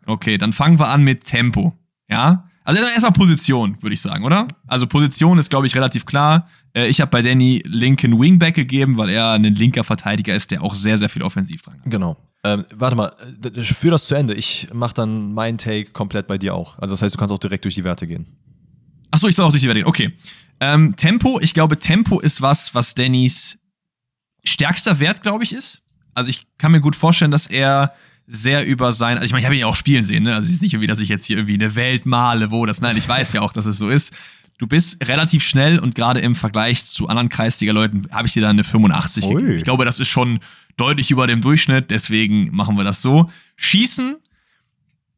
Okay, 0.07 0.39
dann 0.39 0.53
fangen 0.53 0.79
wir 0.79 0.89
an 0.89 1.03
mit 1.03 1.25
Tempo. 1.25 1.77
Ja? 2.09 2.49
Also 2.65 2.81
erstmal 2.81 3.13
Position, 3.13 3.77
würde 3.81 3.95
ich 3.95 4.01
sagen, 4.01 4.25
oder? 4.25 4.47
Also 4.67 4.87
Position 4.87 5.39
ist, 5.39 5.51
glaube 5.51 5.67
ich, 5.67 5.75
relativ 5.75 6.07
klar. 6.07 6.49
Äh, 6.75 6.87
ich 6.89 7.01
habe 7.01 7.11
bei 7.11 7.23
Danny 7.23 7.63
linken 7.67 8.19
Wingback 8.19 8.55
gegeben, 8.55 8.97
weil 8.97 9.11
er 9.11 9.33
ein 9.33 9.43
linker 9.43 9.85
Verteidiger 9.85 10.35
ist, 10.35 10.51
der 10.51 10.63
auch 10.63 10.75
sehr, 10.75 10.99
sehr 10.99 11.09
viel 11.09 11.23
offensiv 11.23 11.63
dran 11.63 11.81
hat. 11.81 11.91
Genau. 11.91 12.17
Ähm, 12.45 12.65
warte 12.75 12.97
mal, 12.97 13.13
führ 13.63 13.93
das 13.93 14.07
zu 14.07 14.15
Ende. 14.15 14.35
Ich 14.35 14.69
mache 14.73 14.95
dann 14.95 15.33
meinen 15.33 15.59
Take 15.59 15.93
komplett 15.93 16.27
bei 16.27 16.39
dir 16.39 16.55
auch. 16.55 16.79
Also 16.79 16.95
das 16.95 17.03
heißt, 17.03 17.15
du 17.15 17.19
kannst 17.19 17.33
auch 17.33 17.39
direkt 17.39 17.65
durch 17.65 17.75
die 17.75 17.85
Werte 17.85 18.07
gehen. 18.07 18.27
Achso, 19.11 19.29
ich 19.29 19.37
soll 19.37 19.45
auch 19.45 19.51
durch 19.51 19.63
die 19.63 19.69
Werte 19.69 19.81
gehen. 19.81 19.89
Okay. 19.89 20.13
Ähm, 20.61 20.97
Tempo, 20.97 21.41
ich 21.41 21.55
glaube, 21.55 21.79
Tempo 21.79 22.21
ist 22.21 22.41
was, 22.41 22.75
was 22.75 22.95
Dannys 22.95 23.59
stärkster 24.45 24.99
Wert, 24.99 25.23
glaube 25.23 25.45
ich, 25.45 25.53
ist. 25.53 25.83
Also 26.15 26.31
ich 26.31 26.47
kann 26.59 26.73
mir 26.73 26.81
gut 26.81 26.97
vorstellen, 26.97 27.31
dass 27.31 27.47
er 27.47 27.95
sehr 28.27 28.67
über 28.67 28.93
sein, 28.93 29.19
also 29.19 29.27
ich 29.27 29.33
meine, 29.33 29.41
ich 29.41 29.47
habe 29.47 29.55
ihn 29.55 29.61
ja 29.61 29.67
auch 29.67 29.77
spielen 29.77 30.05
sehen, 30.05 30.23
ne? 30.23 30.35
Also 30.35 30.47
es 30.47 30.55
ist 30.55 30.63
nicht 30.63 30.75
irgendwie, 30.75 30.87
dass 30.87 31.01
ich 31.01 31.09
jetzt 31.09 31.25
hier 31.25 31.37
irgendwie 31.37 31.55
eine 31.55 31.75
Welt 31.75 32.07
male, 32.07 32.51
wo 32.51 32.65
das, 32.67 32.81
nein, 32.81 32.97
ich 32.97 33.09
weiß 33.09 33.33
ja 33.33 33.41
auch, 33.41 33.53
dass 33.53 33.67
es 33.67 33.79
so 33.79 33.89
ist. 33.89 34.13
du 34.59 34.67
bist 34.67 35.07
relativ 35.09 35.43
schnell 35.43 35.79
und 35.81 35.95
gerade 35.95 36.21
im 36.21 36.37
Vergleich 36.37 36.85
zu 36.85 37.09
anderen 37.09 37.29
Kreisliga-Leuten 37.29 38.07
habe 38.13 38.29
ich 38.29 38.33
dir 38.33 38.43
da 38.43 38.51
eine 38.51 38.65
85 38.65 39.25
Ui. 39.25 39.35
gegeben. 39.35 39.57
Ich 39.57 39.65
glaube, 39.65 39.85
das 39.85 39.99
ist 39.99 40.09
schon 40.09 40.39
deutlich 40.77 41.11
über 41.11 41.27
dem 41.27 41.41
Durchschnitt, 41.41 41.91
deswegen 41.91 42.55
machen 42.55 42.77
wir 42.77 42.85
das 42.85 43.03
so. 43.03 43.29
Schießen, 43.57 44.17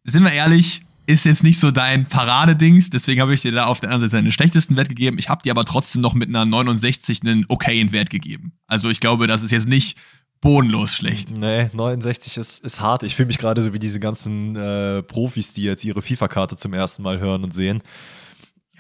sind 0.05 0.25
wir 0.25 0.33
ehrlich, 0.33 0.83
ist 1.07 1.27
jetzt 1.27 1.45
nicht 1.45 1.59
so 1.59 1.71
dein 1.71 2.07
Paradedings, 2.07 2.89
deswegen 2.89 3.21
habe 3.21 3.35
ich 3.35 3.43
dir 3.43 3.53
da 3.53 3.65
auf 3.65 3.81
der 3.81 3.91
anderen 3.91 4.09
Seite 4.09 4.23
den 4.23 4.33
schlechtesten 4.33 4.77
Wert 4.77 4.89
gegeben. 4.89 5.19
Ich 5.19 5.29
habe 5.29 5.43
dir 5.43 5.51
aber 5.51 5.65
trotzdem 5.65 6.01
noch 6.01 6.15
mit 6.15 6.31
einer 6.31 6.47
69 6.47 7.21
einen 7.23 7.45
okayen 7.49 7.93
Wert 7.93 8.09
gegeben. 8.09 8.53
Also 8.67 8.89
ich 8.89 9.01
glaube, 9.01 9.27
das 9.27 9.43
ist 9.43 9.51
jetzt 9.51 9.69
nicht 9.69 9.99
bodenlos 10.45 10.95
schlecht. 10.95 11.37
Nee, 11.37 11.71
69 11.73 12.37
ist, 12.37 12.65
ist 12.65 12.81
hart. 12.81 13.03
Ich 13.03 13.17
fühle 13.17 13.29
mich 13.29 13.39
gerade 13.39 13.63
so 13.63 13.73
wie 13.73 13.79
diese 13.79 13.99
ganzen 13.99 14.55
äh, 14.55 15.03
Profis, 15.03 15.55
die 15.55 15.63
jetzt 15.63 15.85
ihre 15.85 16.03
FIFA-Karte 16.03 16.55
zum 16.57 16.75
ersten 16.75 17.03
Mal 17.03 17.19
hören 17.19 17.43
und 17.43 17.55
sehen. 17.55 17.83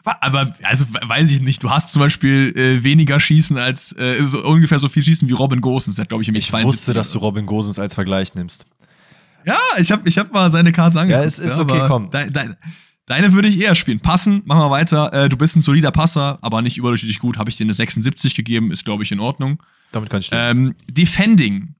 Aber, 0.04 0.54
also 0.62 0.84
weiß 0.90 1.30
ich 1.30 1.40
nicht, 1.40 1.62
du 1.62 1.70
hast 1.70 1.90
zum 1.90 2.00
Beispiel 2.00 2.52
äh, 2.54 2.84
weniger 2.84 3.18
Schießen 3.18 3.56
als, 3.56 3.92
äh, 3.92 4.22
so, 4.22 4.44
ungefähr 4.44 4.78
so 4.78 4.88
viel 4.88 5.02
Schießen 5.02 5.26
wie 5.26 5.32
Robin 5.32 5.62
Gosens, 5.62 5.96
der 5.96 6.04
glaube 6.04 6.22
ich 6.22 6.28
im 6.28 6.34
Ich 6.34 6.52
wusste, 6.52 6.92
dass 6.92 7.10
du 7.12 7.18
Robin 7.18 7.46
Gosens 7.46 7.78
als 7.78 7.94
Vergleich 7.94 8.34
nimmst. 8.34 8.66
Ja, 9.46 9.56
ich 9.78 9.90
habe 9.90 10.06
ich 10.06 10.18
hab 10.18 10.30
mal 10.34 10.50
seine 10.50 10.70
Karte 10.72 11.00
angeguckt. 11.00 11.22
Ja, 11.22 11.26
es 11.26 11.38
ist 11.38 11.58
okay, 11.58 11.80
komm. 11.88 12.10
De, 12.10 12.30
de, 12.30 12.42
deine 13.06 13.32
würde 13.32 13.48
ich 13.48 13.58
eher 13.58 13.74
spielen. 13.74 14.00
Passen, 14.00 14.42
machen 14.44 14.60
wir 14.60 14.70
weiter. 14.70 15.10
Äh, 15.14 15.28
du 15.30 15.38
bist 15.38 15.56
ein 15.56 15.62
solider 15.62 15.90
Passer, 15.90 16.38
aber 16.42 16.60
nicht 16.60 16.76
überdurchschnittlich 16.76 17.20
gut. 17.20 17.38
Habe 17.38 17.48
ich 17.48 17.56
dir 17.56 17.64
eine 17.64 17.74
76 17.74 18.34
gegeben, 18.34 18.70
ist 18.70 18.84
glaube 18.84 19.02
ich 19.02 19.12
in 19.12 19.20
Ordnung. 19.20 19.58
Damit 19.94 20.10
kann 20.10 20.20
ich 20.20 20.30
leben. 20.30 20.42
Ähm, 20.42 20.74
Defending. 20.90 21.74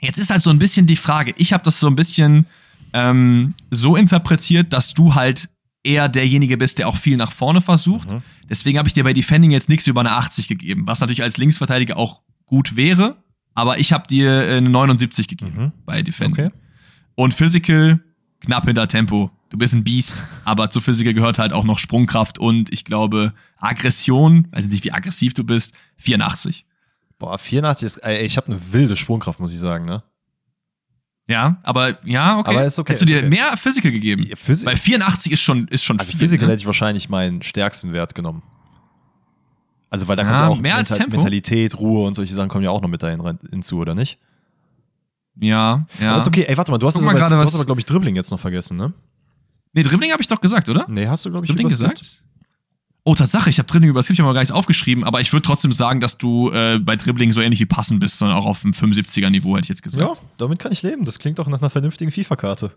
Jetzt 0.00 0.18
ist 0.18 0.30
halt 0.30 0.42
so 0.42 0.50
ein 0.50 0.58
bisschen 0.58 0.86
die 0.86 0.96
Frage. 0.96 1.34
Ich 1.36 1.52
habe 1.52 1.62
das 1.62 1.80
so 1.80 1.86
ein 1.86 1.96
bisschen 1.96 2.46
ähm, 2.92 3.54
so 3.70 3.96
interpretiert, 3.96 4.72
dass 4.72 4.94
du 4.94 5.14
halt 5.14 5.48
eher 5.82 6.08
derjenige 6.08 6.56
bist, 6.56 6.78
der 6.78 6.88
auch 6.88 6.96
viel 6.96 7.16
nach 7.16 7.32
vorne 7.32 7.60
versucht. 7.60 8.12
Mhm. 8.12 8.22
Deswegen 8.48 8.78
habe 8.78 8.88
ich 8.88 8.94
dir 8.94 9.04
bei 9.04 9.12
Defending 9.12 9.50
jetzt 9.50 9.68
nichts 9.68 9.86
über 9.86 10.00
eine 10.00 10.12
80 10.12 10.48
gegeben, 10.48 10.86
was 10.86 11.00
natürlich 11.00 11.22
als 11.22 11.36
Linksverteidiger 11.36 11.96
auch 11.96 12.22
gut 12.46 12.76
wäre. 12.76 13.22
Aber 13.54 13.78
ich 13.78 13.92
habe 13.92 14.06
dir 14.06 14.42
eine 14.42 14.68
79 14.68 15.28
gegeben 15.28 15.52
mhm. 15.56 15.72
bei 15.84 16.02
Defending. 16.02 16.46
Okay. 16.46 16.56
Und 17.14 17.34
Physical 17.34 18.00
knapp 18.40 18.64
hinter 18.64 18.88
Tempo. 18.88 19.30
Du 19.50 19.58
bist 19.58 19.74
ein 19.74 19.84
Biest, 19.84 20.24
aber 20.44 20.70
zu 20.70 20.80
Physical 20.80 21.12
gehört 21.12 21.38
halt 21.38 21.52
auch 21.52 21.64
noch 21.64 21.78
Sprungkraft 21.78 22.38
und 22.38 22.72
ich 22.72 22.84
glaube 22.84 23.34
Aggression, 23.58 24.46
weiß 24.52 24.66
nicht, 24.66 24.84
wie 24.84 24.92
aggressiv 24.92 25.34
du 25.34 25.44
bist, 25.44 25.74
84. 25.96 26.66
Boah, 27.20 27.38
84 27.38 27.86
ist, 27.86 27.96
ey, 27.98 28.24
ich 28.24 28.36
habe 28.36 28.48
eine 28.48 28.72
wilde 28.72 28.96
Sprungkraft, 28.96 29.38
muss 29.38 29.52
ich 29.52 29.60
sagen, 29.60 29.84
ne? 29.84 30.02
Ja, 31.28 31.58
aber 31.62 31.96
ja, 32.04 32.38
okay. 32.38 32.50
Aber 32.50 32.64
ist 32.64 32.78
okay. 32.78 32.92
Hättest 32.92 33.02
du 33.02 33.06
dir 33.06 33.18
okay. 33.18 33.28
mehr 33.28 33.56
Physical 33.56 33.92
gegeben? 33.92 34.26
Ja, 34.28 34.34
Phys 34.34 34.64
Weil 34.64 34.76
84 34.76 35.30
ist 35.32 35.42
schon, 35.42 35.68
ist 35.68 35.84
schon 35.84 35.98
also 36.00 36.10
viel. 36.10 36.18
Physical 36.18 36.46
ne? 36.46 36.52
hätte 36.54 36.62
ich 36.62 36.66
wahrscheinlich 36.66 37.08
meinen 37.08 37.42
stärksten 37.42 37.92
Wert 37.92 38.14
genommen. 38.16 38.42
Also, 39.90 40.08
weil 40.08 40.16
da 40.16 40.22
Ja, 40.22 40.28
kommt 40.28 40.40
ja 40.40 40.48
auch 40.48 40.60
mehr 40.60 40.76
als 40.76 40.88
Tempo? 40.88 41.16
Mentalität, 41.16 41.78
Ruhe 41.78 42.06
und 42.06 42.14
solche 42.14 42.32
Sachen 42.34 42.48
kommen 42.48 42.64
ja 42.64 42.70
auch 42.70 42.80
noch 42.80 42.88
mit 42.88 43.02
dahin 43.02 43.38
hinzu, 43.50 43.78
oder 43.78 43.94
nicht? 43.94 44.18
Ja, 45.36 45.86
ja. 46.00 46.08
Aber 46.10 46.16
ist 46.18 46.26
okay, 46.26 46.46
ey, 46.48 46.56
warte 46.56 46.72
mal, 46.72 46.78
du 46.78 46.86
hast, 46.86 46.94
Guck 46.94 47.04
mal 47.04 47.10
aber, 47.10 47.18
du 47.28 47.36
was- 47.36 47.46
hast 47.46 47.54
aber, 47.54 47.64
glaube 47.66 47.80
ich, 47.80 47.86
Dribbling 47.86 48.16
jetzt 48.16 48.30
noch 48.30 48.40
vergessen, 48.40 48.76
ne? 48.76 48.92
Nee, 49.72 49.82
Dribbling 49.82 50.10
habe 50.10 50.22
ich 50.22 50.26
doch 50.28 50.40
gesagt, 50.40 50.68
oder? 50.68 50.86
Nee, 50.88 51.06
hast 51.06 51.24
du, 51.24 51.30
glaube 51.30 51.44
ich, 51.44 51.48
Dribbling 51.50 51.68
gesagt? 51.68 52.22
Oh, 53.04 53.14
Tatsache, 53.14 53.48
ich 53.48 53.58
habe 53.58 53.66
Dribbling 53.66 53.90
über 53.90 54.00
ich 54.00 54.08
hab 54.10 54.18
mal 54.26 54.32
gar 54.34 54.40
nichts 54.40 54.52
aufgeschrieben, 54.52 55.04
aber 55.04 55.20
ich 55.20 55.32
würde 55.32 55.42
trotzdem 55.42 55.72
sagen, 55.72 56.00
dass 56.00 56.18
du 56.18 56.50
äh, 56.50 56.78
bei 56.78 56.96
Dribbling 56.96 57.32
so 57.32 57.40
ähnlich 57.40 57.58
wie 57.60 57.66
Passen 57.66 57.98
bist, 57.98 58.18
sondern 58.18 58.36
auch 58.36 58.44
auf 58.44 58.60
dem 58.60 58.72
75er-Niveau, 58.72 59.56
hätte 59.56 59.64
ich 59.64 59.68
jetzt 59.70 59.80
Ja, 59.96 60.08
gesagt. 60.08 60.22
damit 60.36 60.58
kann 60.58 60.70
ich 60.72 60.82
leben. 60.82 61.04
Das 61.06 61.18
klingt 61.18 61.38
doch 61.38 61.46
nach 61.48 61.60
einer 61.60 61.70
vernünftigen 61.70 62.10
FIFA-Karte. 62.12 62.72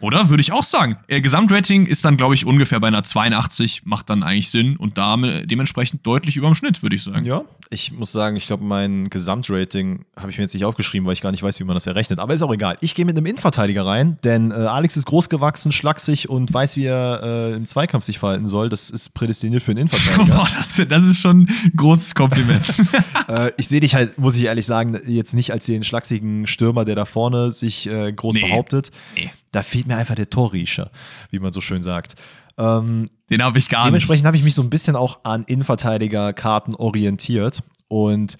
Oder? 0.00 0.28
Würde 0.30 0.40
ich 0.40 0.52
auch 0.52 0.62
sagen. 0.64 0.96
Äh, 1.08 1.20
Gesamtrating 1.20 1.86
ist 1.86 2.04
dann, 2.04 2.16
glaube 2.16 2.34
ich, 2.34 2.46
ungefähr 2.46 2.80
bei 2.80 2.88
einer 2.88 3.02
82, 3.02 3.82
macht 3.84 4.10
dann 4.10 4.22
eigentlich 4.22 4.50
Sinn 4.50 4.76
und 4.76 4.98
damit, 4.98 5.50
dementsprechend 5.50 6.06
deutlich 6.06 6.36
über 6.36 6.48
dem 6.48 6.54
Schnitt, 6.54 6.82
würde 6.82 6.96
ich 6.96 7.02
sagen. 7.04 7.24
Ja, 7.26 7.42
ich 7.68 7.92
muss 7.92 8.10
sagen, 8.10 8.36
ich 8.36 8.46
glaube, 8.46 8.64
mein 8.64 9.08
Gesamtrating 9.10 10.04
habe 10.16 10.30
ich 10.30 10.38
mir 10.38 10.44
jetzt 10.44 10.54
nicht 10.54 10.64
aufgeschrieben, 10.64 11.06
weil 11.06 11.12
ich 11.12 11.20
gar 11.20 11.30
nicht 11.30 11.42
weiß, 11.42 11.60
wie 11.60 11.64
man 11.64 11.74
das 11.74 11.86
errechnet. 11.86 12.18
Aber 12.18 12.34
ist 12.34 12.42
auch 12.42 12.52
egal. 12.52 12.76
Ich 12.80 12.94
gehe 12.94 13.04
mit 13.04 13.16
einem 13.16 13.26
Innenverteidiger 13.26 13.86
rein, 13.86 14.16
denn 14.24 14.50
äh, 14.50 14.54
Alex 14.54 14.96
ist 14.96 15.06
groß 15.06 15.28
gewachsen, 15.28 15.70
schlaksig 15.70 16.28
und 16.28 16.52
weiß, 16.52 16.76
wie 16.76 16.84
er 16.84 17.20
äh, 17.22 17.54
im 17.54 17.66
Zweikampf 17.66 18.04
sich 18.04 18.18
verhalten 18.18 18.48
soll. 18.48 18.68
Das 18.70 18.90
ist 18.90 19.14
prädestiniert 19.14 19.62
für 19.62 19.70
einen 19.72 19.80
Innenverteidiger. 19.88 20.34
Boah, 20.36 20.48
das, 20.56 20.82
das 20.88 21.04
ist 21.04 21.20
schon 21.20 21.42
ein 21.42 21.72
großes 21.76 22.14
Kompliment. 22.14 22.64
äh, 23.28 23.52
ich 23.56 23.68
sehe 23.68 23.80
dich 23.80 23.94
halt, 23.94 24.18
muss 24.18 24.34
ich 24.34 24.44
ehrlich 24.44 24.66
sagen, 24.66 24.98
jetzt 25.06 25.34
nicht 25.34 25.52
als 25.52 25.66
den 25.66 25.84
schlachsigen 25.84 26.46
Stürmer, 26.46 26.84
der 26.84 26.96
da 26.96 27.04
vorne 27.04 27.52
sich 27.52 27.86
äh, 27.88 28.12
groß 28.12 28.34
Nee. 28.34 28.40
behauptet. 28.48 28.90
Nee. 29.14 29.30
Da 29.52 29.62
fehlt 29.62 29.86
mir 29.86 29.96
einfach 29.96 30.14
der 30.14 30.30
Torriecher, 30.30 30.90
wie 31.30 31.38
man 31.38 31.52
so 31.52 31.60
schön 31.60 31.82
sagt. 31.82 32.14
Ähm, 32.56 33.10
Den 33.30 33.42
habe 33.42 33.58
ich 33.58 33.68
gar 33.68 33.80
nicht. 33.80 33.88
Dementsprechend 33.88 34.26
habe 34.26 34.36
ich 34.36 34.44
mich 34.44 34.54
so 34.54 34.62
ein 34.62 34.70
bisschen 34.70 34.96
auch 34.96 35.20
an 35.24 35.44
Innenverteidiger-Karten 35.44 36.74
orientiert. 36.74 37.62
Und 37.88 38.38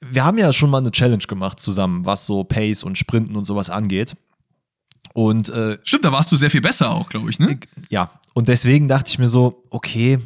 wir 0.00 0.24
haben 0.24 0.38
ja 0.38 0.52
schon 0.52 0.70
mal 0.70 0.78
eine 0.78 0.90
Challenge 0.90 1.24
gemacht 1.26 1.60
zusammen, 1.60 2.04
was 2.06 2.26
so 2.26 2.44
Pace 2.44 2.82
und 2.82 2.98
Sprinten 2.98 3.36
und 3.36 3.44
sowas 3.44 3.70
angeht. 3.70 4.16
Und 5.12 5.50
äh, 5.50 5.78
Stimmt, 5.82 6.04
da 6.04 6.12
warst 6.12 6.30
du 6.32 6.36
sehr 6.36 6.50
viel 6.50 6.60
besser 6.60 6.90
auch, 6.90 7.08
glaube 7.08 7.30
ich, 7.30 7.38
ne? 7.38 7.58
ja, 7.90 8.10
und 8.32 8.48
deswegen 8.48 8.86
dachte 8.86 9.10
ich 9.10 9.18
mir 9.18 9.28
so, 9.28 9.64
okay, 9.70 10.18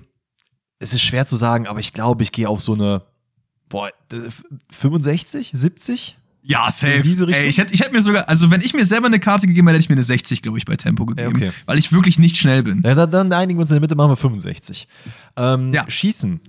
es 0.79 0.93
ist 0.93 1.03
schwer 1.03 1.25
zu 1.25 1.37
sagen, 1.37 1.67
aber 1.67 1.81
ich 1.81 1.95
glaube, 1.95 2.23
ich 2.23 2.33
gehe 2.33 2.49
auf 2.49 2.61
so 2.61 2.75
eine 2.75 3.03
boah, 3.69 3.89
äh, 4.13 4.31
65, 4.71 5.51
70? 5.53 6.17
Ja, 6.47 6.71
So 6.71 6.87
safe. 6.87 6.99
Richtung? 6.99 7.29
Ey, 7.31 7.47
ich 7.49 7.57
hätte 7.59 7.73
ich 7.73 7.81
hätte 7.81 7.93
mir 7.93 8.03
sogar, 8.03 8.29
also 8.29 8.51
wenn 8.51 8.61
ich 8.61 8.75
mir 8.75 8.85
selber 8.85 9.07
eine 9.07 9.19
Karte 9.19 9.47
gegeben 9.47 9.67
hätte, 9.69 9.77
hätte 9.77 9.85
ich 9.85 9.89
mir 9.89 9.95
eine 9.95 10.03
60, 10.03 10.43
glaube 10.43 10.59
ich, 10.59 10.67
bei 10.67 10.77
Tempo 10.77 11.07
gegeben. 11.07 11.35
okay. 11.37 11.51
Weil 11.65 11.79
ich 11.79 11.91
wirklich 11.93 12.19
nicht 12.19 12.37
schnell 12.37 12.63
bin. 12.63 12.83
Ja, 12.85 12.95
dann, 12.95 13.11
dann 13.11 13.33
einigen 13.33 13.59
wir 13.59 13.63
uns 13.63 13.71
in 13.71 13.77
der 13.77 13.81
Mitte, 13.81 13.95
machen 13.97 14.11
wir 14.11 14.17
65. 14.17 14.87
Ähm, 15.37 15.73
Ja. 15.73 15.89
Schießen. 15.89 16.41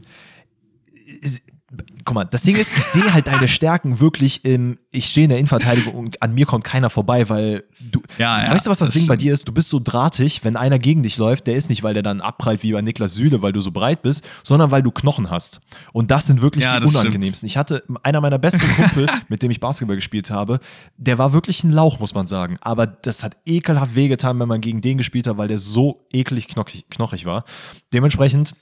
Guck 2.08 2.14
mal, 2.14 2.24
das 2.26 2.44
Ding 2.44 2.56
ist, 2.56 2.78
ich 2.78 2.84
sehe 2.84 3.14
halt 3.16 3.26
deine 3.26 3.48
Stärken 3.48 4.00
wirklich 4.00 4.46
im, 4.46 4.78
ich 4.92 5.08
stehe 5.08 5.24
in 5.24 5.30
der 5.30 5.40
Innenverteidigung 5.40 5.96
und 5.96 6.22
an 6.22 6.36
mir 6.36 6.46
kommt 6.46 6.64
keiner 6.64 6.92
vorbei, 6.92 7.28
weil 7.30 7.64
du, 7.92 8.00
Ja, 8.20 8.44
ja, 8.44 8.52
weißt 8.52 8.68
du, 8.68 8.70
was 8.70 8.78
das, 8.78 8.90
das 8.90 8.94
Ding 8.94 9.08
bei 9.08 9.16
stimmt. 9.16 9.22
dir 9.22 9.34
ist? 9.34 9.48
Du 9.48 9.52
bist 9.52 9.70
so 9.72 9.80
drahtig, 9.84 10.44
wenn 10.44 10.56
einer 10.56 10.78
gegen 10.78 11.02
dich 11.02 11.18
läuft, 11.18 11.48
der 11.48 11.56
ist 11.56 11.68
nicht, 11.70 11.82
weil 11.82 11.96
der 11.96 12.04
dann 12.04 12.22
abprallt 12.22 12.62
wie 12.62 12.74
bei 12.74 12.84
Niklas 12.84 13.16
Süle, 13.16 13.42
weil 13.42 13.54
du 13.54 13.60
so 13.62 13.72
breit 13.72 14.04
bist, 14.04 14.24
sondern 14.44 14.70
weil 14.70 14.84
du 14.84 14.92
Knochen 14.92 15.32
hast. 15.32 15.62
Und 15.94 16.12
das 16.12 16.28
sind 16.28 16.44
wirklich 16.44 16.64
Ja, 16.66 16.76
die 16.76 16.82
das 16.84 16.92
stimmt. 16.92 17.06
unangenehmsten. 17.06 17.48
Ich 17.48 17.58
hatte 17.58 17.84
einer 18.04 18.22
meiner 18.22 18.38
besten 18.38 18.62
Kumpel, 18.76 19.08
mit 19.28 19.42
dem 19.42 19.50
ich 19.50 19.60
Basketball 19.60 19.96
gespielt 19.96 20.30
habe, 20.30 20.60
der 20.98 21.18
war 21.18 21.34
wirklich 21.34 21.64
ein 21.64 21.72
Lauch, 21.72 22.00
muss 22.00 22.14
man 22.14 22.28
sagen. 22.28 22.58
Aber 22.62 22.86
das 22.86 23.24
hat 23.24 23.36
ekelhaft 23.48 23.96
wehgetan, 23.96 24.40
wenn 24.40 24.48
man 24.48 24.62
gegen 24.62 24.80
den 24.82 25.00
gespielt 25.00 25.26
hat, 25.26 25.38
weil 25.38 25.48
der 25.48 25.58
so 25.58 26.06
eklig 26.14 26.50
knochig, 26.50 26.86
knochig 26.92 27.26
war. 27.26 27.46
Dementsprechend 27.94 28.54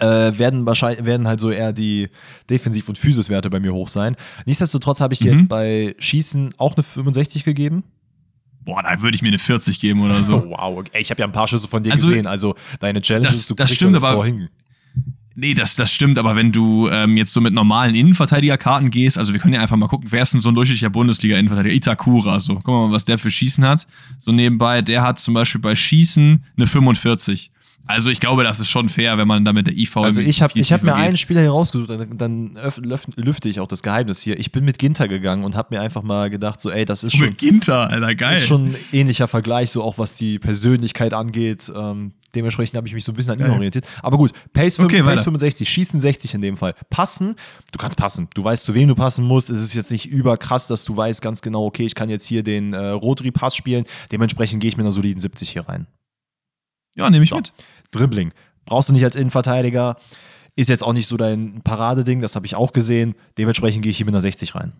äh, 0.00 0.38
werden 0.38 0.66
wahrscheinlich 0.66 1.04
werden 1.06 1.26
halt 1.26 1.40
so 1.40 1.50
eher 1.50 1.72
die 1.72 2.08
Defensiv- 2.50 2.88
und 2.88 2.98
Physiswerte 2.98 3.50
bei 3.50 3.60
mir 3.60 3.72
hoch 3.72 3.88
sein. 3.88 4.16
Nichtsdestotrotz 4.46 5.00
habe 5.00 5.14
ich 5.14 5.20
dir 5.20 5.32
Mhm. 5.32 5.38
jetzt 5.38 5.48
bei 5.48 5.94
Schießen 5.98 6.50
auch 6.58 6.74
eine 6.76 6.82
65 6.82 7.44
gegeben. 7.44 7.84
Boah, 8.64 8.82
da 8.82 9.00
würde 9.00 9.14
ich 9.14 9.22
mir 9.22 9.28
eine 9.28 9.38
40 9.38 9.80
geben 9.80 10.02
oder 10.02 10.22
so. 10.22 10.44
wow, 10.48 10.78
okay. 10.78 10.90
Ey, 10.92 11.00
ich 11.02 11.10
habe 11.10 11.20
ja 11.20 11.26
ein 11.26 11.32
paar 11.32 11.46
Schüsse 11.48 11.68
von 11.68 11.82
dir 11.82 11.92
Also, 11.92 12.08
gesehen. 12.08 12.26
Also 12.26 12.54
deine 12.80 13.00
Challenge 13.00 13.26
das- 13.26 13.36
ist, 13.36 13.50
du 13.50 13.54
das 13.54 13.68
kriegst 13.68 13.76
stimmt, 13.80 13.96
das 13.96 14.04
aber- 14.04 14.24
hin. 14.26 14.48
Nee, 15.40 15.54
das, 15.54 15.76
das 15.76 15.94
stimmt, 15.94 16.18
aber 16.18 16.34
wenn 16.34 16.50
du 16.50 16.88
ähm, 16.88 17.16
jetzt 17.16 17.32
so 17.32 17.40
mit 17.40 17.54
normalen 17.54 17.94
Innenverteidigerkarten 17.94 18.90
gehst, 18.90 19.16
also 19.18 19.32
wir 19.32 19.38
können 19.38 19.54
ja 19.54 19.60
einfach 19.60 19.76
mal 19.76 19.86
gucken, 19.86 20.08
wer 20.10 20.20
ist 20.22 20.32
denn 20.34 20.40
so 20.40 20.48
ein 20.48 20.54
durchschnittlicher 20.56 20.90
Bundesliga-Innenverteidiger? 20.90 21.72
Itakura, 21.76 22.40
so. 22.40 22.54
Wir 22.56 22.72
mal, 22.72 22.90
was 22.90 23.04
der 23.04 23.18
für 23.18 23.30
Schießen 23.30 23.64
hat. 23.64 23.86
So 24.18 24.32
nebenbei, 24.32 24.82
der 24.82 25.02
hat 25.02 25.20
zum 25.20 25.34
Beispiel 25.34 25.60
bei 25.60 25.76
Schießen 25.76 26.42
eine 26.56 26.66
45. 26.66 27.52
Also 27.86 28.10
ich 28.10 28.20
glaube, 28.20 28.44
das 28.44 28.60
ist 28.60 28.68
schon 28.68 28.90
fair, 28.90 29.16
wenn 29.16 29.26
man 29.26 29.46
da 29.46 29.54
mit 29.54 29.66
der 29.66 29.74
IV 29.74 29.96
Also 29.96 30.20
ich 30.20 30.42
habe 30.42 30.52
ich 30.58 30.72
hab 30.72 30.82
mir 30.82 30.90
tiefer 30.90 30.96
einen 31.02 31.10
geht. 31.12 31.20
Spieler 31.20 31.40
hier 31.40 31.50
rausgesucht, 31.50 31.88
dann, 31.88 32.18
dann 32.18 32.58
öff- 32.58 32.82
löff- 32.84 33.08
lüfte 33.16 33.48
ich 33.48 33.60
auch 33.60 33.66
das 33.66 33.82
Geheimnis 33.82 34.20
hier. 34.20 34.38
Ich 34.38 34.52
bin 34.52 34.64
mit 34.66 34.78
Ginter 34.78 35.08
gegangen 35.08 35.42
und 35.44 35.56
habe 35.56 35.74
mir 35.74 35.80
einfach 35.80 36.02
mal 36.02 36.28
gedacht, 36.28 36.60
so 36.60 36.70
ey, 36.70 36.84
das 36.84 37.02
ist 37.02 37.16
schon, 37.16 37.26
Mit 37.28 37.38
Ginter, 37.38 37.88
Alter, 37.88 38.14
geil. 38.14 38.34
ist 38.36 38.46
schon 38.46 38.72
ein 38.72 38.76
ähnlicher 38.92 39.26
Vergleich, 39.26 39.70
so 39.70 39.82
auch 39.82 39.96
was 39.96 40.16
die 40.16 40.38
Persönlichkeit 40.38 41.14
angeht. 41.14 41.72
Ähm, 41.74 42.12
dementsprechend 42.34 42.76
habe 42.76 42.86
ich 42.86 42.92
mich 42.92 43.04
so 43.06 43.12
ein 43.12 43.14
bisschen 43.14 43.32
an 43.32 43.38
Geil. 43.38 43.50
orientiert. 43.52 43.86
Aber 44.02 44.18
gut, 44.18 44.32
Pace, 44.52 44.78
Okay, 44.80 44.98
Pace 44.98 45.06
weiter. 45.06 45.24
65, 45.24 45.66
Schießen 45.66 45.98
60 45.98 46.34
in 46.34 46.42
dem 46.42 46.58
Fall. 46.58 46.74
Passen, 46.90 47.36
du 47.72 47.78
kannst 47.78 47.96
passen. 47.96 48.28
Du 48.34 48.44
weißt, 48.44 48.64
zu 48.66 48.74
wem 48.74 48.88
du 48.88 48.96
passen 48.96 49.24
musst. 49.24 49.48
Es 49.48 49.62
ist 49.62 49.72
jetzt 49.72 49.90
nicht 49.90 50.04
überkrass, 50.04 50.66
dass 50.66 50.84
du 50.84 50.94
weißt 50.94 51.22
ganz 51.22 51.40
genau, 51.40 51.64
okay, 51.64 51.86
ich 51.86 51.94
kann 51.94 52.10
jetzt 52.10 52.26
hier 52.26 52.42
den 52.42 52.74
äh, 52.74 52.88
Rodri-Pass 52.88 53.56
spielen. 53.56 53.86
Dementsprechend 54.12 54.60
gehe 54.60 54.68
ich 54.68 54.76
mit 54.76 54.84
einer 54.84 54.92
soliden 54.92 55.20
70 55.20 55.48
hier 55.48 55.66
rein. 55.66 55.86
Ja, 56.98 57.10
nehme 57.10 57.24
ich 57.24 57.30
So. 57.30 57.36
mit. 57.36 57.52
Dribbling. 57.90 58.32
Brauchst 58.64 58.88
du 58.88 58.92
nicht 58.92 59.04
als 59.04 59.16
Innenverteidiger. 59.16 59.96
Ist 60.56 60.68
jetzt 60.68 60.82
auch 60.82 60.92
nicht 60.92 61.06
so 61.06 61.16
dein 61.16 61.62
Paradeding, 61.62 62.20
das 62.20 62.34
habe 62.34 62.44
ich 62.44 62.56
auch 62.56 62.72
gesehen. 62.72 63.14
Dementsprechend 63.38 63.82
gehe 63.82 63.90
ich 63.90 63.96
hier 63.96 64.06
mit 64.06 64.14
einer 64.14 64.20
60 64.20 64.54
rein. 64.56 64.72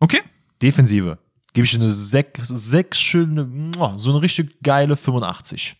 Okay. 0.00 0.22
Defensive. 0.62 1.18
Gebe 1.52 1.64
ich 1.64 1.70
dir 1.70 1.80
eine 1.80 1.92
6, 1.92 2.48
sechs 2.48 3.00
schöne, 3.00 3.44
muah, 3.44 3.98
so 3.98 4.10
eine 4.10 4.22
richtig 4.22 4.62
geile 4.62 4.96
85. 4.96 5.76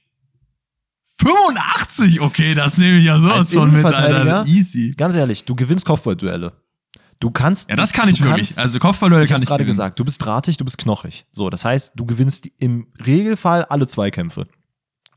85, 1.19 2.21
okay, 2.21 2.55
das 2.55 2.79
nehme 2.79 2.99
ich 2.99 3.05
ja 3.05 3.19
sowas 3.19 3.39
Als 3.39 3.55
von 3.55 3.73
mit? 3.73 3.85
Alter. 3.85 4.45
Easy. 4.47 4.95
Ganz 4.97 5.17
ehrlich, 5.17 5.45
du 5.45 5.55
gewinnst 5.55 5.85
Kopfballduelle. 5.87 6.53
Du 7.19 7.31
kannst. 7.31 7.71
Ja, 7.71 7.77
das 7.77 7.93
kann 7.93 8.09
ich 8.11 8.23
wirklich. 8.23 8.49
Kannst, 8.49 8.59
also 8.59 8.79
Kopfballduelle 8.79 9.25
ich 9.25 9.31
kann 9.31 9.37
habe 9.37 9.45
ich 9.45 9.49
gerade 9.49 9.65
gesagt, 9.65 9.99
du 9.99 10.05
bist 10.05 10.23
drahtig, 10.23 10.59
du 10.59 10.65
bist 10.65 10.77
knochig. 10.77 11.25
So, 11.33 11.49
das 11.49 11.65
heißt, 11.65 11.93
du 11.97 12.05
gewinnst 12.05 12.49
im 12.59 12.89
Regelfall 13.07 13.65
alle 13.65 13.87
Zweikämpfe. 13.87 14.47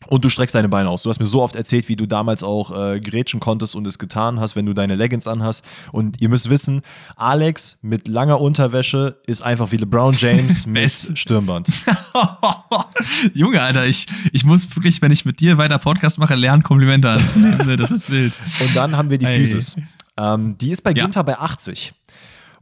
Und 0.07 0.23
du 0.23 0.29
streckst 0.29 0.55
deine 0.55 0.69
Beine 0.69 0.89
aus. 0.89 1.03
Du 1.03 1.09
hast 1.09 1.19
mir 1.19 1.25
so 1.25 1.41
oft 1.41 1.55
erzählt, 1.55 1.89
wie 1.89 1.95
du 1.95 2.05
damals 2.05 2.41
auch 2.41 2.71
äh, 2.71 2.99
grätschen 2.99 3.39
konntest 3.39 3.75
und 3.75 3.85
es 3.85 3.99
getan 3.99 4.39
hast, 4.39 4.55
wenn 4.55 4.65
du 4.65 4.73
deine 4.73 4.95
Leggings 4.95 5.27
anhast. 5.27 5.65
Und 5.91 6.21
ihr 6.21 6.29
müsst 6.29 6.49
wissen, 6.49 6.81
Alex 7.17 7.79
mit 7.81 8.07
langer 8.07 8.39
Unterwäsche 8.39 9.19
ist 9.27 9.41
einfach 9.41 9.71
wie 9.71 9.77
LeBron 9.77 10.13
James 10.17 10.65
mit 10.65 10.89
Stirnband. 10.89 11.69
Junge, 13.33 13.61
Alter, 13.61 13.85
ich, 13.85 14.07
ich 14.31 14.45
muss 14.45 14.73
wirklich, 14.75 15.01
wenn 15.01 15.11
ich 15.11 15.25
mit 15.25 15.41
dir 15.41 15.57
weiter 15.57 15.79
Podcast 15.79 16.17
mache, 16.17 16.35
lernen, 16.35 16.63
Komplimente 16.63 17.09
anzunehmen. 17.09 17.67
Ne? 17.67 17.75
Das 17.79 17.91
ist 17.91 18.09
wild. 18.09 18.37
Und 18.61 18.75
dann 18.75 18.97
haben 18.97 19.09
wir 19.09 19.17
die 19.17 19.25
hey. 19.25 19.39
Physis. 19.39 19.77
Ähm, 20.17 20.57
die 20.57 20.71
ist 20.71 20.81
bei 20.81 20.91
ja. 20.91 21.03
Ginter 21.03 21.23
bei 21.23 21.37
80. 21.37 21.93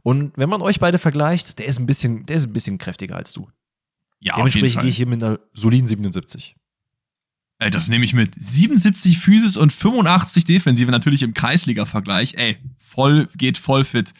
Und 0.02 0.32
wenn 0.36 0.48
man 0.48 0.62
euch 0.62 0.78
beide 0.78 0.98
vergleicht, 0.98 1.58
der 1.58 1.66
ist 1.66 1.78
ein 1.80 1.86
bisschen, 1.86 2.24
der 2.26 2.36
ist 2.36 2.46
ein 2.46 2.52
bisschen 2.52 2.78
kräftiger 2.78 3.16
als 3.16 3.32
du. 3.32 3.48
Ja, 4.20 4.36
Dementsprechend 4.36 4.80
gehe 4.80 4.90
ich 4.90 4.96
hier 4.96 5.06
mit 5.06 5.22
einer 5.22 5.38
soliden 5.54 5.86
77. 5.86 6.56
Ey, 7.60 7.70
das 7.70 7.88
nehme 7.88 8.04
ich 8.04 8.14
mit. 8.14 8.34
77 8.36 9.18
Physis 9.18 9.56
und 9.56 9.72
85 9.72 10.44
Defensive, 10.44 10.90
natürlich 10.90 11.22
im 11.24 11.34
Kreisliga-Vergleich. 11.34 12.34
Ey, 12.36 12.56
voll, 12.78 13.28
geht 13.36 13.58
voll 13.58 13.84
fit. 13.84 14.14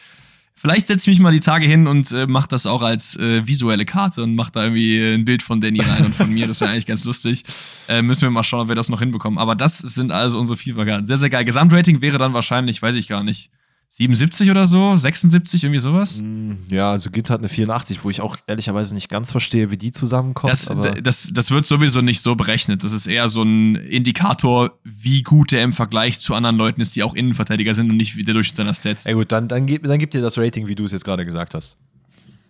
Vielleicht 0.55 0.87
setze 0.87 1.09
ich 1.09 1.15
mich 1.15 1.23
mal 1.23 1.31
die 1.31 1.39
Tage 1.39 1.65
hin 1.65 1.87
und 1.87 2.11
äh, 2.11 2.27
mache 2.27 2.49
das 2.49 2.65
auch 2.65 2.81
als 2.81 3.15
äh, 3.15 3.47
visuelle 3.47 3.85
Karte 3.85 4.23
und 4.23 4.35
mache 4.35 4.51
da 4.51 4.63
irgendwie 4.65 5.13
ein 5.13 5.23
Bild 5.23 5.41
von 5.41 5.61
Danny 5.61 5.79
rein 5.79 6.03
und 6.03 6.13
von 6.13 6.29
mir. 6.29 6.47
Das 6.47 6.59
wäre 6.59 6.71
eigentlich 6.71 6.85
ganz 6.85 7.05
lustig. 7.05 7.45
Äh, 7.87 8.01
müssen 8.01 8.23
wir 8.23 8.29
mal 8.29 8.43
schauen, 8.43 8.63
ob 8.63 8.67
wir 8.67 8.75
das 8.75 8.89
noch 8.89 8.99
hinbekommen. 8.99 9.39
Aber 9.39 9.55
das 9.55 9.77
sind 9.77 10.11
also 10.11 10.37
unsere 10.37 10.57
FIFA-Karten. 10.57 11.05
Sehr, 11.05 11.17
sehr 11.17 11.29
geil. 11.29 11.45
Gesamtrating 11.45 12.01
wäre 12.01 12.17
dann 12.17 12.33
wahrscheinlich, 12.33 12.81
weiß 12.81 12.95
ich 12.95 13.07
gar 13.07 13.23
nicht, 13.23 13.51
77 13.91 14.51
oder 14.51 14.67
so, 14.67 14.95
76, 14.95 15.63
irgendwie 15.63 15.79
sowas? 15.79 16.21
Mm, 16.21 16.53
ja, 16.69 16.91
also 16.91 17.09
Gint 17.09 17.31
hat 17.31 17.39
eine 17.39 17.49
84, 17.49 18.03
wo 18.03 18.09
ich 18.11 18.21
auch 18.21 18.37
ehrlicherweise 18.45 18.93
nicht 18.93 19.09
ganz 19.09 19.31
verstehe, 19.31 19.71
wie 19.71 19.77
die 19.77 19.91
zusammenkommt. 19.91 20.53
Das, 20.53 20.71
das, 21.01 21.31
das 21.33 21.51
wird 21.51 21.65
sowieso 21.65 22.01
nicht 22.01 22.21
so 22.21 22.35
berechnet. 22.35 22.83
Das 22.83 22.93
ist 22.93 23.07
eher 23.07 23.27
so 23.29 23.41
ein 23.41 23.75
Indikator, 23.75 24.79
wie 24.83 25.23
gut 25.23 25.53
er 25.53 25.63
im 25.63 25.73
Vergleich 25.73 26.19
zu 26.19 26.35
anderen 26.35 26.57
Leuten 26.57 26.81
ist, 26.81 26.95
die 26.95 27.03
auch 27.03 27.15
Innenverteidiger 27.15 27.73
sind 27.73 27.89
und 27.89 27.97
nicht 27.97 28.15
wie 28.15 28.23
der 28.23 28.35
Durchschnitt 28.35 28.57
seiner 28.57 28.75
Stats. 28.75 29.05
Ja 29.05 29.13
gut, 29.13 29.31
dann, 29.31 29.47
dann, 29.47 29.65
gib, 29.65 29.83
dann 29.83 29.97
gib 29.97 30.11
dir 30.11 30.21
das 30.21 30.37
Rating, 30.37 30.67
wie 30.67 30.75
du 30.75 30.85
es 30.85 30.91
jetzt 30.91 31.03
gerade 31.03 31.25
gesagt 31.25 31.55
hast. 31.55 31.79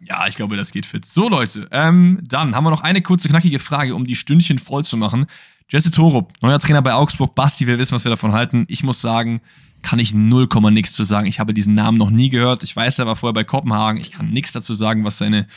Ja, 0.02 0.28
ich 0.28 0.36
glaube, 0.36 0.58
das 0.58 0.72
geht 0.72 0.86
fit. 0.86 1.06
So, 1.06 1.30
Leute, 1.30 1.68
ähm, 1.72 2.20
dann 2.22 2.54
haben 2.54 2.64
wir 2.66 2.72
noch 2.72 2.82
eine 2.82 3.02
kurze, 3.02 3.30
knackige 3.30 3.60
Frage, 3.60 3.96
um 3.96 4.06
die 4.06 4.16
Stündchen 4.16 4.60
voll 4.60 4.84
zu 4.84 4.98
machen. 4.98 5.26
Jesse 5.70 5.92
Torup, 5.92 6.34
neuer 6.42 6.60
Trainer 6.60 6.82
bei 6.82 6.94
Augsburg. 6.94 7.36
Basti, 7.36 7.68
wir 7.68 7.78
wissen, 7.78 7.94
was 7.94 8.04
wir 8.04 8.10
davon 8.10 8.32
halten. 8.34 8.66
Ich 8.70 8.84
muss 8.84 9.02
sagen, 9.02 9.40
kann 9.82 10.00
ich 10.00 10.14
0, 10.14 10.48
nix 10.72 10.94
zu 10.94 11.04
sagen. 11.04 11.28
Ich 11.28 11.40
habe 11.40 11.54
diesen 11.54 11.74
Namen 11.74 11.98
noch 11.98 12.10
nie 12.10 12.30
gehört. 12.30 12.64
Ich 12.64 12.76
weiß, 12.76 13.00
er 13.00 13.08
war 13.08 13.16
vorher 13.16 13.34
bei 13.34 13.44
Kopenhagen. 13.44 14.00
Ich 14.00 14.12
kann 14.12 14.32
nichts 14.32 14.52
dazu 14.52 14.74
sagen, 14.74 15.04
was 15.04 15.18
seine 15.18 15.48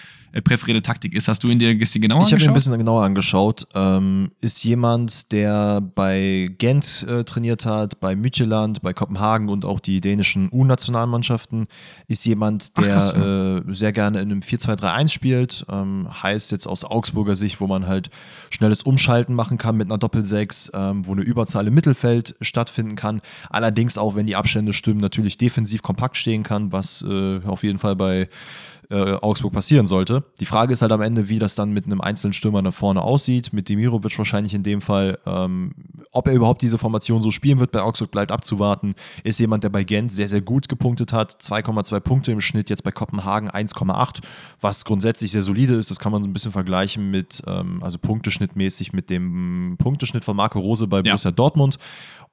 präferierte 0.40 0.82
Taktik 0.82 1.14
ist. 1.14 1.28
Hast 1.28 1.44
du 1.44 1.48
ihn 1.48 1.58
dir 1.58 1.76
bisschen 1.78 2.00
genauer 2.00 2.26
ich 2.26 2.32
angeschaut? 2.32 2.40
Ich 2.40 2.48
habe 2.48 2.50
ihn 2.50 2.52
ein 2.52 2.54
bisschen 2.54 2.78
genauer 2.78 3.04
angeschaut. 3.04 3.66
Ähm, 3.74 4.30
ist 4.40 4.64
jemand, 4.64 5.32
der 5.32 5.80
bei 5.80 6.50
Gent 6.58 7.06
äh, 7.08 7.24
trainiert 7.24 7.66
hat, 7.66 8.00
bei 8.00 8.16
Mütjeland, 8.16 8.80
bei 8.82 8.92
Kopenhagen 8.92 9.48
und 9.48 9.64
auch 9.64 9.80
die 9.80 10.00
dänischen 10.00 10.48
U-Nationalmannschaften. 10.50 11.66
Ist 12.08 12.24
jemand, 12.24 12.76
der 12.78 12.84
Ach, 12.84 12.88
krass, 12.88 13.12
ja. 13.14 13.58
äh, 13.58 13.62
sehr 13.68 13.92
gerne 13.92 14.20
in 14.20 14.30
einem 14.30 14.40
4-2-3-1 14.40 15.08
spielt. 15.08 15.66
Ähm, 15.68 16.08
heißt 16.22 16.50
jetzt 16.52 16.66
aus 16.66 16.84
Augsburger 16.84 17.34
Sicht, 17.34 17.60
wo 17.60 17.66
man 17.66 17.86
halt 17.86 18.10
schnelles 18.50 18.82
Umschalten 18.82 19.34
machen 19.34 19.58
kann 19.58 19.76
mit 19.76 19.88
einer 19.88 19.98
Doppel-6, 19.98 20.70
ähm, 20.74 21.06
wo 21.06 21.12
eine 21.12 21.22
Überzahl 21.22 21.66
im 21.66 21.74
Mittelfeld 21.74 22.36
stattfinden 22.40 22.96
kann. 22.96 23.20
Allerdings 23.50 23.98
auch, 23.98 24.14
wenn 24.14 24.26
die 24.26 24.36
Abstände 24.36 24.72
stimmen, 24.72 25.00
natürlich 25.00 25.36
defensiv 25.36 25.82
kompakt 25.82 26.16
stehen 26.16 26.42
kann, 26.42 26.72
was 26.72 27.02
äh, 27.02 27.40
auf 27.44 27.62
jeden 27.62 27.78
Fall 27.78 27.96
bei 27.96 28.28
äh, 28.92 29.16
Augsburg 29.22 29.52
passieren 29.52 29.86
sollte. 29.86 30.22
Die 30.38 30.44
Frage 30.44 30.74
ist 30.74 30.82
halt 30.82 30.92
am 30.92 31.00
Ende, 31.00 31.28
wie 31.30 31.38
das 31.38 31.54
dann 31.54 31.72
mit 31.72 31.86
einem 31.86 32.02
einzelnen 32.02 32.34
Stürmer 32.34 32.60
nach 32.60 32.74
vorne 32.74 33.00
aussieht. 33.00 33.52
Mit 33.52 33.68
Demirovic 33.68 34.16
wahrscheinlich 34.18 34.52
in 34.52 34.62
dem 34.62 34.82
Fall. 34.82 35.18
Ähm, 35.24 35.72
ob 36.10 36.28
er 36.28 36.34
überhaupt 36.34 36.60
diese 36.60 36.76
Formation 36.76 37.22
so 37.22 37.30
spielen 37.30 37.58
wird 37.58 37.72
bei 37.72 37.80
Augsburg, 37.80 38.10
bleibt 38.10 38.30
abzuwarten. 38.30 38.94
Ist 39.24 39.40
jemand, 39.40 39.64
der 39.64 39.70
bei 39.70 39.82
Gent 39.82 40.12
sehr, 40.12 40.28
sehr 40.28 40.42
gut 40.42 40.68
gepunktet 40.68 41.12
hat. 41.12 41.32
2,2 41.42 42.00
Punkte 42.00 42.32
im 42.32 42.42
Schnitt, 42.42 42.68
jetzt 42.68 42.84
bei 42.84 42.90
Kopenhagen 42.90 43.50
1,8, 43.50 44.20
was 44.60 44.84
grundsätzlich 44.84 45.32
sehr 45.32 45.42
solide 45.42 45.74
ist. 45.74 45.90
Das 45.90 45.98
kann 45.98 46.12
man 46.12 46.22
so 46.22 46.28
ein 46.28 46.34
bisschen 46.34 46.52
vergleichen 46.52 47.10
mit, 47.10 47.42
ähm, 47.46 47.82
also 47.82 47.98
Punkteschnittmäßig 47.98 48.92
mit 48.92 49.08
dem 49.08 49.76
Punkteschnitt 49.78 50.24
von 50.24 50.36
Marco 50.36 50.58
Rose 50.60 50.86
bei 50.86 51.00
Borussia 51.02 51.30
ja. 51.30 51.34
Dortmund. 51.34 51.78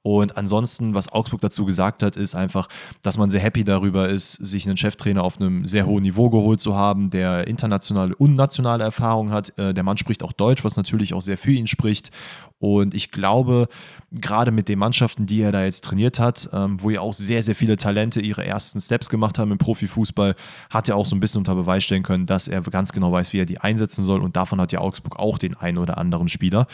Und 0.02 0.38
ansonsten, 0.38 0.94
was 0.94 1.12
Augsburg 1.12 1.42
dazu 1.42 1.66
gesagt 1.66 2.02
hat, 2.02 2.16
ist 2.16 2.34
einfach, 2.34 2.68
dass 3.02 3.18
man 3.18 3.28
sehr 3.28 3.40
happy 3.40 3.64
darüber 3.64 4.08
ist, 4.08 4.32
sich 4.32 4.66
einen 4.66 4.78
Cheftrainer 4.78 5.22
auf 5.22 5.38
einem 5.38 5.66
sehr 5.66 5.86
hohen 5.86 6.02
Niveau 6.02 6.30
geholt 6.30 6.60
zu 6.60 6.74
haben, 6.74 7.10
der 7.10 7.46
internationale 7.46 8.16
und 8.16 8.32
nationale 8.34 8.82
Erfahrung 8.82 9.30
hat. 9.30 9.58
Äh, 9.58 9.74
der 9.74 9.84
Mann 9.84 9.98
spricht 9.98 10.22
auch 10.22 10.32
Deutsch, 10.32 10.64
was 10.64 10.76
natürlich 10.76 11.12
auch 11.12 11.20
sehr 11.20 11.36
für 11.36 11.52
ihn 11.52 11.66
spricht. 11.66 12.10
Und 12.58 12.94
ich 12.94 13.10
glaube, 13.10 13.68
gerade 14.12 14.50
mit 14.50 14.68
den 14.68 14.78
Mannschaften, 14.78 15.26
die 15.26 15.40
er 15.40 15.52
da 15.52 15.64
jetzt 15.64 15.84
trainiert 15.84 16.18
hat, 16.18 16.48
ähm, 16.52 16.82
wo 16.82 16.90
ja 16.90 17.00
auch 17.00 17.12
sehr, 17.12 17.42
sehr 17.42 17.54
viele 17.54 17.76
Talente 17.76 18.20
ihre 18.20 18.44
ersten 18.44 18.80
Steps 18.80 19.08
gemacht 19.08 19.38
haben 19.38 19.52
im 19.52 19.58
Profifußball, 19.58 20.34
hat 20.68 20.88
er 20.88 20.96
auch 20.96 21.06
so 21.06 21.14
ein 21.14 21.20
bisschen 21.20 21.38
unter 21.38 21.54
Beweis 21.54 21.84
stellen 21.84 22.02
können, 22.02 22.26
dass 22.26 22.48
er 22.48 22.60
ganz 22.62 22.92
genau 22.92 23.12
weiß, 23.12 23.32
wie 23.32 23.38
er 23.38 23.46
die 23.46 23.58
einsetzen 23.58 24.02
soll. 24.02 24.20
Und 24.20 24.36
davon 24.36 24.60
hat 24.60 24.72
ja 24.72 24.80
Augsburg 24.80 25.18
auch 25.18 25.38
den 25.38 25.56
einen 25.56 25.78
oder 25.78 25.98
anderen 25.98 26.28
Spieler. 26.28 26.66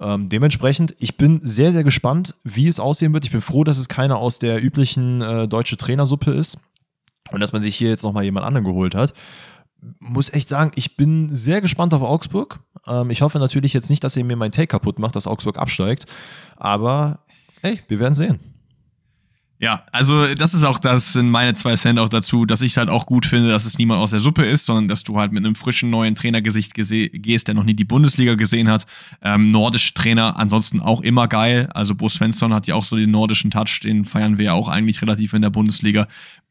Ähm, 0.00 0.28
dementsprechend, 0.28 0.96
ich 0.98 1.16
bin 1.16 1.40
sehr, 1.42 1.72
sehr 1.72 1.84
gespannt, 1.84 2.34
wie 2.44 2.68
es 2.68 2.80
aussehen 2.80 3.12
wird. 3.12 3.24
Ich 3.24 3.32
bin 3.32 3.42
froh, 3.42 3.64
dass 3.64 3.78
es 3.78 3.88
keiner 3.88 4.16
aus 4.16 4.38
der 4.38 4.62
üblichen 4.62 5.20
äh, 5.20 5.46
deutsche 5.46 5.76
Trainersuppe 5.76 6.30
ist 6.30 6.58
und 7.32 7.40
dass 7.40 7.52
man 7.52 7.62
sich 7.62 7.76
hier 7.76 7.90
jetzt 7.90 8.02
nochmal 8.02 8.24
jemand 8.24 8.46
anderen 8.46 8.64
geholt 8.64 8.94
hat 8.94 9.12
muss 10.00 10.32
echt 10.32 10.48
sagen, 10.48 10.72
ich 10.74 10.96
bin 10.96 11.34
sehr 11.34 11.60
gespannt 11.60 11.94
auf 11.94 12.02
Augsburg. 12.02 12.60
Ähm, 12.86 13.10
ich 13.10 13.22
hoffe 13.22 13.38
natürlich 13.38 13.72
jetzt 13.72 13.90
nicht, 13.90 14.02
dass 14.04 14.16
ihr 14.16 14.24
mir 14.24 14.36
mein 14.36 14.52
Take 14.52 14.68
kaputt 14.68 14.98
macht, 14.98 15.16
dass 15.16 15.26
Augsburg 15.26 15.58
absteigt. 15.58 16.06
Aber 16.56 17.20
hey, 17.62 17.80
wir 17.88 18.00
werden 18.00 18.14
sehen. 18.14 18.40
Ja, 19.60 19.84
also 19.90 20.34
das 20.34 20.54
ist 20.54 20.62
auch, 20.62 20.78
das 20.78 21.14
sind 21.14 21.30
meine 21.30 21.52
zwei 21.54 21.74
Cent 21.74 21.98
auch 21.98 22.08
dazu, 22.08 22.46
dass 22.46 22.62
ich 22.62 22.72
es 22.72 22.76
halt 22.76 22.88
auch 22.88 23.06
gut 23.06 23.26
finde, 23.26 23.48
dass 23.48 23.64
es 23.64 23.76
niemand 23.76 24.00
aus 24.00 24.12
der 24.12 24.20
Suppe 24.20 24.44
ist, 24.44 24.66
sondern 24.66 24.86
dass 24.86 25.02
du 25.02 25.18
halt 25.18 25.32
mit 25.32 25.44
einem 25.44 25.56
frischen 25.56 25.90
neuen 25.90 26.14
Trainergesicht 26.14 26.74
gehst, 26.74 27.48
der 27.48 27.54
noch 27.56 27.64
nie 27.64 27.74
die 27.74 27.84
Bundesliga 27.84 28.36
gesehen 28.36 28.70
hat. 28.70 28.86
Ähm, 29.20 29.50
nordische 29.50 29.94
Trainer 29.94 30.38
ansonsten 30.38 30.80
auch 30.80 31.00
immer 31.00 31.26
geil. 31.26 31.68
Also 31.74 31.96
Bo 31.96 32.08
Svensson 32.08 32.54
hat 32.54 32.68
ja 32.68 32.76
auch 32.76 32.84
so 32.84 32.94
den 32.94 33.10
nordischen 33.10 33.50
Touch, 33.50 33.80
den 33.82 34.04
feiern 34.04 34.38
wir 34.38 34.44
ja 34.46 34.52
auch 34.52 34.68
eigentlich 34.68 35.02
relativ 35.02 35.34
in 35.34 35.42
der 35.42 35.50
Bundesliga 35.50 36.06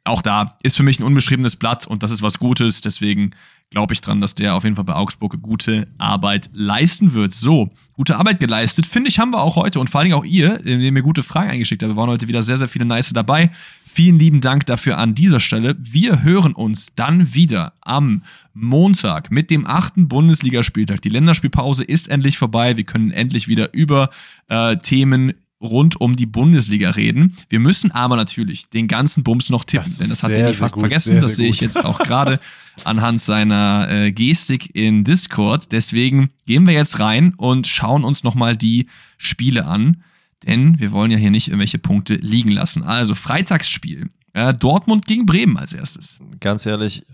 auch 0.08 0.22
da 0.22 0.56
ist 0.64 0.78
für 0.78 0.84
mich 0.84 1.00
ein 1.00 1.04
unbeschriebenes 1.04 1.58
Blatt 1.58 1.86
und 1.86 2.02
das 2.02 2.12
ist 2.12 2.22
was 2.22 2.40
Gutes. 2.40 2.82
Deswegen 2.82 3.32
glaube 3.70 3.94
ich 3.94 4.02
dran, 4.02 4.22
dass 4.22 4.36
der 4.36 4.56
auf 4.56 4.64
jeden 4.64 4.76
Fall 4.76 4.86
bei 4.86 4.96
Augsburg 4.96 5.42
gute 5.42 5.88
Arbeit 5.98 6.50
leisten 6.54 7.14
wird. 7.14 7.34
So, 7.34 7.70
gute 7.98 8.16
Arbeit 8.16 8.40
geleistet, 8.40 8.86
finde 8.86 9.10
ich, 9.10 9.20
haben 9.20 9.32
wir 9.32 9.42
auch 9.42 9.56
heute 9.56 9.80
und 9.80 9.90
vor 9.90 10.02
allem 10.02 10.14
auch 10.14 10.24
ihr, 10.24 10.60
indem 10.60 10.82
ihr 10.82 10.92
mir 10.92 11.02
gute 11.02 11.24
Fragen 11.24 11.50
eingeschickt 11.50 11.82
habt. 11.82 11.92
Wir 11.92 11.98
waren 11.98 12.10
heute 12.10 12.28
wieder 12.28 12.44
sehr, 12.44 12.58
sehr 12.58 12.68
viele 12.68 12.86
nice 12.86 13.12
dabei. 13.12 13.50
Vielen 13.86 14.20
lieben 14.20 14.40
Dank 14.40 14.68
dafür 14.68 15.00
an 15.00 15.16
dieser 15.16 15.40
Stelle. 15.40 15.76
Wir 15.80 16.22
hören 16.24 16.54
uns 16.54 16.94
dann 16.96 17.34
wieder 17.34 17.74
am 17.82 18.22
Montag 18.54 19.32
mit 19.32 19.50
dem 19.50 19.66
achten 19.66 20.08
Bundesligaspieltag. 20.08 21.02
Die 21.02 21.10
Länderspielpause 21.10 21.84
ist 21.84 22.08
endlich 22.08 22.38
vorbei. 22.38 22.78
Wir 22.78 22.84
können 22.84 23.10
endlich 23.10 23.48
wieder 23.48 23.74
über 23.74 24.12
äh, 24.48 24.78
Themen 24.78 25.34
rund 25.60 26.00
um 26.00 26.16
die 26.16 26.28
Bundesliga 26.28 26.92
reden. 26.92 27.36
Wir 27.50 27.60
müssen 27.60 27.90
aber 27.92 28.16
natürlich 28.16 28.70
den 28.70 28.88
ganzen 28.88 29.24
Bums 29.24 29.50
noch 29.50 29.64
tippen, 29.66 29.86
das 29.86 29.98
denn 29.98 30.10
das 30.10 30.22
hat 30.22 30.32
Danny 30.32 30.54
fast 30.54 30.76
gut, 30.76 30.82
vergessen. 30.82 31.14
Sehr, 31.14 31.22
das 31.22 31.32
sehr 31.32 31.36
sehe 31.38 31.50
ich 31.50 31.62
jetzt 31.62 31.84
auch 31.84 31.98
gerade 31.98 32.40
anhand 32.84 33.22
seiner 33.22 33.88
äh, 33.90 34.12
Gestik 34.12 34.76
in 34.76 35.04
Discord. 35.04 35.72
Deswegen 35.72 36.30
gehen 36.46 36.66
wir 36.68 36.74
jetzt 36.74 37.00
rein 37.00 37.34
und 37.36 37.68
schauen 37.68 38.04
uns 38.04 38.24
nochmal 38.24 38.56
die 38.56 38.88
Spiele 39.18 39.66
an, 39.66 40.04
denn 40.46 40.80
wir 40.80 40.92
wollen 40.92 41.12
ja 41.12 41.18
hier 41.18 41.32
nicht 41.32 41.48
irgendwelche 41.48 41.80
Punkte 41.80 42.16
liegen 42.16 42.52
lassen. 42.52 42.84
Also 42.84 43.16
Freitagsspiel. 43.16 44.10
Äh, 44.34 44.54
Dortmund 44.54 45.06
gegen 45.06 45.26
Bremen 45.26 45.58
als 45.58 45.74
erstes. 45.74 46.20
Ganz 46.40 46.66
ehrlich, 46.66 47.06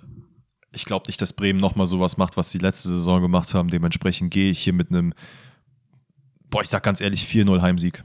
ich 0.74 0.86
glaube 0.86 1.07
nicht, 1.07 1.22
dass 1.22 1.34
Bremen 1.34 1.59
nochmal 1.59 1.86
sowas 1.86 2.18
macht, 2.18 2.36
was 2.36 2.51
sie 2.51 2.57
letzte 2.57 2.89
Saison 2.89 3.22
gemacht 3.22 3.53
haben. 3.53 3.70
Dementsprechend 3.70 4.32
gehe 4.32 4.51
ich 4.51 4.59
hier 4.59 4.74
mit 4.74 4.89
einem, 4.89 5.14
boah, 6.49 6.61
ich 6.61 6.70
sag 6.70 6.84
ganz 6.84 6.99
ehrlich, 6.99 7.24
4-0 7.24 7.61
Heimsieg. 7.61 8.03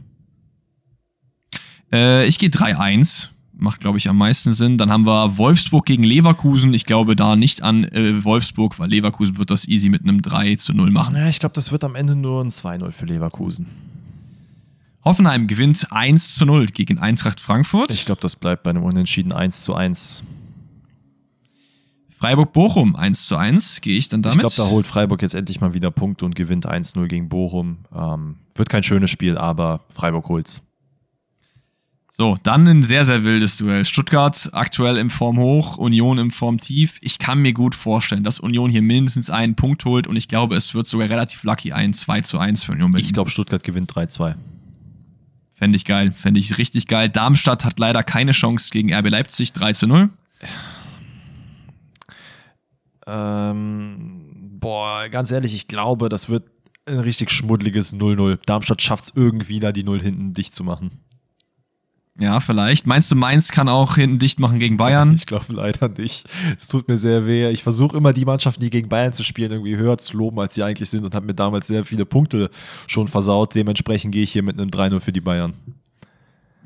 Äh, 1.93 2.27
ich 2.27 2.39
gehe 2.39 2.51
3-1. 2.51 3.31
Macht, 3.61 3.81
glaube 3.81 3.99
ich, 3.99 4.09
am 4.09 4.17
meisten 4.17 4.53
Sinn. 4.53 4.79
Dann 4.79 4.91
haben 4.91 5.05
wir 5.05 5.37
Wolfsburg 5.37 5.85
gegen 5.85 6.05
Leverkusen. 6.05 6.73
Ich 6.75 6.85
glaube 6.85 7.17
da 7.17 7.35
nicht 7.35 7.63
an 7.63 7.85
äh, 7.85 8.23
Wolfsburg, 8.23 8.79
weil 8.79 8.89
Leverkusen 8.89 9.37
wird 9.37 9.51
das 9.51 9.67
easy 9.67 9.89
mit 9.89 10.03
einem 10.03 10.23
3 10.23 10.55
zu 10.55 10.73
0 10.75 10.93
machen. 10.93 11.17
Ja, 11.17 11.29
ich 11.29 11.41
glaube, 11.41 11.55
das 11.55 11.73
wird 11.73 11.83
am 11.83 11.97
Ende 11.97 12.15
nur 12.15 12.45
ein 12.45 12.51
2-0 12.51 12.93
für 12.93 13.07
Leverkusen. 13.07 13.67
Hoffenheim 15.05 15.49
gewinnt 15.49 15.89
1 15.91 16.37
zu 16.37 16.47
0 16.47 16.67
gegen 16.67 16.99
Eintracht 16.99 17.41
Frankfurt. 17.41 17.91
Ich 17.91 18.05
glaube, 18.05 18.21
das 18.21 18.37
bleibt 18.37 18.63
bei 18.63 18.71
einem 18.71 18.85
Unentschieden 18.85 19.33
1 19.33 19.63
zu 19.65 19.75
1. 19.75 20.23
Freiburg-Bochum 22.11 22.97
1 22.97 23.27
zu 23.27 23.37
1, 23.37 23.81
gehe 23.81 23.97
ich 23.97 24.09
dann 24.09 24.23
damit? 24.23 24.37
Ich 24.37 24.41
glaube, 24.41 24.55
da 24.57 24.75
holt 24.75 24.87
Freiburg 24.87 25.23
jetzt 25.23 25.35
endlich 25.35 25.61
mal 25.61 25.73
wieder 25.73 25.91
Punkte 25.91 26.25
und 26.25 26.35
gewinnt 26.35 26.69
1-0 26.69 27.07
gegen 27.07 27.29
Bochum. 27.29 27.79
Ähm, 27.95 28.37
wird 28.57 28.69
kein 28.69 28.83
schönes 28.83 29.11
Spiel, 29.11 29.39
aber 29.39 29.85
Freiburg 29.89 30.29
holt's. 30.29 30.68
So, 32.21 32.37
dann 32.43 32.67
ein 32.67 32.83
sehr, 32.83 33.05
sehr 33.05 33.23
wildes 33.23 33.59
Duell. 33.59 33.85
Stuttgart 33.85 34.51
aktuell 34.53 34.97
im 34.97 35.09
Form 35.09 35.39
hoch, 35.39 35.77
Union 35.77 36.19
im 36.19 36.33
Form 36.33 36.59
tief. 36.59 36.99
Ich 37.01 37.21
kann 37.21 37.39
mir 37.39 37.53
gut 37.53 37.77
vorstellen, 37.77 38.25
dass 38.25 38.41
Union 38.41 38.71
hier 38.71 38.83
mindestens 38.83 39.31
einen 39.31 39.55
Punkt 39.55 39.85
holt 39.85 40.09
und 40.09 40.17
ich 40.17 40.27
glaube, 40.27 40.57
es 40.57 40.75
wird 40.75 40.89
sogar 40.89 41.09
relativ 41.09 41.45
lucky 41.45 41.73
ein 41.73 41.95
2 41.95 42.23
zu 42.23 42.41
1 42.41 42.65
für 42.65 42.73
Union 42.73 42.91
Berlin. 42.91 43.07
Ich 43.07 43.13
glaube, 43.13 43.31
Stuttgart 43.31 43.63
gewinnt 43.63 43.93
3-2. 43.93 44.35
Fände 45.53 45.77
ich 45.77 45.85
geil, 45.85 46.11
fände 46.11 46.41
ich 46.41 46.59
richtig 46.59 46.89
geil. 46.89 47.09
Darmstadt 47.09 47.65
hat 47.65 47.79
leider 47.79 48.03
keine 48.03 48.33
Chance 48.33 48.71
gegen 48.73 48.93
RB 48.93 49.11
Leipzig, 49.11 49.53
3 49.53 49.75
zu 49.75 49.87
0. 49.87 50.11
Ähm, 53.07 54.57
boah, 54.59 55.09
ganz 55.09 55.31
ehrlich, 55.31 55.55
ich 55.55 55.69
glaube, 55.69 56.09
das 56.09 56.29
wird 56.29 56.49
ein 56.85 56.99
richtig 56.99 57.31
schmuddeliges 57.31 57.95
0-0. 57.95 58.41
Darmstadt 58.45 58.83
schafft 58.83 59.05
es 59.05 59.13
irgendwie, 59.15 59.61
da 59.61 59.71
die 59.71 59.85
0 59.85 60.03
hinten 60.03 60.35
dicht 60.35 60.53
zu 60.53 60.65
machen. 60.65 60.91
Ja, 62.21 62.41
vielleicht. 62.41 62.87
Meinst 62.87 63.13
du, 63.13 63.17
Mainz 63.17 63.53
kann 63.53 63.69
auch 63.69 63.95
hinten 63.95 64.19
dicht 64.19 64.41
machen 64.41 64.59
gegen 64.59 64.77
Bayern? 64.77 65.15
Ich 65.15 65.27
glaube 65.27 65.53
leider 65.53 65.89
nicht. 65.89 66.29
Es 66.57 66.67
tut 66.67 66.89
mir 66.89 66.99
sehr 66.99 67.27
weh. 67.27 67.49
Ich 67.51 67.63
versuche 67.63 67.97
immer 67.97 68.13
die 68.13 68.25
Mannschaften, 68.25 68.61
die 68.61 68.71
gegen 68.71 68.89
Bayern 68.89 69.13
zu 69.13 69.23
spielen, 69.23 69.53
irgendwie 69.53 69.77
höher 69.77 69.99
zu 69.99 70.17
loben, 70.17 70.41
als 70.41 70.55
sie 70.55 70.65
eigentlich 70.65 70.91
sind 70.91 71.05
und 71.05 71.15
habe 71.15 71.27
mir 71.27 71.35
damals 71.35 71.69
sehr 71.69 71.85
viele 71.85 72.05
Punkte 72.05 72.51
schon 72.89 73.07
versaut. 73.07 73.55
Dementsprechend 73.55 74.13
gehe 74.13 74.25
ich 74.25 74.33
hier 74.33 74.43
mit 74.43 74.59
einem 74.59 74.71
3-0 74.71 74.99
für 74.99 75.13
die 75.13 75.21
Bayern. 75.21 75.55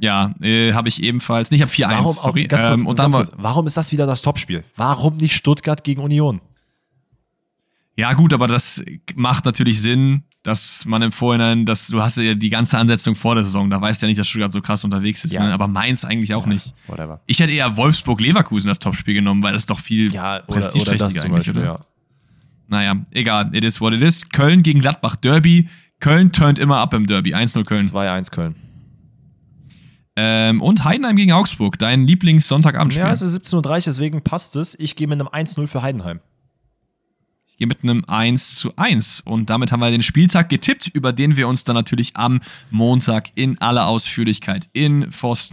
Ja, 0.01 0.35
äh, 0.41 0.73
habe 0.73 0.89
ich 0.89 1.03
ebenfalls. 1.03 1.51
Nicht, 1.51 1.61
ich 1.61 1.85
habe 1.85 1.95
4-1, 2.01 2.13
sorry. 2.15 2.49
Kurz, 2.49 2.65
ähm, 2.65 2.87
und 2.87 2.99
dann 2.99 3.13
kurz, 3.13 3.31
warum 3.37 3.67
ist 3.67 3.77
das 3.77 3.93
wieder 3.93 4.07
das 4.07 4.23
Topspiel? 4.23 4.65
Warum 4.75 5.19
nicht 5.19 5.35
Stuttgart 5.35 5.85
gegen 5.85 6.01
Union? 6.01 6.41
Ja, 7.97 8.15
gut, 8.15 8.33
aber 8.33 8.49
das 8.49 8.83
macht 9.15 9.45
natürlich 9.45 9.83
Sinn, 9.83 10.25
dass 10.43 10.85
man 10.85 11.03
im 11.03 11.13
Vorhinein, 11.13 11.65
dass 11.67 11.87
du 11.87 12.03
hast 12.03 12.17
ja 12.17 12.35
die 12.35 12.49
ganze 12.49 12.77
Ansetzung 12.77 13.15
vor 13.15 13.35
der 13.37 13.45
Saison, 13.45 13.71
da 13.71 13.81
weißt 13.81 14.03
du 14.03 14.07
ja 14.07 14.09
nicht, 14.09 14.19
dass 14.19 14.27
Stuttgart 14.27 14.53
so 14.53 14.61
krass 14.61 14.85
unterwegs 14.85 15.25
ist, 15.25 15.35
ja. 15.35 15.47
ne? 15.47 15.53
aber 15.53 15.69
Mainz 15.69 16.05
eigentlich 16.05 16.35
auch 16.35 16.47
ja, 16.47 16.53
nicht. 16.53 16.75
Whatever. 16.89 17.21
Ich 17.27 17.39
hätte 17.39 17.53
eher 17.53 17.77
Wolfsburg-Leverkusen 17.77 18.69
das 18.69 18.81
Topspiel 18.81 19.15
genommen, 19.15 19.43
weil 19.43 19.53
das 19.53 19.67
doch 19.67 19.79
viel 19.79 20.13
ja, 20.13 20.39
oder, 20.39 20.47
prestigeträchtiger 20.47 21.23
eigentlich, 21.23 21.47
Beispiel, 21.47 21.59
oder? 21.59 21.65
Ja. 21.65 21.81
Naja, 22.67 22.97
egal, 23.13 23.55
it 23.55 23.65
is 23.65 23.81
what 23.81 23.93
it 23.93 24.03
is. 24.03 24.29
Köln 24.31 24.63
gegen 24.63 24.81
Gladbach 24.81 25.17
Derby. 25.17 25.69
Köln 26.01 26.33
turnt 26.33 26.59
immer 26.59 26.79
ab 26.79 26.95
im 26.95 27.07
Derby. 27.07 27.35
1-0 27.35 27.65
Köln. 27.65 27.87
2-1 27.87 28.31
Köln. 28.31 28.57
Ähm, 30.17 30.61
und 30.61 30.85
Heidenheim 30.85 31.17
gegen 31.17 31.33
Augsburg, 31.33 31.79
dein 31.79 32.07
Lieblings-Sonntagabendspiel. 32.07 33.05
Ja, 33.05 33.13
es 33.13 33.23
ist 33.23 33.47
17.30 33.47 33.57
Uhr, 33.57 33.83
deswegen 33.87 34.23
passt 34.23 34.57
es. 34.57 34.79
Ich 34.79 34.97
gehe 34.97 35.07
mit 35.07 35.21
einem 35.21 35.29
1-0 35.29 35.67
für 35.69 35.83
Heidenheim. 35.83 36.21
Gehe 37.59 37.67
mit 37.67 37.83
einem 37.83 38.05
1 38.07 38.57
zu 38.57 38.73
1. 38.77 39.23
Und 39.25 39.51
damit 39.51 39.73
haben 39.73 39.81
wir 39.81 39.91
den 39.91 40.03
Spieltag 40.03 40.49
getippt, 40.49 40.89
über 40.95 41.13
den 41.13 41.37
wir 41.37 41.49
uns 41.49 41.65
dann 41.65 41.75
natürlich 41.75 42.17
am 42.17 42.41
Montag 42.71 43.29
in 43.35 43.61
aller 43.61 43.87
Ausführlichkeit 43.87 44.69
in 44.73 45.09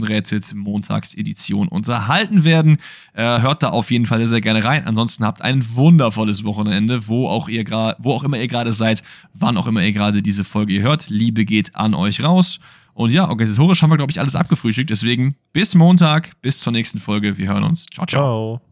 Rätet 0.07 0.53
Montagsedition 0.53 1.67
unterhalten 1.67 2.43
werden. 2.43 2.77
Äh, 3.13 3.41
hört 3.41 3.63
da 3.63 3.69
auf 3.69 3.91
jeden 3.91 4.05
Fall 4.05 4.19
sehr, 4.19 4.27
sehr 4.27 4.41
gerne 4.41 4.63
rein. 4.63 4.85
Ansonsten 4.85 5.25
habt 5.25 5.41
ein 5.41 5.65
wundervolles 5.75 6.43
Wochenende, 6.43 7.07
wo 7.07 7.27
auch 7.27 7.47
ihr 7.49 7.65
wo 7.99 8.13
auch 8.13 8.23
immer 8.23 8.37
ihr 8.37 8.47
gerade 8.47 8.73
seid, 8.73 9.03
wann 9.33 9.57
auch 9.57 9.67
immer 9.67 9.83
ihr 9.83 9.91
gerade 9.91 10.21
diese 10.21 10.43
Folge 10.43 10.81
hört. 10.81 11.09
Liebe 11.09 11.45
geht 11.45 11.75
an 11.75 11.93
euch 11.93 12.23
raus. 12.23 12.59
Und 12.93 13.13
ja, 13.13 13.29
organisatorisch 13.29 13.81
haben 13.81 13.91
wir, 13.91 13.97
glaube 13.97 14.11
ich, 14.11 14.19
alles 14.19 14.35
abgefrühstückt. 14.35 14.89
Deswegen 14.89 15.35
bis 15.53 15.73
Montag, 15.73 16.33
bis 16.41 16.59
zur 16.59 16.73
nächsten 16.73 16.99
Folge. 16.99 17.37
Wir 17.37 17.47
hören 17.47 17.63
uns. 17.63 17.85
Ciao, 17.85 18.05
ciao. 18.05 18.59
ciao. 18.59 18.68